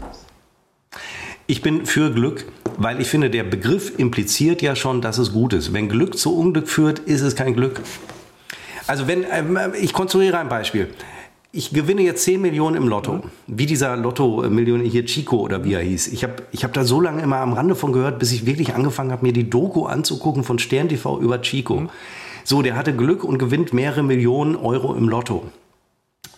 Ich 1.47 1.63
bin 1.63 1.87
für 1.87 2.13
Glück, 2.13 2.47
weil 2.77 3.01
ich 3.01 3.07
finde, 3.07 3.31
der 3.31 3.45
Begriff 3.45 3.97
impliziert 3.99 4.63
ja 4.63 4.75
schon, 4.75 5.01
dass 5.01 5.19
es 5.19 5.33
gut 5.33 5.53
ist. 5.53 5.73
Wenn 5.73 5.89
Glück 5.89 6.19
zu 6.19 6.37
Unglück 6.37 6.69
führt, 6.69 6.99
ist 7.01 7.21
es 7.21 7.37
kein 7.37 7.55
Glück. 7.55 7.81
Also 8.87 9.07
wenn, 9.07 9.25
ähm, 9.31 9.59
ich 9.81 9.93
konstruiere 9.93 10.39
ein 10.39 10.49
Beispiel. 10.49 10.89
Ich 11.53 11.71
gewinne 11.73 12.03
jetzt 12.03 12.25
10 12.25 12.41
Millionen 12.41 12.77
im 12.77 12.89
Lotto, 12.89 13.23
wie 13.47 13.67
dieser 13.67 13.97
Lotto-Millionär 13.97 14.89
hier 14.89 15.07
Chico 15.07 15.37
oder 15.37 15.63
wie 15.63 15.75
er 15.75 15.83
hieß. 15.83 16.09
Ich 16.09 16.25
habe 16.25 16.35
ich 16.51 16.65
hab 16.65 16.73
da 16.73 16.83
so 16.85 17.01
lange 17.01 17.23
immer 17.23 17.37
am 17.37 17.53
Rande 17.53 17.77
von 17.77 17.93
gehört, 17.93 18.19
bis 18.19 18.33
ich 18.33 18.45
wirklich 18.45 18.75
angefangen 18.75 19.13
habe, 19.13 19.25
mir 19.25 19.33
die 19.33 19.49
Doku 19.49 19.87
anzugucken 19.87 20.43
von 20.43 20.59
Stern 20.59 20.89
TV 20.89 21.21
über 21.21 21.41
Chico. 21.43 21.77
Mhm. 21.77 21.91
So, 22.43 22.61
der 22.61 22.77
hatte 22.77 22.95
Glück 22.95 23.23
und 23.23 23.39
gewinnt 23.39 23.73
mehrere 23.73 24.03
Millionen 24.03 24.57
Euro 24.57 24.95
im 24.95 25.09
Lotto. 25.09 25.45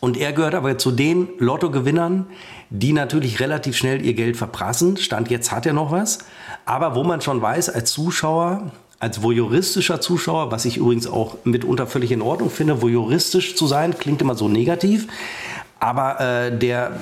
Und 0.01 0.17
er 0.19 0.33
gehört 0.33 0.55
aber 0.55 0.77
zu 0.77 0.93
den 0.93 1.29
Lottogewinnern, 1.39 2.27
die 2.71 2.93
natürlich 2.93 3.41
relativ 3.41 3.77
schnell 3.77 4.05
ihr 4.05 4.15
Geld 4.15 4.37
verprassen. 4.37 4.99
Stand 4.99 5.31
jetzt 5.31 5.51
hat 5.51 5.65
er 5.65 5.73
noch 5.73 5.91
was. 5.91 6.19
Aber 6.67 6.95
wo 6.95 7.03
man 7.05 7.23
schon 7.23 7.41
weiß, 7.41 7.71
als 7.71 7.91
Zuschauer, 7.91 8.71
als 8.99 9.23
voyeuristischer 9.23 10.01
Zuschauer, 10.01 10.51
was 10.51 10.65
ich 10.65 10.79
übrigens 10.79 11.07
auch 11.07 11.37
mitunter 11.45 11.87
völlig 11.87 12.13
in 12.13 12.23
Ordnung 12.23 12.51
finde, 12.51 12.81
voyeuristisch 12.81 13.55
zu 13.57 13.67
sein, 13.67 13.99
klingt 13.99 14.23
immer 14.23 14.35
so 14.35 14.49
negativ. 14.49 15.07
Aber 15.79 16.21
äh, 16.21 16.57
der 16.57 16.99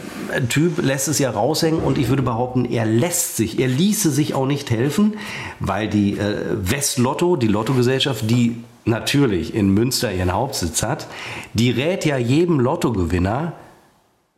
Typ 0.49 0.83
lässt 0.83 1.07
es 1.07 1.21
ja 1.21 1.31
raushängen 1.31 1.81
und 1.81 1.97
ich 1.97 2.09
würde 2.09 2.23
behaupten, 2.23 2.65
er 2.65 2.85
lässt 2.85 3.37
sich, 3.37 3.61
er 3.61 3.69
ließe 3.69 4.11
sich 4.11 4.35
auch 4.35 4.47
nicht 4.47 4.71
helfen, 4.71 5.17
weil 5.61 5.89
die 5.89 6.19
äh, 6.19 6.37
Westlotto, 6.51 7.37
die 7.37 7.47
Lottogesellschaft, 7.47 8.29
die 8.29 8.65
natürlich 8.85 9.55
in 9.55 9.69
Münster 9.71 10.13
ihren 10.13 10.33
Hauptsitz 10.33 10.83
hat, 10.83 11.07
die 11.55 11.71
rät 11.71 12.05
ja 12.05 12.19
jedem 12.19 12.59
Lottogewinner, 12.59 13.53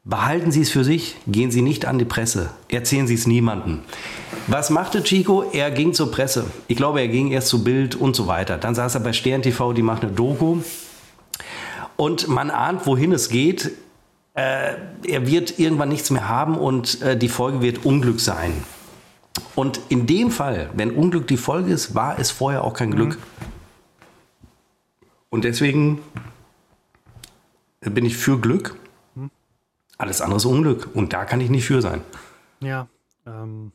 behalten 0.07 0.53
Sie 0.53 0.63
es 0.63 0.71
für 0.71 0.85
sich, 0.85 1.17
gehen 1.27 1.51
Sie 1.51 1.63
nicht 1.63 1.85
an 1.85 1.99
die 1.99 2.05
Presse, 2.05 2.51
erzählen 2.69 3.07
Sie 3.07 3.15
es 3.15 3.27
niemandem. 3.27 3.81
Was 4.47 4.71
machte 4.71 5.03
Chico? 5.03 5.43
Er 5.53 5.71
ging 5.73 5.93
zur 5.93 6.13
Presse. 6.13 6.47
Ich 6.69 6.77
glaube, 6.77 7.01
er 7.01 7.09
ging 7.09 7.33
erst 7.33 7.49
zu 7.49 7.65
Bild 7.65 7.97
und 7.97 8.15
so 8.15 8.29
weiter. 8.29 8.57
Dann 8.57 8.75
saß 8.75 8.95
er 8.95 9.01
bei 9.01 9.13
Stern 9.13 9.43
TV, 9.43 9.73
die 9.73 9.83
macht 9.83 10.05
eine 10.05 10.13
Doku. 10.13 10.59
Und 11.97 12.29
man 12.29 12.51
ahnt, 12.51 12.87
wohin 12.87 13.13
es 13.13 13.29
geht. 13.29 13.73
Äh, 14.35 14.75
er 15.07 15.27
wird 15.27 15.59
irgendwann 15.59 15.89
nichts 15.89 16.11
mehr 16.11 16.29
haben 16.29 16.57
und 16.57 17.03
äh, 17.03 17.17
die 17.17 17.29
Folge 17.29 17.61
wird 17.63 17.85
Unglück 17.85 18.21
sein. 18.21 18.53
Und 19.55 19.81
in 19.89 20.07
dem 20.07 20.31
Fall, 20.31 20.71
wenn 20.75 20.93
Unglück 20.93 21.27
die 21.27 21.37
Folge 21.37 21.73
ist, 21.73 21.95
war 21.95 22.19
es 22.19 22.31
vorher 22.31 22.63
auch 22.63 22.75
kein 22.75 22.93
Glück. 22.93 23.17
Mhm. 23.17 23.47
Und 25.31 25.45
deswegen 25.45 26.01
bin 27.81 28.05
ich 28.05 28.17
für 28.17 28.39
Glück. 28.39 28.77
Alles 29.99 30.21
andere 30.21 30.37
ist 30.37 30.45
Unglück. 30.45 30.89
Und 30.95 31.13
da 31.13 31.25
kann 31.25 31.41
ich 31.41 31.51
nicht 31.51 31.67
für 31.67 31.81
sein. 31.81 32.01
Ja. 32.61 32.89
Ähm. 33.27 33.73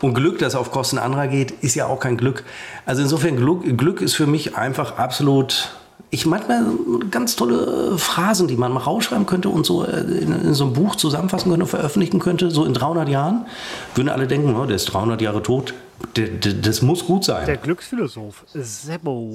Und 0.00 0.14
Glück, 0.14 0.38
das 0.38 0.54
auf 0.54 0.70
Kosten 0.70 0.98
anderer 0.98 1.26
geht, 1.26 1.50
ist 1.50 1.74
ja 1.74 1.86
auch 1.86 2.00
kein 2.00 2.16
Glück. 2.16 2.44
Also 2.86 3.02
insofern, 3.02 3.36
Glück, 3.36 3.64
Glück 3.76 4.00
ist 4.00 4.14
für 4.14 4.26
mich 4.26 4.56
einfach 4.56 4.98
absolut. 4.98 5.76
Ich 6.10 6.24
manchmal 6.24 6.64
ganz 7.10 7.36
tolle 7.36 7.98
Phrasen, 7.98 8.48
die 8.48 8.56
man 8.56 8.72
mal 8.72 8.80
rausschreiben 8.80 9.26
könnte 9.26 9.50
und 9.50 9.66
so 9.66 9.84
äh, 9.84 10.00
in, 10.00 10.32
in 10.32 10.54
so 10.54 10.64
einem 10.64 10.72
Buch 10.72 10.96
zusammenfassen 10.96 11.50
könnte, 11.50 11.66
veröffentlichen 11.66 12.18
könnte, 12.18 12.50
so 12.50 12.64
in 12.64 12.72
300 12.72 13.08
Jahren. 13.08 13.46
Würden 13.94 14.08
alle 14.08 14.26
denken, 14.26 14.56
oh, 14.56 14.64
der 14.64 14.76
ist 14.76 14.86
300 14.86 15.20
Jahre 15.20 15.42
tot. 15.42 15.74
das 16.14 16.82
muss 16.82 17.04
gut 17.04 17.24
sein. 17.24 17.44
Der 17.44 17.56
Glücksphilosoph 17.58 18.44
Sebo 18.54 19.34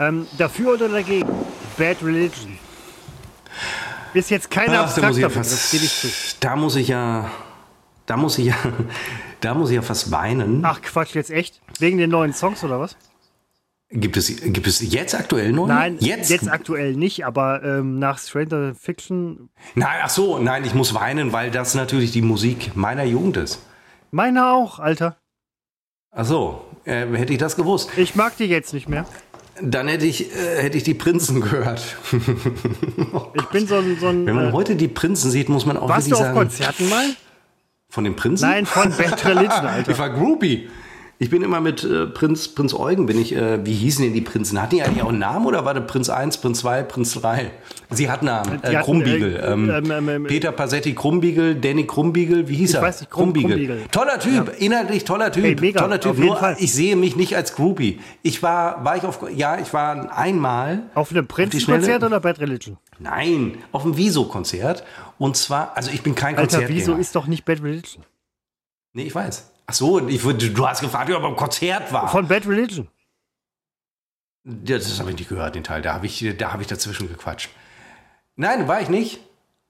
ähm, 0.00 0.26
dafür 0.38 0.74
oder 0.74 0.88
dagegen? 0.88 1.28
Bad 1.76 2.02
Religion. 2.02 2.58
Ist 4.14 4.30
jetzt 4.30 4.50
keine 4.50 4.78
abstrakter 4.78 5.28
Begriff, 5.28 5.70
gebe 5.70 5.84
ich 5.84 6.00
zu. 6.00 6.08
Da 6.40 6.56
muss 6.56 6.76
ich 6.76 6.88
ja, 6.88 7.30
da 8.06 8.16
muss 8.16 8.38
ich 8.38 8.46
ja, 8.46 8.56
da 9.40 9.54
muss 9.54 9.70
ich 9.70 9.76
ja 9.76 9.82
fast 9.82 10.10
weinen. 10.10 10.64
Ach 10.64 10.80
Quatsch, 10.80 11.14
jetzt 11.14 11.30
echt? 11.30 11.60
Wegen 11.80 11.98
den 11.98 12.10
neuen 12.10 12.32
Songs 12.32 12.62
oder 12.62 12.78
was? 12.78 12.96
Gibt 13.90 14.16
es, 14.16 14.28
gibt 14.42 14.66
es 14.66 14.80
jetzt 14.80 15.14
aktuell 15.14 15.52
noch? 15.52 15.66
Nein, 15.66 15.98
jetzt, 16.00 16.30
jetzt 16.30 16.48
aktuell 16.48 16.94
nicht, 16.94 17.26
aber 17.26 17.62
ähm, 17.62 17.98
nach 17.98 18.18
Stranger 18.18 18.74
Fiction. 18.74 19.50
Nein, 19.74 20.00
ach 20.02 20.10
so, 20.10 20.38
nein, 20.38 20.64
ich 20.64 20.74
muss 20.74 20.94
weinen, 20.94 21.32
weil 21.32 21.50
das 21.50 21.74
natürlich 21.74 22.10
die 22.10 22.22
Musik 22.22 22.74
meiner 22.74 23.04
Jugend 23.04 23.36
ist. 23.36 23.60
Meiner 24.10 24.52
auch, 24.52 24.78
Alter. 24.78 25.16
Ach 26.10 26.24
so, 26.24 26.64
äh, 26.84 27.06
hätte 27.06 27.32
ich 27.32 27.38
das 27.38 27.56
gewusst. 27.56 27.90
Ich 27.96 28.14
mag 28.14 28.36
die 28.36 28.44
jetzt 28.44 28.72
nicht 28.72 28.88
mehr. 28.88 29.06
Dann 29.62 29.88
hätte 29.88 30.06
ich, 30.06 30.34
äh, 30.34 30.62
hätte 30.62 30.76
ich 30.76 30.82
die 30.82 30.94
Prinzen 30.94 31.40
gehört. 31.40 31.96
ich 33.34 33.44
bin 33.46 33.66
so 33.66 33.76
ein, 33.76 33.96
so 34.00 34.08
ein. 34.08 34.26
Wenn 34.26 34.34
man 34.34 34.48
äh, 34.48 34.52
heute 34.52 34.74
die 34.74 34.88
Prinzen 34.88 35.30
sieht, 35.30 35.48
muss 35.48 35.64
man 35.64 35.76
auch 35.76 35.88
Warst 35.88 36.10
du 36.10 36.14
auf 36.14 36.22
sagen, 36.22 36.34
Konzerten 36.36 36.88
mal? 36.88 37.06
Von 37.88 38.04
den 38.04 38.16
Prinzen? 38.16 38.48
Nein, 38.48 38.66
von 38.66 38.90
Bad 38.90 39.24
Religion, 39.24 39.66
Alter. 39.66 39.92
ich 39.92 39.98
war 39.98 40.10
Groupie. 40.10 40.68
Ich 41.18 41.30
bin 41.30 41.42
immer 41.42 41.60
mit 41.60 41.84
äh, 41.84 42.06
Prinz, 42.06 42.48
Prinz 42.48 42.74
Eugen, 42.74 43.06
bin 43.06 43.20
ich, 43.20 43.34
äh, 43.36 43.64
wie 43.64 43.72
hießen 43.72 44.04
denn 44.04 44.12
die 44.12 44.20
Prinzen? 44.20 44.60
Hatten 44.60 44.76
die 44.76 44.82
eigentlich 44.82 45.02
auch 45.02 45.10
einen 45.10 45.20
Namen 45.20 45.46
oder 45.46 45.64
war 45.64 45.72
der 45.72 45.82
Prinz 45.82 46.10
1, 46.10 46.38
Prinz 46.38 46.60
2, 46.60 46.82
Prinz 46.82 47.14
3? 47.14 47.52
Sie 47.90 48.10
hatten 48.10 48.26
Namen. 48.26 48.62
Äh, 48.62 48.82
Krumbiegel. 48.82 49.36
Äh, 49.36 49.52
ähm, 49.52 49.70
ähm, 49.70 49.90
ähm, 49.90 50.08
ähm, 50.08 50.24
Peter 50.24 50.50
Passetti 50.50 50.92
Krumbiegel, 50.94 51.54
Danny 51.54 51.86
Krumbiegel, 51.86 52.48
wie 52.48 52.56
hieß 52.56 52.70
ich 52.70 52.76
er? 52.76 52.80
Ich 52.80 52.86
weiß 52.88 53.00
nicht, 53.02 53.10
Krumbiegel. 53.10 53.50
Krumbiegel. 53.50 53.82
Toller 53.92 54.18
Typ, 54.18 54.48
ja. 54.48 54.52
inhaltlich 54.58 55.04
toller 55.04 55.30
Typ. 55.30 55.44
Hey, 55.44 55.56
mega, 55.60 55.80
toller 55.80 56.00
Typ. 56.00 56.18
Nur, 56.18 56.36
Fall. 56.36 56.56
ich 56.58 56.72
sehe 56.72 56.96
mich 56.96 57.14
nicht 57.14 57.36
als 57.36 57.54
Groupie. 57.54 58.00
Ich 58.22 58.42
war, 58.42 58.84
war 58.84 58.96
ich 58.96 59.04
auf, 59.04 59.20
ja, 59.34 59.58
ich 59.58 59.72
war 59.72 60.16
einmal. 60.16 60.82
Auf 60.94 61.12
einem 61.12 61.28
Prinzenkonzert 61.28 62.02
oder 62.02 62.18
Bad 62.18 62.40
Religion? 62.40 62.76
Nein, 62.98 63.58
auf 63.70 63.84
einem 63.84 63.96
Wieso-Konzert. 63.96 64.82
Und 65.18 65.36
zwar, 65.36 65.76
also 65.76 65.92
ich 65.92 66.02
bin 66.02 66.16
kein 66.16 66.34
Konzert. 66.34 66.62
Alter, 66.62 66.74
Wieso 66.74 66.94
ist 66.94 67.14
doch 67.14 67.28
nicht 67.28 67.44
Bad 67.44 67.62
Religion? 67.62 68.02
Nee, 68.94 69.04
ich 69.04 69.14
weiß. 69.14 69.53
Ach 69.66 69.74
so, 69.74 70.06
ich, 70.06 70.22
du 70.22 70.68
hast 70.68 70.80
gefragt, 70.80 71.10
ob 71.10 71.16
er 71.16 71.20
beim 71.20 71.36
Konzert 71.36 71.92
war. 71.92 72.08
Von 72.08 72.28
Bad 72.28 72.46
Religion. 72.46 72.88
Ja, 74.44 74.76
das 74.76 75.00
habe 75.00 75.10
ich 75.10 75.16
nicht 75.16 75.28
gehört, 75.28 75.54
den 75.54 75.64
Teil. 75.64 75.80
Da 75.80 75.94
habe 75.94 76.06
ich, 76.06 76.22
hab 76.22 76.60
ich 76.60 76.66
dazwischen 76.66 77.08
gequatscht. 77.08 77.50
Nein, 78.36 78.68
war 78.68 78.80
ich 78.80 78.88
nicht. 78.88 79.20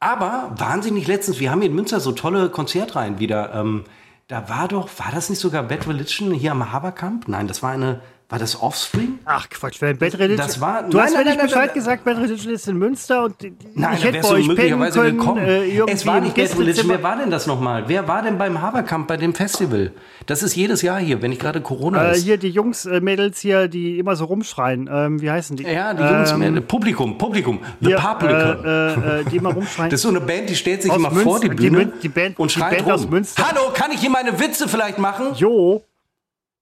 Aber 0.00 0.52
wahnsinnig 0.56 1.06
letztens, 1.06 1.38
wir 1.38 1.50
haben 1.50 1.60
hier 1.60 1.70
in 1.70 1.76
Münster 1.76 2.00
so 2.00 2.12
tolle 2.12 2.50
Konzertreihen 2.50 3.18
wieder. 3.20 3.54
Ähm, 3.54 3.84
da 4.26 4.48
war 4.48 4.68
doch, 4.68 4.88
war 4.98 5.12
das 5.12 5.30
nicht 5.30 5.38
sogar 5.38 5.62
Bad 5.62 5.86
Religion 5.86 6.32
hier 6.32 6.52
am 6.52 6.72
Haberkamp? 6.72 7.28
Nein, 7.28 7.46
das 7.46 7.62
war 7.62 7.70
eine, 7.70 8.00
war 8.30 8.38
das 8.38 8.60
Offspring? 8.60 9.18
Ach 9.26 9.48
Quatsch, 9.50 9.76
wer 9.80 9.92
Bad 9.92 10.18
Religion. 10.18 10.38
Das 10.46 10.58
war, 10.60 10.82
du 10.82 10.96
nein, 10.96 11.06
hast 11.06 11.16
mir 11.16 11.24
nicht 11.24 11.40
Bescheid 11.40 11.66
nein, 11.66 11.74
gesagt, 11.74 12.04
Bad 12.04 12.16
Religion 12.16 12.54
ist 12.54 12.66
in 12.66 12.78
Münster 12.78 13.24
und 13.24 13.36
nein, 13.74 13.96
ich 13.98 14.04
hätte 14.04 14.20
bei 14.20 14.28
euch 14.28 14.46
möglicherweise 14.46 14.98
können, 14.98 15.18
willkommen. 15.18 15.44
Äh, 15.44 15.92
es 15.92 16.06
war 16.06 16.20
nicht 16.20 16.34
Bad 16.34 16.58
Religion. 16.58 16.88
Wer 16.88 17.02
war 17.02 17.16
denn 17.16 17.30
das 17.30 17.46
nochmal? 17.46 17.84
Wer 17.86 18.08
war 18.08 18.22
denn 18.22 18.38
beim 18.38 18.62
Haberkamp 18.62 19.08
bei 19.08 19.18
dem 19.18 19.34
Festival? 19.34 19.92
Das 20.24 20.42
ist 20.42 20.56
jedes 20.56 20.80
Jahr 20.80 20.98
hier, 20.98 21.20
wenn 21.20 21.32
ich 21.32 21.38
gerade 21.38 21.60
Corona 21.60 22.02
äh, 22.02 22.12
ist. 22.12 22.24
Hier 22.24 22.38
die 22.38 22.48
Jungs, 22.48 22.86
äh, 22.86 23.00
Mädels 23.00 23.40
hier, 23.40 23.68
die 23.68 23.98
immer 23.98 24.16
so 24.16 24.24
rumschreien. 24.24 24.88
Ähm, 24.90 25.20
wie 25.20 25.30
heißen 25.30 25.56
die? 25.56 25.64
Ja, 25.64 25.92
die 25.92 26.02
Jungs, 26.02 26.32
ähm, 26.32 26.38
Mädels. 26.38 26.66
Publikum, 26.66 27.18
Publikum. 27.18 27.60
The 27.80 27.88
hier, 27.88 27.96
Publikum. 27.98 28.64
Äh, 28.64 29.20
äh, 29.20 29.24
die 29.30 29.36
immer 29.36 29.52
rumschreien. 29.52 29.90
Das 29.90 29.98
ist 29.98 30.02
so 30.02 30.08
eine 30.08 30.22
Band, 30.22 30.48
die 30.48 30.56
stellt 30.56 30.80
sich 30.80 30.90
aus 30.90 30.96
immer 30.96 31.10
Münster, 31.10 31.30
vor 31.30 31.40
die 31.40 31.50
Bühne 31.50 31.86
die, 31.86 32.00
die 32.00 32.08
Band, 32.08 32.38
und 32.38 32.50
schreit 32.50 32.84
Band 32.84 33.00
rum. 33.02 33.22
Hallo, 33.38 33.70
kann 33.74 33.92
ich 33.92 34.00
hier 34.00 34.10
meine 34.10 34.40
Witze 34.40 34.66
vielleicht 34.66 34.98
machen? 34.98 35.34
Jo. 35.34 35.84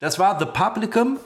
Das 0.00 0.18
war 0.18 0.36
The 0.40 0.46
Publicum 0.46 1.18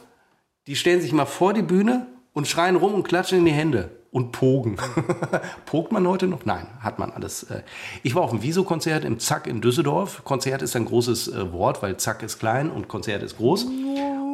die 0.66 0.76
stellen 0.76 1.00
sich 1.00 1.12
mal 1.12 1.26
vor 1.26 1.52
die 1.52 1.62
Bühne 1.62 2.06
und 2.32 2.48
schreien 2.48 2.76
rum 2.76 2.94
und 2.94 3.02
klatschen 3.04 3.38
in 3.38 3.44
die 3.44 3.52
Hände 3.52 3.90
und 4.10 4.32
pogen. 4.32 4.76
Pogt 5.66 5.92
man 5.92 6.06
heute 6.08 6.26
noch? 6.26 6.44
Nein, 6.44 6.66
hat 6.80 6.98
man 6.98 7.10
alles. 7.10 7.44
Äh. 7.44 7.62
Ich 8.02 8.14
war 8.14 8.22
auf 8.22 8.30
einem 8.30 8.42
Wieso-Konzert 8.42 9.04
im 9.04 9.18
Zack 9.18 9.46
in 9.46 9.60
Düsseldorf. 9.60 10.24
Konzert 10.24 10.62
ist 10.62 10.74
ein 10.74 10.86
großes 10.86 11.28
äh, 11.28 11.52
Wort, 11.52 11.82
weil 11.82 11.96
Zack 11.98 12.22
ist 12.22 12.38
klein 12.38 12.70
und 12.70 12.88
Konzert 12.88 13.22
ist 13.22 13.36
groß. 13.36 13.66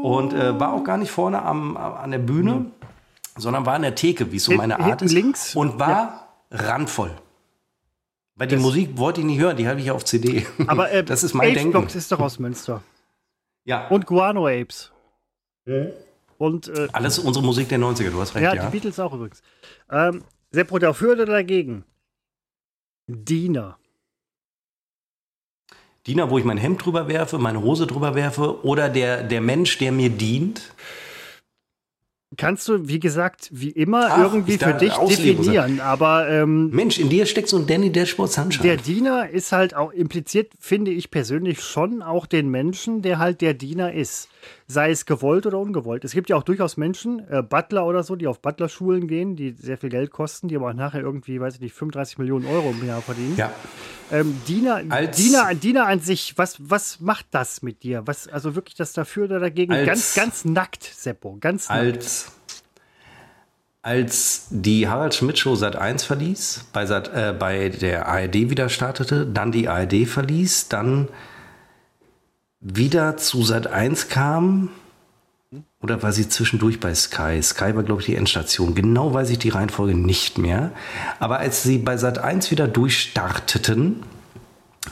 Und 0.03 0.33
äh, 0.33 0.59
war 0.59 0.73
auch 0.73 0.85
gar 0.85 0.97
nicht 0.97 1.11
vorne 1.11 1.43
am, 1.43 1.77
an 1.77 2.11
der 2.11 2.19
Bühne, 2.19 2.53
mhm. 2.55 2.73
sondern 3.37 3.67
war 3.67 3.75
an 3.75 3.83
der 3.83 3.95
Theke, 3.95 4.33
wie 4.33 4.37
es 4.37 4.45
so 4.45 4.53
meine 4.53 4.81
Art 4.81 5.03
ist. 5.03 5.13
Links? 5.13 5.55
Und 5.55 5.79
war 5.79 5.91
ja. 6.51 6.59
randvoll. 6.59 7.11
Weil 8.37 8.49
die 8.49 8.55
das 8.55 8.63
Musik 8.63 8.97
wollte 8.97 9.21
ich 9.21 9.27
nicht 9.27 9.39
hören, 9.39 9.57
die 9.57 9.69
habe 9.69 9.81
ich 9.81 9.91
auf 9.91 10.05
CD. 10.05 10.47
Aber 10.67 10.91
äh, 10.91 11.05
das 11.05 11.23
ist 11.23 11.35
mein 11.35 11.49
Apes 11.49 11.59
Denken. 11.59 11.73
Box 11.73 11.95
ist 11.95 12.11
doch 12.11 12.21
aus 12.21 12.39
Münster. 12.39 12.83
Ja. 13.65 13.89
Und 13.89 14.07
Guano 14.07 14.47
Apes. 14.47 14.91
Mhm. 15.65 15.93
Und, 16.43 16.67
äh, 16.67 16.89
Alles 16.93 17.21
unsere 17.21 17.45
Musik 17.45 17.69
der 17.69 17.79
90er, 17.79 18.11
du 18.11 18.21
hast 18.21 18.35
recht. 18.35 18.43
Ja, 18.43 18.53
ja. 18.53 18.65
die 18.65 18.73
Beatles 18.73 18.99
auch 18.99 19.15
übrigens. 19.15 19.43
Ähm, 19.89 20.25
Seppo, 20.51 20.81
dafür 20.81 21.13
oder 21.13 21.25
dagegen? 21.25 21.85
Diener. 23.07 23.79
Diener, 26.05 26.31
wo 26.31 26.39
ich 26.39 26.45
mein 26.45 26.59
Hemd 26.59 26.85
drüber 26.85 27.07
werfe, 27.07 27.39
meine 27.39 27.63
Hose 27.63 27.87
drüber 27.87 28.17
werfe 28.17 28.65
oder 28.65 28.89
der, 28.89 29.23
der 29.23 29.41
Mensch, 29.41 29.79
der 29.79 29.93
mir 29.93 30.11
dient? 30.11 30.75
kannst 32.37 32.67
du, 32.67 32.89
wie 32.89 32.99
gesagt, 32.99 33.51
wie 33.53 33.69
immer 33.69 34.09
Ach, 34.11 34.19
irgendwie 34.19 34.59
für 34.59 34.73
dich 34.73 34.95
definieren. 34.95 35.81
Aber 35.81 36.29
ähm, 36.29 36.71
Mensch, 36.71 36.99
in 36.99 37.09
dir 37.09 37.27
steckt 37.27 37.49
so 37.49 37.59
ein 37.59 37.67
Danny 37.67 37.93
Dashboard 37.93 38.33
Sunshine. 38.33 38.63
Der 38.63 38.77
Diener 38.79 39.29
ist 39.29 39.53
halt 39.53 39.77
auch 39.77 39.93
impliziert, 39.93 40.51
finde 40.59 40.91
ich 40.91 41.11
persönlich 41.11 41.61
schon 41.61 42.03
auch 42.03 42.27
den 42.27 42.49
Menschen, 42.49 43.03
der 43.03 43.19
halt 43.19 43.43
der 43.43 43.55
Diener 43.55 43.93
ist. 43.93 44.29
Sei 44.67 44.91
es 44.91 45.07
gewollt 45.07 45.47
oder 45.47 45.59
ungewollt. 45.59 46.05
Es 46.05 46.13
gibt 46.13 46.31
ja 46.31 46.37
auch 46.37 46.43
durchaus 46.43 46.77
Menschen, 46.77 47.23
äh, 47.31 47.43
Butler 47.43 47.87
oder 47.87 48.03
so, 48.03 48.17
die 48.17 48.27
auf 48.27 48.41
Butlerschulen 48.41 49.09
gehen, 49.09 49.37
die 49.37 49.51
sehr 49.53 49.79
viel 49.79 49.91
Geld 49.91 50.11
kosten, 50.11 50.49
die 50.49 50.57
aber 50.57 50.75
nachher 50.75 51.01
irgendwie, 51.01 51.41
weiß 51.41 51.55
ich 51.55 51.61
nicht, 51.61 51.75
35 51.75 52.19
Millionen 52.19 52.47
Euro 52.47 52.71
im 52.71 52.87
Jahr 52.87 53.03
verdienen. 53.03 53.37
Ja. 53.37 53.53
Ähm, 54.11 54.41
Diener, 54.47 54.83
Diener, 54.83 55.55
Diener 55.55 55.87
an 55.87 56.01
sich, 56.01 56.37
was, 56.37 56.57
was 56.59 57.01
macht 57.01 57.27
das 57.31 57.63
mit 57.63 57.83
dir? 57.83 58.03
Was, 58.07 58.29
also 58.29 58.55
wirklich 58.55 58.75
das 58.75 58.93
dafür 58.93 59.25
oder 59.25 59.41
dagegen? 59.41 59.73
Als, 59.73 59.87
ganz, 59.87 60.15
ganz 60.15 60.45
nackt, 60.45 60.85
Seppo, 60.85 61.39
ganz 61.41 61.69
nackt. 61.69 61.81
Als, 61.81 62.33
als 63.83 64.47
die 64.51 64.89
Harald 64.89 65.15
Schmidt 65.15 65.39
Show 65.39 65.57
Sat 65.57 65.77
1 65.77 66.05
verließ, 66.05 66.67
bei, 66.73 66.87
Sat, 66.87 67.09
äh, 67.09 67.35
bei 67.37 67.69
der 67.69 68.07
ARD 68.07 68.51
wieder 68.51 68.69
startete, 68.69 69.27
dann 69.27 69.51
die 69.51 69.69
ARD 69.69 70.07
verließ, 70.07 70.69
dann 70.69 71.09
wieder 72.63 73.17
zu 73.17 73.43
Sat 73.43 73.67
1 73.67 74.09
kam, 74.09 74.71
oder 75.83 76.03
war 76.03 76.13
sie 76.13 76.29
zwischendurch 76.29 76.81
bei 76.81 76.95
Sky? 76.95 77.43
Sky 77.43 77.75
war, 77.75 77.83
glaube 77.83 78.01
ich, 78.01 78.07
die 78.07 78.15
Endstation. 78.15 78.75
Genau 78.75 79.13
weiß 79.13 79.31
ich 79.31 79.39
die 79.39 79.49
Reihenfolge 79.49 79.95
nicht 79.95 80.39
mehr. 80.39 80.71
Aber 81.19 81.41
als 81.41 81.65
sie 81.65 81.79
bei 81.79 81.97
Sat 81.97 82.19
1 82.19 82.51
wieder 82.51 82.69
durchstarteten, 82.69 84.05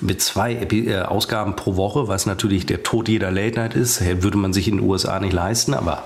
mit 0.01 0.21
zwei 0.21 0.55
Epi 0.55 0.89
äh, 0.89 1.03
Ausgaben 1.03 1.57
pro 1.57 1.77
Woche, 1.77 2.09
was 2.09 2.27
natürlich 2.27 2.67
der 2.67 2.83
Tod 2.83 3.09
jeder 3.09 3.31
Late 3.31 3.59
Night 3.59 3.75
ist, 3.75 4.03
würde 4.23 4.39
man 4.39 4.53
sich 4.53 4.69
in 4.69 4.79
den 4.79 4.89
USA 4.89 5.19
nicht 5.21 5.33
leisten, 5.33 5.75
aber 5.75 6.05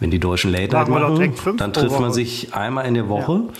wenn 0.00 0.10
die 0.10 0.18
Deutschen 0.18 0.50
Late 0.50 0.74
Night 0.74 0.88
machen, 0.88 1.56
dann 1.56 1.72
trifft 1.72 2.00
man 2.00 2.12
sich 2.12 2.54
einmal 2.54 2.86
in 2.86 2.94
der 2.94 3.08
Woche. 3.08 3.32
Ja. 3.32 3.52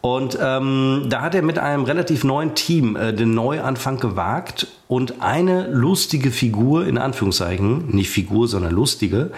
Und 0.00 0.38
ähm, 0.40 1.06
da 1.08 1.22
hat 1.22 1.34
er 1.34 1.42
mit 1.42 1.58
einem 1.58 1.84
relativ 1.84 2.22
neuen 2.22 2.54
Team 2.54 2.94
äh, 2.96 3.12
den 3.12 3.34
Neuanfang 3.34 3.98
gewagt 3.98 4.68
und 4.86 5.20
eine 5.20 5.68
lustige 5.68 6.30
Figur, 6.30 6.86
in 6.86 6.96
Anführungszeichen, 6.96 7.88
nicht 7.88 8.10
Figur, 8.10 8.46
sondern 8.46 8.72
lustige, 8.72 9.32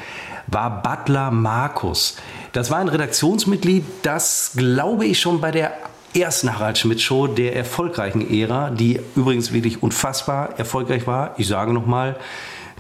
war 0.47 0.83
Butler 0.83 1.31
Markus. 1.31 2.17
Das 2.53 2.71
war 2.71 2.79
ein 2.79 2.89
Redaktionsmitglied, 2.89 3.85
das, 4.03 4.53
glaube 4.57 5.07
ich, 5.07 5.21
schon 5.21 5.41
bei 5.41 5.51
der 5.51 5.73
ersten 6.15 6.53
Harald 6.53 6.79
Schmidt 6.79 7.01
Show 7.01 7.27
der 7.27 7.55
erfolgreichen 7.55 8.29
Ära, 8.31 8.71
die 8.71 9.01
übrigens 9.15 9.53
wirklich 9.53 9.83
unfassbar 9.83 10.59
erfolgreich 10.59 11.07
war. 11.07 11.35
Ich 11.39 11.47
sage 11.47 11.73
nochmal, 11.73 12.17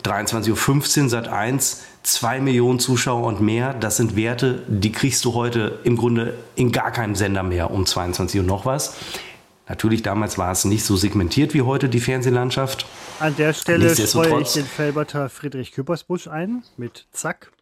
23.15 0.04 1.02
Uhr, 1.02 1.08
Sat 1.08 1.28
1, 1.28 1.84
2 2.02 2.40
Millionen 2.40 2.78
Zuschauer 2.78 3.26
und 3.26 3.40
mehr. 3.40 3.74
Das 3.74 3.96
sind 3.96 4.16
Werte, 4.16 4.62
die 4.68 4.92
kriegst 4.92 5.24
du 5.24 5.34
heute 5.34 5.80
im 5.84 5.96
Grunde 5.96 6.34
in 6.56 6.72
gar 6.72 6.90
keinem 6.90 7.14
Sender 7.14 7.42
mehr 7.42 7.70
um 7.70 7.86
22 7.86 8.40
Uhr 8.40 8.46
noch 8.46 8.66
was. 8.66 8.94
Natürlich, 9.68 10.02
damals 10.02 10.38
war 10.38 10.50
es 10.50 10.64
nicht 10.64 10.84
so 10.84 10.96
segmentiert 10.96 11.52
wie 11.52 11.62
heute 11.62 11.90
die 11.90 12.00
Fernsehlandschaft. 12.00 12.86
An 13.20 13.36
der 13.36 13.52
Stelle 13.52 13.94
streue 13.94 14.40
ich 14.40 14.54
den 14.54 14.64
Felberter 14.64 15.28
Friedrich 15.28 15.72
Küppersbusch 15.72 16.26
ein 16.26 16.62
mit 16.78 17.06
Zack. 17.12 17.52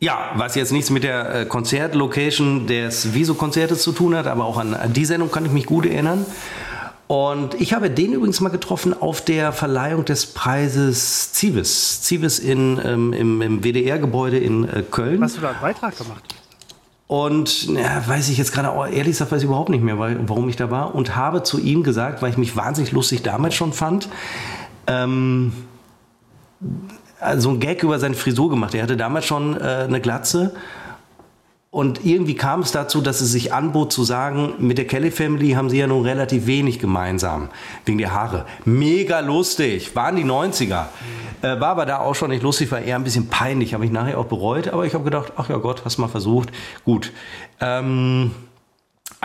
Ja, 0.00 0.32
was 0.34 0.54
jetzt 0.54 0.70
nichts 0.70 0.90
mit 0.90 1.02
der 1.02 1.34
äh, 1.34 1.46
Konzertlocation 1.46 2.66
des 2.66 3.14
Wieso-Konzertes 3.14 3.82
zu 3.82 3.92
tun 3.92 4.14
hat, 4.14 4.26
aber 4.26 4.44
auch 4.44 4.58
an 4.58 4.92
die 4.92 5.06
Sendung 5.06 5.30
kann 5.30 5.46
ich 5.46 5.52
mich 5.52 5.64
gut 5.64 5.86
erinnern. 5.86 6.26
Und 7.06 7.60
ich 7.60 7.74
habe 7.74 7.90
den 7.90 8.14
übrigens 8.14 8.40
mal 8.40 8.48
getroffen 8.48 8.94
auf 8.98 9.20
der 9.20 9.52
Verleihung 9.52 10.04
des 10.04 10.26
Preises 10.26 11.32
Zivis. 11.32 12.00
Zivis 12.02 12.38
in, 12.38 12.80
ähm, 12.82 13.12
im, 13.12 13.42
im 13.42 13.62
WDR-Gebäude 13.62 14.38
in 14.38 14.66
äh, 14.66 14.82
Köln. 14.82 15.22
Hast 15.22 15.36
du 15.36 15.42
da 15.42 15.50
einen 15.50 15.60
Beitrag 15.60 15.96
gemacht? 15.98 16.34
Und 17.06 17.68
ja, 17.68 18.02
weiß 18.06 18.30
ich 18.30 18.38
jetzt 18.38 18.52
gerade, 18.52 18.68
ehrlich 18.90 19.12
gesagt, 19.12 19.30
weiß 19.30 19.42
ich 19.42 19.46
überhaupt 19.46 19.68
nicht 19.68 19.84
mehr, 19.84 19.98
weil, 19.98 20.18
warum 20.26 20.48
ich 20.48 20.56
da 20.56 20.70
war. 20.70 20.94
Und 20.94 21.14
habe 21.14 21.42
zu 21.42 21.60
ihm 21.60 21.82
gesagt, 21.82 22.22
weil 22.22 22.30
ich 22.30 22.38
mich 22.38 22.56
wahnsinnig 22.56 22.92
lustig 22.92 23.22
damals 23.22 23.54
schon 23.54 23.74
fand, 23.74 24.08
ähm, 24.86 25.52
so 27.36 27.50
ein 27.50 27.60
Gag 27.60 27.82
über 27.82 27.98
seine 27.98 28.14
Frisur 28.14 28.48
gemacht. 28.48 28.74
Er 28.74 28.82
hatte 28.82 28.96
damals 28.96 29.26
schon 29.26 29.60
äh, 29.60 29.84
eine 29.86 30.00
Glatze 30.00 30.54
und 31.74 32.04
irgendwie 32.04 32.36
kam 32.36 32.60
es 32.60 32.70
dazu, 32.70 33.00
dass 33.00 33.20
es 33.20 33.32
sich 33.32 33.52
anbot 33.52 33.92
zu 33.92 34.04
sagen, 34.04 34.54
mit 34.58 34.78
der 34.78 34.86
Kelly 34.86 35.10
Family 35.10 35.54
haben 35.54 35.68
sie 35.68 35.78
ja 35.78 35.88
nun 35.88 36.04
relativ 36.04 36.46
wenig 36.46 36.78
gemeinsam, 36.78 37.48
wegen 37.84 37.98
der 37.98 38.14
Haare. 38.14 38.46
Mega 38.64 39.18
lustig, 39.18 39.96
waren 39.96 40.14
die 40.14 40.22
90er. 40.24 40.84
Äh, 41.42 41.58
war 41.58 41.70
aber 41.70 41.84
da 41.84 41.98
auch 41.98 42.14
schon 42.14 42.30
nicht 42.30 42.44
lustig, 42.44 42.70
war 42.70 42.80
eher 42.80 42.94
ein 42.94 43.02
bisschen 43.02 43.26
peinlich, 43.26 43.74
habe 43.74 43.84
ich 43.84 43.90
nachher 43.90 44.18
auch 44.18 44.26
bereut, 44.26 44.68
aber 44.68 44.86
ich 44.86 44.94
habe 44.94 45.02
gedacht, 45.02 45.32
ach 45.34 45.50
ja 45.50 45.56
Gott, 45.56 45.84
hast 45.84 45.98
mal 45.98 46.06
versucht. 46.06 46.50
Gut. 46.84 47.10
Ähm, 47.60 48.30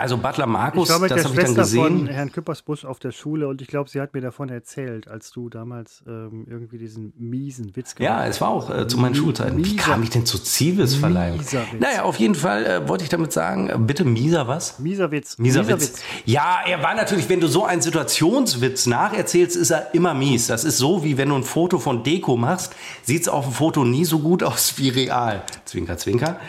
also 0.00 0.16
Butler 0.16 0.46
Markus, 0.46 0.88
ich 0.88 0.94
war 0.94 1.00
mit 1.00 1.10
das 1.10 1.24
habe 1.24 1.34
ich 1.34 1.44
dann 1.44 1.54
gesehen. 1.54 1.82
von 1.82 2.06
Herrn 2.06 2.32
Küppersbusch 2.32 2.84
auf 2.84 2.98
der 2.98 3.12
Schule 3.12 3.48
und 3.48 3.60
ich 3.60 3.68
glaube, 3.68 3.88
sie 3.90 4.00
hat 4.00 4.14
mir 4.14 4.20
davon 4.20 4.48
erzählt, 4.48 5.08
als 5.08 5.30
du 5.30 5.48
damals 5.48 6.02
ähm, 6.06 6.46
irgendwie 6.48 6.78
diesen 6.78 7.12
miesen 7.18 7.76
Witz 7.76 7.94
gemacht 7.94 8.12
hast. 8.12 8.24
Ja, 8.24 8.28
es 8.28 8.40
war 8.40 8.48
auch 8.48 8.70
äh, 8.70 8.88
zu 8.88 8.98
meinen 8.98 9.14
Schulzeiten. 9.14 9.64
Wie 9.64 9.76
kam 9.76 10.02
ich 10.02 10.10
denn 10.10 10.26
zu 10.26 10.38
Zivis-Verleihung? 10.38 11.40
Naja, 11.78 12.02
auf 12.02 12.16
jeden 12.16 12.34
Fall 12.34 12.66
äh, 12.66 12.88
wollte 12.88 13.04
ich 13.04 13.10
damit 13.10 13.32
sagen, 13.32 13.68
äh, 13.68 13.76
bitte 13.78 14.04
mieser 14.04 14.48
was? 14.48 14.78
Mieser 14.78 15.10
Witz. 15.10 15.38
Mieser, 15.38 15.60
mieser 15.60 15.74
Witz. 15.74 15.92
Witz. 15.92 16.02
Ja, 16.24 16.60
er 16.66 16.82
war 16.82 16.94
natürlich, 16.94 17.28
wenn 17.28 17.40
du 17.40 17.46
so 17.46 17.64
einen 17.64 17.82
Situationswitz 17.82 18.86
nacherzählst, 18.86 19.56
ist 19.56 19.70
er 19.70 19.94
immer 19.94 20.14
mies. 20.14 20.46
Das 20.46 20.64
ist 20.64 20.78
so, 20.78 21.04
wie 21.04 21.18
wenn 21.18 21.28
du 21.28 21.36
ein 21.36 21.44
Foto 21.44 21.78
von 21.78 22.02
Deko 22.02 22.36
machst, 22.36 22.74
sieht 23.02 23.22
es 23.22 23.28
auf 23.28 23.44
dem 23.44 23.54
Foto 23.54 23.84
nie 23.84 24.04
so 24.04 24.20
gut 24.20 24.42
aus 24.42 24.74
wie 24.78 24.88
real. 24.88 25.42
Zwinker, 25.64 25.98
zwinker. 25.98 26.40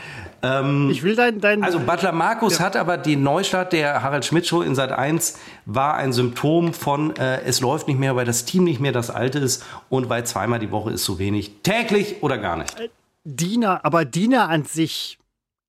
Ähm, 0.44 0.90
ich 0.90 1.04
will 1.04 1.16
dein, 1.16 1.40
dein 1.40 1.64
Also 1.64 1.80
Butler 1.80 2.12
Markus 2.12 2.58
ja. 2.58 2.66
hat 2.66 2.76
aber 2.76 2.98
die 2.98 3.16
Neustart 3.16 3.74
der 3.74 4.02
Harald 4.02 4.26
Schmidt 4.26 4.48
Show 4.48 4.62
in 4.62 4.76
Sat 4.76 4.92
1 4.92 5.38
war 5.66 5.96
ein 5.96 6.14
Symptom 6.14 6.74
von 6.74 7.16
äh, 7.16 7.42
es 7.42 7.62
läuft 7.62 7.88
nicht 7.88 8.00
mehr, 8.00 8.16
weil 8.16 8.26
das 8.26 8.46
Team 8.46 8.64
nicht 8.64 8.80
mehr 8.80 8.92
das 8.92 9.10
alte 9.10 9.40
ist 9.40 9.64
und 9.90 10.10
weil 10.10 10.26
zweimal 10.26 10.60
die 10.60 10.72
Woche 10.72 10.92
ist 10.92 11.04
zu 11.04 11.20
wenig. 11.20 11.62
Täglich 11.64 12.22
oder 12.22 12.38
gar 12.38 12.58
nicht. 12.58 12.80
Äh, 12.80 12.90
Diener, 13.24 13.86
aber 13.86 14.04
Diener 14.06 14.50
an 14.50 14.66
sich 14.66 15.20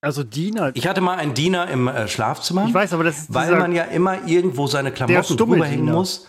also 0.02 0.24
Diener. 0.24 0.72
Ich 0.74 0.88
hatte 0.88 1.00
mal 1.00 1.16
einen 1.16 1.32
Diener 1.32 1.68
im 1.68 1.86
äh, 1.86 2.08
Schlafzimmer. 2.08 2.66
Ich 2.66 2.74
weiß, 2.74 2.92
aber 2.92 3.04
das 3.04 3.18
ist 3.18 3.34
Weil 3.34 3.56
man 3.56 3.72
ja 3.72 3.84
immer 3.84 4.26
irgendwo 4.26 4.66
seine 4.66 4.90
Klamotten 4.90 5.36
drüber 5.36 5.64
hängen 5.64 5.84
muss. 5.84 6.26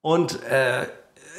Und 0.00 0.42
äh, 0.44 0.86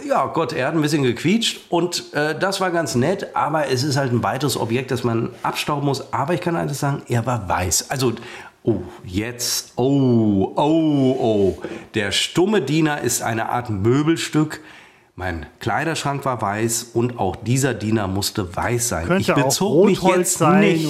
ja, 0.06 0.26
Gott, 0.28 0.54
er 0.54 0.68
hat 0.68 0.76
ein 0.76 0.82
bisschen 0.82 1.04
gequietscht 1.04 1.62
und 1.70 2.14
äh, 2.14 2.38
das 2.38 2.62
war 2.62 2.72
ganz 2.72 2.96
nett, 2.96 3.36
aber 3.36 3.68
es 3.68 3.84
ist 3.84 3.98
halt 3.98 4.12
ein 4.12 4.24
weiteres 4.24 4.58
Objekt, 4.58 4.92
das 4.92 5.04
man 5.04 5.30
abstauben 5.44 5.86
muss. 5.86 6.14
Aber 6.14 6.34
ich 6.34 6.42
kann 6.42 6.56
alles 6.56 6.80
sagen, 6.80 7.04
er 7.08 7.26
war 7.26 7.48
weiß. 7.48 7.90
Also, 7.90 8.14
oh, 8.64 8.82
jetzt, 9.06 9.74
oh, 9.76 10.54
oh, 10.56 11.18
oh. 11.20 11.58
Der 11.94 12.12
stumme 12.12 12.62
Diener 12.62 13.02
ist 13.02 13.22
eine 13.22 13.50
Art 13.50 13.70
Möbelstück. 13.70 14.62
Mein 15.16 15.48
Kleiderschrank 15.60 16.26
war 16.26 16.42
weiß 16.42 16.92
und 16.94 17.18
auch 17.18 17.36
dieser 17.36 17.74
Diener 17.74 18.08
musste 18.08 18.56
weiß 18.56 18.90
sein. 18.90 19.08
Könnte 19.08 19.32
ich 19.32 19.44
bezog 19.44 19.86
mich 19.86 20.04
jetzt 20.04 20.42
nicht 20.42 20.88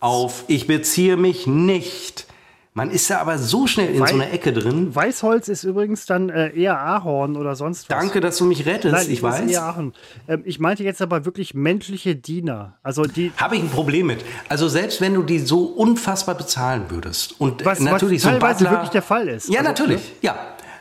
auf, 0.00 0.44
ich 0.46 0.68
beziehe 0.68 1.16
mich 1.16 1.48
nicht 1.48 2.26
man 2.74 2.90
ist 2.90 3.10
da 3.10 3.18
aber 3.18 3.36
so 3.36 3.66
schnell 3.66 3.94
in 3.94 4.00
Wei 4.00 4.06
so 4.06 4.14
einer 4.14 4.32
Ecke 4.32 4.50
drin. 4.52 4.94
Weißholz 4.94 5.48
ist 5.48 5.64
übrigens 5.64 6.06
dann 6.06 6.30
äh, 6.30 6.48
eher 6.56 6.78
Ahorn 6.78 7.36
oder 7.36 7.54
sonst 7.54 7.90
was. 7.90 7.98
Danke, 7.98 8.20
dass 8.20 8.38
du 8.38 8.46
mich 8.46 8.64
rettest. 8.64 8.94
Nein, 8.94 9.06
ich 9.10 9.22
weiß. 9.22 9.50
Eher 9.50 9.64
Ahorn. 9.64 9.92
Ähm, 10.26 10.42
ich 10.46 10.58
meinte 10.58 10.82
jetzt 10.82 11.02
aber 11.02 11.26
wirklich 11.26 11.52
menschliche 11.52 12.16
Diener. 12.16 12.78
Also 12.82 13.02
die. 13.04 13.30
Habe 13.36 13.56
ich 13.56 13.62
ein 13.62 13.68
Problem 13.68 14.06
mit. 14.06 14.24
Also 14.48 14.68
selbst 14.68 15.02
wenn 15.02 15.12
du 15.12 15.22
die 15.22 15.40
so 15.40 15.64
unfassbar 15.64 16.34
bezahlen 16.34 16.84
würdest 16.88 17.38
und 17.38 17.62
was, 17.64 17.78
natürlich 17.80 18.24
was 18.24 18.30
teilweise 18.30 18.60
so 18.60 18.64
Butler, 18.64 18.70
wirklich 18.78 18.90
der 18.90 19.02
Fall 19.02 19.28
ist. 19.28 19.50
Ja, 19.50 19.60
also, 19.60 19.70
natürlich. 19.70 20.00
Ne? 20.00 20.16
Ja. 20.22 20.36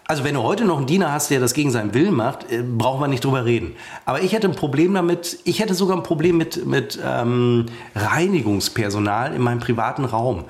Also 0.07 0.23
wenn 0.23 0.35
du 0.35 0.43
heute 0.43 0.65
noch 0.65 0.77
einen 0.77 0.87
Diener 0.87 1.11
hast, 1.11 1.29
der 1.29 1.39
das 1.39 1.53
gegen 1.53 1.71
seinen 1.71 1.93
Willen 1.93 2.13
macht, 2.13 2.49
äh, 2.51 2.63
braucht 2.63 3.01
man 3.01 3.09
nicht 3.09 3.25
drüber 3.25 3.43
reden. 3.43 3.75
Aber 4.05 4.21
ich 4.21 4.31
hätte 4.31 4.47
ein 4.47 4.55
Problem 4.55 4.93
damit, 4.93 5.39
ich 5.43 5.59
hätte 5.59 5.73
sogar 5.73 5.97
ein 5.97 6.03
Problem 6.03 6.37
mit, 6.37 6.65
mit 6.65 6.99
ähm, 7.05 7.65
Reinigungspersonal 7.95 9.33
in 9.33 9.41
meinem 9.41 9.59
privaten 9.59 10.05
Raum 10.05 10.45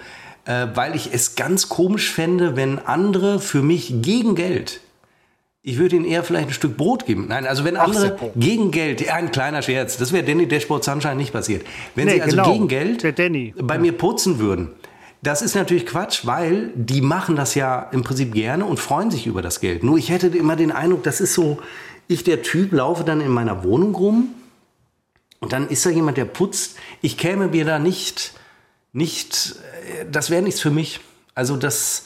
äh, 0.45 0.67
weil 0.73 0.95
ich 0.95 1.13
es 1.13 1.35
ganz 1.35 1.69
komisch 1.69 2.11
fände, 2.11 2.55
wenn 2.55 2.79
andere 2.79 3.39
für 3.39 3.61
mich 3.61 4.01
gegen 4.01 4.35
Geld 4.35 4.81
ich 5.63 5.77
würde 5.77 5.95
ihnen 5.95 6.05
eher 6.05 6.23
vielleicht 6.23 6.47
ein 6.47 6.53
Stück 6.53 6.75
Brot 6.75 7.05
geben. 7.05 7.27
Nein, 7.27 7.45
also 7.45 7.63
wenn 7.63 7.77
andere 7.77 8.17
Ach, 8.19 8.25
gegen 8.35 8.71
Geld, 8.71 9.01
ja, 9.01 9.13
ein 9.13 9.31
kleiner 9.31 9.61
Scherz, 9.61 9.97
das 9.97 10.11
wäre 10.11 10.23
Danny 10.23 10.47
Dashboard 10.47 10.83
Sunshine 10.83 11.15
nicht 11.15 11.33
passiert. 11.33 11.63
Wenn 11.93 12.05
nee, 12.05 12.15
sie 12.15 12.21
also 12.23 12.37
genau, 12.37 12.51
gegen 12.51 12.67
Geld 12.67 13.15
bei 13.61 13.77
mir 13.77 13.91
putzen 13.91 14.39
würden, 14.39 14.69
das 15.21 15.43
ist 15.43 15.53
natürlich 15.53 15.85
Quatsch, 15.85 16.25
weil 16.25 16.71
die 16.73 17.01
machen 17.01 17.35
das 17.35 17.53
ja 17.53 17.89
im 17.91 18.03
Prinzip 18.03 18.33
gerne 18.33 18.65
und 18.65 18.79
freuen 18.79 19.11
sich 19.11 19.27
über 19.27 19.43
das 19.43 19.59
Geld. 19.59 19.83
Nur 19.83 19.99
ich 19.99 20.09
hätte 20.09 20.27
immer 20.27 20.55
den 20.55 20.71
Eindruck, 20.71 21.03
das 21.03 21.21
ist 21.21 21.35
so, 21.35 21.59
ich 22.07 22.23
der 22.23 22.41
Typ 22.41 22.71
laufe 22.73 23.03
dann 23.03 23.21
in 23.21 23.29
meiner 23.29 23.63
Wohnung 23.63 23.93
rum 23.93 24.29
und 25.41 25.53
dann 25.53 25.67
ist 25.67 25.85
da 25.85 25.91
jemand, 25.91 26.17
der 26.17 26.25
putzt. 26.25 26.75
Ich 27.03 27.19
käme 27.19 27.49
mir 27.49 27.65
da 27.65 27.77
nicht, 27.77 28.33
nicht 28.93 29.55
das 30.11 30.29
wäre 30.29 30.41
nichts 30.41 30.59
für 30.61 30.71
mich. 30.71 30.99
Also 31.35 31.55
das, 31.57 32.05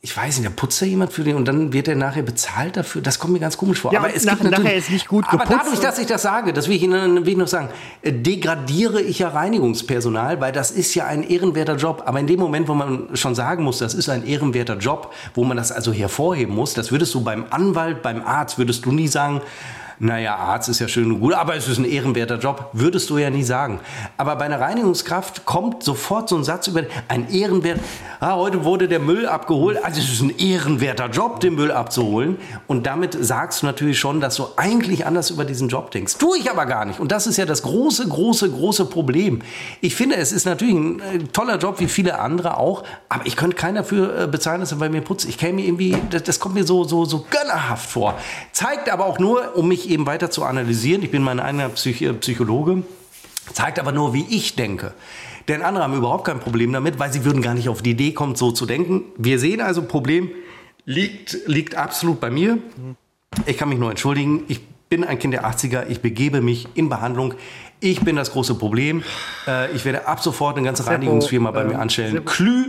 ich 0.00 0.14
weiß 0.16 0.38
nicht, 0.38 0.46
da 0.48 0.52
putzt 0.54 0.80
da 0.82 0.86
jemand 0.86 1.12
für 1.12 1.24
den 1.24 1.34
und 1.34 1.46
dann 1.46 1.72
wird 1.72 1.88
er 1.88 1.96
nachher 1.96 2.22
bezahlt 2.22 2.76
dafür. 2.76 3.00
Das 3.02 3.18
kommt 3.18 3.32
mir 3.32 3.40
ganz 3.40 3.56
komisch 3.56 3.80
vor. 3.80 3.92
Ja, 3.92 4.00
aber 4.00 4.14
es 4.14 4.24
nach- 4.24 4.38
gibt 4.38 4.50
nachher 4.50 4.74
ist 4.76 4.90
nicht 4.90 5.08
gut 5.08 5.24
Aber 5.28 5.38
geputzt. 5.44 5.60
dadurch, 5.64 5.80
dass 5.80 5.98
ich 5.98 6.06
das 6.06 6.22
sage, 6.22 6.52
das 6.52 6.68
will 6.68 6.76
ich 6.76 6.82
Ihnen 6.82 7.24
will 7.24 7.32
ich 7.32 7.38
noch 7.38 7.48
sagen, 7.48 7.70
äh, 8.02 8.12
degradiere 8.12 9.00
ich 9.00 9.18
ja 9.20 9.28
Reinigungspersonal, 9.30 10.40
weil 10.40 10.52
das 10.52 10.70
ist 10.70 10.94
ja 10.94 11.06
ein 11.06 11.22
ehrenwerter 11.22 11.76
Job. 11.76 12.02
Aber 12.06 12.20
in 12.20 12.26
dem 12.26 12.38
Moment, 12.38 12.68
wo 12.68 12.74
man 12.74 13.08
schon 13.16 13.34
sagen 13.34 13.64
muss, 13.64 13.78
das 13.78 13.94
ist 13.94 14.08
ein 14.08 14.26
ehrenwerter 14.26 14.76
Job, 14.76 15.12
wo 15.34 15.44
man 15.44 15.56
das 15.56 15.72
also 15.72 15.92
hervorheben 15.92 16.54
muss, 16.54 16.74
das 16.74 16.92
würdest 16.92 17.14
du 17.14 17.22
beim 17.22 17.46
Anwalt, 17.50 18.02
beim 18.02 18.22
Arzt, 18.22 18.58
würdest 18.58 18.84
du 18.84 18.92
nie 18.92 19.08
sagen, 19.08 19.40
naja, 19.98 20.36
Arzt 20.36 20.68
ist 20.68 20.80
ja 20.80 20.88
schön 20.88 21.12
und 21.12 21.20
gut, 21.20 21.34
aber 21.34 21.54
es 21.54 21.68
ist 21.68 21.78
ein 21.78 21.84
ehrenwerter 21.84 22.38
Job, 22.38 22.70
würdest 22.72 23.08
du 23.10 23.18
ja 23.18 23.30
nie 23.30 23.44
sagen. 23.44 23.80
Aber 24.16 24.36
bei 24.36 24.44
einer 24.46 24.60
Reinigungskraft 24.60 25.44
kommt 25.44 25.82
sofort 25.82 26.28
so 26.28 26.36
ein 26.36 26.44
Satz 26.44 26.66
über 26.66 26.82
ein 27.08 27.30
ehrenwert. 27.30 27.80
Ah, 28.20 28.36
heute 28.36 28.64
wurde 28.64 28.88
der 28.88 28.98
Müll 28.98 29.26
abgeholt, 29.26 29.82
also 29.84 30.00
es 30.00 30.10
ist 30.10 30.22
ein 30.22 30.36
ehrenwerter 30.38 31.08
Job, 31.08 31.40
den 31.40 31.54
Müll 31.54 31.70
abzuholen. 31.70 32.38
Und 32.66 32.86
damit 32.86 33.16
sagst 33.18 33.62
du 33.62 33.66
natürlich 33.66 33.98
schon, 33.98 34.20
dass 34.20 34.36
du 34.36 34.46
eigentlich 34.56 35.06
anders 35.06 35.30
über 35.30 35.44
diesen 35.44 35.68
Job 35.68 35.90
denkst. 35.90 36.16
Tue 36.18 36.38
ich 36.38 36.50
aber 36.50 36.66
gar 36.66 36.84
nicht. 36.84 37.00
Und 37.00 37.12
das 37.12 37.26
ist 37.26 37.36
ja 37.36 37.46
das 37.46 37.62
große, 37.62 38.08
große, 38.08 38.50
große 38.50 38.86
Problem. 38.86 39.42
Ich 39.80 39.94
finde, 39.94 40.16
es 40.16 40.32
ist 40.32 40.46
natürlich 40.46 40.74
ein 40.74 41.00
äh, 41.00 41.18
toller 41.32 41.58
Job, 41.58 41.80
wie 41.80 41.88
viele 41.88 42.18
andere 42.18 42.56
auch, 42.56 42.82
aber 43.08 43.26
ich 43.26 43.36
könnte 43.36 43.56
keiner 43.56 43.84
dafür 43.84 44.22
äh, 44.22 44.26
bezahlen, 44.26 44.60
dass 44.60 44.72
er 44.72 44.78
bei 44.78 44.88
mir 44.88 45.02
putzt. 45.02 45.28
Ich 45.28 45.38
käme 45.38 45.62
irgendwie, 45.62 45.96
das, 46.10 46.22
das 46.24 46.40
kommt 46.40 46.54
mir 46.54 46.64
so, 46.64 46.84
so, 46.84 47.04
so 47.04 47.24
gönnerhaft 47.30 47.88
vor. 47.88 48.18
Zeigt 48.52 48.90
aber 48.90 49.06
auch 49.06 49.18
nur, 49.18 49.56
um 49.56 49.68
mich 49.68 49.83
eben 49.88 50.06
weiter 50.06 50.30
zu 50.30 50.44
analysieren, 50.44 51.02
ich 51.02 51.10
bin 51.10 51.22
mein 51.22 51.40
eigener 51.40 51.68
Psych 51.70 52.02
äh, 52.02 52.12
Psychologe, 52.14 52.82
zeigt 53.52 53.78
aber 53.78 53.92
nur, 53.92 54.14
wie 54.14 54.26
ich 54.28 54.56
denke. 54.56 54.94
Denn 55.48 55.62
andere 55.62 55.84
haben 55.84 55.94
überhaupt 55.94 56.24
kein 56.24 56.40
Problem 56.40 56.72
damit, 56.72 56.98
weil 56.98 57.12
sie 57.12 57.24
würden 57.24 57.42
gar 57.42 57.54
nicht 57.54 57.68
auf 57.68 57.82
die 57.82 57.90
Idee 57.90 58.12
kommen, 58.12 58.34
so 58.34 58.50
zu 58.50 58.64
denken. 58.66 59.04
Wir 59.16 59.38
sehen 59.38 59.60
also, 59.60 59.82
Problem 59.82 60.30
liegt, 60.86 61.38
liegt 61.46 61.74
absolut 61.74 62.20
bei 62.20 62.30
mir. 62.30 62.58
Ich 63.46 63.58
kann 63.58 63.68
mich 63.68 63.78
nur 63.78 63.90
entschuldigen. 63.90 64.44
Ich 64.48 64.60
bin 64.88 65.04
ein 65.04 65.18
Kind 65.18 65.34
der 65.34 65.44
80er. 65.44 65.86
Ich 65.88 66.00
begebe 66.00 66.40
mich 66.40 66.68
in 66.74 66.88
Behandlung. 66.88 67.34
Ich 67.80 68.00
bin 68.00 68.16
das 68.16 68.32
große 68.32 68.54
Problem. 68.54 69.02
Äh, 69.46 69.72
ich 69.72 69.84
werde 69.84 70.06
ab 70.06 70.22
sofort 70.22 70.56
eine 70.56 70.64
ganze 70.64 70.86
Reinigungsfirma 70.86 71.50
bei 71.50 71.62
ähm, 71.62 71.68
mir 71.68 71.78
anstellen. 71.78 72.24
Klü, 72.24 72.66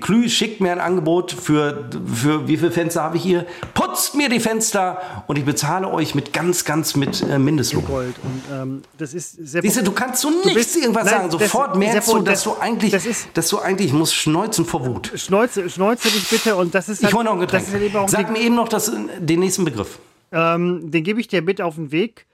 Klü 0.00 0.28
schickt 0.28 0.60
mir 0.60 0.72
ein 0.72 0.80
Angebot 0.80 1.32
für, 1.32 1.88
für 2.12 2.48
wie 2.48 2.56
viele 2.56 2.70
Fenster 2.70 3.02
habe 3.02 3.16
ich 3.16 3.22
hier? 3.22 3.46
Putzt 3.74 4.14
mir 4.14 4.28
die 4.28 4.40
Fenster 4.40 5.24
und 5.26 5.36
ich 5.36 5.44
bezahle 5.44 5.88
euch 5.88 6.14
mit 6.14 6.32
ganz, 6.32 6.64
ganz 6.64 6.96
mit 6.96 7.22
äh, 7.22 7.38
Mindestlohn. 7.38 7.84
Gold. 7.86 8.14
Und 8.22 8.42
ähm, 8.52 8.82
das 8.98 9.14
ist 9.14 9.32
sehr 9.46 9.62
Siehst 9.62 9.76
du, 9.78 9.82
du 9.84 9.92
kannst 9.92 10.20
so 10.22 10.30
nichts 10.30 10.54
bist- 10.54 10.76
irgendwas 10.76 11.04
nein, 11.04 11.14
sagen. 11.14 11.30
Sofort 11.30 11.70
das- 11.70 11.78
merkst 11.78 12.06
Seppo, 12.08 12.18
du, 12.18 12.24
dass 12.24 12.42
das- 12.44 12.54
du 12.54 12.60
eigentlich, 12.60 12.90
das 12.92 13.06
ist- 13.06 13.28
dass 13.34 13.48
du 13.48 13.58
eigentlich, 13.58 13.88
ich 13.88 13.92
muss 13.92 14.12
schneuzen 14.12 14.64
vor 14.64 14.84
Wut. 14.86 15.12
Schneuze, 15.16 15.68
schneuze 15.70 16.08
dich 16.10 16.28
bitte 16.28 16.56
und 16.56 16.74
das 16.74 16.88
ist 16.88 17.02
Ich 17.02 17.12
hole 17.14 17.24
noch 17.24 17.32
ein 17.34 17.40
Getränk. 17.40 17.66
halt 17.72 18.10
Sag 18.10 18.30
mir 18.30 18.40
eben 18.40 18.54
noch 18.54 18.68
das, 18.68 18.90
den 19.18 19.40
nächsten 19.40 19.64
Begriff. 19.64 19.98
ähm, 20.32 20.90
den 20.90 21.04
gebe 21.04 21.20
ich 21.20 21.28
dir 21.28 21.42
mit 21.42 21.60
auf 21.60 21.76
den 21.76 21.90
Weg. 21.92 22.26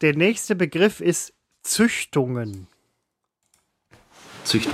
Der 0.00 0.14
nächste 0.16 0.54
Begriff 0.54 1.00
ist 1.00 1.32
Züchtungen. 1.62 2.66
Züchtung. 4.44 4.72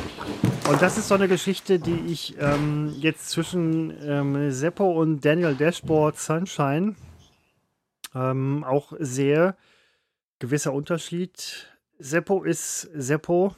Und 0.69 0.83
das 0.83 0.99
ist 0.99 1.07
so 1.07 1.15
eine 1.15 1.29
Geschichte, 1.29 1.79
die 1.79 2.01
ich 2.07 2.37
ähm, 2.41 2.93
jetzt 2.99 3.31
zwischen 3.31 3.97
ähm, 4.03 4.51
Seppo 4.51 5.01
und 5.01 5.25
Daniel 5.25 5.55
Dashboard 5.55 6.19
Sunshine 6.19 6.97
ähm, 8.17 8.65
auch 8.65 8.93
sehe. 8.99 9.55
Gewisser 10.41 10.73
Unterschied. 10.73 11.69
Seppo 11.99 12.43
ist 12.43 12.81
Seppo, 12.95 13.55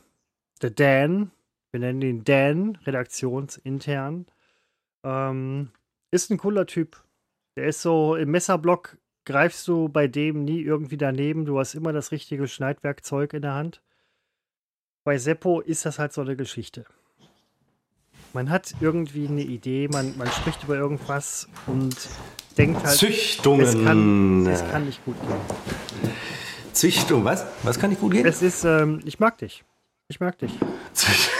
der 0.60 0.70
Dan. 0.70 1.30
Wir 1.70 1.80
nennen 1.80 2.02
ihn 2.02 2.24
Dan, 2.24 2.76
redaktionsintern. 2.84 4.26
Ähm, 5.02 5.70
ist 6.10 6.30
ein 6.30 6.36
cooler 6.36 6.66
Typ. 6.66 7.02
Der 7.56 7.68
ist 7.68 7.80
so 7.80 8.16
im 8.16 8.30
Messerblock, 8.30 8.98
greifst 9.24 9.66
du 9.66 9.88
bei 9.88 10.08
dem 10.08 10.44
nie 10.44 10.60
irgendwie 10.60 10.98
daneben. 10.98 11.46
Du 11.46 11.58
hast 11.58 11.74
immer 11.74 11.94
das 11.94 12.12
richtige 12.12 12.46
Schneidwerkzeug 12.46 13.32
in 13.32 13.42
der 13.42 13.54
Hand. 13.54 13.82
Bei 15.04 15.16
Seppo 15.16 15.60
ist 15.60 15.86
das 15.86 15.98
halt 15.98 16.12
so 16.12 16.20
eine 16.20 16.36
Geschichte. 16.36 16.84
Man 18.34 18.50
hat 18.50 18.74
irgendwie 18.80 19.26
eine 19.26 19.42
Idee, 19.42 19.88
man, 19.88 20.16
man 20.16 20.28
spricht 20.28 20.64
über 20.64 20.76
irgendwas 20.76 21.48
und 21.66 21.96
denkt 22.56 22.84
halt, 22.84 22.96
Züchtungen. 22.96 23.60
es 23.62 23.72
kann, 23.72 24.46
es 24.46 24.70
kann 24.70 24.86
nicht 24.86 25.04
gut 25.04 25.16
gehen. 25.20 26.12
Züchtung, 26.72 27.24
was? 27.24 27.44
Was 27.62 27.78
kann 27.78 27.90
nicht 27.90 28.00
gut 28.00 28.12
gehen? 28.12 28.26
Es 28.26 28.42
ist, 28.42 28.64
ähm, 28.64 29.00
ich 29.04 29.18
mag 29.18 29.38
dich. 29.38 29.64
Ich 30.08 30.20
mag 30.20 30.38
dich. 30.38 30.52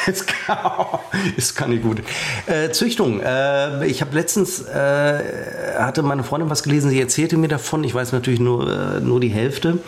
Es 0.06 0.24
kann, 0.24 0.98
es 1.36 1.54
kann 1.54 1.68
nicht 1.68 1.82
gut. 1.82 2.00
Äh, 2.46 2.70
Züchtung. 2.70 3.20
Äh, 3.20 3.86
ich 3.86 4.00
habe 4.00 4.14
letztens, 4.14 4.62
äh, 4.62 5.74
hatte 5.78 6.02
meine 6.02 6.24
Freundin 6.24 6.48
was 6.48 6.62
gelesen, 6.62 6.88
sie 6.88 6.98
erzählte 6.98 7.36
mir 7.36 7.48
davon. 7.48 7.84
Ich 7.84 7.92
weiß 7.92 8.12
natürlich 8.12 8.40
nur, 8.40 8.96
äh, 8.96 9.00
nur 9.00 9.20
die 9.20 9.28
Hälfte. 9.28 9.78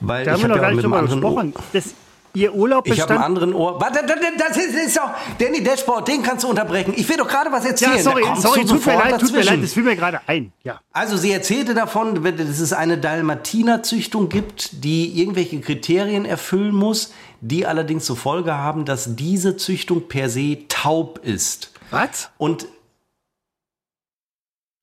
Weil 0.00 0.24
Da 0.24 0.30
haben 0.30 0.38
ich 0.38 0.44
wir 0.44 0.48
noch 0.48 0.56
gar 0.56 0.70
ja 0.70 0.76
nicht 0.76 0.84
drüber 0.84 1.02
gesprochen. 1.02 1.52
Das, 1.74 1.92
ihr 2.34 2.54
Urlaub 2.54 2.86
Ich 2.86 3.00
habe 3.00 3.14
einen 3.14 3.22
anderen 3.22 3.54
Ohr. 3.54 3.80
Warte, 3.80 4.04
das, 4.06 4.18
das 4.38 4.56
ist, 4.56 4.74
ist 4.74 4.96
doch. 4.96 5.10
Danny 5.38 5.62
Dashboard, 5.62 6.08
den 6.08 6.22
kannst 6.22 6.44
du 6.44 6.48
unterbrechen. 6.48 6.94
Ich 6.96 7.08
will 7.08 7.16
doch 7.16 7.28
gerade 7.28 7.50
was 7.50 7.64
erzählen. 7.64 7.96
Ja, 7.96 8.02
sorry, 8.02 8.24
sorry, 8.36 8.64
tut 8.64 8.84
mir 8.86 8.94
leid, 8.94 9.20
tut 9.20 9.32
mir 9.32 9.38
dazwischen. 9.38 9.54
leid, 9.54 9.62
das 9.62 9.72
fiel 9.72 9.82
mir 9.82 9.96
gerade 9.96 10.20
ein. 10.26 10.52
Ja. 10.62 10.80
Also 10.92 11.16
sie 11.16 11.32
erzählte 11.32 11.74
davon, 11.74 12.22
dass 12.22 12.60
es 12.60 12.72
eine 12.72 12.98
Dalmatiner-Züchtung 12.98 14.28
gibt, 14.28 14.84
die 14.84 15.20
irgendwelche 15.20 15.60
Kriterien 15.60 16.24
erfüllen 16.24 16.74
muss, 16.74 17.12
die 17.40 17.66
allerdings 17.66 18.04
zur 18.04 18.16
Folge 18.16 18.54
haben, 18.54 18.84
dass 18.84 19.16
diese 19.16 19.56
Züchtung 19.56 20.08
per 20.08 20.28
se 20.28 20.58
taub 20.68 21.20
ist. 21.22 21.72
Was? 21.90 22.30
Und 22.38 22.66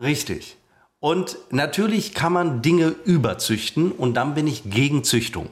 richtig. 0.01 0.57
Und 0.99 1.37
natürlich 1.51 2.13
kann 2.13 2.33
man 2.33 2.61
Dinge 2.61 2.95
überzüchten 3.05 3.91
und 3.91 4.15
dann 4.15 4.33
bin 4.33 4.47
ich 4.47 4.63
gegen 4.69 5.03
Züchtung. 5.03 5.47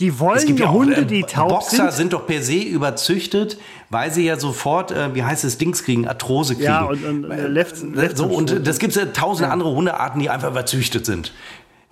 Die 0.00 0.20
wollen 0.20 0.36
Es 0.38 0.46
gibt 0.46 0.60
ja 0.60 0.68
auch, 0.68 0.74
Hunde, 0.74 0.96
äh, 1.02 1.04
die 1.06 1.22
taub 1.22 1.48
Boxer 1.48 1.76
sind. 1.90 1.92
sind 1.92 2.12
doch 2.12 2.26
per 2.26 2.40
se 2.42 2.58
überzüchtet, 2.58 3.58
weil 3.90 4.12
sie 4.12 4.24
ja 4.24 4.38
sofort, 4.38 4.92
äh, 4.92 5.14
wie 5.14 5.24
heißt 5.24 5.42
es, 5.44 5.58
Dings 5.58 5.82
kriegen, 5.82 6.06
Arthrose 6.06 6.54
kriegen. 6.54 6.66
Ja, 6.66 6.84
und, 6.84 7.04
und 7.04 7.30
äh, 7.30 7.46
Left, 7.48 7.82
Left 7.82 8.16
So, 8.16 8.26
und 8.26 8.64
das 8.66 8.78
gibt 8.78 8.94
es 8.94 9.02
ja 9.02 9.06
tausende 9.06 9.50
andere 9.50 9.70
Hundearten, 9.70 10.20
die 10.20 10.30
einfach 10.30 10.50
überzüchtet 10.50 11.04
sind. 11.04 11.32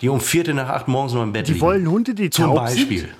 Die 0.02 0.08
um 0.08 0.20
Vierte 0.20 0.54
nach 0.54 0.68
acht 0.68 0.88
morgens 0.88 1.14
noch 1.14 1.22
im 1.22 1.32
Bett 1.32 1.48
Die 1.48 1.54
liegen. 1.54 1.64
wollen 1.64 1.90
Hunde, 1.90 2.14
die 2.14 2.30
Zum 2.30 2.44
taub 2.46 2.56
Beispiel. 2.56 2.98
sind. 3.00 3.10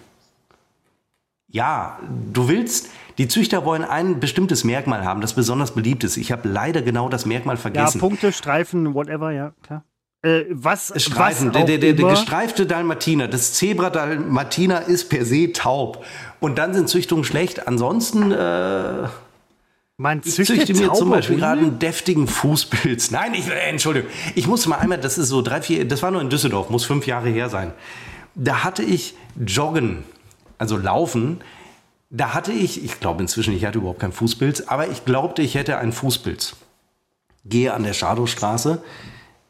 Ja, 1.49 1.99
du 2.33 2.49
willst, 2.49 2.91
die 3.19 3.29
Züchter 3.29 3.65
wollen 3.65 3.83
ein 3.85 4.21
bestimmtes 4.21 4.63
Merkmal 4.65 5.05
haben, 5.05 5.21
das 5.21 5.33
besonders 5.35 5.73
beliebt 5.75 6.05
ist. 6.05 6.17
Ich 6.17 6.31
habe 6.33 6.49
leider 6.49 6.83
genau 6.83 7.09
das 7.09 7.25
Merkmal 7.25 7.57
Ja, 7.57 7.61
vergessen. 7.63 7.99
Punkte, 7.99 8.33
Streifen, 8.33 8.95
whatever, 8.95 9.31
ja, 9.33 9.53
klar. 9.63 9.85
Äh, 10.27 10.47
was, 10.51 10.93
Streifen, 10.97 11.55
was 11.55 11.65
der, 11.67 11.79
der, 11.79 11.93
der, 11.93 12.09
gestreifte 12.09 12.67
Dalmatiner, 12.67 13.29
das 13.29 13.53
Zebra 13.53 13.91
Dalmatiner 13.91 14.89
ist 14.89 15.09
per 15.09 15.25
se 15.25 15.53
taub. 15.53 16.05
Und 16.41 16.59
dann 16.59 16.75
sind 16.75 16.89
Züchtungen 16.89 17.23
schlecht. 17.23 17.69
Ansonsten 17.69 18.33
äh, 18.33 19.09
Man 19.97 20.23
Ich 20.25 20.35
züchtet 20.35 20.67
züchte 20.67 20.75
mir 20.75 20.93
zum 20.95 21.11
Beispiel 21.11 21.37
gerade 21.37 21.61
einen 21.61 21.79
deftigen 21.79 22.27
Fußpilz. 22.27 23.11
Nein, 23.13 23.35
ich, 23.35 23.47
äh, 23.47 23.71
Entschuldigung. 23.71 24.11
Ich 24.35 24.49
muss 24.49 24.67
mal 24.67 24.79
einmal, 24.79 24.99
das 24.99 25.17
ist 25.17 25.29
so 25.29 25.43
drei, 25.43 25.63
vier, 25.63 25.87
das 25.87 26.03
war 26.03 26.11
nur 26.11 26.21
in 26.21 26.29
Düsseldorf, 26.29 26.71
muss 26.71 26.85
fünf 26.85 27.07
Jahre 27.07 27.29
her 27.29 27.49
sein. 27.49 27.73
Da 28.35 28.65
hatte 28.65 28.83
ich 28.83 29.15
Joggen, 29.47 30.03
also 30.59 30.77
Laufen. 30.77 31.41
Da 32.11 32.35
hatte 32.35 32.51
ich, 32.51 32.85
ich 32.85 32.99
glaube 32.99 33.23
inzwischen, 33.23 33.55
ich 33.55 33.65
hatte 33.65 33.79
überhaupt 33.79 34.01
keinen 34.01 34.13
Fußpilz, 34.13 34.63
aber 34.63 34.89
ich 34.89 35.05
glaubte, 35.05 35.43
ich 35.43 35.55
hätte 35.55 35.79
einen 35.79 35.93
Fußpilz. 35.93 36.57
Gehe 37.45 37.73
an 37.73 37.85
der 37.85 37.93
Schadowstraße, 37.93 38.83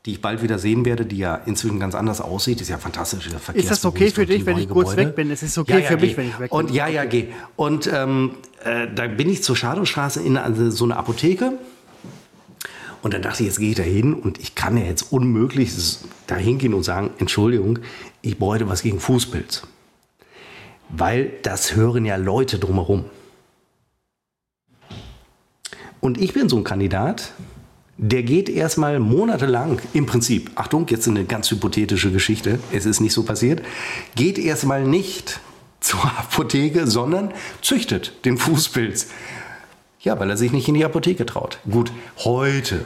die 0.07 0.13
ich 0.13 0.21
bald 0.21 0.41
wieder 0.41 0.61
sehen 0.61 0.85
werde, 0.85 1.05
die 1.05 1.19
ja 1.19 1.35
inzwischen 1.35 1.81
ganz 1.81 1.97
anders 1.97 2.21
aussieht. 2.21 2.61
Ist 2.61 2.69
ja 2.69 2.79
fantastisch. 2.79 3.29
Ist 3.55 3.71
das 3.73 3.85
okay 3.85 4.11
für 4.11 4.25
dich, 4.25 4.47
wenn 4.47 4.57
ich 4.57 4.69
kurz 4.69 4.97
weg 4.97 5.17
bin? 5.17 5.33
Es 5.33 5.43
ist 5.43 5.59
okay 5.59 5.83
für 5.83 5.97
mich, 5.97 6.11
geh. 6.11 6.17
wenn 6.17 6.29
ich 6.29 6.39
weg 6.39 6.53
Und 6.53 6.67
bin. 6.67 6.77
ja, 6.77 6.87
ja, 6.87 7.05
geh. 7.05 7.27
Und 7.57 7.91
ähm, 7.93 8.37
äh, 8.65 8.87
da 8.95 9.09
bin 9.09 9.29
ich 9.29 9.43
zur 9.43 9.57
Schadowstraße 9.57 10.23
in 10.23 10.37
also 10.37 10.71
so 10.71 10.85
eine 10.85 10.97
Apotheke. 10.97 11.55
Und 13.03 13.15
dann 13.15 13.23
dachte 13.23 13.43
ich, 13.43 13.49
jetzt 13.49 13.59
gehe 13.59 13.71
ich 13.71 13.77
da 13.77 13.83
hin 13.83 14.15
und 14.15 14.39
ich 14.39 14.55
kann 14.55 14.77
ja 14.77 14.85
jetzt 14.85 15.13
unmöglich 15.13 15.73
da 16.29 16.37
hingehen 16.37 16.73
und 16.73 16.85
sagen, 16.85 17.11
Entschuldigung, 17.19 17.81
ich 18.23 18.39
bräuchte 18.39 18.69
was 18.69 18.83
gegen 18.83 19.01
Fußpilz. 19.01 19.63
Weil 20.89 21.33
das 21.43 21.75
hören 21.75 22.05
ja 22.05 22.15
Leute 22.15 22.61
drumherum. 22.61 23.07
Und 26.01 26.21
ich 26.21 26.33
bin 26.33 26.49
so 26.49 26.57
ein 26.57 26.65
Kandidat, 26.65 27.33
der 27.99 28.23
geht 28.23 28.49
erstmal 28.49 29.01
monatelang, 29.01 29.81
im 29.93 30.07
Prinzip, 30.07 30.51
Achtung, 30.55 30.87
jetzt 30.89 31.09
eine 31.09 31.25
ganz 31.25 31.51
hypothetische 31.51 32.13
Geschichte, 32.13 32.59
es 32.73 32.85
ist 32.85 33.01
nicht 33.01 33.15
so 33.15 33.23
passiert, 33.23 33.63
geht 34.15 34.39
erstmal 34.39 34.85
nicht 34.85 35.41
zur 35.81 36.05
Apotheke, 36.05 36.87
sondern 36.87 37.33
züchtet 37.63 38.25
den 38.25 38.39
Fußpilz. 38.39 39.09
Ja, 40.01 40.19
weil 40.21 40.31
er 40.31 40.37
sich 40.37 40.53
nicht 40.53 40.69
in 40.69 40.75
die 40.75 40.85
Apotheke 40.85 41.27
traut. 41.27 41.59
Gut, 41.71 41.91
heute, 42.19 42.85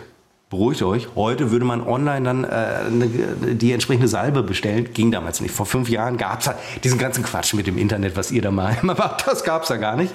beruhigt 0.49 0.83
euch, 0.83 1.09
heute 1.17 1.51
würde 1.51 1.65
man 1.65 1.87
online 1.87 2.25
dann 2.25 2.45
äh, 2.45 3.55
die 3.55 3.73
entsprechende 3.73 4.09
Salbe 4.09 4.43
bestellen. 4.43 4.89
Ging 4.95 5.11
damals 5.11 5.41
nicht. 5.41 5.53
Vor 5.53 5.67
fünf 5.67 5.89
Jahren 5.89 6.17
gab 6.17 6.41
es 6.41 6.51
diesen 6.83 6.99
ganzen 6.99 7.25
Quatsch 7.25 7.53
mit 7.55 7.67
dem 7.67 7.79
Internet, 7.79 8.17
was 8.17 8.31
ihr 8.31 8.43
da 8.43 8.51
mal 8.51 8.77
immer 8.83 8.95
macht. 8.95 9.27
Das 9.27 9.45
gab 9.45 9.63
es 9.63 9.69
da 9.69 9.77
gar 9.77 9.97
nicht. 9.97 10.15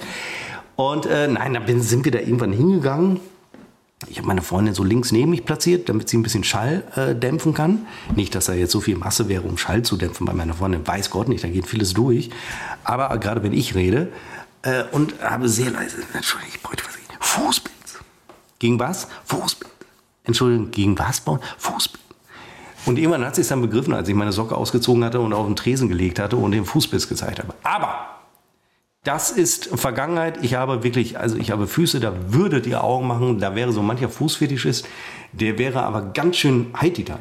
Und 0.74 1.06
äh, 1.06 1.28
nein, 1.28 1.54
dann 1.54 1.80
sind 1.80 2.04
wir 2.04 2.12
da 2.12 2.18
irgendwann 2.18 2.52
hingegangen. 2.52 3.20
Ich 4.08 4.18
habe 4.18 4.28
meine 4.28 4.42
Freundin 4.42 4.74
so 4.74 4.84
links 4.84 5.10
neben 5.10 5.30
mich 5.30 5.44
platziert, 5.44 5.88
damit 5.88 6.08
sie 6.08 6.18
ein 6.18 6.22
bisschen 6.22 6.44
Schall 6.44 6.84
äh, 6.96 7.14
dämpfen 7.14 7.54
kann. 7.54 7.86
Nicht, 8.14 8.34
dass 8.34 8.44
da 8.44 8.52
jetzt 8.52 8.72
so 8.72 8.82
viel 8.82 8.96
Masse 8.96 9.28
wäre, 9.28 9.42
um 9.42 9.56
Schall 9.56 9.82
zu 9.82 9.96
dämpfen 9.96 10.26
bei 10.26 10.34
meiner 10.34 10.54
Freundin. 10.54 10.86
Weiß 10.86 11.10
Gott 11.10 11.28
nicht, 11.28 11.42
da 11.42 11.48
geht 11.48 11.66
vieles 11.66 11.94
durch. 11.94 12.30
Aber 12.84 13.16
gerade 13.18 13.42
wenn 13.42 13.54
ich 13.54 13.74
rede 13.74 14.12
äh, 14.62 14.84
und 14.92 15.14
habe 15.22 15.48
sehr 15.48 15.70
leise, 15.70 15.96
Entschuldigung, 16.12 16.54
ich 16.54 16.62
bräuchte 16.62 16.84
was. 16.84 16.96
Fußbild. 17.26 17.74
Gegen 18.58 18.78
was? 18.78 19.08
Fußbild. 19.24 19.72
Entschuldigung, 20.24 20.70
gegen 20.70 20.98
was 20.98 21.20
bauen? 21.20 21.40
Fußbild. 21.58 22.02
Und 22.86 22.98
irgendwann 22.98 23.24
hat 23.24 23.34
sie 23.34 23.40
es 23.40 23.48
dann 23.48 23.62
begriffen, 23.62 23.94
als 23.94 24.08
ich 24.08 24.14
meine 24.14 24.32
Socke 24.32 24.56
ausgezogen 24.56 25.04
hatte 25.04 25.20
und 25.20 25.32
auf 25.32 25.46
den 25.46 25.56
Tresen 25.56 25.88
gelegt 25.88 26.18
hatte 26.18 26.36
und 26.36 26.52
den 26.52 26.64
Fußbiss 26.64 27.08
gezeigt 27.08 27.40
habe. 27.40 27.54
Aber 27.62 28.15
das 29.06 29.30
ist 29.30 29.68
Vergangenheit. 29.78 30.42
Ich 30.42 30.54
habe 30.54 30.82
wirklich, 30.82 31.16
also 31.16 31.36
ich 31.36 31.52
habe 31.52 31.68
Füße, 31.68 32.00
da 32.00 32.32
würdet 32.32 32.66
ihr 32.66 32.82
Augen 32.82 33.06
machen. 33.06 33.38
Da 33.38 33.54
wäre 33.54 33.72
so 33.72 33.80
mancher 33.80 34.08
Fußfetischist, 34.08 34.88
der 35.32 35.58
wäre 35.58 35.84
aber 35.84 36.02
ganz 36.12 36.36
schön 36.36 36.72
heititai. 36.78 37.20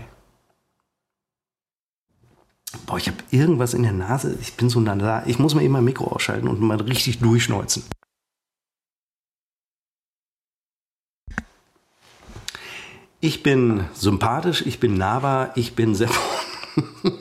Boah, 2.88 2.98
ich 2.98 3.08
habe 3.08 3.18
irgendwas 3.30 3.76
in 3.76 3.84
der 3.84 3.94
Nase. 3.94 4.36
Ich 4.42 4.56
bin 4.56 4.70
so 4.70 4.82
da. 4.82 5.24
Ich 5.28 5.38
muss 5.38 5.54
mal 5.54 5.62
eben 5.62 5.74
mein 5.74 5.84
Mikro 5.84 6.06
ausschalten 6.06 6.48
und 6.48 6.60
mal 6.60 6.82
richtig 6.82 7.20
durchschneuzen. 7.20 7.84
Ich 13.22 13.44
bin 13.44 13.86
sympathisch, 13.94 14.64
ich 14.66 14.80
bin 14.80 14.98
nahbar, 14.98 15.52
ich 15.56 15.76
bin 15.76 15.94
sehr. 15.94 16.10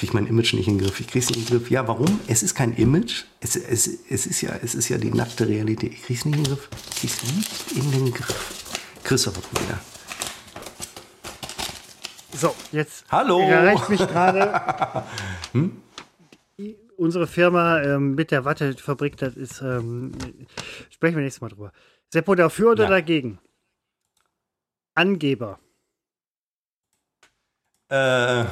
ich 0.00 0.08
kriege 0.08 0.14
mein 0.14 0.26
Image 0.26 0.54
nicht 0.54 0.66
in 0.66 0.78
den 0.78 0.86
Griff. 0.86 0.98
Ich 0.98 1.08
kriege 1.08 1.18
es 1.18 1.28
nicht 1.28 1.40
in 1.40 1.44
den 1.44 1.58
Griff. 1.58 1.70
Ja, 1.70 1.86
warum? 1.86 2.20
Es 2.26 2.42
ist 2.42 2.54
kein 2.54 2.72
Image. 2.72 3.24
Es, 3.40 3.54
es, 3.54 3.86
es, 4.08 4.26
ist, 4.26 4.40
ja, 4.40 4.52
es 4.62 4.74
ist 4.74 4.88
ja 4.88 4.96
die 4.96 5.10
nackte 5.10 5.46
Realität. 5.46 5.92
Ich 5.92 6.02
kriege 6.04 6.18
es 6.18 6.24
nicht 6.24 6.38
in 6.38 6.44
den 6.44 6.54
Griff. 6.54 6.70
Ich 7.02 7.18
kriege 7.18 7.38
es 7.38 7.74
nicht 7.76 7.84
in 7.84 7.90
den 8.06 8.14
Griff. 8.14 8.80
Christopher 9.04 9.42
wieder. 9.60 9.78
So, 12.32 12.54
jetzt 12.72 13.04
Hallo. 13.10 13.40
erreicht 13.40 13.90
mich 13.90 13.98
gerade 13.98 15.04
hm? 15.52 15.82
unsere 16.96 17.26
Firma 17.26 17.82
ähm, 17.82 18.14
mit 18.14 18.30
der 18.30 18.46
Wattefabrik. 18.46 19.18
Das 19.18 19.36
ist, 19.36 19.60
ähm, 19.60 20.12
sprechen 20.88 21.16
wir 21.16 21.24
nächstes 21.24 21.42
Mal 21.42 21.50
drüber. 21.50 21.72
Seppo 22.10 22.34
dafür 22.34 22.70
oder 22.70 22.84
ja. 22.84 22.90
dagegen? 22.90 23.38
Angeber. 24.94 25.58
Äh, 27.90 28.46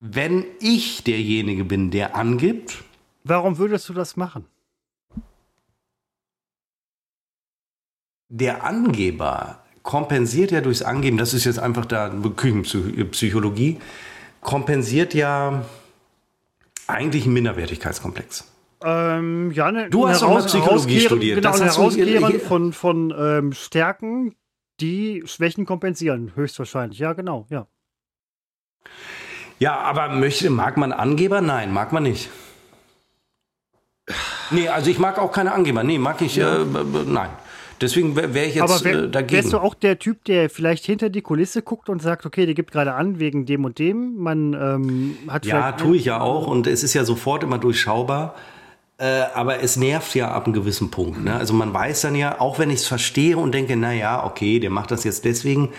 wenn 0.00 0.44
ich 0.60 1.04
derjenige 1.04 1.64
bin, 1.64 1.90
der 1.90 2.16
angibt. 2.16 2.82
Warum 3.24 3.58
würdest 3.58 3.88
du 3.88 3.92
das 3.92 4.16
machen? 4.16 4.46
Der 8.28 8.64
Angeber 8.64 9.62
kompensiert 9.82 10.52
ja 10.52 10.60
durchs 10.60 10.82
Angeben, 10.82 11.16
das 11.16 11.34
ist 11.34 11.44
jetzt 11.44 11.58
einfach 11.58 11.84
da 11.84 12.08
Küchenpsychologie, 12.08 13.78
kompensiert 14.40 15.14
ja 15.14 15.64
eigentlich 16.86 17.24
einen 17.24 17.34
Minderwertigkeitskomplex. 17.34 18.46
Ähm, 18.82 19.50
ja, 19.52 19.70
ne, 19.70 19.90
du 19.90 20.08
hast 20.08 20.22
doch 20.22 20.30
mal 20.30 20.44
Psychologie 20.44 21.00
studiert. 21.00 21.36
Genau, 21.36 21.50
das 21.50 21.76
Herauskehren 21.76 22.40
von, 22.40 22.72
von 22.72 23.14
ähm, 23.16 23.52
Stärken, 23.52 24.34
die 24.80 25.22
Schwächen 25.26 25.66
kompensieren, 25.66 26.32
höchstwahrscheinlich. 26.34 26.98
Ja, 26.98 27.12
genau, 27.12 27.46
ja. 27.50 27.66
Ja, 29.60 29.78
aber 29.78 30.08
möchte, 30.08 30.48
mag 30.50 30.76
man 30.78 30.92
Angeber? 30.92 31.42
Nein, 31.42 31.72
mag 31.72 31.92
man 31.92 32.02
nicht. 32.02 32.30
Nee, 34.50 34.68
also 34.68 34.90
ich 34.90 34.98
mag 34.98 35.18
auch 35.18 35.30
keine 35.30 35.52
Angeber. 35.52 35.84
Nee, 35.84 35.98
mag 35.98 36.20
ich, 36.22 36.38
äh, 36.38 36.64
nein. 37.06 37.28
Deswegen 37.80 38.16
wäre 38.16 38.46
ich 38.46 38.54
jetzt 38.54 38.62
Aber 38.62 38.84
wär, 38.84 39.04
äh, 39.04 39.08
dagegen. 39.08 39.42
Wärst 39.42 39.52
du 39.52 39.58
auch 39.58 39.74
der 39.74 39.98
Typ, 39.98 40.24
der 40.24 40.50
vielleicht 40.50 40.84
hinter 40.84 41.08
die 41.08 41.22
Kulisse 41.22 41.62
guckt 41.62 41.88
und 41.88 42.02
sagt, 42.02 42.26
okay, 42.26 42.46
der 42.46 42.54
gibt 42.54 42.72
gerade 42.72 42.94
an 42.94 43.18
wegen 43.18 43.46
dem 43.46 43.64
und 43.64 43.78
dem? 43.78 44.16
Man 44.16 44.54
ähm, 44.54 45.16
hat 45.28 45.46
Ja, 45.46 45.72
tue 45.72 45.96
ich 45.96 46.06
ja 46.06 46.20
auch 46.20 46.46
und 46.46 46.66
es 46.66 46.82
ist 46.82 46.94
ja 46.94 47.04
sofort 47.04 47.42
immer 47.42 47.58
durchschaubar. 47.58 48.34
Äh, 48.98 49.22
aber 49.34 49.62
es 49.62 49.76
nervt 49.76 50.14
ja 50.14 50.30
ab 50.30 50.44
einem 50.44 50.52
gewissen 50.52 50.90
Punkt. 50.90 51.24
Ne? 51.24 51.34
Also 51.34 51.54
man 51.54 51.72
weiß 51.72 52.02
dann 52.02 52.14
ja, 52.14 52.38
auch 52.38 52.58
wenn 52.58 52.68
ich 52.68 52.80
es 52.80 52.86
verstehe 52.86 53.38
und 53.38 53.52
denke, 53.52 53.76
na 53.76 53.92
ja, 53.92 54.24
okay, 54.24 54.58
der 54.58 54.68
macht 54.68 54.90
das 54.90 55.04
jetzt 55.04 55.24
deswegen. 55.24 55.70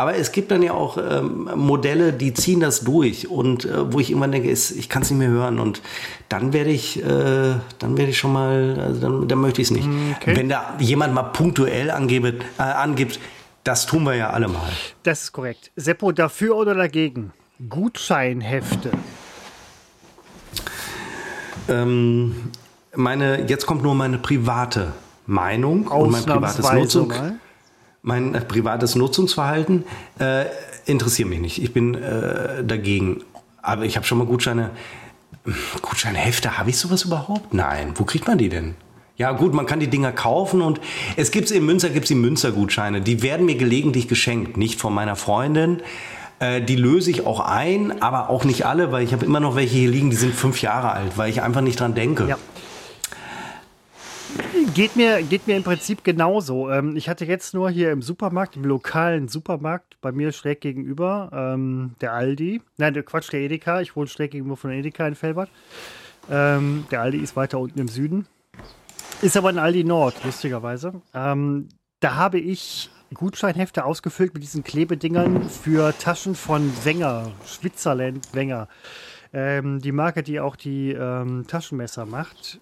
Aber 0.00 0.14
es 0.14 0.30
gibt 0.30 0.52
dann 0.52 0.62
ja 0.62 0.74
auch 0.74 0.96
ähm, 0.96 1.50
Modelle, 1.56 2.12
die 2.12 2.32
ziehen 2.32 2.60
das 2.60 2.82
durch 2.82 3.28
und 3.28 3.64
äh, 3.64 3.92
wo 3.92 3.98
ich 3.98 4.12
immer 4.12 4.28
denke, 4.28 4.48
ist, 4.48 4.70
ich 4.70 4.88
kann 4.88 5.02
es 5.02 5.10
nicht 5.10 5.18
mehr 5.18 5.28
hören 5.28 5.58
und 5.58 5.82
dann 6.28 6.52
werde 6.52 6.70
ich, 6.70 7.02
äh, 7.02 7.56
dann 7.80 7.96
werde 7.96 8.10
ich 8.10 8.16
schon 8.16 8.32
mal, 8.32 8.78
also 8.80 9.00
dann, 9.00 9.26
dann 9.26 9.40
möchte 9.40 9.60
ich 9.60 9.66
es 9.66 9.70
nicht. 9.72 9.86
Hm, 9.86 10.14
okay. 10.16 10.36
Wenn 10.36 10.48
da 10.48 10.76
jemand 10.78 11.14
mal 11.14 11.24
punktuell 11.24 11.90
angebe, 11.90 12.34
äh, 12.58 12.62
angibt, 12.62 13.18
das 13.64 13.86
tun 13.86 14.04
wir 14.04 14.14
ja 14.14 14.30
alle 14.30 14.46
mal. 14.46 14.70
Das 15.02 15.24
ist 15.24 15.32
korrekt. 15.32 15.72
Seppo, 15.74 16.12
dafür 16.12 16.54
oder 16.56 16.76
dagegen? 16.76 17.32
Gutscheinhefte. 17.68 18.92
Ähm, 21.68 22.52
meine, 22.94 23.46
jetzt 23.48 23.66
kommt 23.66 23.82
nur 23.82 23.96
meine 23.96 24.18
private 24.18 24.92
Meinung 25.26 25.88
und 25.88 26.12
mein 26.12 26.24
privates 26.24 26.72
Nutzung. 26.72 27.12
Mein 28.02 28.34
äh, 28.34 28.40
privates 28.40 28.94
Nutzungsverhalten 28.94 29.84
äh, 30.18 30.46
interessiert 30.86 31.28
mich 31.28 31.40
nicht. 31.40 31.62
Ich 31.62 31.72
bin 31.72 31.94
äh, 31.94 32.64
dagegen. 32.64 33.22
Aber 33.62 33.84
ich 33.84 33.96
habe 33.96 34.06
schon 34.06 34.18
mal 34.18 34.26
Gutscheine. 34.26 34.70
Gutscheinhefte, 35.82 36.58
habe 36.58 36.70
ich 36.70 36.78
sowas 36.78 37.04
überhaupt? 37.04 37.54
Nein. 37.54 37.92
Wo 37.94 38.04
kriegt 38.04 38.26
man 38.26 38.38
die 38.38 38.48
denn? 38.48 38.74
Ja, 39.16 39.32
gut, 39.32 39.52
man 39.52 39.66
kann 39.66 39.80
die 39.80 39.88
Dinger 39.88 40.12
kaufen 40.12 40.62
und 40.62 40.80
es 41.16 41.32
gibt 41.32 41.50
in 41.50 41.66
Münster 41.66 41.88
gibt's 41.90 42.08
die 42.08 42.14
Münstergutscheine. 42.14 43.00
Die 43.00 43.22
werden 43.22 43.46
mir 43.46 43.56
gelegentlich 43.56 44.06
geschenkt, 44.06 44.56
nicht 44.56 44.80
von 44.80 44.94
meiner 44.94 45.16
Freundin. 45.16 45.82
Äh, 46.38 46.62
die 46.62 46.76
löse 46.76 47.10
ich 47.10 47.26
auch 47.26 47.40
ein, 47.40 48.00
aber 48.00 48.30
auch 48.30 48.44
nicht 48.44 48.64
alle, 48.64 48.92
weil 48.92 49.02
ich 49.02 49.12
habe 49.12 49.24
immer 49.24 49.40
noch 49.40 49.56
welche 49.56 49.76
hier 49.76 49.90
liegen, 49.90 50.10
die 50.10 50.16
sind 50.16 50.34
fünf 50.34 50.62
Jahre 50.62 50.92
alt, 50.92 51.16
weil 51.16 51.30
ich 51.30 51.42
einfach 51.42 51.62
nicht 51.62 51.80
dran 51.80 51.94
denke. 51.94 52.28
Ja. 52.28 52.38
Geht 54.74 54.96
mir, 54.96 55.22
geht 55.22 55.46
mir 55.46 55.56
im 55.56 55.64
Prinzip 55.64 56.04
genauso. 56.04 56.70
Ähm, 56.70 56.96
ich 56.96 57.08
hatte 57.08 57.24
jetzt 57.24 57.54
nur 57.54 57.70
hier 57.70 57.90
im 57.90 58.02
Supermarkt, 58.02 58.56
im 58.56 58.64
lokalen 58.64 59.28
Supermarkt, 59.28 60.00
bei 60.00 60.12
mir 60.12 60.32
schräg 60.32 60.60
gegenüber, 60.60 61.30
ähm, 61.32 61.94
der 62.00 62.12
Aldi. 62.12 62.62
Nein, 62.76 62.94
der 62.94 63.02
Quatsch, 63.02 63.32
der 63.32 63.40
Edeka. 63.40 63.80
Ich 63.80 63.96
wohne 63.96 64.08
schräg 64.08 64.30
gegenüber 64.30 64.56
von 64.56 64.70
Edeka 64.70 65.06
in 65.06 65.14
Felbert. 65.14 65.50
Ähm, 66.30 66.86
der 66.90 67.00
Aldi 67.00 67.18
ist 67.18 67.36
weiter 67.36 67.58
unten 67.58 67.80
im 67.80 67.88
Süden. 67.88 68.26
Ist 69.20 69.36
aber 69.36 69.48
ein 69.48 69.58
Aldi 69.58 69.84
Nord, 69.84 70.14
lustigerweise. 70.24 71.02
Ähm, 71.12 71.68
da 72.00 72.14
habe 72.14 72.38
ich 72.38 72.90
Gutscheinhefte 73.14 73.84
ausgefüllt 73.84 74.34
mit 74.34 74.42
diesen 74.42 74.62
Klebedingern 74.62 75.48
für 75.48 75.96
Taschen 75.98 76.34
von 76.34 76.70
Wenger, 76.84 77.32
Schwitzerland 77.44 78.28
Wenger. 78.34 78.68
Ähm, 79.32 79.80
die 79.80 79.92
Marke, 79.92 80.22
die 80.22 80.40
auch 80.40 80.56
die 80.56 80.92
ähm, 80.92 81.46
Taschenmesser 81.46 82.06
macht. 82.06 82.60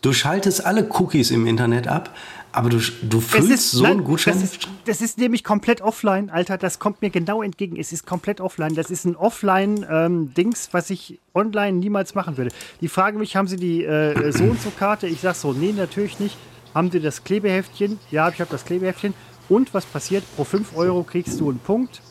Du 0.00 0.12
schaltest 0.12 0.64
alle 0.64 0.88
Cookies 0.88 1.30
im 1.30 1.46
Internet 1.46 1.88
ab, 1.88 2.14
aber 2.52 2.70
du, 2.70 2.78
du 3.02 3.20
füllst 3.20 3.50
ist, 3.50 3.70
so 3.72 3.84
einen 3.84 4.04
Gutschein. 4.04 4.34
Das 4.34 4.42
ist, 4.42 4.68
das 4.84 5.00
ist, 5.00 5.18
nämlich 5.18 5.42
komplett 5.42 5.80
offline, 5.80 6.30
Alter. 6.30 6.56
Das 6.56 6.78
kommt 6.78 7.02
mir 7.02 7.10
genau 7.10 7.42
entgegen. 7.42 7.76
Es 7.76 7.92
ist 7.92 8.06
komplett 8.06 8.40
offline. 8.40 8.74
Das 8.74 8.90
ist 8.90 9.04
ein 9.04 9.16
Offline-Dings, 9.16 10.66
ähm, 10.66 10.72
was 10.72 10.90
ich 10.90 11.18
online 11.34 11.78
niemals 11.78 12.14
machen 12.14 12.36
würde. 12.36 12.52
Die 12.80 12.88
fragen 12.88 13.18
mich, 13.18 13.34
haben 13.36 13.48
Sie 13.48 13.56
die 13.56 13.84
äh, 13.84 14.32
so 14.32 14.44
und 14.44 14.60
so 14.60 14.70
Karte? 14.70 15.08
Ich 15.08 15.20
sag 15.20 15.34
so, 15.34 15.52
nee, 15.52 15.72
natürlich 15.72 16.20
nicht. 16.20 16.36
Haben 16.74 16.90
Sie 16.90 17.00
das 17.00 17.24
Klebeheftchen? 17.24 17.98
Ja, 18.10 18.28
ich 18.28 18.40
habe 18.40 18.50
das 18.50 18.64
Klebeheftchen. 18.64 19.14
Und 19.48 19.74
was 19.74 19.84
passiert? 19.84 20.24
Pro 20.36 20.44
5 20.44 20.76
Euro 20.76 21.02
kriegst 21.02 21.40
du 21.40 21.50
einen 21.50 21.58
Punkt. 21.58 22.02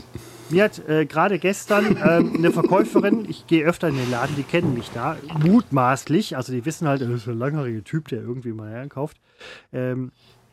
Mir 0.50 0.64
hat 0.64 0.88
äh, 0.88 1.06
gerade 1.06 1.40
gestern 1.40 1.98
ähm, 1.98 2.36
eine 2.38 2.52
Verkäuferin, 2.52 3.26
ich 3.30 3.48
gehe 3.48 3.66
öfter 3.66 3.90
in 3.90 3.98
den 3.98 4.10
Laden, 4.10 4.36
die 4.38 4.44
kennen 4.44 4.74
mich 4.74 4.90
da, 4.94 5.18
mutmaßlich, 5.40 6.38
also 6.38 6.54
die 6.54 6.66
wissen 6.66 6.88
halt, 6.88 7.02
das 7.02 7.10
ist 7.10 7.28
ein 7.28 7.38
langhaariger 7.38 7.84
Typ, 7.84 8.08
der 8.08 8.22
irgendwie 8.22 8.54
mal 8.54 8.70
herkauft. 8.70 9.18
Ähm, 9.74 10.12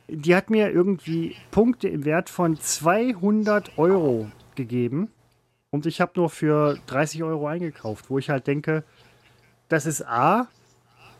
die 0.08 0.34
hat 0.34 0.50
mir 0.50 0.70
irgendwie 0.70 1.36
Punkte 1.52 1.88
im 1.88 2.04
Wert 2.04 2.28
von 2.28 2.58
200 2.58 3.78
Euro 3.78 4.30
gegeben 4.56 5.10
und 5.70 5.86
ich 5.86 6.00
habe 6.00 6.12
nur 6.16 6.28
für 6.28 6.76
30 6.86 7.22
Euro 7.22 7.46
eingekauft, 7.46 8.10
wo 8.10 8.18
ich 8.18 8.30
halt 8.30 8.48
denke, 8.48 8.82
das 9.68 9.86
ist 9.86 10.04
A, 10.04 10.48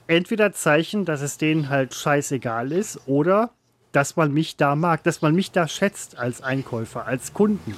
entweder 0.09 0.53
Zeichen, 0.53 1.05
dass 1.05 1.23
es 1.23 1.39
denen 1.39 1.69
halt 1.69 1.95
scheißegal 1.95 2.73
ist 2.73 3.01
oder 3.07 3.51
dass 3.93 4.17
man 4.17 4.33
mich 4.33 4.57
da 4.57 4.75
mag, 4.75 5.05
dass 5.05 5.23
man 5.23 5.35
mich 5.35 5.53
da 5.53 5.69
schätzt 5.69 6.19
als 6.19 6.43
Einkäufer, 6.43 7.07
als 7.07 7.33
Kunden. 7.33 7.75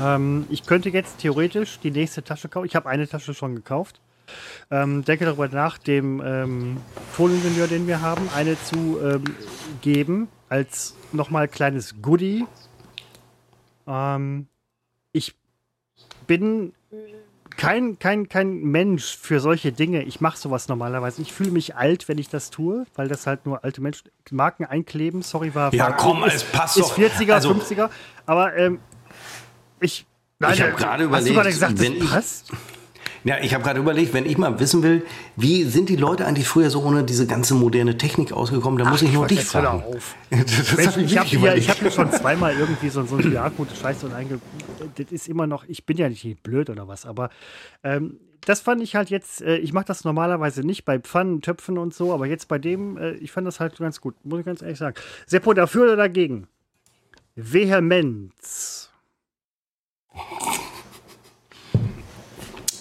Ähm, 0.00 0.46
ich 0.50 0.64
könnte 0.66 0.90
jetzt 0.90 1.18
theoretisch 1.18 1.78
die 1.80 1.90
nächste 1.90 2.22
Tasche 2.22 2.48
kaufen. 2.48 2.66
Ich 2.66 2.76
habe 2.76 2.88
eine 2.88 3.08
Tasche 3.08 3.34
schon 3.34 3.54
gekauft. 3.54 4.00
Ähm, 4.70 5.04
denke 5.04 5.24
darüber 5.24 5.48
nach, 5.48 5.78
dem 5.78 6.20
ähm, 6.24 6.76
Toningenieur, 7.16 7.68
den 7.68 7.86
wir 7.86 8.00
haben, 8.00 8.28
eine 8.34 8.60
zu 8.60 8.98
ähm, 9.00 9.22
geben 9.82 10.28
als 10.48 10.94
nochmal 11.12 11.46
kleines 11.48 12.02
Goodie. 12.02 12.44
Ähm, 13.86 14.48
ich 15.12 15.34
bin 16.26 16.72
kein, 17.56 17.98
kein, 17.98 18.28
kein 18.28 18.62
Mensch 18.64 19.16
für 19.16 19.40
solche 19.40 19.72
Dinge. 19.72 20.02
Ich 20.02 20.20
mache 20.20 20.36
sowas 20.36 20.68
normalerweise. 20.68 21.22
Ich 21.22 21.32
fühle 21.32 21.52
mich 21.52 21.76
alt, 21.76 22.08
wenn 22.08 22.18
ich 22.18 22.28
das 22.28 22.50
tue, 22.50 22.84
weil 22.96 23.08
das 23.08 23.26
halt 23.26 23.46
nur 23.46 23.64
alte 23.64 23.80
Menschen 23.80 24.10
Marken 24.30 24.64
einkleben. 24.64 25.22
Sorry, 25.22 25.54
war. 25.54 25.72
Ja, 25.72 25.92
komm, 25.92 26.24
ist, 26.24 26.34
es 26.34 26.44
passt 26.44 26.76
ist 26.76 26.90
doch. 26.90 26.98
40er, 26.98 27.32
Also- 27.34 27.52
50er. 27.52 27.88
Aber 28.26 28.56
ähm, 28.56 28.80
ich. 29.80 30.06
Nein, 30.38 30.52
Ich 30.54 30.62
hab 30.62 30.68
äh, 30.68 30.72
gerade 30.76 31.10
Hast 31.10 31.26
du 31.26 31.32
überlegt, 31.32 31.34
gerade 31.34 31.48
gesagt, 31.50 31.78
wenn 31.80 31.94
das 31.94 32.02
ich- 32.04 32.10
passt? 32.10 32.52
Ja, 33.24 33.38
ich 33.42 33.52
habe 33.54 33.64
gerade 33.64 33.80
überlegt, 33.80 34.14
wenn 34.14 34.24
ich 34.24 34.38
mal 34.38 34.60
wissen 34.60 34.84
will, 34.84 35.04
wie 35.34 35.64
sind 35.64 35.88
die 35.88 35.96
Leute 35.96 36.24
eigentlich 36.26 36.46
früher 36.46 36.70
so 36.70 36.80
ohne 36.84 37.02
diese 37.02 37.26
ganze 37.26 37.54
moderne 37.54 37.98
Technik 37.98 38.30
ausgekommen, 38.32 38.78
dann 38.78 38.88
muss 38.88 39.02
ich 39.02 39.12
nur 39.12 39.26
dich 39.26 39.40
fragen. 39.44 39.82
Mensch, 40.30 40.96
ich 40.96 41.04
ich 41.12 41.18
habe 41.18 41.34
überlegt. 41.34 41.68
ich 41.68 41.82
hab 41.82 41.92
schon 41.92 42.12
zweimal 42.12 42.54
irgendwie 42.58 42.88
so, 42.88 43.04
so 43.04 43.16
ein 43.16 43.22
QR-Code 43.22 43.74
Scheiße 43.74 44.06
und 44.06 44.12
einge. 44.14 44.38
Das 44.94 45.10
ist 45.10 45.26
immer 45.28 45.48
noch, 45.48 45.64
ich 45.66 45.84
bin 45.84 45.96
ja 45.96 46.08
nicht 46.08 46.40
blöd 46.44 46.70
oder 46.70 46.86
was, 46.86 47.04
aber 47.04 47.30
ähm, 47.82 48.20
das 48.42 48.60
fand 48.60 48.80
ich 48.80 48.94
halt 48.94 49.10
jetzt, 49.10 49.42
äh, 49.42 49.56
ich 49.56 49.72
mache 49.72 49.86
das 49.86 50.04
normalerweise 50.04 50.60
nicht 50.60 50.84
bei 50.84 51.00
Pfannen, 51.00 51.40
Töpfen 51.40 51.78
und 51.78 51.94
so, 51.94 52.12
aber 52.14 52.26
jetzt 52.26 52.46
bei 52.46 52.58
dem, 52.60 52.96
äh, 52.96 53.14
ich 53.14 53.32
fand 53.32 53.44
das 53.44 53.58
halt 53.58 53.76
ganz 53.76 54.00
gut, 54.00 54.14
muss 54.24 54.38
ich 54.38 54.46
ganz 54.46 54.62
ehrlich 54.62 54.78
sagen. 54.78 54.94
Seppo, 55.26 55.52
dafür 55.52 55.82
oder 55.84 55.96
dagegen? 55.96 56.46
Vehemenz. 57.34 58.85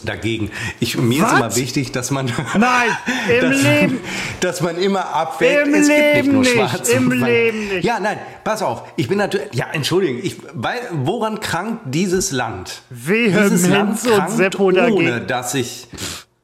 Dagegen. 0.06 0.52
Ich, 0.80 0.98
mir 0.98 1.22
Was? 1.22 1.32
ist 1.32 1.38
immer 1.38 1.56
wichtig, 1.56 1.92
dass 1.92 2.12
man. 2.12 2.32
Nein, 2.58 2.90
im 3.30 3.42
dass, 3.52 3.64
Leben. 3.64 4.00
Dass 4.40 4.62
man 4.62 4.78
immer 4.78 5.14
abwägt. 5.14 5.68
Im 5.68 5.74
es 5.74 5.88
gibt 5.88 5.98
nicht 5.98 6.16
Leben 6.16 6.32
nur 6.32 6.42
nicht, 6.42 6.54
schwarz 6.54 6.90
im. 6.90 7.12
Leben 7.12 7.68
nicht. 7.70 7.84
Ja, 7.84 8.00
nein, 8.00 8.20
pass 8.44 8.62
auf. 8.62 8.84
Ich 8.96 9.08
bin 9.08 9.18
natürlich. 9.18 9.54
Ja, 9.54 9.68
entschuldigen. 9.72 10.20
Ich, 10.24 10.38
weil, 10.54 10.80
woran 10.92 11.40
krankt 11.40 11.82
dieses 11.86 12.32
Land? 12.32 12.82
Vehemenz 12.90 13.50
dieses 13.52 13.68
Land 13.68 14.04
krankt, 14.04 14.60
ohne 14.60 15.22
dass 15.22 15.56
ich. 15.56 15.88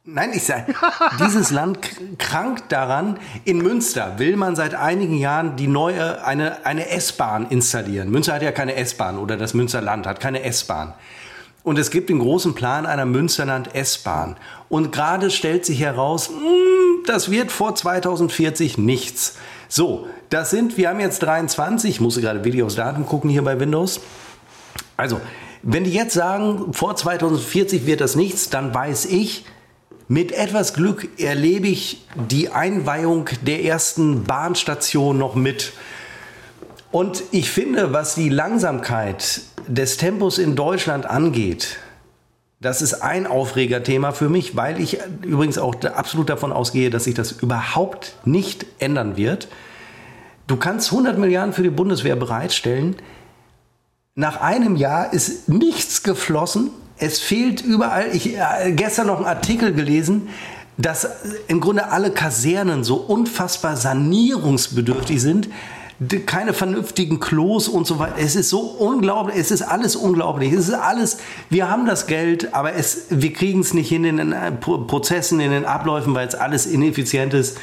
Nein, 0.03 0.31
ich 0.33 0.43
sage, 0.45 0.73
dieses 1.19 1.51
Land 1.51 1.77
krankt 2.17 2.71
daran. 2.71 3.19
In 3.45 3.59
Münster 3.59 4.17
will 4.17 4.35
man 4.35 4.55
seit 4.55 4.73
einigen 4.73 5.15
Jahren 5.15 5.57
die 5.57 5.67
neue, 5.67 6.25
eine, 6.25 6.65
eine 6.65 6.89
S-Bahn 6.89 7.47
installieren. 7.49 8.09
Münster 8.09 8.33
hat 8.33 8.41
ja 8.41 8.51
keine 8.51 8.75
S-Bahn 8.77 9.19
oder 9.19 9.37
das 9.37 9.53
Münsterland 9.53 10.07
hat 10.07 10.19
keine 10.19 10.41
S-Bahn. 10.41 10.95
Und 11.63 11.77
es 11.77 11.91
gibt 11.91 12.09
den 12.09 12.17
großen 12.17 12.55
Plan 12.55 12.87
einer 12.87 13.05
Münsterland 13.05 13.75
S-Bahn. 13.75 14.37
Und 14.69 14.91
gerade 14.91 15.29
stellt 15.29 15.67
sich 15.67 15.81
heraus, 15.81 16.31
mh, 16.31 17.05
das 17.05 17.29
wird 17.29 17.51
vor 17.51 17.75
2040 17.75 18.79
nichts. 18.79 19.35
So, 19.67 20.07
das 20.31 20.49
sind, 20.49 20.77
wir 20.77 20.89
haben 20.89 20.99
jetzt 20.99 21.21
23, 21.21 21.91
ich 21.91 22.01
musste 22.01 22.21
gerade 22.21 22.43
Videos 22.43 22.73
Daten 22.73 23.05
gucken 23.05 23.29
hier 23.29 23.43
bei 23.43 23.59
Windows. 23.59 23.99
Also, 24.97 25.21
wenn 25.61 25.83
die 25.83 25.93
jetzt 25.93 26.15
sagen, 26.15 26.73
vor 26.73 26.95
2040 26.95 27.85
wird 27.85 28.01
das 28.01 28.15
nichts, 28.15 28.49
dann 28.49 28.73
weiß 28.73 29.05
ich, 29.05 29.45
mit 30.11 30.33
etwas 30.33 30.73
Glück 30.73 31.07
erlebe 31.21 31.69
ich 31.69 32.05
die 32.29 32.49
Einweihung 32.49 33.29
der 33.43 33.63
ersten 33.63 34.25
Bahnstation 34.25 35.17
noch 35.17 35.35
mit. 35.35 35.71
Und 36.91 37.23
ich 37.31 37.49
finde, 37.49 37.93
was 37.93 38.15
die 38.15 38.27
Langsamkeit 38.27 39.39
des 39.67 39.95
Tempos 39.95 40.37
in 40.37 40.57
Deutschland 40.57 41.05
angeht, 41.05 41.77
das 42.59 42.81
ist 42.81 42.95
ein 42.95 43.25
Aufregerthema 43.25 44.11
für 44.11 44.27
mich, 44.27 44.57
weil 44.57 44.81
ich 44.81 44.97
übrigens 45.21 45.57
auch 45.57 45.81
absolut 45.81 46.29
davon 46.29 46.51
ausgehe, 46.51 46.89
dass 46.89 47.05
sich 47.05 47.15
das 47.15 47.31
überhaupt 47.31 48.15
nicht 48.25 48.65
ändern 48.79 49.15
wird. 49.15 49.47
Du 50.45 50.57
kannst 50.57 50.91
100 50.91 51.17
Milliarden 51.19 51.53
für 51.53 51.63
die 51.63 51.69
Bundeswehr 51.69 52.17
bereitstellen. 52.17 52.97
Nach 54.15 54.41
einem 54.41 54.75
Jahr 54.75 55.13
ist 55.13 55.47
nichts 55.47 56.03
geflossen. 56.03 56.71
Es 57.01 57.19
fehlt 57.19 57.61
überall. 57.61 58.07
Ich 58.13 58.37
äh, 58.37 58.71
gestern 58.71 59.07
noch 59.07 59.17
einen 59.17 59.25
Artikel 59.25 59.73
gelesen, 59.73 60.29
dass 60.77 61.07
im 61.47 61.59
Grunde 61.59 61.89
alle 61.91 62.11
Kasernen 62.11 62.83
so 62.83 62.95
unfassbar 62.95 63.75
sanierungsbedürftig 63.75 65.21
sind. 65.21 65.49
Keine 66.25 66.53
vernünftigen 66.53 67.19
Klos 67.19 67.67
und 67.67 67.85
so 67.85 67.99
weiter. 67.99 68.15
Es 68.17 68.35
ist 68.35 68.49
so 68.49 68.61
unglaublich. 68.61 69.37
Es 69.37 69.51
ist 69.51 69.61
alles 69.61 69.95
unglaublich. 69.95 70.51
Es 70.51 70.67
ist 70.69 70.73
alles. 70.73 71.17
Wir 71.51 71.69
haben 71.69 71.85
das 71.85 72.07
Geld, 72.07 72.55
aber 72.55 72.73
es, 72.73 73.03
wir 73.09 73.31
kriegen 73.33 73.59
es 73.59 73.75
nicht 73.75 73.89
hin 73.89 74.03
in 74.05 74.17
den 74.17 74.31
äh, 74.31 74.51
Pro- 74.51 74.79
Prozessen, 74.79 75.39
in 75.39 75.51
den 75.51 75.65
Abläufen, 75.65 76.15
weil 76.15 76.27
es 76.27 76.33
alles 76.33 76.65
ineffizient 76.65 77.35
ist. 77.35 77.57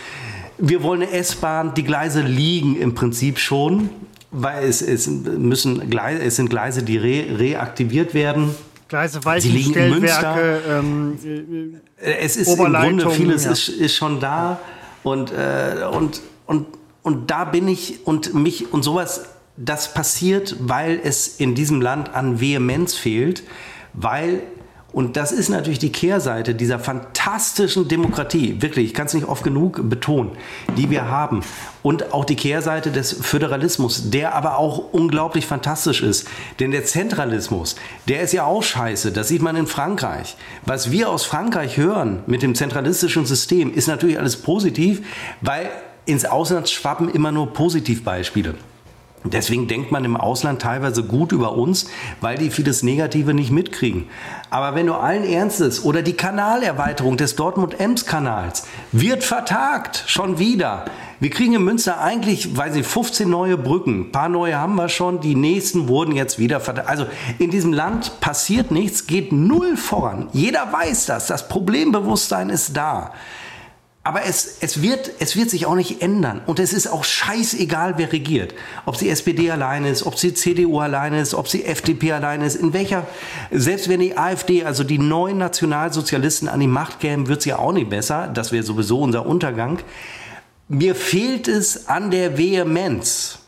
Wir 0.59 0.85
wollen 0.85 1.03
eine 1.03 1.11
S-Bahn. 1.11 1.75
Die 1.75 1.83
Gleise 1.83 2.21
liegen 2.21 2.77
im 2.77 2.95
Prinzip 2.95 3.41
schon, 3.41 3.91
weil 4.31 4.69
es, 4.69 4.83
es, 4.83 5.09
müssen 5.09 5.91
Gleise, 5.91 6.23
es 6.23 6.37
sind 6.37 6.49
Gleise, 6.49 6.85
die 6.85 6.97
re, 6.99 7.39
reaktiviert 7.41 8.15
werden. 8.15 8.55
Gleise, 8.89 9.21
Sie 9.39 9.51
liegen 9.51 9.75
in 9.75 10.03
Weichenstellwerke, 10.03 10.63
ähm, 10.69 11.81
äh, 12.01 12.13
Es 12.21 12.37
ist 12.37 12.49
im 12.49 12.73
Grunde 12.73 13.11
vieles 13.11 13.45
ja. 13.45 13.53
ist, 13.53 13.69
ist 13.69 13.95
schon 13.95 14.19
da. 14.19 14.59
Und, 15.03 15.31
äh, 15.31 15.87
und, 15.93 16.23
und, 16.47 16.67
und 17.03 17.31
da 17.31 17.45
bin 17.45 17.69
ich 17.69 18.07
und 18.07 18.35
mich 18.35 18.73
und 18.73 18.83
sowas, 18.83 19.27
das 19.57 19.93
passiert, 19.93 20.57
weil 20.61 21.01
es 21.03 21.27
in 21.39 21.55
diesem 21.55 21.81
Land 21.83 22.15
an 22.15 22.41
Vehemenz 22.41 22.95
fehlt, 22.95 23.43
weil 23.93 24.43
und 24.91 25.19
das 25.19 25.33
ist 25.33 25.51
natürlich 25.51 25.79
die 25.79 25.93
Kehrseite 25.93 26.55
dieser 26.55 26.79
fantastischen 26.79 27.89
Demokratie, 27.89 28.63
wirklich, 28.63 28.87
ich 28.87 28.95
kann 28.95 29.07
es 29.07 29.13
nicht 29.13 29.29
oft 29.29 29.45
genug 29.45 29.89
betonen, 29.91 30.33
die 30.79 30.89
wir 30.89 31.11
haben. 31.11 31.43
Und 31.83 32.15
auch 32.15 32.25
die 32.25 32.37
Kehrseite 32.37 32.91
des 32.91 33.13
Föderalismus, 33.13 34.09
der 34.11 34.35
aber 34.35 34.57
auch 34.57 34.93
unglaublich 34.93 35.47
fantastisch 35.47 36.03
ist. 36.03 36.27
Denn 36.59 36.71
der 36.71 36.87
Zentralismus, 36.87 37.77
der 38.09 38.23
ist 38.23 38.33
ja 38.33 38.45
auch 38.45 38.63
scheiße, 38.63 39.13
das 39.13 39.29
sieht 39.29 39.43
man 39.43 39.57
in 39.57 39.67
Frankreich. 39.67 40.37
Was 40.65 40.91
wir 40.91 41.11
aus 41.11 41.27
Frankreich 41.27 41.77
hören 41.77 42.23
mit 42.27 42.41
dem 42.41 42.55
zentralistischen 42.55 43.27
System, 43.27 43.73
ist 43.75 43.89
natürlich 43.89 44.19
alles 44.19 44.37
positiv, 44.37 45.03
weil 45.43 45.69
ins 46.07 46.25
Ausland 46.25 46.71
schwappen 46.71 47.11
immer 47.11 47.31
nur 47.31 47.53
Positivbeispiele. 47.53 48.55
Deswegen 49.31 49.69
denkt 49.69 49.91
man 49.93 50.05
im 50.05 50.17
Ausland 50.17 50.63
teilweise 50.63 51.03
gut 51.03 51.33
über 51.33 51.57
uns, 51.57 51.87
weil 52.21 52.39
die 52.39 52.51
vieles 52.51 52.83
Negative 52.83 53.35
nicht 53.35 53.51
mitkriegen. 53.51 54.07
Aber 54.51 54.75
wenn 54.75 54.87
du 54.87 54.95
allen 54.95 55.25
Ernstes 55.25 55.85
oder 55.85 56.03
die 56.03 56.15
Kanalerweiterung 56.15 57.17
des 57.17 57.37
Dortmund-Ems-Kanals 57.37 58.67
wird 58.93 59.25
vertagt, 59.25 60.05
schon 60.07 60.39
wieder. 60.39 60.87
Wir 61.21 61.31
kriegen 61.31 61.55
in 61.55 61.65
Münster 61.65 62.01
eigentlich, 62.01 62.57
weiß 62.57 62.77
ich, 62.77 62.87
15 62.87 63.29
neue 63.29 63.59
Brücken. 63.59 64.03
Ein 64.03 64.13
paar 64.13 64.29
neue 64.29 64.57
haben 64.57 64.77
wir 64.77 64.89
schon, 64.89 65.21
die 65.21 65.35
nächsten 65.35 65.89
wurden 65.89 66.15
jetzt 66.15 66.39
wieder 66.39 66.61
vertagt. 66.61 66.89
Also 66.89 67.07
in 67.39 67.51
diesem 67.51 67.73
Land 67.73 68.21
passiert 68.21 68.71
nichts, 68.71 69.07
geht 69.07 69.33
null 69.33 69.77
voran. 69.77 70.29
Jeder 70.33 70.73
weiß 70.73 71.07
das, 71.07 71.27
das 71.27 71.49
Problembewusstsein 71.49 72.51
ist 72.51 72.77
da. 72.77 73.13
Aber 74.09 74.25
es, 74.25 74.57
es, 74.63 74.81
wird, 74.81 75.11
es 75.19 75.37
wird 75.37 75.51
sich 75.51 75.67
auch 75.67 75.75
nicht 75.75 76.01
ändern. 76.01 76.41
Und 76.47 76.61
es 76.61 76.73
ist 76.73 76.87
auch 76.87 77.05
scheißegal, 77.05 77.99
wer 77.99 78.11
regiert. 78.11 78.55
Ob 78.87 78.97
sie 78.97 79.11
SPD 79.11 79.51
alleine 79.51 79.91
ist, 79.91 80.07
ob 80.07 80.19
sie 80.19 80.33
CDU 80.33 80.81
alleine 80.81 81.21
ist, 81.21 81.35
ob 81.35 81.47
sie 81.47 81.67
FDP 81.67 82.13
alleine 82.13 82.47
ist, 82.47 82.55
in 82.55 82.73
welcher, 82.73 83.07
selbst 83.51 83.91
wenn 83.91 84.01
die 84.01 84.17
AfD, 84.17 84.65
also 84.65 84.83
die 84.83 84.97
neuen 84.97 85.37
Nationalsozialisten 85.37 86.49
an 86.49 86.59
die 86.59 86.69
Macht 86.69 87.01
kämen, 87.01 87.29
wird 87.29 87.41
es 87.41 87.45
ja 87.45 87.59
auch 87.59 87.73
nicht 87.73 87.91
besser. 87.91 88.29
Das 88.29 88.51
wäre 88.51 88.63
sowieso 88.63 88.99
unser 88.99 89.27
Untergang. 89.27 89.79
Mir 90.69 90.95
fehlt 90.95 91.47
es 91.47 91.87
an 91.87 92.11
der 92.11 92.39
Vehemenz. 92.39 93.41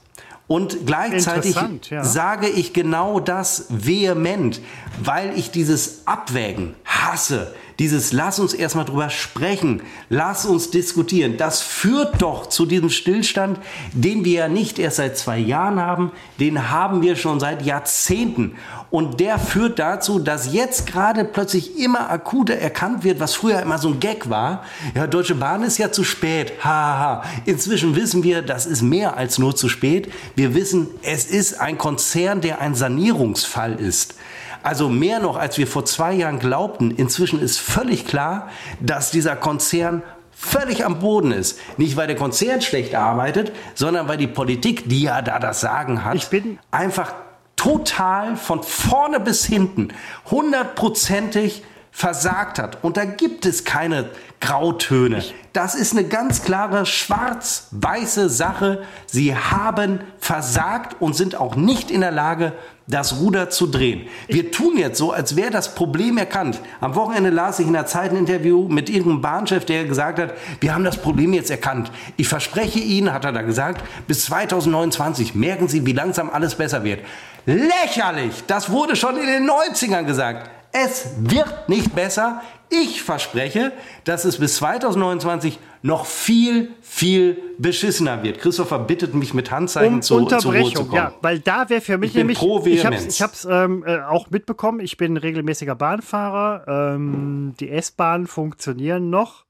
Und 0.47 0.85
gleichzeitig 0.85 1.57
ja. 1.89 2.05
sage 2.05 2.49
ich 2.49 2.74
genau 2.74 3.19
das 3.19 3.65
vehement, 3.70 4.61
weil 5.03 5.39
ich 5.39 5.53
dieses 5.53 6.07
Abwägen 6.07 6.74
hasse. 6.85 7.55
Dieses 7.81 8.12
lass 8.12 8.39
uns 8.39 8.52
erstmal 8.52 8.85
drüber 8.85 9.09
sprechen, 9.09 9.81
lass 10.11 10.44
uns 10.44 10.69
diskutieren. 10.69 11.39
Das 11.39 11.62
führt 11.62 12.20
doch 12.20 12.47
zu 12.47 12.66
diesem 12.66 12.90
Stillstand, 12.90 13.59
den 13.94 14.23
wir 14.27 14.40
ja 14.40 14.48
nicht 14.48 14.78
erst 14.78 14.98
seit 14.98 15.16
zwei 15.16 15.39
Jahren 15.39 15.81
haben, 15.81 16.12
den 16.39 16.70
haben 16.70 17.01
wir 17.01 17.16
schon 17.16 17.40
seit 17.40 17.62
Jahrzehnten. 17.62 18.57
Und 18.90 19.19
der 19.19 19.39
führt 19.39 19.78
dazu, 19.78 20.19
dass 20.19 20.52
jetzt 20.52 20.89
gerade 20.89 21.24
plötzlich 21.24 21.78
immer 21.78 22.11
akuter 22.11 22.55
erkannt 22.55 23.02
wird, 23.02 23.19
was 23.19 23.35
früher 23.35 23.62
immer 23.62 23.78
so 23.78 23.89
ein 23.89 23.98
Gag 23.98 24.28
war. 24.28 24.62
Ja, 24.94 25.07
Deutsche 25.07 25.36
Bahn 25.36 25.62
ist 25.62 25.78
ja 25.78 25.90
zu 25.90 26.05
spät. 26.05 26.52
Ha, 26.62 26.69
ha, 26.69 26.98
ha. 26.98 27.24
Inzwischen 27.47 27.97
wissen 27.97 28.23
wir, 28.23 28.43
das 28.43 28.66
ist 28.66 28.82
mehr 28.82 29.16
als 29.16 29.39
nur 29.39 29.57
zu 29.57 29.70
spät. 29.70 30.12
Wir 30.36 30.55
wissen, 30.55 30.89
es 31.01 31.24
ist 31.24 31.59
ein 31.59 31.78
Konzern, 31.78 32.43
der 32.43 32.61
ein 32.61 32.74
Sanierungsfall 32.74 33.81
ist. 33.81 34.16
Also 34.62 34.89
mehr 34.89 35.20
noch, 35.20 35.37
als 35.37 35.59
wir 35.59 35.66
vor 35.66 35.85
zwei 35.85 36.12
Jahren 36.12 36.39
glaubten. 36.39 36.91
Inzwischen 36.91 37.41
ist 37.41 37.59
völlig 37.59 38.07
klar, 38.07 38.49
dass 38.81 39.11
dieser 39.11 39.37
Konzern 39.37 40.03
völlig 40.32 40.85
am 40.85 40.99
Boden 41.01 41.32
ist. 41.32 41.59
Nicht, 41.77 41.97
weil 41.97 42.07
der 42.07 42.16
Konzern 42.16 42.61
schlecht 42.62 42.95
arbeitet, 42.95 43.53
sondern 43.74 44.09
weil 44.09 44.16
die 44.16 44.27
Politik, 44.27 44.89
die 44.89 45.03
ja 45.03 45.20
da 45.23 45.39
das 45.39 45.61
Sagen 45.61 46.05
hat, 46.05 46.15
Ich 46.16 46.28
bin- 46.28 46.59
einfach 46.70 47.12
total 47.57 48.37
von 48.37 48.62
vorne 48.62 49.20
bis 49.20 49.45
hinten 49.45 49.89
hundertprozentig 50.31 51.62
versagt 51.91 52.59
hat. 52.59 52.83
Und 52.83 52.97
da 52.97 53.05
gibt 53.05 53.47
es 53.47 53.65
keine 53.65 54.11
Grautöne. 54.41 55.23
Das 55.53 55.75
ist 55.75 55.93
eine 55.93 56.05
ganz 56.05 56.43
klare 56.43 56.87
schwarz-weiße 56.87 58.31
Sache. 58.31 58.83
Sie 59.07 59.35
haben 59.35 60.01
versagt 60.19 60.97
und 61.01 61.15
sind 61.15 61.35
auch 61.35 61.57
nicht 61.57 61.91
in 61.91 62.01
der 62.01 62.12
Lage, 62.12 62.53
das 62.87 63.21
Ruder 63.21 63.51
zu 63.51 63.67
drehen. 63.67 64.09
Wir 64.27 64.51
tun 64.51 64.77
jetzt 64.77 64.99
so, 64.99 65.12
als 65.12 65.37
wäre 65.37 65.51
das 65.51 65.75
Problem 65.75 66.19
erkannt. 66.19 66.61
Am 66.81 66.95
Wochenende 66.95 67.31
las 67.31 67.59
ich 67.59 67.67
in 67.67 67.73
der 67.73 67.87
Zeit 67.87 68.11
ein 68.11 68.17
Interview 68.17 68.67
mit 68.69 68.89
irgendeinem 68.89 69.21
Bahnchef, 69.21 69.65
der 69.65 69.85
gesagt 69.85 70.19
hat, 70.19 70.35
wir 70.61 70.75
haben 70.75 70.85
das 70.85 70.97
Problem 70.97 71.33
jetzt 71.33 71.51
erkannt. 71.51 71.93
Ich 72.17 72.29
verspreche 72.29 72.81
Ihnen, 72.81 73.12
hat 73.12 73.25
er 73.25 73.33
da 73.33 73.43
gesagt, 73.43 73.85
bis 74.07 74.25
2029 74.25 75.35
merken 75.35 75.69
Sie, 75.69 75.87
wie 75.87 75.93
langsam 75.93 76.31
alles 76.31 76.55
besser 76.55 76.83
wird. 76.83 77.01
Lächerlich! 77.47 78.45
Das 78.47 78.71
wurde 78.71 78.97
schon 78.97 79.17
in 79.17 79.27
den 79.27 79.49
90ern 79.49 80.05
gesagt. 80.05 80.51
Es 80.72 81.14
wird 81.18 81.68
nicht 81.68 81.94
besser. 81.94 82.42
Ich 82.68 83.02
verspreche, 83.02 83.72
dass 84.05 84.24
es 84.24 84.38
bis 84.38 84.56
2029 84.56 85.59
noch 85.82 86.06
viel, 86.06 86.70
viel 86.82 87.36
beschissener 87.59 88.22
wird. 88.22 88.38
Christopher 88.38 88.78
bittet 88.78 89.14
mich 89.14 89.34
mit 89.34 89.51
Handzeichen 89.51 89.94
um 89.94 90.02
zu, 90.02 90.16
Unterbrechung, 90.16 90.74
zu 90.74 90.84
kommen. 90.84 90.97
ja, 90.97 91.12
weil 91.22 91.40
da 91.40 91.68
wäre 91.68 91.80
für 91.80 91.98
mich 91.98 92.10
Ich 92.10 92.16
nämlich, 92.16 92.38
pro 92.38 92.64
ich 92.64 92.84
habe 92.84 92.97
hab's, 92.97 93.47
ähm, 93.51 93.82
äh, 93.86 94.01
auch 94.01 94.30
mitbekommen, 94.30 94.80
ich 94.80 94.97
bin 94.97 95.16
regelmäßiger 95.16 95.74
Bahnfahrer, 95.74 96.94
ähm, 96.94 97.55
die 97.59 97.70
S-Bahnen 97.70 98.26
funktionieren 98.26 99.10
noch. 99.10 99.47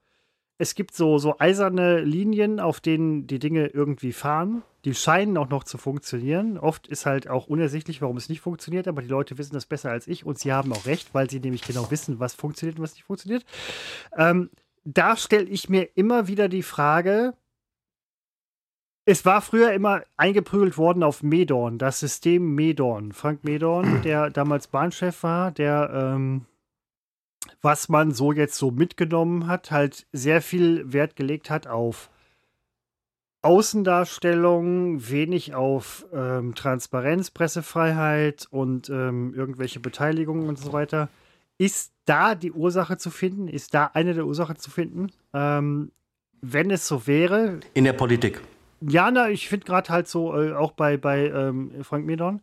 Es 0.57 0.73
gibt 0.73 0.95
so, 0.95 1.17
so 1.17 1.35
eiserne 1.39 2.01
Linien, 2.01 2.59
auf 2.59 2.79
denen 2.79 3.27
die 3.27 3.39
Dinge 3.39 3.67
irgendwie 3.67 4.13
fahren. 4.13 4.63
Die 4.85 4.95
scheinen 4.95 5.37
auch 5.37 5.49
noch 5.49 5.63
zu 5.63 5.77
funktionieren. 5.77 6.57
Oft 6.57 6.87
ist 6.87 7.05
halt 7.05 7.27
auch 7.27 7.47
unersichtlich, 7.47 8.01
warum 8.01 8.17
es 8.17 8.29
nicht 8.29 8.41
funktioniert, 8.41 8.87
aber 8.87 9.01
die 9.01 9.07
Leute 9.07 9.37
wissen 9.37 9.53
das 9.53 9.65
besser 9.65 9.91
als 9.91 10.07
ich 10.07 10.25
und 10.25 10.39
sie 10.39 10.51
haben 10.51 10.73
auch 10.73 10.85
recht, 10.85 11.13
weil 11.13 11.29
sie 11.29 11.39
nämlich 11.39 11.61
genau 11.61 11.91
wissen, 11.91 12.19
was 12.19 12.33
funktioniert 12.33 12.79
und 12.79 12.83
was 12.83 12.95
nicht 12.95 13.03
funktioniert. 13.03 13.45
Ähm, 14.17 14.49
da 14.83 15.15
stelle 15.15 15.45
ich 15.45 15.69
mir 15.69 15.89
immer 15.95 16.27
wieder 16.27 16.49
die 16.49 16.63
Frage, 16.63 17.35
es 19.05 19.25
war 19.25 19.41
früher 19.41 19.73
immer 19.73 20.03
eingeprügelt 20.17 20.77
worden 20.77 21.03
auf 21.03 21.23
Medorn, 21.23 21.77
das 21.77 21.99
System 21.99 22.55
Medorn. 22.55 23.11
Frank 23.11 23.43
Medorn, 23.43 24.01
der 24.03 24.29
damals 24.29 24.67
Bahnchef 24.67 25.23
war, 25.23 25.51
der, 25.51 25.91
ähm, 25.93 26.45
was 27.61 27.89
man 27.89 28.11
so 28.11 28.31
jetzt 28.31 28.55
so 28.55 28.71
mitgenommen 28.71 29.47
hat, 29.47 29.71
halt 29.71 30.07
sehr 30.11 30.41
viel 30.41 30.91
Wert 30.91 31.15
gelegt 31.15 31.49
hat 31.49 31.67
auf 31.67 32.09
Außendarstellung, 33.41 35.09
wenig 35.09 35.55
auf 35.55 36.05
ähm, 36.13 36.55
Transparenz, 36.55 37.31
Pressefreiheit 37.31 38.47
und 38.51 38.89
ähm, 38.89 39.33
irgendwelche 39.35 39.79
Beteiligungen 39.79 40.47
und 40.47 40.57
so 40.59 40.73
weiter. 40.73 41.09
Ist 41.57 41.93
da 42.05 42.35
die 42.35 42.51
Ursache 42.51 42.97
zu 42.97 43.09
finden? 43.09 43.47
Ist 43.47 43.73
da 43.73 43.91
eine 43.93 44.13
der 44.13 44.25
Ursachen 44.25 44.57
zu 44.57 44.71
finden? 44.71 45.11
Ähm, 45.33 45.91
wenn 46.41 46.71
es 46.71 46.87
so 46.87 47.05
wäre, 47.07 47.59
In 47.73 47.83
der 47.83 47.93
Politik. 47.93 48.41
ja, 48.81 49.11
na, 49.11 49.29
ich 49.29 49.47
finde 49.47 49.65
gerade 49.65 49.89
halt 49.89 50.07
so, 50.07 50.35
äh, 50.39 50.53
auch 50.53 50.71
bei, 50.71 50.97
bei 50.97 51.27
ähm, 51.29 51.71
Frank 51.83 52.05
Medorn, 52.05 52.41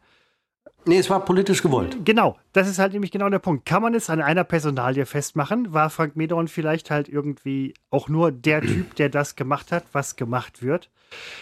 Nee, 0.84 0.98
es 0.98 1.10
war 1.10 1.24
politisch 1.24 1.62
gewollt. 1.62 1.98
Genau, 2.04 2.38
das 2.52 2.68
ist 2.68 2.78
halt 2.78 2.92
nämlich 2.92 3.10
genau 3.10 3.28
der 3.28 3.38
Punkt. 3.38 3.66
Kann 3.66 3.82
man 3.82 3.94
es 3.94 4.08
an 4.08 4.22
einer 4.22 4.44
Personalie 4.44 5.06
festmachen? 5.06 5.72
War 5.72 5.90
Frank 5.90 6.16
Medorn 6.16 6.48
vielleicht 6.48 6.90
halt 6.90 7.08
irgendwie 7.08 7.74
auch 7.90 8.08
nur 8.08 8.32
der 8.32 8.62
Typ, 8.62 8.94
der 8.96 9.08
das 9.08 9.36
gemacht 9.36 9.72
hat, 9.72 9.84
was 9.92 10.16
gemacht 10.16 10.62
wird? 10.62 10.90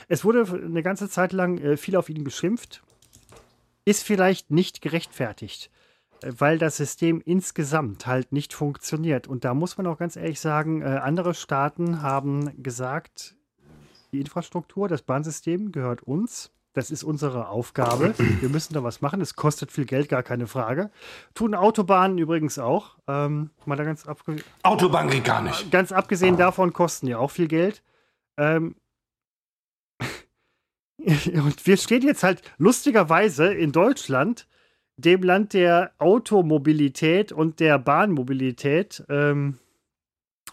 Es 0.09 0.25
wurde 0.25 0.45
eine 0.53 0.83
ganze 0.83 1.09
Zeit 1.09 1.33
lang 1.33 1.59
äh, 1.59 1.77
viel 1.77 1.97
auf 1.97 2.09
ihn 2.09 2.25
geschimpft. 2.25 2.83
Ist 3.85 4.03
vielleicht 4.03 4.51
nicht 4.51 4.81
gerechtfertigt, 4.81 5.71
äh, 6.23 6.33
weil 6.39 6.59
das 6.59 6.77
System 6.77 7.23
insgesamt 7.25 8.07
halt 8.07 8.33
nicht 8.33 8.53
funktioniert. 8.53 9.29
Und 9.29 9.45
da 9.45 9.55
muss 9.55 9.77
man 9.79 9.87
auch 9.87 9.99
ganz 9.99 10.17
ehrlich 10.17 10.41
sagen, 10.41 10.83
äh, 10.83 10.87
andere 10.87 11.35
Staaten 11.35 12.03
haben 12.03 12.63
gesagt, 12.63 13.37
die 14.13 14.21
Infrastruktur, 14.21 14.89
das 14.89 15.03
Bahnsystem 15.03 15.73
gehört 15.73 16.03
uns. 16.03 16.51
Das 16.77 16.91
ist 16.91 17.05
unsere 17.05 17.49
Aufgabe. 17.49 18.13
Wir 18.19 18.51
müssen 18.51 18.75
da 18.75 18.85
was 18.85 19.01
machen. 19.01 19.23
Es 19.23 19.35
kostet 19.35 19.73
viel 19.73 19.87
Geld, 19.87 20.11
gar 20.11 20.23
keine 20.23 20.47
Frage. 20.47 20.91
Tun 21.33 21.55
Autobahnen 21.55 22.19
übrigens 22.19 22.59
auch. 22.59 22.99
Ähm, 23.09 23.49
mal 23.65 23.77
da 23.77 23.85
ganz, 23.85 24.07
abge 24.07 24.37
Autobahn 24.63 25.09
geht 25.09 25.25
gar 25.25 25.41
nicht. 25.41 25.71
ganz 25.71 25.91
abgesehen 25.91 26.37
davon 26.37 26.75
kosten 26.75 27.07
ja 27.07 27.17
auch 27.17 27.31
viel 27.31 27.49
Geld. 27.49 27.83
Ähm, 28.37 28.75
und 30.99 31.67
wir 31.67 31.79
stehen 31.79 32.03
jetzt 32.03 32.23
halt 32.23 32.43
lustigerweise 32.59 33.55
in 33.55 33.73
Deutschland, 33.73 34.47
dem 34.99 35.23
Land 35.23 35.55
der 35.55 35.93
Automobilität 35.97 37.33
und 37.33 37.59
der 37.59 37.79
Bahnmobilität, 37.79 39.03
ähm, 39.09 39.59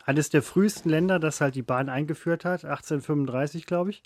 eines 0.05 0.29
der 0.29 0.41
frühesten 0.41 0.89
Länder, 0.89 1.19
das 1.19 1.41
halt 1.41 1.55
die 1.55 1.61
Bahn 1.61 1.89
eingeführt 1.89 2.45
hat, 2.45 2.65
1835, 2.65 3.65
glaube 3.65 3.91
ich. 3.91 4.03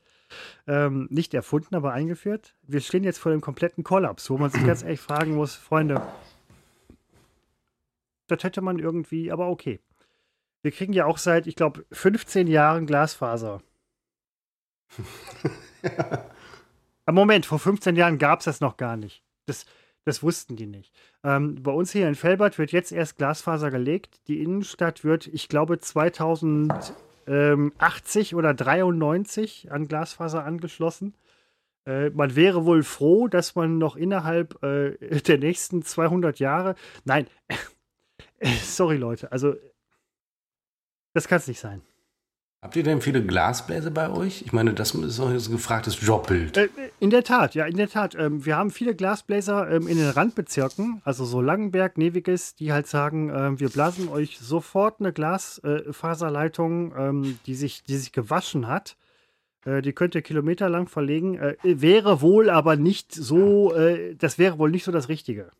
Ähm, 0.67 1.07
nicht 1.09 1.33
erfunden, 1.33 1.75
aber 1.75 1.93
eingeführt. 1.93 2.55
Wir 2.63 2.81
stehen 2.81 3.03
jetzt 3.03 3.19
vor 3.19 3.31
dem 3.31 3.41
kompletten 3.41 3.83
Kollaps, 3.83 4.29
wo 4.29 4.37
man 4.37 4.49
sich 4.49 4.65
ganz 4.65 4.83
ehrlich 4.83 4.99
fragen 4.99 5.35
muss, 5.35 5.55
Freunde, 5.55 6.01
das 8.27 8.43
hätte 8.43 8.61
man 8.61 8.77
irgendwie, 8.77 9.31
aber 9.31 9.47
okay. 9.47 9.79
Wir 10.61 10.71
kriegen 10.71 10.93
ja 10.93 11.05
auch 11.05 11.17
seit, 11.17 11.47
ich 11.47 11.55
glaube, 11.55 11.85
15 11.91 12.47
Jahren 12.47 12.85
Glasfaser. 12.85 13.61
Ah, 17.09 17.13
Moment, 17.13 17.45
vor 17.45 17.57
15 17.57 17.95
Jahren 17.95 18.17
gab 18.17 18.39
es 18.39 18.45
das 18.45 18.59
noch 18.59 18.75
gar 18.75 18.97
nicht. 18.97 19.23
Das, 19.45 19.65
das 20.07 20.23
wussten 20.23 20.55
die 20.55 20.67
nicht. 20.67 20.93
Ähm, 21.25 21.61
bei 21.61 21.73
uns 21.73 21.91
hier 21.91 22.07
in 22.07 22.15
Felbert 22.15 22.57
wird 22.57 22.71
jetzt 22.71 22.93
erst 22.93 23.17
Glasfaser 23.17 23.71
gelegt. 23.71 24.21
Die 24.29 24.41
Innenstadt 24.41 25.03
wird, 25.03 25.27
ich 25.27 25.49
glaube, 25.49 25.79
2080 25.79 28.33
oder 28.33 28.53
93 28.53 29.69
an 29.69 29.89
Glasfaser 29.89 30.45
angeschlossen. 30.45 31.13
Äh, 31.85 32.11
man 32.11 32.37
wäre 32.37 32.65
wohl 32.65 32.83
froh, 32.83 33.27
dass 33.27 33.55
man 33.55 33.77
noch 33.77 33.97
innerhalb 33.97 34.63
äh, 34.63 34.91
der 35.27 35.39
nächsten 35.39 35.83
200 35.83 36.39
Jahre. 36.39 36.75
Nein, 37.03 37.27
sorry 38.63 38.95
Leute, 38.95 39.33
also 39.33 39.55
das 41.13 41.27
kann 41.27 41.39
es 41.39 41.49
nicht 41.49 41.59
sein. 41.59 41.81
Habt 42.63 42.75
ihr 42.75 42.81
denn 42.81 43.01
viele 43.01 43.23
Glasbläser 43.23 43.91
bei 43.91 44.09
euch? 44.09 44.41
Ich 44.41 44.51
meine, 44.51 44.73
das 44.73 44.95
ist 44.95 45.19
auch 45.19 45.29
ein 45.29 45.35
gefragtes 45.35 46.01
Jobbild. 46.01 46.57
Äh, 46.57 46.69
in 46.99 47.11
der 47.11 47.23
Tat, 47.23 47.53
ja, 47.53 47.65
in 47.65 47.77
der 47.77 47.87
Tat. 47.87 48.15
Ähm, 48.15 48.45
wir 48.45 48.57
haben 48.57 48.71
viele 48.71 48.95
Glasbläser 48.95 49.69
ähm, 49.69 49.87
in 49.87 49.97
den 49.97 50.09
Randbezirken, 50.09 51.01
also 51.05 51.23
so 51.23 51.39
Langenberg, 51.39 51.99
Neviges, 51.99 52.55
die 52.55 52.73
halt 52.73 52.87
sagen, 52.87 53.29
ähm, 53.29 53.59
wir 53.59 53.69
blasen 53.69 54.09
euch 54.09 54.39
sofort 54.39 54.99
eine 54.99 55.13
Glasfaserleitung, 55.13 56.95
ähm, 56.97 57.39
die, 57.45 57.53
sich, 57.53 57.83
die 57.83 57.95
sich 57.95 58.11
gewaschen 58.11 58.67
hat. 58.67 58.97
Äh, 59.63 59.83
die 59.83 59.93
könnt 59.93 60.15
ihr 60.15 60.23
kilometerlang 60.23 60.87
verlegen. 60.87 61.37
Äh, 61.37 61.57
wäre 61.61 62.21
wohl 62.21 62.49
aber 62.49 62.75
nicht 62.75 63.13
so, 63.13 63.75
äh, 63.75 64.15
das 64.15 64.39
wäre 64.39 64.57
wohl 64.57 64.71
nicht 64.71 64.83
so 64.83 64.91
das 64.91 65.09
Richtige. 65.09 65.51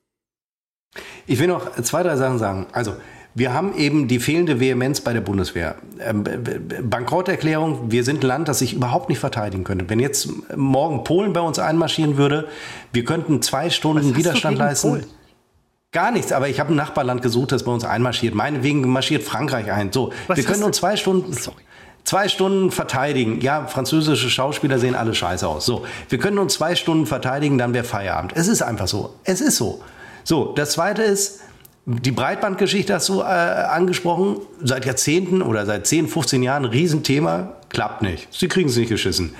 Ich 1.28 1.40
will 1.40 1.48
noch 1.48 1.76
zwei, 1.82 2.02
drei 2.02 2.15
Sachen 2.15 2.40
sagen. 2.40 2.65
Also, 2.72 2.95
wir 3.38 3.54
haben 3.54 3.76
eben 3.76 4.08
die 4.08 4.20
fehlende 4.20 4.60
Vehemenz 4.60 5.00
bei 5.00 5.14
der 5.14 5.22
Bundeswehr. 5.22 5.76
Ähm, 6.00 6.24
Bankrotterklärung, 6.82 7.92
wir 7.92 8.04
sind 8.04 8.24
ein 8.24 8.28
Land, 8.28 8.48
das 8.48 8.60
sich 8.60 8.74
überhaupt 8.74 9.10
nicht 9.10 9.20
verteidigen 9.20 9.64
könnte. 9.64 9.88
Wenn 9.90 10.00
jetzt 10.00 10.30
morgen 10.56 11.04
Polen 11.04 11.34
bei 11.34 11.42
uns 11.42 11.60
einmarschieren 11.60 12.18
würde, 12.18 12.48
wir 12.94 13.06
könnten 13.06 13.44
zwei 13.44 13.70
Stunden 13.70 14.16
Widerstand 14.16 14.58
leisten. 14.58 14.90
Polen? 14.90 15.06
Gar 15.92 16.12
nichts, 16.12 16.32
aber 16.32 16.50
ich 16.50 16.60
habe 16.60 16.74
ein 16.74 16.76
Nachbarland 16.76 17.22
gesucht, 17.22 17.52
das 17.52 17.62
bei 17.64 17.72
uns 17.72 17.86
einmarschiert. 17.86 18.34
Meinetwegen 18.34 18.88
marschiert 18.90 19.22
Frankreich 19.22 19.72
ein. 19.72 19.94
So, 19.94 20.12
Was 20.26 20.38
wir 20.38 20.44
können 20.44 20.64
uns 20.64 20.78
zwei 20.78 20.96
Stunden, 20.96 21.32
Sorry. 21.32 21.62
zwei 22.06 22.30
Stunden 22.30 22.72
verteidigen. 22.72 23.40
Ja, 23.42 23.68
französische 23.68 24.32
Schauspieler 24.32 24.80
sehen 24.80 24.96
alle 24.96 25.14
scheiße 25.14 25.48
aus. 25.48 25.64
So, 25.64 25.86
wir 26.10 26.18
können 26.18 26.40
uns 26.40 26.56
zwei 26.56 26.76
Stunden 26.76 27.06
verteidigen, 27.06 27.60
dann 27.60 27.76
wäre 27.76 27.84
Feierabend. 27.84 28.32
Es 28.36 28.48
ist 28.48 28.64
einfach 28.64 28.88
so. 28.88 29.14
Es 29.26 29.42
ist 29.42 29.58
so. 29.58 29.84
So, 30.24 30.54
das 30.56 30.72
zweite 30.72 31.04
ist, 31.04 31.40
die 31.90 32.12
Breitbandgeschichte 32.12 32.94
hast 32.94 33.08
du 33.08 33.22
äh, 33.22 33.24
angesprochen. 33.24 34.42
Seit 34.62 34.86
Jahrzehnten 34.86 35.42
oder 35.42 35.66
seit 35.66 35.88
10, 35.88 36.10
15 36.10 36.44
Jahren 36.44 36.66
Riesenthema. 36.66 37.54
Klappt 37.70 38.02
nicht. 38.02 38.28
Sie 38.30 38.50
kriegen 38.50 38.68
es 38.68 38.76
nicht 38.76 38.90
geschissen. 38.90 39.34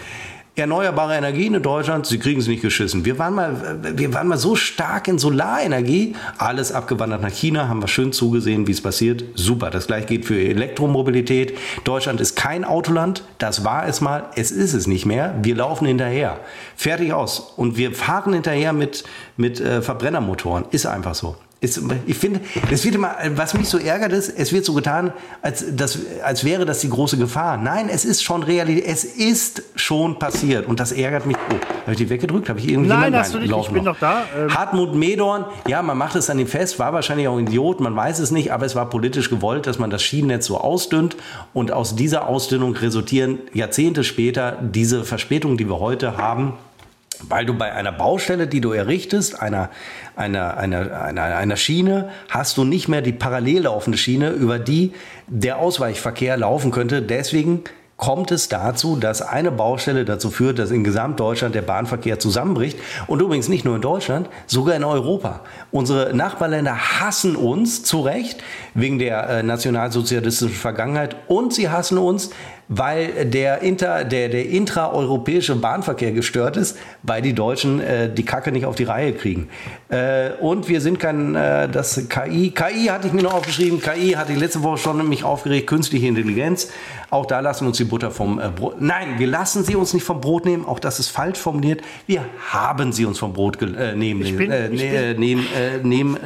Erneuerbare 0.56 1.16
Energien 1.16 1.54
in 1.54 1.62
Deutschland, 1.62 2.08
sie 2.08 2.18
kriegen 2.18 2.40
es 2.40 2.48
nicht 2.48 2.62
geschissen. 2.62 3.04
Wir 3.04 3.20
waren, 3.20 3.36
mal, 3.36 3.80
wir 3.96 4.14
waren 4.14 4.28
mal 4.28 4.38
so 4.38 4.56
stark 4.56 5.08
in 5.08 5.20
Solarenergie, 5.20 6.16
alles 6.40 6.72
abgewandert 6.72 7.22
nach 7.22 7.32
China, 7.32 7.68
haben 7.68 7.84
wir 7.84 7.88
schön 7.88 8.12
zugesehen, 8.12 8.66
wie 8.66 8.72
es 8.72 8.82
passiert. 8.82 9.24
Super, 9.36 9.70
das 9.70 9.86
gleiche 9.86 10.08
geht 10.08 10.26
für 10.26 10.40
Elektromobilität. 10.40 11.56
Deutschland 11.84 12.22
ist 12.22 12.36
kein 12.38 12.64
Autoland, 12.64 13.24
das 13.38 13.66
war 13.66 13.88
es 13.88 14.02
mal, 14.02 14.24
es 14.36 14.50
ist 14.50 14.74
es 14.74 14.88
nicht 14.88 15.06
mehr. 15.06 15.36
Wir 15.44 15.56
laufen 15.56 15.86
hinterher. 15.86 16.40
Fertig 16.76 17.14
aus. 17.14 17.54
Und 17.56 17.78
wir 17.78 17.92
fahren 17.92 18.34
hinterher 18.34 18.74
mit, 18.74 19.04
mit 19.36 19.60
äh, 19.60 19.84
Verbrennermotoren. 19.84 20.66
Ist 20.72 20.88
einfach 20.88 21.14
so. 21.14 21.36
Ist, 21.60 21.82
ich 22.06 22.16
finde, 22.16 22.42
es 22.70 22.86
wird 22.86 22.94
immer, 22.94 23.16
was 23.30 23.56
mich 23.56 23.68
so 23.68 23.80
ärgert 23.80 24.12
ist, 24.12 24.30
es 24.30 24.54
wird 24.54 24.64
so 24.64 24.74
getan, 24.74 25.12
als, 25.42 25.66
das, 25.76 25.98
als 26.24 26.44
wäre 26.44 26.66
das 26.66 26.82
die 26.82 26.90
große 26.90 27.18
Gefahr. 27.18 27.58
Nein, 27.58 27.90
es 27.90 28.06
ist 28.06 28.24
schon 28.24 28.44
Realität, 28.44 28.86
es 28.86 29.04
ist 29.04 29.64
schon 29.76 30.20
passiert 30.20 30.68
und 30.68 30.80
das 30.80 30.92
ärgert 30.92 31.26
mich. 31.26 31.36
Oh, 31.50 31.56
habe 31.82 31.94
ich 31.94 31.98
die 31.98 32.10
weggedrückt? 32.10 32.50
Habe 32.50 32.60
ich 32.60 32.70
irgendwie 32.70 32.90
Nein, 32.90 33.16
hast 33.16 33.34
du 33.34 33.40
nicht, 33.40 33.52
ich 33.52 33.70
bin 33.70 33.86
noch 33.86 33.98
da. 33.98 34.26
Ähm. 34.38 34.54
Hartmut 34.54 34.94
Medorn, 34.94 35.46
ja, 35.68 35.82
man 35.82 35.98
macht 35.98 36.16
es 36.16 36.30
an 36.30 36.38
dem 36.38 36.46
Fest, 36.46 36.78
war 36.78 36.94
wahrscheinlich 36.94 37.28
auch 37.28 37.38
ein 37.38 37.48
Idiot, 37.48 37.80
man 37.80 37.96
weiß 37.96 38.20
es 38.20 38.30
nicht, 38.30 38.52
aber 38.52 38.68
es 38.68 38.76
war 38.76 38.88
politisch 38.92 39.32
gewollt, 39.32 39.66
dass 39.66 39.80
man 39.80 39.90
das 39.90 40.04
Schienennetz 40.04 40.46
so 40.46 40.60
ausdünnt 40.60 41.18
und 41.56 41.72
aus 41.72 41.96
dieser 41.96 42.28
Ausdünnung 42.28 42.76
resultieren 42.76 43.40
Jahrzehnte 43.54 44.04
später 44.04 44.60
diese 44.62 45.04
Verspätungen, 45.04 45.58
die 45.58 45.68
wir 45.68 45.80
heute 45.80 46.18
haben, 46.18 46.54
weil 47.28 47.46
du 47.46 47.54
bei 47.54 47.74
einer 47.74 47.92
Baustelle, 47.92 48.48
die 48.48 48.62
du 48.62 48.72
errichtest, 48.72 49.42
einer, 49.42 49.70
einer, 50.16 50.58
einer, 50.58 51.02
einer, 51.02 51.24
einer 51.24 51.56
Schiene, 51.56 52.10
hast 52.30 52.58
du 52.58 52.64
nicht 52.64 52.88
mehr 52.88 53.02
die 53.02 53.14
parallel 53.14 53.64
laufende 53.64 53.98
Schiene, 53.98 54.32
über 54.32 54.60
die 54.60 54.94
der 55.28 55.58
Ausweichverkehr 55.58 56.38
laufen 56.38 56.72
könnte. 56.72 57.02
Deswegen 57.02 57.64
kommt 57.98 58.32
es 58.32 58.48
dazu, 58.48 58.96
dass 58.96 59.24
eine 59.24 59.52
Baustelle 59.52 60.06
dazu 60.06 60.30
führt, 60.30 60.60
dass 60.60 60.70
in 60.70 60.84
Gesamtdeutschland 60.84 61.56
der 61.56 61.64
Bahnverkehr 61.64 62.20
zusammenbricht. 62.20 62.78
Und 63.08 63.22
übrigens 63.22 63.50
nicht 63.50 63.66
nur 63.66 63.76
in 63.76 63.82
Deutschland, 63.82 64.30
sogar 64.46 64.76
in 64.76 64.84
Europa. 64.84 65.42
Unsere 65.72 66.16
Nachbarländer 66.16 67.00
hassen 67.00 67.36
uns 67.36 67.84
zu 67.84 68.02
Recht 68.02 68.44
wegen 68.76 69.00
der 69.00 69.28
äh, 69.28 69.44
nationalsozialistischen 69.44 70.56
Vergangenheit 70.56 71.16
und 71.28 71.54
sie 71.54 71.70
hassen 71.70 71.98
uns, 71.98 72.30
weil 72.70 73.26
der, 73.26 73.62
inter, 73.62 74.04
der, 74.04 74.30
der 74.30 74.50
intraeuropäische 74.50 75.56
Bahnverkehr 75.56 76.12
gestört 76.12 76.58
ist, 76.58 76.78
weil 77.04 77.22
die 77.22 77.34
Deutschen 77.34 77.80
äh, 77.80 78.14
die 78.14 78.26
Kacke 78.26 78.52
nicht 78.52 78.66
auf 78.66 78.76
die 78.76 78.84
Reihe 78.84 79.14
kriegen. 79.14 79.50
Äh, 79.90 80.32
und 80.42 80.68
wir 80.68 80.82
sind 80.82 81.00
kein, 81.00 81.36
äh, 81.36 81.70
das 81.70 82.10
KI, 82.10 82.52
KI 82.52 82.88
hatte 82.88 83.08
ich 83.08 83.14
mir 83.14 83.24
noch 83.24 83.34
aufgeschrieben, 83.34 83.82
KI 83.82 84.12
hatte 84.12 84.34
ich 84.34 84.40
letzte 84.40 84.64
Woche 84.64 84.78
schon 84.78 85.08
mich 85.08 85.24
aufgeregt, 85.24 85.68
künstliche 85.68 86.08
Intelligenz. 86.08 86.70
Auch 87.10 87.26
da 87.26 87.40
lassen 87.40 87.66
wir 87.66 87.70
uns 87.70 87.78
die 87.78 87.86
Butter 87.86 88.12
vom 88.12 88.40
äh, 88.40 88.50
Brot. 88.50 88.82
Nein, 88.82 89.18
wir 89.18 89.28
lassen 89.28 89.64
sie 89.64 89.76
uns 89.76 89.94
nicht 89.94 90.04
vom 90.04 90.20
Brot 90.20 90.46
nehmen, 90.46 90.66
auch 90.66 90.80
das 90.80 91.00
ist 91.00 91.08
falsch 91.08 91.40
formuliert. 91.40 91.82
Wir 92.06 92.26
haben 92.50 92.92
sie 92.92 93.06
uns 93.06 93.18
vom 93.20 93.34
Brot 93.34 93.62
äh, 93.62 93.96
nehmen, 93.96 94.38
bin, 94.38 94.52
äh, 94.52 94.70
ne, 94.70 95.16
nehmen, 95.18 95.48
nehmen, 95.84 96.18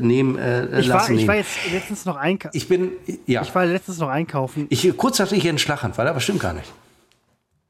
nehmen 0.00 0.38
ich 0.78 0.86
lassen. 0.86 1.14
War, 1.14 1.20
ich 1.20 1.28
war 1.28 1.36
jetzt 1.36 1.56
letztens 1.72 2.04
noch 2.04 2.16
einkaufen. 2.16 2.56
Ich 2.56 2.68
bin, 2.68 2.92
ja. 3.26 3.42
Ich 3.42 3.54
war 3.54 3.64
letztens 3.64 3.98
noch 3.98 4.08
einkaufen. 4.08 4.66
Ich, 4.70 4.96
kurz 4.96 5.18
dachte 5.18 5.36
ich 5.36 5.44
in 5.44 5.58
Schlaganfall, 5.58 6.08
aber 6.08 6.20
stimmt 6.20 6.40
gar 6.40 6.52
nicht. 6.52 6.72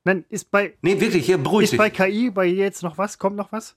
Nein, 0.04 0.24
ist 0.28 0.50
bei. 0.50 0.74
Nee, 0.82 1.00
wirklich, 1.00 1.24
hier 1.24 1.38
beruhigt 1.38 1.72
Ist 1.72 1.78
bei 1.78 1.90
KI 1.90 2.30
bei 2.30 2.44
jetzt 2.44 2.82
noch 2.82 2.98
was? 2.98 3.18
Kommt 3.18 3.36
noch 3.36 3.50
was? 3.52 3.74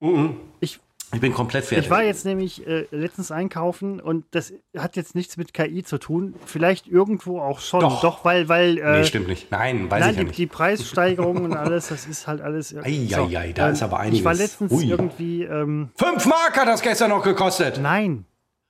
Mhm. 0.00 0.36
Ich, 0.60 0.80
ich 1.12 1.20
bin 1.20 1.32
komplett 1.32 1.64
fertig. 1.64 1.86
Ich 1.86 1.90
war 1.90 2.02
jetzt 2.02 2.24
nämlich 2.24 2.66
äh, 2.66 2.86
letztens 2.90 3.30
einkaufen 3.30 4.00
und 4.00 4.24
das 4.32 4.52
hat 4.76 4.96
jetzt 4.96 5.14
nichts 5.14 5.36
mit 5.36 5.54
KI 5.54 5.82
zu 5.84 5.98
tun. 5.98 6.34
Vielleicht 6.44 6.88
irgendwo 6.88 7.40
auch 7.40 7.60
schon. 7.60 7.80
Doch, 7.80 8.00
Doch 8.00 8.24
weil, 8.24 8.48
weil. 8.48 8.78
Äh, 8.78 8.98
nee, 8.98 9.04
stimmt 9.04 9.28
nicht. 9.28 9.50
Nein, 9.50 9.90
weiß 9.90 10.00
nein, 10.00 10.10
ich 10.10 10.16
ja 10.16 10.22
die, 10.22 10.26
nicht. 10.28 10.38
die 10.38 10.46
Preissteigerungen 10.46 11.44
und 11.44 11.56
alles, 11.56 11.88
das 11.88 12.06
ist 12.06 12.26
halt 12.26 12.40
alles. 12.40 12.76
Eieiei, 12.76 13.06
so, 13.06 13.36
ei, 13.36 13.52
da 13.52 13.68
ähm, 13.68 13.72
ist 13.74 13.82
aber 13.82 14.00
einiges. 14.00 14.18
Ich 14.18 14.24
war 14.24 14.34
letztens 14.34 14.72
Ui. 14.72 14.84
irgendwie. 14.84 15.44
Ähm, 15.44 15.90
Fünf 15.96 16.26
Mark 16.26 16.56
hat 16.56 16.66
das 16.66 16.82
gestern 16.82 17.10
noch 17.10 17.22
gekostet. 17.22 17.78
Nein. 17.80 18.24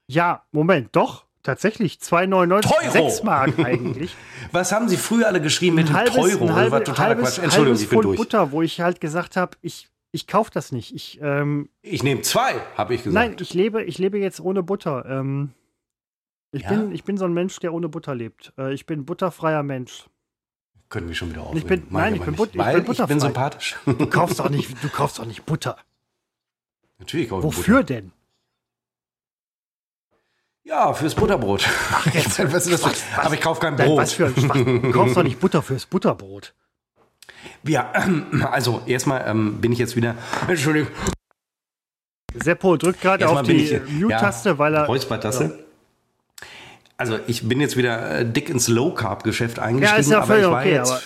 Ja, 0.07 0.43
Moment, 0.51 0.95
doch. 0.95 1.25
Tatsächlich, 1.47 1.99
2,99 1.99 2.91
6 2.91 3.23
Mark 3.23 3.57
eigentlich. 3.59 4.13
Was 4.51 4.73
haben 4.73 4.89
Sie 4.89 4.97
früher 4.97 5.27
alle 5.27 5.39
geschrieben 5.39 5.75
mit 5.77 5.93
halbes, 5.93 6.13
dem 6.13 6.23
Euro? 6.23 6.53
Halbe, 6.53 6.61
das 6.63 6.71
war 6.71 6.83
totaler 6.83 7.07
halbes, 7.09 7.35
Quatsch. 7.35 7.43
Entschuldigung, 7.43 7.79
ich 7.79 7.89
bin 7.89 8.01
durch. 8.01 8.17
Butter, 8.17 8.51
wo 8.51 8.61
ich 8.61 8.81
halt 8.81 8.99
gesagt 8.99 9.37
habe, 9.37 9.55
ich, 9.61 9.87
ich 10.17 10.27
kaufe 10.27 10.51
das 10.51 10.71
nicht. 10.71 10.93
Ich, 10.95 11.19
ähm, 11.21 11.69
ich 11.81 12.03
nehme 12.03 12.21
zwei, 12.23 12.59
habe 12.75 12.93
ich 12.95 13.03
gesagt. 13.03 13.13
Nein, 13.29 13.37
ich 13.39 13.53
lebe, 13.53 13.83
ich 13.83 13.97
lebe 13.99 14.17
jetzt 14.17 14.39
ohne 14.41 14.63
Butter. 14.63 15.05
Ähm, 15.07 15.53
ich, 16.51 16.63
Ja? 16.63 16.69
bin, 16.69 16.91
ich 16.91 17.03
bin 17.03 17.17
so 17.17 17.25
ein 17.25 17.33
Mensch, 17.33 17.59
der 17.59 17.73
ohne 17.73 17.87
Butter 17.89 18.15
lebt. 18.15 18.51
Äh, 18.57 18.73
ich 18.73 18.85
bin 18.85 19.05
butterfreier 19.05 19.63
Mensch. 19.63 20.05
Können 20.89 21.07
wir 21.07 21.15
schon 21.15 21.29
wieder 21.29 21.41
aufregen. 21.41 21.59
Ich 21.61 21.65
bin- 21.67 21.87
nein, 21.91 22.15
ich 22.15 22.21
bin 22.21 22.35
but- 22.35 22.49
ich 22.49 22.57
bin 22.57 22.67
ich 22.67 22.73
bin 22.75 22.83
butterfrei. 22.85 23.19
sympathisch. 23.19 23.77
Du 23.85 24.07
kaufst 24.07 24.39
doch 24.39 24.49
nicht, 24.49 24.83
du 24.83 24.89
kaufst 24.89 25.19
doch 25.19 25.25
nicht 25.25 25.45
Butter. 25.45 25.77
Natürlich 26.99 27.29
kaufe 27.29 27.41
ich 27.47 27.57
Wofür 27.57 27.77
Butter. 27.81 27.93
denn? 27.93 28.11
Ja, 30.63 30.93
fürs 30.93 31.15
Butterbrot. 31.15 31.65
Ach, 31.91 32.05
jetzt. 32.13 32.39
was? 32.53 32.69
Was- 32.71 32.83
was- 32.83 33.03
aber 33.17 33.33
ich 33.35 33.41
kaufe 33.41 33.61
kein 33.61 33.75
Brot. 33.75 33.97
was 33.99 34.13
für 34.13 34.25
ein. 34.27 34.81
Du 34.81 34.91
kaufst 34.91 35.15
doch 35.15 35.23
nicht 35.23 35.39
Butter 35.39 35.61
fürs 35.61 35.85
Butterbrot. 35.93 36.53
Ja, 37.63 37.91
also 38.51 38.81
erstmal 38.85 39.25
ähm, 39.27 39.59
bin 39.61 39.71
ich 39.71 39.79
jetzt 39.79 39.95
wieder. 39.95 40.15
Entschuldigung. 40.47 40.89
Seppo 42.35 42.77
drückt 42.77 43.01
gerade 43.01 43.27
auf 43.27 43.41
bin 43.43 43.57
die 43.57 43.81
Mute-Taste, 43.99 44.57
weil 44.59 44.75
er. 44.75 44.85
Räuspertasse. 44.85 45.59
Also 46.97 47.19
ich 47.27 47.47
bin 47.47 47.61
jetzt 47.61 47.77
wieder 47.77 48.19
äh, 48.19 48.25
dick 48.25 48.49
ins 48.49 48.67
Low 48.67 48.91
Carb 48.91 49.23
Geschäft 49.23 49.59
eingestiegen, 49.59 49.95
Ja, 49.95 49.99
ist 49.99 50.09
ja 50.11 50.17
aber 50.21 50.37
ich 50.37 50.43
völlig 50.43 50.51
war 50.51 50.59
okay, 50.61 50.73
jetzt 50.73 51.03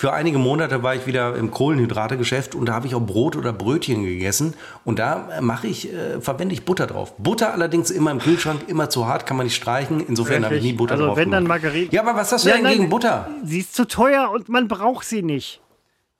für 0.00 0.14
einige 0.14 0.38
Monate 0.38 0.82
war 0.82 0.94
ich 0.94 1.06
wieder 1.06 1.36
im 1.36 1.50
Kohlenhydrate 1.50 2.16
Geschäft 2.16 2.54
und 2.54 2.64
da 2.70 2.72
habe 2.72 2.86
ich 2.86 2.94
auch 2.94 3.02
Brot 3.02 3.36
oder 3.36 3.52
Brötchen 3.52 4.02
gegessen 4.02 4.54
und 4.86 4.98
da 4.98 5.28
äh, 5.36 5.40
mache 5.42 5.66
ich 5.66 5.92
äh, 5.92 6.22
verwende 6.22 6.54
ich 6.54 6.64
Butter 6.64 6.86
drauf. 6.86 7.12
Butter 7.18 7.52
allerdings 7.52 7.90
immer 7.90 8.10
im 8.10 8.18
Kühlschrank, 8.18 8.62
immer 8.66 8.88
zu 8.88 9.06
hart, 9.06 9.26
kann 9.26 9.36
man 9.36 9.44
nicht 9.44 9.56
streichen. 9.56 10.00
Insofern 10.00 10.42
habe 10.46 10.56
ich 10.56 10.62
nie 10.62 10.72
Butter 10.72 10.94
also 10.94 11.08
drauf. 11.08 11.18
wenn 11.18 11.30
dann 11.30 11.44
gemacht. 11.44 11.62
Margarine. 11.64 11.88
ja, 11.90 12.00
aber 12.00 12.16
was 12.18 12.32
hast 12.32 12.46
du 12.46 12.48
Ja, 12.48 12.54
denn 12.54 12.64
nein, 12.64 12.78
gegen 12.78 12.88
Butter? 12.88 13.28
Sie 13.44 13.58
ist 13.58 13.74
zu 13.74 13.86
teuer 13.86 14.30
und 14.30 14.48
man 14.48 14.68
braucht 14.68 15.04
sie 15.04 15.22
nicht. 15.22 15.60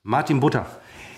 Martin 0.03 0.41
Butter. 0.41 0.65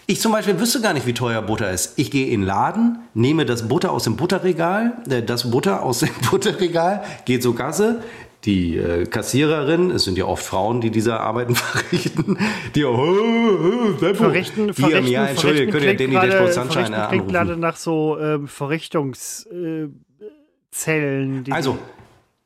Ich 0.07 0.21
zum 0.21 0.33
Beispiel 0.33 0.59
wüsste 0.59 0.81
gar 0.81 0.93
nicht, 0.93 1.07
wie 1.07 1.15
teuer 1.15 1.41
Butter 1.41 1.71
ist. 1.71 1.97
Ich 1.99 2.11
gehe 2.11 2.27
in 2.27 2.41
den 2.41 2.47
Laden, 2.47 2.99
nehme 3.15 3.47
das 3.47 3.69
Butter 3.69 3.93
aus 3.93 4.03
dem 4.05 4.17
Butterregal, 4.17 4.95
äh, 5.09 5.23
das 5.23 5.53
Butter 5.53 5.85
aus 5.85 6.01
dem 6.01 6.11
Butterregal, 6.31 7.05
gehe 7.25 7.39
zur 7.39 7.55
Kasse. 7.55 8.03
Die 8.45 8.77
äh, 8.77 9.07
Kassiererin, 9.07 9.93
es 9.93 10.03
sind 10.03 10.19
ja 10.19 10.25
oft 10.25 10.45
Frauen, 10.45 10.81
die 10.81 10.91
diese 10.91 11.21
Arbeiten 11.21 11.55
verrichten, 11.61 12.37
die 12.75 12.85
oh, 12.85 12.93
oh, 12.93 13.93
Seppo, 14.01 14.25
Verrichten, 14.25 14.67
die 14.67 14.73
verrichten, 14.73 15.07
ja, 15.07 15.27
Entschuldigung, 15.27 15.73
könnt 15.73 15.85
ihr 15.85 15.97
Danny 15.97 16.15
Dashboard 16.15 16.53
Sunshine 16.53 16.73
verrichten 16.73 16.95
äh, 16.95 17.09
klingt 17.09 17.29
gerade 17.29 17.57
nach 17.57 17.77
so 17.77 18.19
ähm, 18.19 18.49
Verrichtungszellen. 18.49 21.45
die 21.45 21.53
Also, 21.53 21.79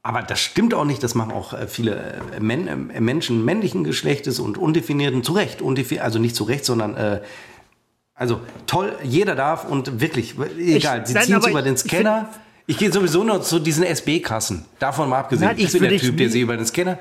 aber 0.07 0.23
das 0.23 0.39
stimmt 0.39 0.73
auch 0.73 0.85
nicht, 0.85 1.03
das 1.03 1.17
machen 1.17 1.33
auch 1.33 1.53
äh, 1.53 1.67
viele 1.67 2.15
äh, 2.37 2.39
Men 2.41 2.69
äh, 2.69 3.01
Menschen 3.01 3.45
männlichen 3.45 3.83
Geschlechtes 3.83 4.39
und 4.39 4.57
undefinierten, 4.57 5.25
zu 5.25 5.33
Recht, 5.33 5.61
undefi 5.61 5.99
also 5.99 6.21
nicht 6.21 6.37
zu 6.37 6.45
Recht, 6.45 6.65
sondern 6.65 6.97
äh, 6.97 7.23
also 8.15 8.41
toll, 8.69 8.95
jeder 9.03 9.35
darf 9.35 9.65
und 9.69 10.01
wirklich, 10.01 10.37
egal, 10.59 11.05
sie 11.09 11.15
nein, 11.15 11.25
ziehen 11.25 11.39
es 11.39 11.47
über 11.49 11.59
ich- 11.59 11.65
den 11.65 11.75
ich 11.75 11.81
Scanner. 11.81 12.29
Ich, 12.69 12.79
gehe 12.79 12.93
sowieso 12.93 13.25
nur 13.25 13.43
zu 13.43 13.59
diesen 13.59 13.83
SB-Kassen, 13.83 14.65
davon 14.79 15.09
mal 15.09 15.19
abgesehen. 15.19 15.49
Nein, 15.49 15.57
ich 15.59 15.65
das 15.65 15.73
bin 15.73 15.83
der 15.83 15.93
ich 15.93 16.03
Typ, 16.03 16.17
der 16.17 16.31
sie 16.31 16.41
über 16.41 16.57
den 16.57 16.67
Scanner. 16.67 16.99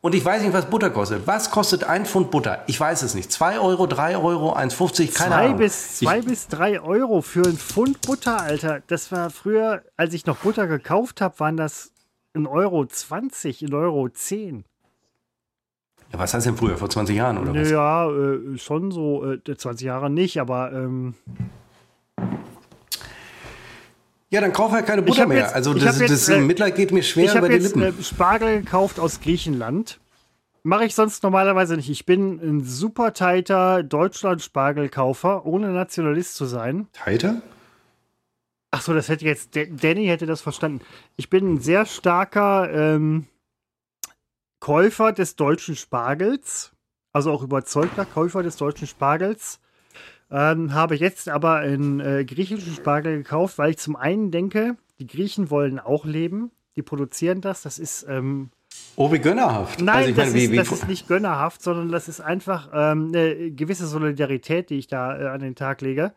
Und 0.00 0.14
ich 0.14 0.24
weiß 0.24 0.42
nicht, 0.42 0.52
was 0.54 0.70
Butter 0.70 0.88
kostet. 0.90 1.26
Was 1.26 1.50
kostet 1.50 1.84
ein 1.84 2.06
Pfund 2.06 2.30
Butter? 2.30 2.62
Ich 2.66 2.78
weiß 2.80 3.02
es 3.02 3.14
nicht. 3.14 3.30
2 3.32 3.58
Euro, 3.58 3.86
3 3.86 4.16
Euro, 4.16 4.54
1,50, 4.54 5.12
keine 5.12 5.34
zwei 5.34 5.44
Ahnung. 5.46 5.56
bis, 5.58 5.98
zwei 5.98 6.18
ich, 6.20 6.24
bis 6.24 6.46
drei 6.48 6.80
Euro 6.80 7.20
für 7.20 7.42
ein 7.46 7.58
Pfund 7.58 8.00
Butter, 8.02 8.40
Alter. 8.40 8.80
Das 8.86 9.10
war 9.12 9.28
früher, 9.30 9.82
als 9.96 10.14
ich 10.14 10.24
noch 10.26 10.36
Butter 10.38 10.66
gekauft 10.66 11.20
habe, 11.20 11.38
waren 11.40 11.56
das 11.56 11.90
1,20 12.46 12.50
Euro, 12.50 12.82
1,10 12.82 13.74
Euro. 13.74 14.08
10. 14.08 14.64
ja, 16.12 16.18
was 16.18 16.32
heißt 16.34 16.46
denn 16.46 16.56
früher? 16.56 16.76
Vor 16.76 16.88
20 16.90 17.16
Jahren 17.16 17.38
oder 17.38 17.54
was? 17.54 17.70
Ja, 17.70 18.10
äh, 18.10 18.56
schon 18.58 18.90
so, 18.90 19.24
äh, 19.32 19.40
20 19.56 19.86
Jahre 19.86 20.08
nicht, 20.10 20.40
aber 20.40 20.72
ähm, 20.72 21.14
Ja, 24.30 24.42
dann 24.42 24.52
kauf 24.52 24.72
halt 24.72 24.84
keine 24.86 25.00
Butter 25.02 25.26
mehr. 25.26 25.38
jetzt- 25.38 25.54
also 25.54 25.72
das, 25.72 25.98
jetzt, 26.00 26.10
das 26.12 26.28
äh, 26.28 26.40
Mitleid 26.40 26.76
geht 26.76 26.92
mir 26.92 27.02
schwer 27.02 27.24
ich 27.24 27.30
über 27.30 27.38
habe 27.46 27.48
die 27.48 27.54
jetzt 27.64 27.74
Lippen. 27.76 27.98
äh, 27.98 28.02
Spargel 28.02 28.60
gekauft 28.60 29.00
aus 29.00 29.20
Griechenland. 29.20 29.98
Mache 30.64 30.84
ich 30.84 30.94
sonst 30.94 31.22
normalerweise 31.22 31.76
nicht. 31.76 31.88
Ich 31.88 32.04
bin 32.04 32.38
ein 32.42 32.62
super 32.64 33.14
tighter 33.14 33.82
Deutschland-Spargelkaufer, 33.82 35.46
ohne 35.46 35.68
Nationalist 35.70 36.34
zu 36.34 36.44
sein. 36.44 36.88
Teiter? 36.92 37.40
Ach 38.70 38.82
so, 38.82 38.92
das 38.92 39.08
hätte 39.08 39.24
jetzt 39.24 39.56
Da- 39.56 39.64
Danny 39.64 40.06
hätte 40.06 40.26
das 40.26 40.40
verstanden. 40.40 40.80
Ich 41.16 41.30
bin 41.30 41.54
ein 41.54 41.60
sehr 41.60 41.86
starker 41.86 42.70
ähm, 42.72 43.26
Käufer 44.60 45.12
des 45.12 45.36
deutschen 45.36 45.76
Spargels, 45.76 46.72
also 47.12 47.32
auch 47.32 47.42
überzeugter 47.42 48.04
Käufer 48.04 48.42
des 48.42 48.56
deutschen 48.56 48.86
Spargels. 48.86 49.60
Ähm, 50.30 50.74
habe 50.74 50.94
jetzt 50.96 51.28
aber 51.30 51.54
einen 51.56 52.00
äh, 52.00 52.24
griechischen 52.24 52.74
Spargel 52.74 53.16
gekauft, 53.16 53.56
weil 53.56 53.70
ich 53.70 53.78
zum 53.78 53.96
einen 53.96 54.30
denke, 54.30 54.76
die 54.98 55.06
Griechen 55.06 55.48
wollen 55.50 55.78
auch 55.78 56.04
leben. 56.04 56.50
Die 56.76 56.82
produzieren 56.82 57.40
das. 57.40 57.62
Das 57.62 57.78
ist 57.78 58.04
ähm, 58.08 58.50
Oh, 58.96 59.10
wie 59.10 59.18
gönnerhaft. 59.18 59.80
Nein, 59.80 59.96
also 59.96 60.10
das, 60.10 60.26
meine, 60.26 60.34
wie, 60.34 60.44
ist, 60.44 60.50
wie, 60.52 60.56
das 60.56 60.70
ist 60.72 60.88
nicht 60.88 61.08
gönnerhaft, 61.08 61.62
sondern 61.62 61.90
das 61.90 62.08
ist 62.08 62.20
einfach 62.20 62.68
ähm, 62.74 63.08
eine 63.14 63.50
gewisse 63.52 63.86
Solidarität, 63.86 64.68
die 64.70 64.78
ich 64.78 64.86
da 64.88 65.18
äh, 65.18 65.26
an 65.28 65.40
den 65.40 65.54
Tag 65.54 65.80
lege. 65.80 66.12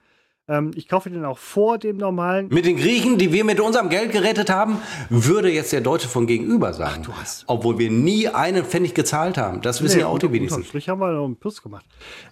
Ähm, 0.52 0.72
ich 0.76 0.88
kaufe 0.90 1.10
den 1.10 1.24
auch 1.24 1.38
vor 1.38 1.78
dem 1.78 1.96
normalen. 1.98 2.48
Mit 2.50 2.66
den 2.66 2.76
Griechen, 2.76 3.18
die 3.18 3.32
wir 3.32 3.46
mit 3.46 3.60
unserem 3.62 3.88
Geld 3.90 4.12
gerettet 4.12 4.50
haben, 4.50 4.80
würde 5.10 5.50
jetzt 5.50 5.72
der 5.72 5.80
Deutsche 5.82 6.10
von 6.10 6.28
gegenüber 6.28 6.74
sagen. 6.74 7.04
du 7.04 7.14
hast- 7.14 7.46
Obwohl 7.48 7.80
wir 7.80 7.90
nie 7.90 8.28
einen 8.28 8.66
Pfennig 8.66 8.94
gezahlt 8.94 9.38
haben. 9.38 9.62
Das 9.62 9.82
wissen 9.82 10.00
ja 10.02 10.08
auch 10.08 10.20
die 10.20 10.32
wenigsten. 10.32 10.64
Strich 10.66 10.90
haben 10.90 11.00
wir 11.00 11.12
noch 11.14 11.26
einen 11.26 11.38
Plus 11.38 11.62
gemacht. 11.64 11.86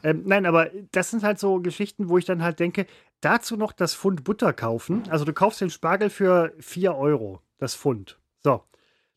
Ähm, 0.03 0.23
nein, 0.25 0.45
aber 0.45 0.69
das 0.91 1.11
sind 1.11 1.23
halt 1.23 1.39
so 1.39 1.61
Geschichten, 1.61 2.09
wo 2.09 2.17
ich 2.17 2.25
dann 2.25 2.43
halt 2.43 2.59
denke, 2.59 2.85
dazu 3.21 3.55
noch 3.55 3.71
das 3.71 3.95
Pfund 3.95 4.23
Butter 4.25 4.51
kaufen. 4.53 5.03
Also 5.09 5.23
du 5.23 5.31
kaufst 5.33 5.61
den 5.61 5.69
Spargel 5.69 6.09
für 6.09 6.53
4 6.59 6.95
Euro, 6.95 7.41
das 7.57 7.75
Pfund. 7.75 8.19
So, 8.43 8.63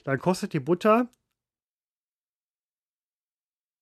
dann 0.05 0.19
kostet 0.21 0.53
die 0.53 0.61
Butter 0.61 1.09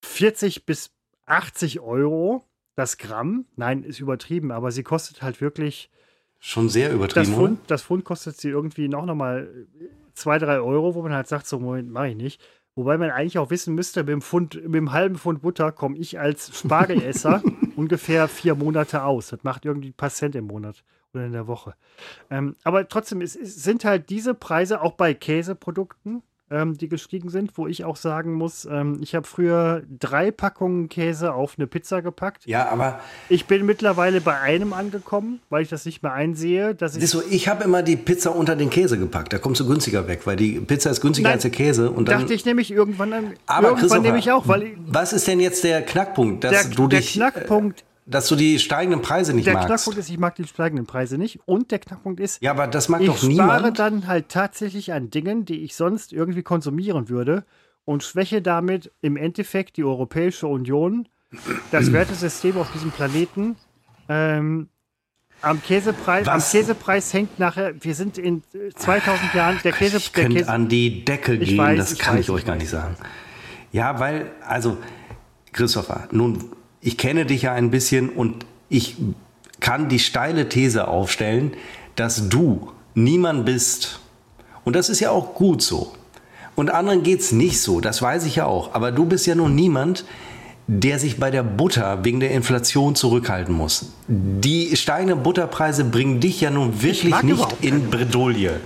40 0.04 0.66
bis 0.66 0.90
80 1.26 1.80
Euro 1.80 2.46
das 2.74 2.98
Gramm. 2.98 3.46
Nein, 3.56 3.82
ist 3.82 4.00
übertrieben, 4.00 4.50
aber 4.52 4.70
sie 4.70 4.82
kostet 4.82 5.22
halt 5.22 5.40
wirklich 5.40 5.90
Schon 6.38 6.68
sehr 6.68 6.88
das 6.88 6.96
übertrieben. 6.96 7.34
oder? 7.34 7.36
Pfund, 7.36 7.60
das 7.66 7.82
Pfund 7.82 8.04
kostet 8.04 8.36
sie 8.38 8.48
irgendwie 8.48 8.88
noch, 8.88 9.04
noch 9.04 9.14
mal 9.14 9.66
2, 10.14 10.38
3 10.38 10.60
Euro, 10.60 10.94
wo 10.94 11.02
man 11.02 11.12
halt 11.12 11.26
sagt, 11.28 11.46
so, 11.46 11.58
Moment, 11.58 11.90
mache 11.90 12.08
ich 12.08 12.16
nicht. 12.16 12.40
Wobei 12.76 12.96
man 12.96 13.10
eigentlich 13.10 13.38
auch 13.38 13.50
wissen 13.50 13.74
müsste, 13.74 14.00
mit 14.00 14.08
dem, 14.10 14.22
Pfund, 14.22 14.54
mit 14.54 14.74
dem 14.74 14.92
halben 14.92 15.16
Pfund 15.16 15.42
Butter 15.42 15.72
komme 15.72 15.98
ich 15.98 16.18
als 16.18 16.58
Spargelesser 16.58 17.42
ungefähr 17.76 18.28
vier 18.28 18.54
Monate 18.54 19.02
aus. 19.02 19.28
Das 19.28 19.42
macht 19.42 19.64
irgendwie 19.64 19.88
ein 19.88 19.94
paar 19.94 20.10
Cent 20.10 20.34
im 20.34 20.46
Monat 20.46 20.82
oder 21.12 21.26
in 21.26 21.32
der 21.32 21.46
Woche. 21.46 21.74
Ähm, 22.30 22.56
aber 22.62 22.88
trotzdem, 22.88 23.20
es, 23.20 23.34
es 23.36 23.62
sind 23.62 23.84
halt 23.84 24.08
diese 24.08 24.34
Preise 24.34 24.80
auch 24.80 24.92
bei 24.92 25.12
Käseprodukten, 25.12 26.22
ähm, 26.50 26.76
die 26.76 26.88
gestiegen 26.88 27.30
sind, 27.30 27.56
wo 27.56 27.66
ich 27.66 27.84
auch 27.84 27.96
sagen 27.96 28.34
muss, 28.34 28.66
ähm, 28.70 28.98
ich 29.02 29.14
habe 29.14 29.26
früher 29.26 29.82
drei 29.98 30.30
Packungen 30.30 30.88
Käse 30.88 31.32
auf 31.32 31.54
eine 31.56 31.66
Pizza 31.66 32.02
gepackt. 32.02 32.46
Ja, 32.46 32.68
aber 32.68 33.00
Ich 33.28 33.46
bin 33.46 33.66
mittlerweile 33.66 34.20
bei 34.20 34.38
einem 34.38 34.72
angekommen, 34.72 35.40
weil 35.48 35.62
ich 35.62 35.68
das 35.68 35.84
nicht 35.84 36.02
mehr 36.02 36.12
einsehe, 36.12 36.74
dass 36.74 36.96
ich 36.96 37.10
du, 37.10 37.22
ich 37.30 37.48
habe 37.48 37.64
immer 37.64 37.82
die 37.82 37.96
Pizza 37.96 38.34
unter 38.34 38.56
den 38.56 38.70
Käse 38.70 38.98
gepackt. 38.98 39.32
Da 39.32 39.38
kommst 39.38 39.60
du 39.60 39.66
günstiger 39.66 40.08
weg, 40.08 40.22
weil 40.26 40.36
die 40.36 40.60
Pizza 40.60 40.90
ist 40.90 41.00
günstiger 41.00 41.28
Nein, 41.28 41.34
als 41.34 41.42
der 41.42 41.50
Käse. 41.52 41.90
Und 41.90 42.08
dann, 42.08 42.20
dachte 42.20 42.34
ich 42.34 42.44
nämlich 42.44 42.70
irgendwann 42.70 43.12
an. 43.12 43.34
aber 43.46 43.68
irgendwann 43.70 44.02
nehme 44.02 44.18
ich 44.18 44.30
auch, 44.32 44.48
weil 44.48 44.64
ich, 44.64 44.72
was 44.86 45.12
ist 45.12 45.28
denn 45.28 45.40
jetzt 45.40 45.62
der 45.64 45.82
Knackpunkt, 45.82 46.44
dass 46.44 46.68
der, 46.68 46.76
du 46.76 46.88
der 46.88 47.00
dich, 47.00 47.12
Knackpunkt, 47.12 47.80
äh, 47.80 47.84
dass 48.10 48.28
du 48.28 48.36
die 48.36 48.58
steigenden 48.58 49.02
Preise 49.02 49.32
nicht 49.32 49.46
der 49.46 49.54
magst? 49.54 49.68
Knackpunkt 49.68 49.98
ist, 49.98 50.10
ich 50.10 50.18
mag 50.18 50.34
die 50.34 50.44
steigenden 50.44 50.86
Preise 50.86 51.16
nicht. 51.16 51.38
Und 51.46 51.70
der 51.70 51.78
Knackpunkt 51.78 52.20
ist, 52.20 52.42
ja, 52.42 52.50
aber 52.50 52.66
das 52.66 52.88
mag 52.88 53.00
ich 53.00 53.06
doch 53.06 53.16
spare 53.16 53.28
niemand. 53.28 53.78
dann 53.78 54.06
halt 54.06 54.28
tatsächlich 54.28 54.92
an 54.92 55.10
Dingen, 55.10 55.44
die 55.44 55.62
ich 55.62 55.76
sonst 55.76 56.12
irgendwie 56.12 56.42
konsumieren 56.42 57.08
würde 57.08 57.44
und 57.84 58.02
schwäche 58.02 58.42
damit 58.42 58.92
im 59.00 59.16
Endeffekt 59.16 59.76
die 59.76 59.84
Europäische 59.84 60.46
Union, 60.48 61.08
das 61.70 61.92
Wertesystem 61.92 62.56
auf 62.56 62.70
diesem 62.72 62.90
Planeten. 62.90 63.56
Ähm, 64.08 64.68
am 65.42 65.62
Käsepreis, 65.62 66.28
am? 66.28 66.40
Käsepreis 66.40 67.14
hängt 67.14 67.38
nachher, 67.38 67.72
wir 67.80 67.94
sind 67.94 68.18
in 68.18 68.42
äh, 68.52 68.70
2000 68.74 69.34
Jahren, 69.34 69.58
der 69.64 69.72
Käse, 69.72 69.96
ich 69.96 70.12
der 70.12 70.28
Käse, 70.28 70.50
an 70.50 70.68
die 70.68 71.04
Decke 71.04 71.38
gehen, 71.38 71.56
weiß, 71.56 71.78
das 71.78 71.92
ich 71.92 71.98
kann 71.98 72.16
weiß, 72.16 72.24
ich 72.24 72.30
euch 72.30 72.44
gar 72.44 72.56
nicht 72.56 72.68
sagen. 72.68 72.96
Ja, 73.72 73.98
weil, 74.00 74.32
also, 74.46 74.76
Christopher, 75.52 76.08
nun, 76.10 76.52
ich 76.80 76.96
kenne 76.96 77.26
dich 77.26 77.42
ja 77.42 77.52
ein 77.52 77.70
bisschen 77.70 78.08
und 78.08 78.46
ich 78.68 78.96
kann 79.60 79.88
die 79.88 79.98
steile 79.98 80.48
These 80.48 80.88
aufstellen, 80.88 81.52
dass 81.96 82.28
du 82.28 82.72
niemand 82.94 83.44
bist. 83.44 84.00
Und 84.64 84.76
das 84.76 84.88
ist 84.88 85.00
ja 85.00 85.10
auch 85.10 85.34
gut 85.34 85.62
so. 85.62 85.92
Und 86.54 86.70
anderen 86.70 87.02
geht's 87.02 87.32
nicht 87.32 87.60
so, 87.60 87.80
das 87.80 88.02
weiß 88.02 88.24
ich 88.24 88.36
ja 88.36 88.46
auch. 88.46 88.74
Aber 88.74 88.92
du 88.92 89.04
bist 89.04 89.26
ja 89.26 89.34
nun 89.34 89.54
niemand, 89.54 90.04
der 90.66 90.98
sich 90.98 91.18
bei 91.18 91.30
der 91.30 91.42
Butter 91.42 92.04
wegen 92.04 92.20
der 92.20 92.30
Inflation 92.30 92.94
zurückhalten 92.94 93.54
muss. 93.54 93.92
Die 94.06 94.76
steigenden 94.76 95.22
Butterpreise 95.22 95.84
bringen 95.84 96.20
dich 96.20 96.40
ja 96.40 96.50
nun 96.50 96.82
wirklich 96.82 97.22
nicht 97.22 97.56
in 97.60 97.90
Bredouille. 97.90 98.60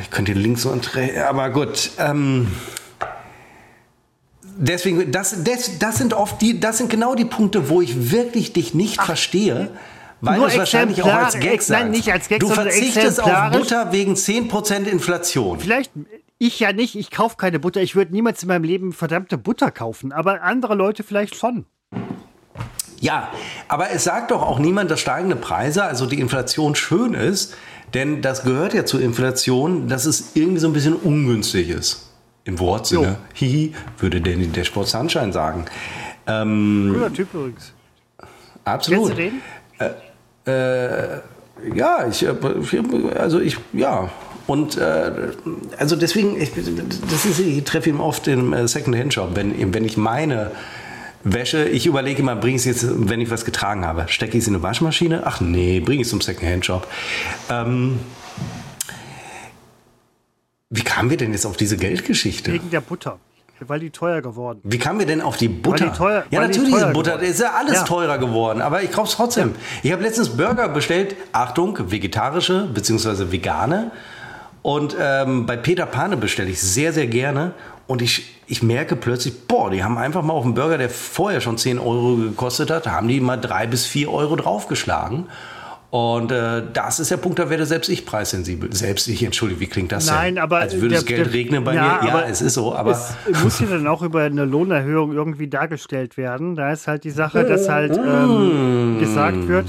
Ich 0.00 0.10
könnte 0.10 0.32
links 0.32 0.64
und 0.64 0.94
rechts, 0.94 1.18
aber 1.18 1.50
gut. 1.50 1.90
Ähm, 1.98 2.48
deswegen, 4.62 5.12
das, 5.12 5.44
das, 5.44 5.78
das 5.78 5.98
sind 5.98 6.14
oft 6.14 6.40
die, 6.40 6.58
das 6.60 6.78
sind 6.78 6.90
genau 6.90 7.14
die 7.14 7.24
Punkte, 7.24 7.68
wo 7.68 7.80
ich 7.80 8.10
wirklich 8.12 8.52
dich 8.52 8.74
nicht 8.74 9.00
verstehe. 9.02 9.70
Weil 10.20 10.38
du 10.38 10.46
es 10.46 10.56
wahrscheinlich 10.56 11.02
auch 11.02 11.12
als 11.12 11.34
Gag 11.34 11.54
ex- 11.54 11.68
nein, 11.68 11.86
sagst. 11.86 11.96
nicht 11.96 12.12
als 12.12 12.28
Gag, 12.28 12.40
du 12.40 12.48
verzichtest 12.48 13.20
auf. 13.20 13.50
Butter 13.50 13.90
wegen 13.90 14.14
10% 14.14 14.84
Inflation. 14.84 15.58
Vielleicht 15.58 15.90
ich 16.38 16.58
ja 16.60 16.72
nicht, 16.72 16.96
ich 16.96 17.10
kaufe 17.10 17.36
keine 17.36 17.60
Butter. 17.60 17.82
Ich 17.82 17.94
würde 17.94 18.12
niemals 18.12 18.42
in 18.42 18.48
meinem 18.48 18.64
Leben 18.64 18.92
verdammte 18.92 19.38
Butter 19.38 19.70
kaufen, 19.70 20.12
aber 20.12 20.42
andere 20.42 20.74
Leute 20.74 21.02
vielleicht 21.02 21.36
schon. 21.36 21.66
Ja, 23.00 23.30
aber 23.66 23.90
es 23.90 24.04
sagt 24.04 24.30
doch 24.30 24.42
auch 24.42 24.60
niemand, 24.60 24.90
dass 24.90 25.00
steigende 25.00 25.34
Preise, 25.34 25.84
also 25.84 26.06
die 26.06 26.20
Inflation 26.20 26.76
schön 26.76 27.14
ist, 27.14 27.54
denn 27.94 28.22
das 28.22 28.44
gehört 28.44 28.74
ja 28.74 28.84
zur 28.84 29.00
Inflation, 29.00 29.88
dass 29.88 30.04
es 30.04 30.34
irgendwie 30.34 30.60
so 30.60 30.68
ein 30.68 30.72
bisschen 30.72 30.94
ungünstig 30.94 31.68
ist. 31.68 32.11
Im 32.44 32.58
Wortsinne. 32.58 33.18
Hihi, 33.34 33.74
würde 33.98 34.20
Danny 34.20 34.48
Dashboard 34.48 34.88
Sunshine 34.88 35.32
sagen. 35.32 35.66
Ähm, 36.26 36.90
Cooler 36.92 37.12
Typ 37.12 37.32
übrigens. 37.34 37.72
absolut. 38.64 39.16
Kennst 39.16 39.18
du 39.18 39.22
den? 39.22 39.40
Ja, 41.74 42.06
ich, 42.06 42.24
äh, 42.24 42.34
also 43.16 43.40
ich, 43.40 43.56
ja. 43.72 44.10
Und 44.46 44.76
äh, 44.76 45.12
also 45.78 45.94
deswegen, 45.94 46.40
ich, 46.40 46.52
das 46.52 47.24
ist, 47.24 47.38
ich 47.38 47.62
treffe 47.64 47.90
ihn 47.90 48.00
oft 48.00 48.26
im 48.26 48.52
äh, 48.52 48.66
Second-Hand-Shop, 48.66 49.30
wenn, 49.34 49.72
wenn 49.72 49.84
ich 49.84 49.96
meine 49.96 50.50
Wäsche, 51.22 51.68
ich 51.68 51.86
überlege 51.86 52.20
immer, 52.20 52.34
bringe 52.34 52.56
ich 52.56 52.62
es 52.62 52.82
jetzt, 52.82 53.08
wenn 53.08 53.20
ich 53.20 53.30
was 53.30 53.44
getragen 53.44 53.86
habe, 53.86 54.06
stecke 54.08 54.36
ich 54.36 54.42
es 54.42 54.48
in 54.48 54.54
eine 54.54 54.62
Waschmaschine? 54.64 55.22
Ach 55.24 55.40
nee, 55.40 55.78
bringe 55.78 56.00
ich 56.00 56.06
es 56.06 56.10
zum 56.10 56.20
Second-Hand-Shop. 56.20 56.88
Ähm, 57.50 58.00
wie 60.74 60.82
kamen 60.82 61.10
wir 61.10 61.16
denn 61.18 61.32
jetzt 61.32 61.44
auf 61.46 61.56
diese 61.56 61.76
Geldgeschichte? 61.76 62.52
Wegen 62.52 62.70
der 62.70 62.80
Butter. 62.80 63.18
Weil 63.60 63.78
die 63.78 63.90
teuer 63.90 64.20
geworden. 64.22 64.58
Wie 64.64 64.78
kamen 64.78 64.98
wir 64.98 65.06
denn 65.06 65.20
auf 65.20 65.36
die 65.36 65.46
Butter? 65.48 65.84
die 65.84 65.90
teuer- 65.96 66.24
ja, 66.30 66.40
die 66.40 66.48
natürlich 66.48 66.70
teuer 66.74 66.88
ist 66.88 66.92
Butter. 66.94 67.12
geworden. 67.12 67.30
Ist 67.30 67.40
ja 67.40 67.52
alles 67.56 67.74
Ja. 67.74 67.82
teurer 67.84 68.18
geworden. 68.18 68.60
Aber 68.60 68.82
ich 68.82 68.90
kaufe 68.90 69.08
es 69.08 69.14
trotzdem. 69.14 69.54
Ich 69.84 69.92
habe 69.92 70.02
letztens 70.02 70.30
Burger 70.30 70.68
bestellt. 70.68 71.14
Achtung, 71.30 71.78
vegetarische 71.92 72.66
bzw. 72.74 73.30
vegane. 73.30 73.92
Und 74.62 74.96
ähm, 75.00 75.46
bei 75.46 75.56
Peter 75.56 75.86
Pane 75.86 76.16
bestelle 76.16 76.50
ich 76.50 76.60
sehr, 76.60 76.92
sehr 76.92 77.06
gerne. 77.06 77.52
Und 77.86 78.02
ich, 78.02 78.34
ich 78.48 78.62
merke 78.64 78.96
plötzlich, 78.96 79.46
boah, 79.46 79.70
die 79.70 79.84
haben 79.84 79.96
einfach 79.98 80.22
mal 80.22 80.32
auf 80.32 80.44
einen 80.44 80.54
Burger, 80.54 80.78
der 80.78 80.88
vorher 80.90 81.40
schon 81.40 81.56
10 81.58 81.78
Euro 81.78 82.16
gekostet 82.16 82.70
hat, 82.70 82.86
haben 82.88 83.06
die 83.06 83.20
mal 83.20 83.36
3 83.36 83.66
bis 83.68 83.86
4 83.86 84.10
Euro 84.10 84.34
draufgeschlagen. 84.34 85.26
Und 85.92 86.32
äh, 86.32 86.62
das 86.72 87.00
ist 87.00 87.10
der 87.10 87.18
Punkt, 87.18 87.38
da 87.38 87.50
werde 87.50 87.66
selbst 87.66 87.90
ich 87.90 88.06
preissensibel. 88.06 88.72
Selbst 88.72 89.08
ich, 89.08 89.22
entschuldige, 89.22 89.60
wie 89.60 89.66
klingt 89.66 89.92
das 89.92 90.06
Nein, 90.06 90.36
denn? 90.36 90.42
aber 90.42 90.56
Als 90.60 90.72
würde 90.80 90.94
der- 90.94 91.02
Geld 91.02 91.26
der- 91.26 91.32
regnen 91.34 91.64
bei 91.64 91.74
Ja, 91.74 92.00
mir. 92.00 92.08
Ja, 92.08 92.14
aber 92.14 92.26
es 92.28 92.40
ist 92.40 92.54
so. 92.54 92.74
Aber 92.74 92.92
Es 92.92 93.14
muss 93.44 93.60
ja 93.60 93.66
dann 93.66 93.86
auch 93.86 94.00
über 94.00 94.22
eine 94.22 94.46
Lohnerhöhung 94.46 95.12
irgendwie 95.12 95.48
dargestellt 95.48 96.16
werden. 96.16 96.56
Da 96.56 96.72
ist 96.72 96.88
halt 96.88 97.04
die 97.04 97.10
Sache, 97.10 97.44
dass 97.44 97.68
halt 97.68 97.94
ähm, 97.94 98.96
gesagt 99.00 99.46
wird, 99.48 99.66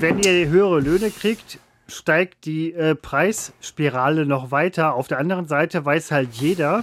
wenn 0.00 0.18
ihr 0.20 0.48
höhere 0.48 0.80
Löhne 0.80 1.10
kriegt, 1.10 1.58
steigt 1.86 2.46
die 2.46 2.72
äh, 2.72 2.94
Preisspirale 2.94 4.24
noch 4.24 4.50
weiter. 4.50 4.94
Auf 4.94 5.06
der 5.06 5.18
anderen 5.18 5.48
Seite 5.48 5.84
weiß 5.84 6.12
halt 6.12 6.30
jeder 6.32 6.82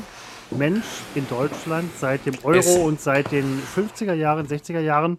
Mensch 0.52 0.86
in 1.16 1.28
Deutschland 1.28 1.90
seit 2.00 2.28
dem 2.28 2.36
Euro 2.44 2.60
Es- 2.60 2.76
und 2.78 3.02
seit 3.02 3.32
den 3.32 3.60
50er 3.76 4.14
Jahren, 4.14 4.46
60er 4.48 4.80
Jahren, 4.80 5.18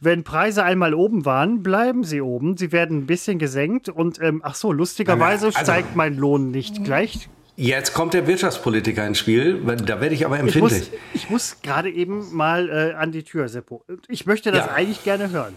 wenn 0.00 0.24
Preise 0.24 0.64
einmal 0.64 0.94
oben 0.94 1.24
waren, 1.26 1.62
bleiben 1.62 2.04
sie 2.04 2.20
oben. 2.20 2.56
Sie 2.56 2.72
werden 2.72 2.98
ein 2.98 3.06
bisschen 3.06 3.38
gesenkt 3.38 3.88
und 3.88 4.20
ähm, 4.22 4.40
ach 4.44 4.54
so, 4.54 4.72
lustigerweise 4.72 5.46
Also- 5.46 5.58
steigt 5.60 5.94
mein 5.96 6.16
Lohn 6.16 6.50
nicht 6.50 6.82
gleich 6.84 7.28
Jetzt 7.56 7.92
kommt 7.92 8.14
der 8.14 8.26
Wirtschaftspolitiker 8.26 9.06
ins 9.06 9.18
Spiel, 9.18 9.60
da 9.84 10.00
werde 10.00 10.14
ich 10.14 10.24
aber 10.24 10.36
Ich 10.42 10.56
muss, 10.56 10.72
empfindlich. 10.72 11.00
ich 11.12 11.28
muss 11.28 11.58
gerade 11.62 11.90
eben 11.90 12.34
mal 12.34 12.70
äh, 12.70 12.94
an 12.94 13.12
die 13.12 13.22
Tür, 13.22 13.50
Seppo. 13.50 13.84
Ich 14.08 14.24
möchte 14.24 14.50
das 14.50 14.64
Ja. 14.64 14.72
eigentlich 14.72 15.04
gerne 15.04 15.28
hören. 15.30 15.52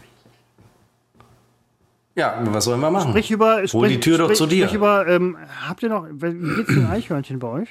Ja, 2.15 2.41
was 2.44 2.65
sollen 2.65 2.82
wir 2.82 2.91
machen? 2.91 3.11
Sprich 3.11 3.32
über. 3.32 3.56
Hol 3.60 3.68
Sprich, 3.70 3.94
die 3.94 3.99
Tür 4.02 4.18
doch 4.18 4.26
sprich, 4.26 4.38
zu 4.38 4.48
dir. 4.48 4.65
Sprich 4.65 4.76
über. 4.76 5.07
Ähm, 5.07 5.38
habt 5.65 5.82
ihr 5.82 5.88
noch. 5.90 6.06
Wie 6.11 6.56
geht's 6.56 6.74
den 6.74 6.86
Eichhörnchen 6.91 7.40
bei 7.40 7.48
euch? 7.48 7.70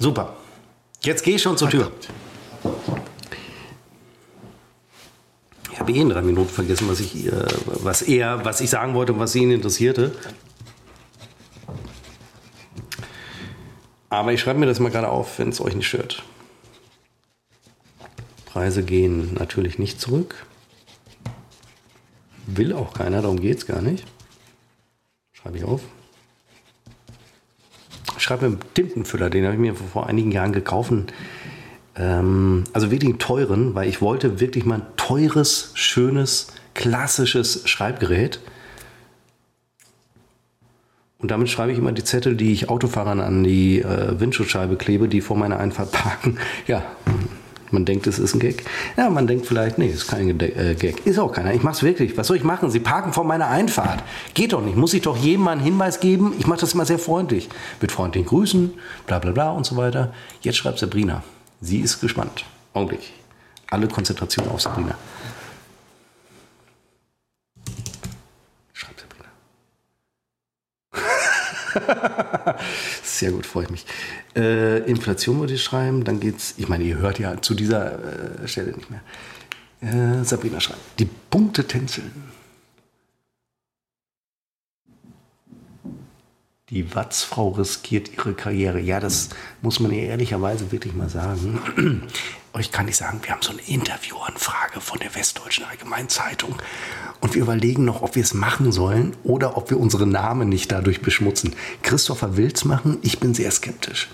Super. 0.00 0.34
Jetzt 1.02 1.22
gehe 1.22 1.36
ich 1.36 1.42
schon 1.42 1.56
zur 1.56 1.70
Tür. 1.70 1.92
Ich 5.74 5.80
habe 5.80 5.90
eh 5.90 6.00
in 6.02 6.08
drei 6.08 6.22
Minuten 6.22 6.50
vergessen, 6.50 6.88
was 6.88 7.00
ich, 7.00 7.26
äh, 7.26 7.32
was 7.64 8.00
er, 8.02 8.44
was 8.44 8.60
ich 8.60 8.70
sagen 8.70 8.94
wollte 8.94 9.12
und 9.12 9.18
was 9.18 9.34
ihn 9.34 9.50
interessierte. 9.50 10.12
Aber 14.08 14.32
ich 14.32 14.40
schreibe 14.40 14.60
mir 14.60 14.66
das 14.66 14.78
mal 14.78 14.92
gerade 14.92 15.08
auf, 15.08 15.40
wenn 15.40 15.48
es 15.48 15.60
euch 15.60 15.74
nicht 15.74 15.88
stört. 15.88 16.22
Preise 18.46 18.84
gehen 18.84 19.34
natürlich 19.34 19.80
nicht 19.80 20.00
zurück. 20.00 20.46
Will 22.46 22.72
auch 22.72 22.94
keiner, 22.94 23.20
darum 23.20 23.40
geht 23.40 23.58
es 23.58 23.66
gar 23.66 23.82
nicht. 23.82 24.06
Schreibe 25.32 25.58
ich 25.58 25.64
auf. 25.64 25.80
Schreibe 28.16 28.46
einen 28.46 28.60
Tintenfüller, 28.74 29.28
den 29.28 29.42
habe 29.42 29.54
ich 29.54 29.60
mir 29.60 29.74
vor 29.74 30.06
einigen 30.06 30.30
Jahren 30.30 30.52
gekauft. 30.52 30.92
Ähm, 31.96 32.64
also 32.72 32.90
wirklich 32.90 33.10
einen 33.10 33.18
teuren, 33.18 33.74
weil 33.74 33.88
ich 33.88 34.00
wollte 34.00 34.40
wirklich 34.40 34.64
mal 34.64 34.76
ein 34.76 34.86
teures, 34.96 35.70
schönes 35.74 36.48
klassisches 36.74 37.68
Schreibgerät. 37.68 38.40
Und 41.18 41.30
damit 41.30 41.48
schreibe 41.48 41.72
ich 41.72 41.78
immer 41.78 41.92
die 41.92 42.04
Zettel, 42.04 42.36
die 42.36 42.52
ich 42.52 42.68
Autofahrern 42.68 43.20
an 43.20 43.44
die 43.44 43.80
äh, 43.80 44.20
Windschutzscheibe 44.20 44.76
klebe, 44.76 45.08
die 45.08 45.20
vor 45.20 45.36
meiner 45.36 45.58
Einfahrt 45.58 45.92
parken. 45.92 46.36
Ja, 46.66 46.82
man 47.70 47.84
denkt, 47.84 48.06
es 48.06 48.18
ist 48.18 48.34
ein 48.34 48.40
Gag. 48.40 48.64
Ja, 48.96 49.10
man 49.10 49.26
denkt 49.26 49.46
vielleicht, 49.46 49.78
nee, 49.78 49.88
ist 49.88 50.06
kein 50.06 50.28
äh, 50.40 50.76
Gag. 50.78 51.06
Ist 51.06 51.18
auch 51.18 51.32
keiner. 51.32 51.54
Ich 51.54 51.62
mache 51.62 51.76
es 51.76 51.82
wirklich. 51.82 52.16
Was 52.16 52.28
soll 52.28 52.36
ich 52.36 52.44
machen? 52.44 52.70
Sie 52.70 52.78
parken 52.78 53.12
vor 53.12 53.24
meiner 53.24 53.48
Einfahrt. 53.48 54.04
Geht 54.34 54.52
doch 54.52 54.62
nicht. 54.62 54.76
Muss 54.76 54.94
ich 54.94 55.02
doch 55.02 55.16
jedem 55.16 55.42
mal 55.42 55.52
einen 55.52 55.60
Hinweis 55.60 55.98
geben? 55.98 56.34
Ich 56.38 56.46
mache 56.46 56.60
das 56.60 56.74
immer 56.74 56.84
sehr 56.84 56.98
freundlich. 56.98 57.48
Mit 57.80 57.90
freundlichen 57.90 58.28
Grüßen, 58.28 58.74
bla 59.06 59.18
bla 59.18 59.32
bla 59.32 59.50
und 59.50 59.66
so 59.66 59.76
weiter. 59.76 60.12
Jetzt 60.42 60.58
schreibt 60.58 60.78
Sabrina. 60.78 61.22
Sie 61.64 61.80
ist 61.80 61.98
gespannt. 61.98 62.44
Augenblick. 62.74 63.10
Alle 63.70 63.88
Konzentration 63.88 64.46
auf 64.48 64.60
Sabrina. 64.60 64.98
Schreibt 68.74 69.00
Sabrina. 69.00 69.30
Sehr 73.02 73.30
gut, 73.30 73.46
freue 73.46 73.64
ich 73.64 73.70
mich. 73.70 73.86
Äh, 74.36 74.80
Inflation 74.80 75.40
würde 75.40 75.54
ich 75.54 75.64
schreiben, 75.64 76.04
dann 76.04 76.20
geht's. 76.20 76.52
Ich 76.58 76.68
meine, 76.68 76.84
ihr 76.84 76.98
hört 76.98 77.18
ja 77.18 77.40
zu 77.40 77.54
dieser 77.54 78.42
äh, 78.42 78.46
Stelle 78.46 78.72
nicht 78.72 78.90
mehr. 78.90 79.00
Äh, 79.80 80.22
Sabrina 80.22 80.60
schreibt. 80.60 80.80
Die 80.98 81.08
Punkte 81.30 81.66
tänzeln. 81.66 82.33
Die 86.70 86.94
Watzfrau 86.94 87.50
riskiert 87.50 88.10
ihre 88.14 88.32
Karriere. 88.32 88.80
Ja, 88.80 88.98
das 88.98 89.28
muss 89.60 89.80
man 89.80 89.92
ihr 89.92 90.04
ehrlicherweise 90.04 90.72
wirklich 90.72 90.94
mal 90.94 91.10
sagen. 91.10 91.60
Euch 92.54 92.72
kann 92.72 92.88
ich 92.88 92.96
sagen, 92.96 93.20
wir 93.22 93.32
haben 93.32 93.42
so 93.42 93.52
eine 93.52 93.60
Interviewanfrage 93.60 94.80
von 94.80 94.98
der 94.98 95.14
Westdeutschen 95.14 95.66
Allgemeinzeitung. 95.66 96.54
Und 97.20 97.34
wir 97.34 97.42
überlegen 97.42 97.84
noch, 97.84 98.00
ob 98.00 98.14
wir 98.14 98.22
es 98.22 98.32
machen 98.32 98.72
sollen 98.72 99.14
oder 99.24 99.58
ob 99.58 99.68
wir 99.68 99.78
unsere 99.78 100.06
Namen 100.06 100.48
nicht 100.48 100.72
dadurch 100.72 101.02
beschmutzen. 101.02 101.54
Christopher 101.82 102.38
will 102.38 102.50
es 102.54 102.64
machen, 102.64 102.96
ich 103.02 103.20
bin 103.20 103.34
sehr 103.34 103.50
skeptisch. 103.50 104.08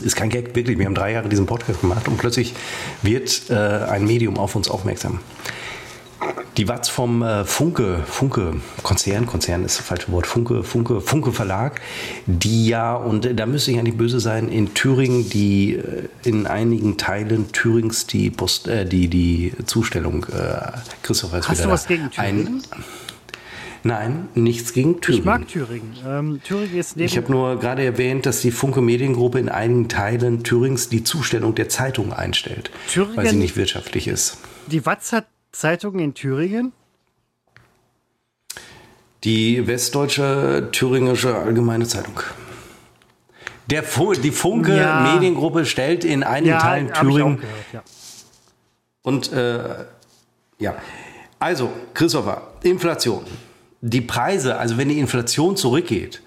Ist 0.00 0.16
kein 0.16 0.30
Gag, 0.30 0.54
wirklich. 0.56 0.78
Wir 0.78 0.86
haben 0.86 0.94
drei 0.94 1.12
Jahre 1.12 1.28
diesen 1.28 1.44
Podcast 1.44 1.82
gemacht 1.82 2.08
und 2.08 2.16
plötzlich 2.16 2.54
wird 3.02 3.50
äh, 3.50 3.54
ein 3.54 4.06
Medium 4.06 4.38
auf 4.38 4.56
uns 4.56 4.70
aufmerksam. 4.70 5.20
Die 6.56 6.68
Watz 6.68 6.88
vom 6.88 7.22
äh, 7.22 7.44
Funke, 7.44 8.02
Funke 8.06 8.54
Konzern, 8.82 9.26
Konzern 9.26 9.64
ist 9.64 9.78
das 9.78 9.86
falsche 9.86 10.10
Wort, 10.10 10.26
Funke, 10.26 10.62
Funke, 10.62 11.00
Funke 11.00 11.32
Verlag, 11.32 11.80
die 12.26 12.68
ja, 12.68 12.94
und 12.94 13.38
da 13.38 13.46
müsste 13.46 13.72
ich 13.72 13.78
eigentlich 13.78 13.96
böse 13.96 14.20
sein, 14.20 14.48
in 14.48 14.72
Thüringen, 14.72 15.28
die 15.28 15.74
äh, 15.74 16.08
in 16.24 16.46
einigen 16.46 16.96
Teilen 16.96 17.52
Thürings 17.52 18.06
die, 18.06 18.30
Post, 18.30 18.68
äh, 18.68 18.86
die, 18.86 19.08
die 19.08 19.52
Zustellung, 19.66 20.24
äh, 20.32 20.72
Christoph 21.02 21.32
weiß 21.32 21.48
Hast 21.48 21.64
du 21.64 21.68
was 21.68 21.86
gegen 21.86 22.10
Thüringen? 22.10 22.62
Ein, 22.70 22.84
Nein, 23.86 24.28
nichts 24.34 24.72
gegen 24.72 25.00
Thüringen. 25.00 25.20
Ich 25.20 25.24
mag 25.24 25.46
Thüringen. 25.48 25.94
Ähm, 26.04 26.40
Thüringen 26.42 26.76
ist 26.76 26.96
ich 26.96 27.16
habe 27.16 27.30
nur 27.30 27.60
gerade 27.60 27.84
erwähnt, 27.84 28.26
dass 28.26 28.40
die 28.40 28.50
Funke 28.50 28.80
Mediengruppe 28.80 29.38
in 29.38 29.48
einigen 29.48 29.88
Teilen 29.88 30.42
Thürings 30.42 30.88
die 30.88 31.04
Zustellung 31.04 31.54
der 31.54 31.68
Zeitung 31.68 32.12
einstellt, 32.12 32.72
Thüringen, 32.88 33.16
weil 33.16 33.28
sie 33.28 33.36
nicht 33.36 33.56
wirtschaftlich 33.56 34.08
ist. 34.08 34.38
Die 34.66 34.84
Watz 34.84 35.12
hat 35.12 35.26
Zeitung 35.56 35.98
in 35.98 36.12
Thüringen? 36.12 36.72
Die 39.24 39.66
Westdeutsche 39.66 40.68
Thüringische 40.70 41.34
Allgemeine 41.34 41.86
Zeitung. 41.86 42.20
Der 43.70 43.82
Fu 43.82 44.12
die 44.12 44.30
Funke 44.30 44.76
ja. 44.76 45.14
Mediengruppe 45.14 45.64
stellt 45.64 46.04
in 46.04 46.22
einigen 46.22 46.54
ja, 46.54 46.60
Teilen 46.60 46.92
Thüringen. 46.92 47.36
Gehört, 47.38 47.72
ja. 47.72 47.82
Und 49.02 49.32
äh, 49.32 49.86
ja, 50.58 50.76
also 51.38 51.72
Christopher, 51.94 52.52
Inflation. 52.62 53.24
Die 53.80 54.02
Preise, 54.02 54.58
also 54.58 54.76
wenn 54.76 54.90
die 54.90 54.98
Inflation 54.98 55.56
zurückgeht 55.56 56.22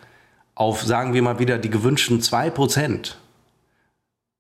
auf, 0.56 0.82
sagen 0.82 1.14
wir 1.14 1.22
mal 1.22 1.38
wieder, 1.38 1.60
die 1.60 1.70
gewünschten 1.70 2.22
2 2.22 2.50
Prozent, 2.50 3.20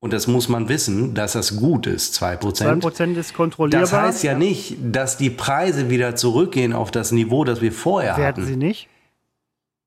und 0.01 0.13
das 0.13 0.27
muss 0.27 0.47
man 0.47 0.69
wissen, 0.69 1.13
dass 1.13 1.33
das 1.33 1.57
gut 1.57 1.85
ist, 1.85 2.21
2%. 2.21 2.81
2% 2.81 3.15
ist 3.17 3.33
kontrollierbar. 3.33 3.81
Das 3.81 3.93
heißt 3.93 4.23
ja, 4.23 4.33
nicht, 4.33 4.77
dass 4.81 5.17
die 5.17 5.29
Preise 5.29 5.89
wieder 5.89 6.15
zurückgehen 6.15 6.73
auf 6.73 6.89
das 6.91 7.11
Niveau, 7.11 7.43
das 7.43 7.61
wir 7.61 7.71
vorher 7.71 8.15
Werden 8.15 8.25
hatten. 8.25 8.45
sie 8.45 8.55
nicht? 8.55 8.87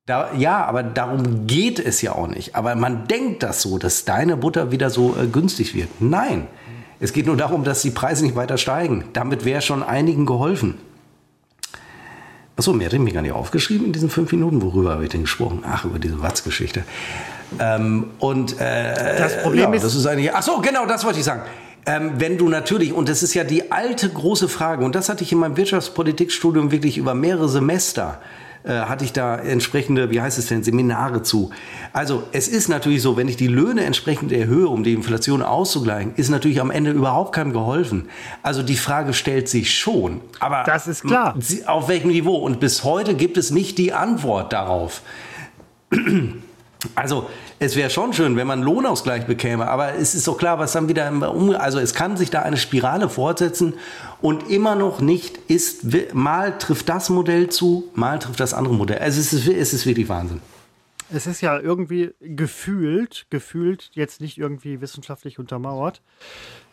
Da, 0.05 0.35
ja, 0.35 0.65
aber 0.65 0.83
darum 0.83 1.47
geht 1.47 1.79
es 1.79 2.03
ja 2.03 2.13
auch 2.13 2.27
nicht. 2.27 2.57
Aber 2.57 2.75
man 2.75 3.07
denkt 3.07 3.43
das 3.43 3.63
so, 3.63 3.79
dass 3.79 4.05
deine 4.05 4.37
Butter 4.37 4.73
wieder 4.73 4.91
so 4.91 5.17
äh, 5.17 5.27
günstig 5.27 5.75
wird. 5.75 5.89
Nein, 6.01 6.49
es 6.99 7.13
geht 7.13 7.27
nur 7.27 7.37
darum, 7.37 7.65
dass 7.65 7.83
die 7.83 7.91
Preise 7.91 8.25
nicht 8.25 8.37
weiter 8.37 8.59
steigen. 8.59 9.05
Damit 9.13 9.45
wäre 9.45 9.63
schon 9.63 9.83
einigen 9.83 10.27
geholfen. 10.27 10.75
Achso, 12.57 12.73
mehr 12.73 12.87
hatte 12.87 12.97
ich 12.97 13.03
mir 13.03 13.13
gar 13.13 13.23
nicht 13.23 13.33
aufgeschrieben 13.33 13.87
in 13.87 13.93
diesen 13.93 14.11
fünf 14.11 14.31
Minuten. 14.33 14.61
Worüber 14.61 14.91
habe 14.91 15.05
ich 15.05 15.11
denn 15.11 15.23
gesprochen? 15.23 15.63
Ach, 15.67 15.85
über 15.85 15.99
diese 15.99 16.21
Watz-Geschichte. 16.21 16.85
Ähm, 17.59 18.11
und 18.19 18.61
äh, 18.61 19.19
das 19.19 19.43
Problem 19.43 19.71
ja, 19.71 19.75
ist, 19.75 19.85
das 19.85 19.95
ist 19.95 20.07
eigentlich. 20.07 20.33
Ach 20.33 20.43
so, 20.43 20.59
genau, 20.61 20.87
das 20.87 21.05
wollte 21.05 21.19
ich 21.19 21.25
sagen. 21.25 21.43
Ähm, 21.85 22.13
wenn 22.19 22.39
du 22.39 22.49
natürlich, 22.49 22.93
und 22.93 23.09
das 23.09 23.23
ist 23.23 23.35
ja 23.35 23.43
die 23.43 23.73
alte 23.73 24.09
große 24.09 24.49
Frage, 24.49 24.85
und 24.85 24.95
das 24.95 25.09
hatte 25.09 25.25
ich 25.25 25.33
in 25.33 25.39
meinem 25.39 25.57
Wirtschaftspolitikstudium 25.57 26.71
wirklich 26.71 26.97
über 26.97 27.15
mehrere 27.15 27.49
Semester, 27.49 28.21
äh, 28.65 28.83
hatte 28.83 29.05
ich 29.05 29.13
da 29.13 29.37
entsprechende, 29.37 30.11
wie 30.11 30.21
heißt 30.21 30.39
es 30.39 30.47
denn, 30.47 30.63
Seminare 30.63 31.25
zu. 31.25 31.51
Also 31.93 32.23
es 32.31 32.47
ist 32.47 32.69
natürlich 32.69 33.03
so, 33.03 33.17
wenn 33.17 33.27
ich 33.27 33.37
die 33.37 33.49
Löhne 33.49 33.85
entsprechend 33.85 34.31
erhöhe, 34.31 34.69
um 34.69 34.85
die 34.85 34.93
Inflation 34.93 35.43
auszugleichen, 35.43 36.15
ist 36.15 36.29
natürlich 36.29 36.61
am 36.61 36.71
Ende 36.71 36.93
überhaupt 36.93 37.35
keinem 37.35 37.53
geholfen. 37.53 38.09
Also 38.45 38.63
die 38.63 38.77
Frage 38.77 39.15
stellt 39.15 39.49
sich 39.49 39.77
schon. 39.77 40.21
Aber 40.39 40.63
das 40.65 40.87
ist 40.87 41.03
klar. 41.03 41.37
Auf 41.67 41.89
welchem 41.89 42.11
Niveau? 42.11 42.37
Und 42.37 42.61
bis 42.61 42.85
heute 42.85 43.15
gibt 43.15 43.37
es 43.37 43.51
nicht 43.51 43.79
die 43.79 43.93
Antwort 43.93 44.53
darauf. 44.53 45.03
Also 46.95 47.31
es 47.59 47.77
wäre 47.77 47.91
schon 47.91 48.13
schön, 48.13 48.37
wenn 48.37 48.47
man 48.47 48.63
Lohnausgleich 48.63 49.27
bekäme, 49.27 49.69
aber 49.69 49.95
es 49.95 50.15
ist 50.15 50.27
doch 50.27 50.37
klar, 50.37 50.59
was 50.59 50.73
dann 50.73 50.89
wieder 50.89 51.11
um, 51.33 51.51
also 51.55 51.79
es 51.79 51.95
kann 51.95 52.17
sich 52.17 52.31
da 52.31 52.43
eine 52.43 52.57
Spirale 52.57 53.09
fortsetzen 53.09 53.75
und 54.21 54.51
immer 54.51 54.75
noch 54.75 55.01
nicht 55.01 55.39
ist 55.49 55.85
mal 56.15 56.59
trifft 56.59 56.89
das 56.89 57.09
Modell 57.09 57.49
zu, 57.51 57.91
mal 57.95 58.19
trifft 58.19 58.41
das 58.41 58.53
andere 58.53 58.75
Modell. 58.75 58.99
Also 58.99 59.21
es 59.21 59.33
ist, 59.33 59.47
es 59.47 59.73
ist 59.73 59.87
wirklich 59.87 60.09
Wahnsinn. 60.09 60.41
Es 61.15 61.27
ist 61.27 61.41
ja 61.41 61.59
irgendwie 61.59 62.15
gefühlt, 62.21 63.27
gefühlt 63.31 63.91
jetzt 63.93 64.21
nicht 64.21 64.39
irgendwie 64.39 64.81
wissenschaftlich 64.81 65.39
untermauert. 65.39 66.01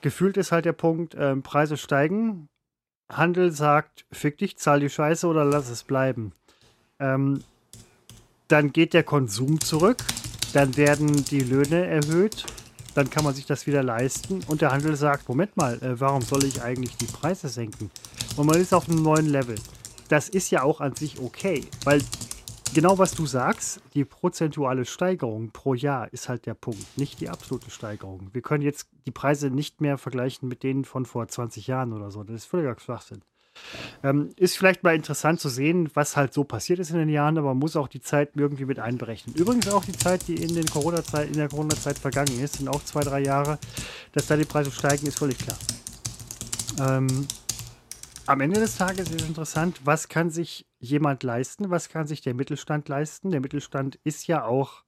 Gefühlt 0.01 0.37
ist 0.37 0.51
halt 0.51 0.65
der 0.65 0.73
Punkt, 0.73 1.13
äh, 1.13 1.35
Preise 1.35 1.75
steigen, 1.75 2.47
Handel 3.11 3.51
sagt, 3.51 4.05
fick 4.11 4.37
dich, 4.37 4.57
zahl 4.57 4.79
die 4.79 4.89
Scheiße 4.89 5.27
oder 5.27 5.43
lass 5.43 5.69
es 5.69 5.83
bleiben. 5.83 6.31
Ähm, 6.99 7.43
dann 8.49 8.73
geht 8.73 8.93
der 8.93 9.03
Konsum 9.03 9.61
zurück, 9.61 10.03
dann 10.53 10.75
werden 10.75 11.23
die 11.25 11.39
Löhne 11.39 11.85
erhöht, 11.85 12.45
dann 12.95 13.09
kann 13.09 13.23
man 13.23 13.35
sich 13.35 13.45
das 13.45 13.67
wieder 13.67 13.83
leisten 13.83 14.41
und 14.47 14.61
der 14.61 14.71
Handel 14.71 14.95
sagt, 14.95 15.29
Moment 15.29 15.55
mal, 15.55 15.75
äh, 15.83 15.99
warum 15.99 16.23
soll 16.23 16.43
ich 16.43 16.61
eigentlich 16.61 16.97
die 16.97 17.05
Preise 17.05 17.47
senken? 17.47 17.91
Und 18.35 18.47
man 18.47 18.59
ist 18.59 18.73
auf 18.73 18.89
einem 18.89 19.03
neuen 19.03 19.27
Level. 19.27 19.55
Das 20.09 20.27
ist 20.27 20.49
ja 20.49 20.63
auch 20.63 20.81
an 20.81 20.95
sich 20.95 21.19
okay, 21.19 21.63
weil 21.83 22.01
genau 22.73 22.97
was 22.97 23.11
du 23.11 23.27
sagst, 23.27 23.81
die 23.93 24.03
prozentuale 24.03 24.85
Steigerung 24.85 25.51
pro 25.51 25.75
Jahr 25.75 26.11
ist 26.11 26.27
halt 26.27 26.47
der 26.47 26.55
Punkt, 26.55 26.97
nicht 26.97 27.21
die 27.21 27.29
absolute 27.29 27.69
Steigerung. 27.69 28.29
Wir 28.33 28.41
können 28.41 28.63
jetzt 28.63 28.87
die 29.05 29.11
Preise 29.11 29.51
nicht 29.51 29.79
mehr 29.79 29.99
vergleichen 29.99 30.49
mit 30.49 30.63
denen 30.63 30.85
von 30.85 31.05
vor 31.05 31.27
20 31.27 31.67
Jahren 31.67 31.93
oder 31.93 32.09
so. 32.09 32.23
Das 32.23 32.35
ist 32.35 32.45
völliger 32.45 32.75
Schwachsinn. 32.79 33.21
Ähm, 34.03 34.29
ist 34.37 34.57
vielleicht 34.57 34.83
mal 34.83 34.95
interessant 34.95 35.39
zu 35.39 35.49
sehen, 35.49 35.89
was 35.93 36.15
halt 36.15 36.33
so 36.33 36.43
passiert 36.43 36.79
ist 36.79 36.91
in 36.91 36.97
den 36.97 37.09
Jahren, 37.09 37.37
aber 37.37 37.49
man 37.49 37.57
muss 37.57 37.75
auch 37.75 37.87
die 37.87 38.01
Zeit 38.01 38.31
irgendwie 38.35 38.65
mit 38.65 38.79
einberechnen. 38.79 39.35
Übrigens 39.35 39.67
auch 39.69 39.85
die 39.85 39.91
Zeit, 39.91 40.27
die 40.27 40.35
in, 40.35 40.55
den 40.55 40.65
Corona 40.65 40.99
-Zeit, 40.99 41.25
in 41.25 41.33
der 41.33 41.49
Corona-Zeit 41.49 41.97
vergangen 41.97 42.39
ist, 42.39 42.57
sind 42.57 42.67
auch 42.67 42.83
zwei, 42.83 43.01
drei 43.01 43.21
Jahre. 43.21 43.59
Dass 44.13 44.27
da 44.27 44.35
die 44.35 44.45
Preise 44.45 44.71
steigen, 44.71 45.07
ist 45.07 45.19
völlig 45.19 45.37
klar. 45.37 45.57
Ähm, 46.79 47.27
am 48.25 48.41
Ende 48.41 48.59
des 48.59 48.77
Tages 48.77 49.09
ist 49.09 49.27
interessant, 49.27 49.81
was 49.85 50.07
kann 50.07 50.29
sich 50.29 50.67
jemand 50.79 51.23
leisten, 51.23 51.71
was 51.71 51.89
kann 51.89 52.05
sich 52.05 52.21
der 52.21 52.33
Mittelstand 52.35 52.87
leisten. 52.87 53.31
Der 53.31 53.41
Mittelstand 53.41 53.99
ist 54.03 54.27
ja 54.27 54.45
auch 54.45 54.83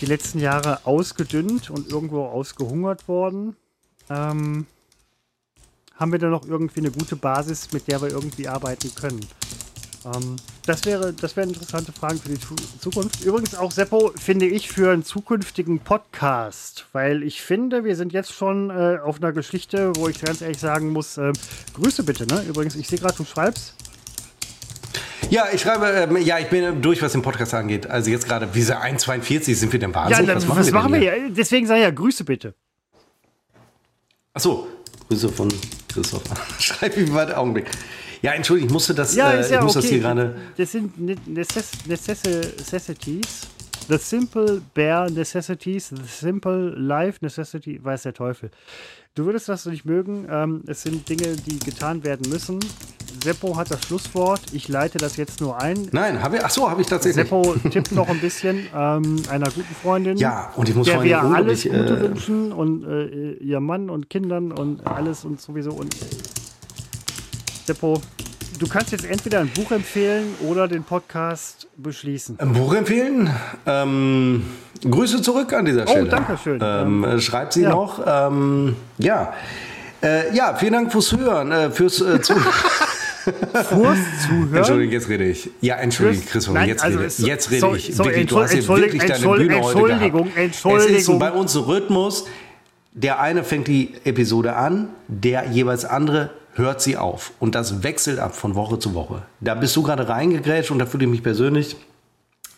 die 0.00 0.06
letzten 0.06 0.40
Jahre 0.40 0.84
ausgedünnt 0.84 1.70
und 1.70 1.88
irgendwo 1.88 2.24
ausgehungert 2.24 3.08
worden. 3.08 3.56
Ähm, 4.10 4.66
haben 5.96 6.12
wir 6.12 6.18
da 6.18 6.28
noch 6.28 6.46
irgendwie 6.46 6.80
eine 6.80 6.90
gute 6.90 7.16
Basis, 7.16 7.72
mit 7.72 7.88
der 7.88 8.00
wir 8.02 8.10
irgendwie 8.10 8.48
arbeiten 8.48 8.94
können? 8.94 9.20
Ähm, 10.04 10.36
das 10.66 10.84
wäre, 10.84 11.12
das 11.12 11.36
wären 11.36 11.48
interessante 11.48 11.92
Fragen 11.92 12.18
für 12.18 12.28
die 12.28 12.38
Zukunft. 12.80 13.24
Übrigens 13.24 13.54
auch 13.54 13.70
Seppo 13.70 14.12
finde 14.16 14.46
ich 14.46 14.68
für 14.68 14.92
einen 14.92 15.04
zukünftigen 15.04 15.80
Podcast, 15.80 16.86
weil 16.92 17.22
ich 17.22 17.40
finde, 17.40 17.84
wir 17.84 17.96
sind 17.96 18.12
jetzt 18.12 18.32
schon 18.32 18.70
äh, 18.70 18.98
auf 19.02 19.16
einer 19.22 19.32
Geschichte, 19.32 19.92
wo 19.96 20.08
ich 20.08 20.20
ganz 20.20 20.42
ehrlich 20.42 20.58
sagen 20.58 20.90
muss, 20.90 21.16
äh, 21.18 21.32
Grüße 21.74 22.02
bitte. 22.02 22.26
Ne? 22.26 22.44
Übrigens, 22.48 22.76
ich 22.76 22.88
sehe 22.88 22.98
gerade, 22.98 23.16
du 23.16 23.24
schreibst. 23.24 23.74
Ja, 25.30 25.46
ich 25.52 25.60
schreibe, 25.60 25.86
äh, 25.86 26.22
ja, 26.22 26.38
ich 26.38 26.48
bin 26.48 26.82
durch, 26.82 27.02
was 27.02 27.12
den 27.12 27.22
Podcast 27.22 27.54
angeht. 27.54 27.86
Also 27.86 28.10
jetzt 28.10 28.28
gerade, 28.28 28.54
wie 28.54 28.62
1,42 28.62 29.54
sind 29.54 29.72
wir 29.72 29.80
denn 29.80 29.94
wahnsinnig? 29.94 30.28
Ja, 30.28 30.36
was 30.36 30.46
machen, 30.46 30.60
was 30.60 30.66
wir, 30.66 30.72
machen 30.74 30.92
wir? 30.94 31.30
Deswegen 31.30 31.66
sage 31.66 31.80
ich 31.80 31.84
ja, 31.84 31.90
Grüße 31.90 32.24
bitte. 32.24 32.54
Ach 34.34 34.40
so, 34.40 34.68
Grüße 35.08 35.28
von 35.30 35.48
Christopher. 35.96 36.36
Schreib 36.60 36.96
ihm 36.96 37.12
mal 37.12 37.32
Augenblick. 37.34 37.66
Ja, 38.22 38.32
entschuldige, 38.32 38.66
ich 38.68 38.72
musste 38.72 38.94
das, 38.94 39.14
Ja, 39.14 39.32
äh, 39.32 39.40
ist 39.40 39.50
ja 39.50 39.58
ich 39.58 39.64
muss 39.64 39.76
okay. 39.76 39.82
das 39.82 39.90
hier 39.90 40.00
gerade. 40.00 40.36
Das 40.56 40.72
sind 40.72 40.98
ne- 41.00 41.16
necess 41.26 41.70
necess 41.86 42.22
Necessities. 42.24 43.46
The 43.88 43.98
simple 43.98 44.62
bare 44.74 45.10
necessities, 45.12 45.90
the 45.90 46.02
simple 46.08 46.70
life 46.76 47.18
necessity, 47.20 47.78
weiß 47.82 48.02
der 48.02 48.14
Teufel. 48.14 48.50
Du 49.14 49.26
würdest 49.26 49.48
das 49.48 49.64
nicht 49.66 49.84
mögen. 49.84 50.26
Ähm, 50.28 50.64
es 50.66 50.82
sind 50.82 51.08
Dinge, 51.08 51.36
die 51.46 51.58
getan 51.60 52.02
werden 52.04 52.28
müssen. 52.28 52.58
Seppo 53.22 53.56
hat 53.56 53.70
das 53.70 53.84
Schlusswort. 53.84 54.40
Ich 54.52 54.68
leite 54.68 54.98
das 54.98 55.16
jetzt 55.16 55.40
nur 55.40 55.60
ein. 55.60 55.88
Nein, 55.92 56.22
habe 56.22 56.36
ich, 56.36 56.44
ach 56.44 56.50
so, 56.50 56.70
habe 56.70 56.80
ich 56.80 56.86
tatsächlich. 56.86 57.24
Seppo 57.24 57.54
tippt 57.70 57.92
noch 57.92 58.08
ein 58.08 58.20
bisschen 58.20 58.66
ähm, 58.74 59.22
einer 59.30 59.46
guten 59.46 59.74
Freundin. 59.82 60.16
Ja, 60.16 60.52
und 60.56 60.68
ich 60.68 60.74
muss 60.74 60.86
der 60.86 61.02
wir 61.02 61.20
alles 61.22 61.64
Gute 61.64 61.76
äh, 61.76 62.00
wünschen 62.00 62.52
und 62.52 62.84
äh, 62.84 63.32
ihr 63.34 63.60
Mann 63.60 63.90
und 63.90 64.10
Kindern 64.10 64.52
und 64.52 64.86
alles 64.86 65.24
und 65.24 65.40
sowieso. 65.40 65.72
Und 65.72 65.94
Seppo, 67.66 68.00
du 68.58 68.66
kannst 68.66 68.92
jetzt 68.92 69.04
entweder 69.04 69.40
ein 69.40 69.48
Buch 69.48 69.70
empfehlen 69.70 70.34
oder 70.46 70.68
den 70.68 70.84
Podcast 70.84 71.68
beschließen. 71.76 72.38
Ein 72.38 72.52
Buch 72.52 72.74
empfehlen? 72.74 73.30
Ähm, 73.66 74.44
Grüße 74.88 75.22
zurück 75.22 75.52
an 75.52 75.64
dieser 75.64 75.86
Stelle. 75.86 76.06
Oh, 76.06 76.10
danke 76.10 76.38
schön. 76.38 76.60
Ähm, 76.62 77.04
äh, 77.04 77.20
schreibt 77.20 77.54
sie 77.54 77.62
ja. 77.62 77.70
noch. 77.70 78.00
Ähm, 78.06 78.76
ja. 78.98 79.32
Äh, 80.02 80.34
ja, 80.36 80.54
vielen 80.54 80.74
Dank 80.74 80.92
fürs 80.92 81.16
Hören, 81.16 81.50
äh, 81.50 81.70
fürs 81.70 82.00
äh, 82.00 82.20
Zuhören. 82.20 82.44
Kurs 83.68 83.98
zuhören. 84.26 84.54
Entschuldigung, 84.56 84.92
jetzt 84.92 85.08
rede 85.08 85.24
ich. 85.24 85.50
Ja, 85.60 85.76
entschuldige, 85.76 86.22
Fürs- 86.22 86.30
Christopher, 86.32 86.58
Nein, 86.60 86.68
jetzt 86.68 86.82
also 86.84 86.98
rede, 86.98 87.06
es- 87.08 87.18
jetzt 87.18 87.50
rede 87.50 87.60
sorry, 87.60 87.78
ich. 87.78 87.94
sorry, 87.94 88.08
Wirklich, 88.10 88.26
du 88.28 88.38
hast 88.40 88.50
hier 88.50 88.58
Entschuldigung, 88.58 88.92
wirklich 88.92 89.02
deine 89.02 89.14
Entschuldigung, 89.14 89.48
Bühne 89.60 89.64
heute 89.66 89.92
Entschuldigung. 89.92 90.26
Es 90.36 90.36
ist 90.36 90.64
Entschuldigung. 90.64 91.18
bei 91.18 91.32
uns 91.32 91.52
so 91.52 91.60
Rhythmus, 91.62 92.26
der 92.92 93.20
eine 93.20 93.44
fängt 93.44 93.68
die 93.68 93.92
Episode 94.04 94.56
an, 94.56 94.88
der 95.08 95.46
jeweils 95.50 95.84
andere 95.84 96.30
hört 96.54 96.80
sie 96.80 96.96
auf. 96.96 97.32
Und 97.38 97.54
das 97.54 97.82
wechselt 97.82 98.18
ab 98.18 98.34
von 98.34 98.54
Woche 98.54 98.78
zu 98.78 98.94
Woche. 98.94 99.22
Da 99.40 99.54
bist 99.54 99.76
du 99.76 99.82
gerade 99.82 100.08
reingegrätscht 100.08 100.70
und 100.70 100.78
da 100.78 100.86
fühle 100.86 101.04
ich 101.04 101.10
mich 101.10 101.22
persönlich 101.22 101.76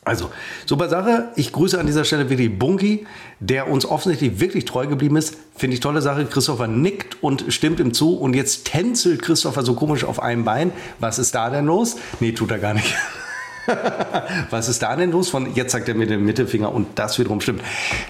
also, 0.09 0.31
super 0.67 0.89
Sache. 0.89 1.29
Ich 1.37 1.53
grüße 1.53 1.79
an 1.79 1.87
dieser 1.87 2.05
Stelle 2.05 2.31
wirklich 2.31 2.59
Bunky, 2.59 3.07
der 3.41 3.71
uns 3.71 3.87
offensichtlich 3.87 4.41
wirklich 4.41 4.65
treu 4.65 4.87
geblieben 4.87 5.17
ist. 5.17 5.37
Finde 5.55 5.75
ich 5.75 5.81
tolle 5.81 6.03
Sache. 6.03 6.25
Christopher 6.25 6.67
nickt 6.67 7.23
und 7.23 7.45
stimmt 7.49 7.81
ihm 7.81 7.93
zu. 7.93 8.17
Und 8.17 8.35
jetzt 8.35 8.67
tänzelt 8.67 9.23
Christopher 9.23 9.63
so 9.63 9.75
komisch 9.75 10.05
auf 10.05 10.21
einem 10.21 10.45
Bein. 10.45 10.73
Was 10.99 11.19
ist 11.19 11.35
da 11.35 11.51
denn 11.51 11.67
los? 11.67 11.97
Nee, 12.21 12.33
tut 12.33 12.51
er 12.51 12.59
gar 12.59 12.75
nicht. 12.75 12.95
Was 14.51 14.69
ist 14.69 14.83
da 14.83 14.97
denn 14.97 15.11
los? 15.11 15.29
Von 15.31 15.55
jetzt 15.55 15.73
sagt 15.73 15.89
er 15.89 15.95
mir 15.95 16.07
den 16.07 16.25
Mittelfinger 16.25 16.73
und 16.73 16.87
das 16.99 17.19
wiederum 17.19 17.41
stimmt. 17.41 17.63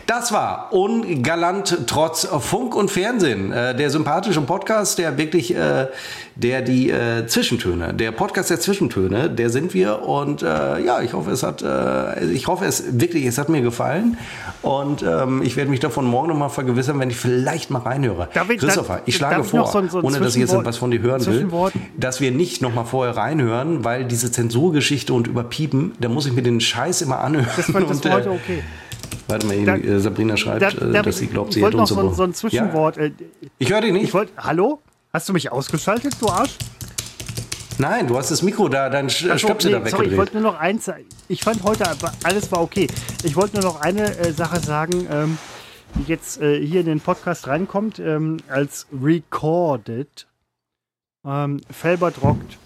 Das 0.06 0.32
war 0.32 0.72
ungalant 0.72 1.78
trotz 1.86 2.26
Funk 2.40 2.74
und 2.74 2.90
Fernsehen. 2.90 3.52
Äh, 3.52 3.76
der 3.76 3.90
sympathische 3.90 4.40
Podcast, 4.42 4.98
der 4.98 5.16
wirklich, 5.18 5.54
äh, 5.54 5.86
der 6.36 6.62
die 6.62 6.90
äh, 6.90 7.26
Zwischentöne, 7.26 7.94
der 7.94 8.12
Podcast 8.12 8.50
der 8.50 8.60
Zwischentöne, 8.60 9.30
der 9.30 9.50
sind 9.50 9.74
wir 9.74 10.02
und 10.02 10.42
äh, 10.42 10.46
ja, 10.84 11.00
ich 11.00 11.12
hoffe, 11.12 11.30
es 11.30 11.42
hat, 11.42 11.62
äh, 11.62 12.24
ich 12.30 12.46
hoffe, 12.46 12.64
es 12.64 13.00
wirklich, 13.00 13.26
es 13.26 13.38
hat 13.38 13.48
mir 13.48 13.60
gefallen 13.60 14.16
und 14.62 15.02
ähm, 15.02 15.42
ich 15.42 15.56
werde 15.56 15.70
mich 15.70 15.80
davon 15.80 16.04
morgen 16.04 16.28
nochmal 16.28 16.50
vergewissern, 16.50 16.98
wenn 17.00 17.10
ich 17.10 17.16
vielleicht 17.16 17.70
mal 17.70 17.80
reinhöre. 17.80 18.28
Ich- 18.54 18.60
Christopher, 18.60 19.02
ich 19.06 19.16
schlage 19.16 19.42
ich 19.42 19.48
vor, 19.48 19.60
noch 19.60 19.72
so 19.72 19.78
ein- 19.78 19.88
so 19.88 19.98
ein 19.98 20.04
ohne 20.04 20.18
dass 20.20 20.34
ich 20.34 20.40
jetzt 20.40 20.50
etwas 20.60 20.76
von 20.76 20.90
dir 20.90 21.00
hören 21.00 21.20
will, 21.26 21.48
dass 21.96 22.20
wir 22.20 22.30
nicht 22.30 22.62
nochmal 22.62 22.84
vorher 22.84 23.16
reinhören, 23.16 23.84
weil 23.84 24.04
diese 24.04 24.30
Zensurgeschichte 24.30 25.12
und 25.12 25.28
überpiepen, 25.48 25.92
da 26.00 26.08
muss 26.08 26.26
ich 26.26 26.32
mir 26.32 26.42
den 26.42 26.60
Scheiß 26.60 27.02
immer 27.02 27.18
anhören. 27.20 27.46
Das 27.56 27.72
war, 27.72 27.80
das 27.86 28.04
war 28.04 28.12
heute 28.12 28.30
okay. 28.30 28.62
Warte 29.26 29.46
mal, 29.46 29.64
Da- 29.64 29.76
äh, 29.76 29.98
Sabrina 30.00 30.36
schreibt, 30.36 30.62
Da- 30.62 30.68
äh, 30.68 30.92
da- 30.92 31.02
dass 31.02 31.18
sie 31.18 31.26
glaubt, 31.26 31.52
sie 31.52 31.60
ich 31.60 31.62
wollte 31.64 31.78
hätte 31.78 31.94
noch 31.94 32.02
uns 32.08 32.16
so, 32.16 32.22
ein- 32.22 32.32
so 32.34 32.44
ein 32.44 32.52
Ja? 32.52 32.68
Zwischenwort. 32.68 32.98
äh, 32.98 33.12
Ich 33.58 33.70
höre 33.72 33.80
dich 33.80 33.92
nicht. 33.92 34.04
Ich 34.04 34.14
wollte. 34.14 34.32
Hallo? 34.36 34.80
Hast 35.12 35.28
du 35.28 35.32
mich 35.32 35.50
ausgeschaltet, 35.50 36.14
du 36.20 36.28
Arsch? 36.28 36.56
Nein, 37.78 38.06
du 38.08 38.16
hast 38.18 38.30
das 38.30 38.42
Mikro 38.42 38.68
da, 38.68 38.90
dein 38.90 39.08
Sch- 39.08 39.30
Ach 39.32 39.38
Stöpsel 39.38 39.70
nee, 39.72 39.78
da 39.84 39.90
sorry, 39.90 40.06
ich 40.06 40.10
weggedreht. 40.10 40.18
wollte 40.18 40.32
nur 40.40 40.52
noch 40.52 40.58
eins. 40.58 40.90
Ich 41.28 41.42
fand 41.44 41.62
heute, 41.62 41.84
alles 42.24 42.50
war 42.52 42.60
okay. 42.60 42.88
Ich 43.22 43.36
wollte 43.36 43.60
nur 43.60 43.64
noch 43.72 43.80
eine 43.80 44.16
äh, 44.18 44.32
Sache 44.32 44.58
sagen, 44.60 45.06
ähm, 45.10 45.38
die 45.94 46.02
jetzt 46.10 46.40
äh, 46.42 46.60
hier 46.64 46.80
in 46.80 46.86
den 46.86 47.00
Podcast 47.00 47.46
reinkommt, 47.46 47.98
ähm, 48.00 48.38
als 48.48 48.86
recorded. 49.02 50.26
Ähm, 51.24 51.60
Felbert 51.70 52.20
rockt. 52.22 52.58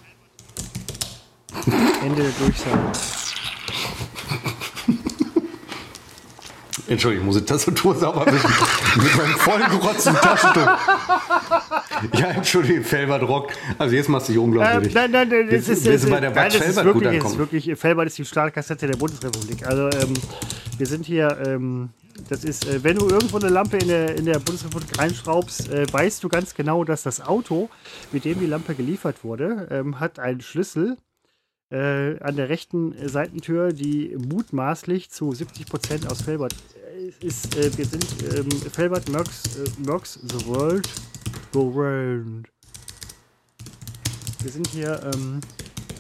Ende 2.03 2.23
der 2.23 2.33
Durchsage. 2.33 2.93
Entschuldigung, 6.89 7.27
ich 7.29 7.35
muss 7.35 7.43
die 7.43 7.47
Tastatur 7.47 7.95
sauber 7.95 8.27
wischen. 8.27 8.51
Mit 9.03 9.17
meinem 9.17 9.35
vollgerotzten 9.37 10.15
Taschentuch. 10.15 10.67
ja, 12.15 12.27
Entschuldigung, 12.31 12.85
Felbert 12.85 13.23
rockt. 13.23 13.57
Also 13.79 13.95
jetzt 13.95 14.09
machst 14.09 14.29
du 14.29 14.33
dich 14.33 14.39
Ähm, 14.39 14.45
unglaubwürdig. 14.49 14.93
nein, 14.93 15.11
nein, 15.11 15.29
nein, 15.29 15.49
das 15.51 15.69
ist, 15.69 15.87
das 15.87 16.09
bei 16.11 16.21
der 16.21 16.31
ist- 16.31 16.37
nein, 16.37 16.53
das 16.53 16.67
ist 16.69 16.77
gut 16.83 16.95
wirklich, 17.03 17.23
es 17.25 17.31
ist 17.33 17.39
wirklich, 17.39 17.79
Felbert 17.79 18.07
ist 18.09 18.19
die 18.19 18.25
Stahlkassette 18.25 18.87
der 18.89 18.97
Bundesrepublik. 18.97 19.67
Also 19.67 19.85
ähm, 19.99 20.15
wir 20.77 20.87
sind 20.87 21.07
hier, 21.07 21.39
ähm, 21.47 21.91
das 22.29 22.45
ist, 22.45 22.67
äh, 22.67 22.83
wenn 22.83 22.97
du 22.99 23.09
irgendwo 23.09 23.39
eine 23.39 23.49
Lampe 23.49 23.77
in 23.79 23.89
der, 23.89 24.17
in 24.17 24.25
der 24.27 24.39
Bundesrepublik 24.41 24.99
reinschraubst, 24.99 25.69
äh, 25.71 25.87
weißt 25.91 26.23
du 26.25 26.29
ganz 26.29 26.55
genau, 26.55 26.83
dass 26.85 27.03
das 27.05 27.21
Auto, 27.21 27.71
mit 28.11 28.25
dem 28.25 28.41
die 28.41 28.47
Lampe 28.47 28.75
geliefert 28.75 29.23
wurde, 29.23 29.69
ähm, 29.71 30.01
hat 30.01 30.19
einen 30.19 30.41
Schlüssel 30.41 30.97
äh, 31.73 32.19
an 32.21 32.37
der 32.37 32.51
rechten 32.51 32.93
äh, 32.93 33.09
Seitentür, 33.09 33.73
die 33.73 34.15
mutmaßlich 34.17 35.11
zu 35.11 35.33
70 35.33 35.67
Prozent 35.67 36.11
aus 36.11 36.21
Felbert 36.23 36.55
äh, 36.95 37.27
ist. 37.27 37.57
Äh, 37.57 37.77
wir 37.77 37.87
sind 37.87 38.07
ähm, 38.35 38.51
Felbert 38.71 39.09
Merks, 39.09 39.57
äh, 39.57 39.65
Merks 39.87 40.21
The 40.23 40.47
World. 40.47 40.87
The 41.53 41.61
World. 41.61 42.47
Wir 44.43 44.51
sind 44.51 44.67
hier, 44.69 45.01
ähm, 45.15 45.41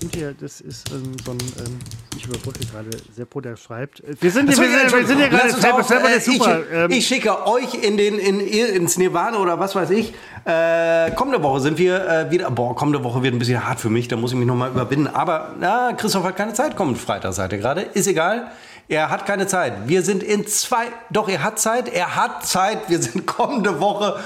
sind 0.01 0.15
hier, 0.15 0.35
das 0.35 0.61
ist 0.61 0.91
ähm, 0.93 1.17
so 1.25 1.31
ein, 1.31 1.39
ähm, 1.41 1.79
ich 2.23 2.29
überbrücke 2.29 2.65
gerade 2.67 2.91
Seppo, 3.15 3.41
der 3.41 3.57
schreibt. 3.57 4.03
Wir 4.21 4.31
sind 4.31 4.49
hier, 4.49 4.59
Achso, 4.59 4.63
wir, 4.63 4.79
sind, 4.79 4.93
wir 4.93 5.07
sind 5.07 5.19
hier 5.19 5.29
gerade, 5.29 5.49
Felbert, 5.51 5.81
auf, 5.81 5.87
Felbert 5.89 6.17
äh, 6.17 6.21
super. 6.21 6.61
Ich, 6.61 6.73
ähm, 6.73 6.91
ich 6.91 7.07
schicke 7.07 7.47
euch 7.47 7.75
in 7.75 7.97
den, 7.97 8.19
in, 8.19 8.41
ins 8.41 8.97
Nirvana 8.97 9.39
oder 9.39 9.59
was 9.59 9.75
weiß 9.75 9.91
ich. 9.91 10.15
Äh, 10.45 11.11
kommende 11.13 11.43
Woche 11.43 11.61
sind 11.61 11.79
wir 11.79 12.07
äh, 12.07 12.31
wieder. 12.31 12.51
Boah, 12.51 12.77
kommende 12.77 13.03
Woche 13.03 13.23
wird 13.23 13.35
ein 13.35 13.39
bisschen 13.39 13.67
hart 13.67 13.81
für 13.81 13.91
mich. 13.91 14.09
Da 14.09 14.17
muss 14.17 14.33
ich 14.33 14.39
mich 14.39 14.47
nochmal 14.47 14.71
überwinden. 14.71 15.09
Aber 15.09 15.55
na, 15.59 15.93
Christoph 15.95 16.25
hat 16.25 16.37
keine 16.37 16.53
Zeit. 16.53 16.77
Kommend 16.77 16.99
Freitag 16.99 17.33
seid 17.33 17.53
ihr 17.53 17.59
gerade. 17.59 17.83
Ist 17.83 18.07
egal. 18.07 18.53
Er 18.89 19.11
hat 19.11 19.27
keine 19.27 19.47
Zeit. 19.47 19.73
Wir 19.87 20.03
sind 20.03 20.23
in 20.23 20.47
zwei. 20.47 20.87
Doch, 21.11 21.29
er 21.29 21.43
hat 21.43 21.59
Zeit. 21.59 21.89
Er 21.89 22.17
hat 22.17 22.47
Zeit. 22.47 22.89
Wir 22.89 23.01
sind 23.01 23.27
kommende 23.27 23.81
Woche. 23.81 24.19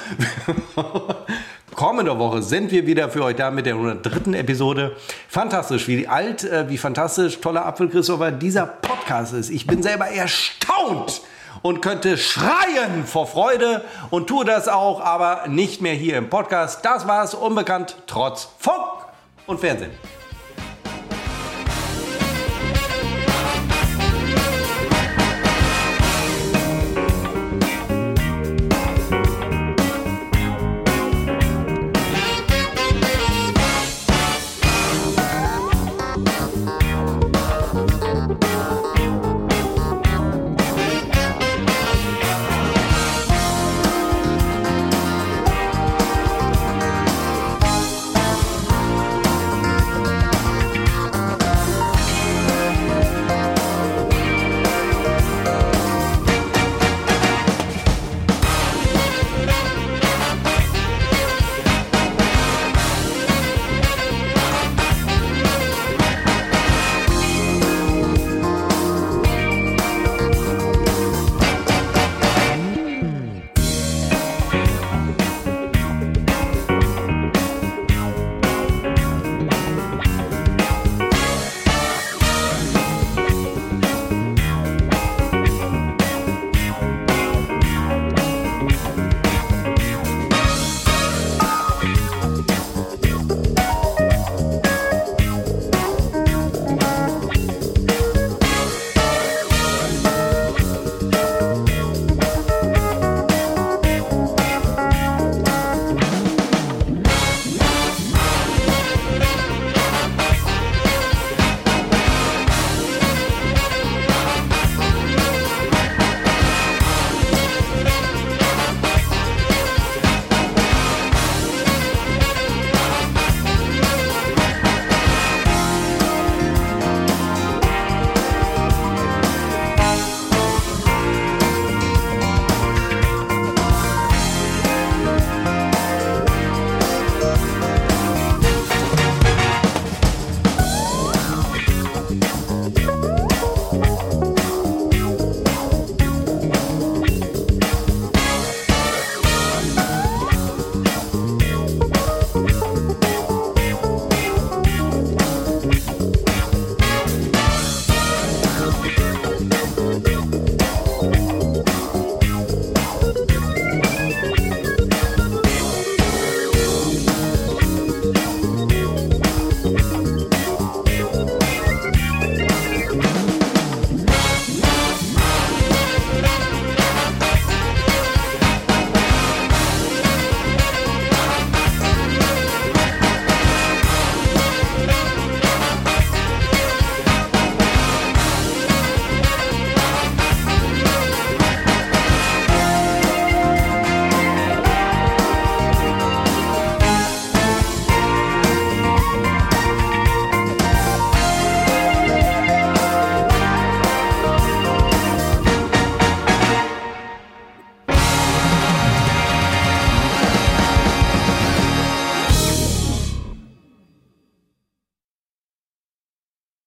Kommende 1.76 2.18
Woche 2.18 2.40
sind 2.40 2.70
wir 2.70 2.86
wieder 2.86 3.10
für 3.10 3.22
euch 3.22 3.36
da 3.36 3.50
mit 3.50 3.66
der 3.66 3.74
103. 3.74 4.32
Episode. 4.32 4.96
Fantastisch, 5.28 5.86
wie 5.88 6.08
alt, 6.08 6.42
äh, 6.42 6.70
wie 6.70 6.78
fantastisch, 6.78 7.38
toller 7.42 7.66
Apfel, 7.66 7.90
Christopher, 7.90 8.32
dieser 8.32 8.64
Podcast 8.64 9.34
ist. 9.34 9.50
Ich 9.50 9.66
bin 9.66 9.82
selber 9.82 10.06
erstaunt 10.06 11.20
und 11.60 11.82
könnte 11.82 12.16
schreien 12.16 13.04
vor 13.04 13.26
Freude 13.26 13.84
und 14.08 14.26
tue 14.26 14.46
das 14.46 14.68
auch, 14.68 15.02
aber 15.02 15.48
nicht 15.48 15.82
mehr 15.82 15.92
hier 15.92 16.16
im 16.16 16.30
Podcast. 16.30 16.82
Das 16.82 17.06
war's, 17.06 17.34
unbekannt, 17.34 17.96
trotz 18.06 18.48
Funk 18.58 19.04
und 19.46 19.60
Fernsehen. 19.60 19.90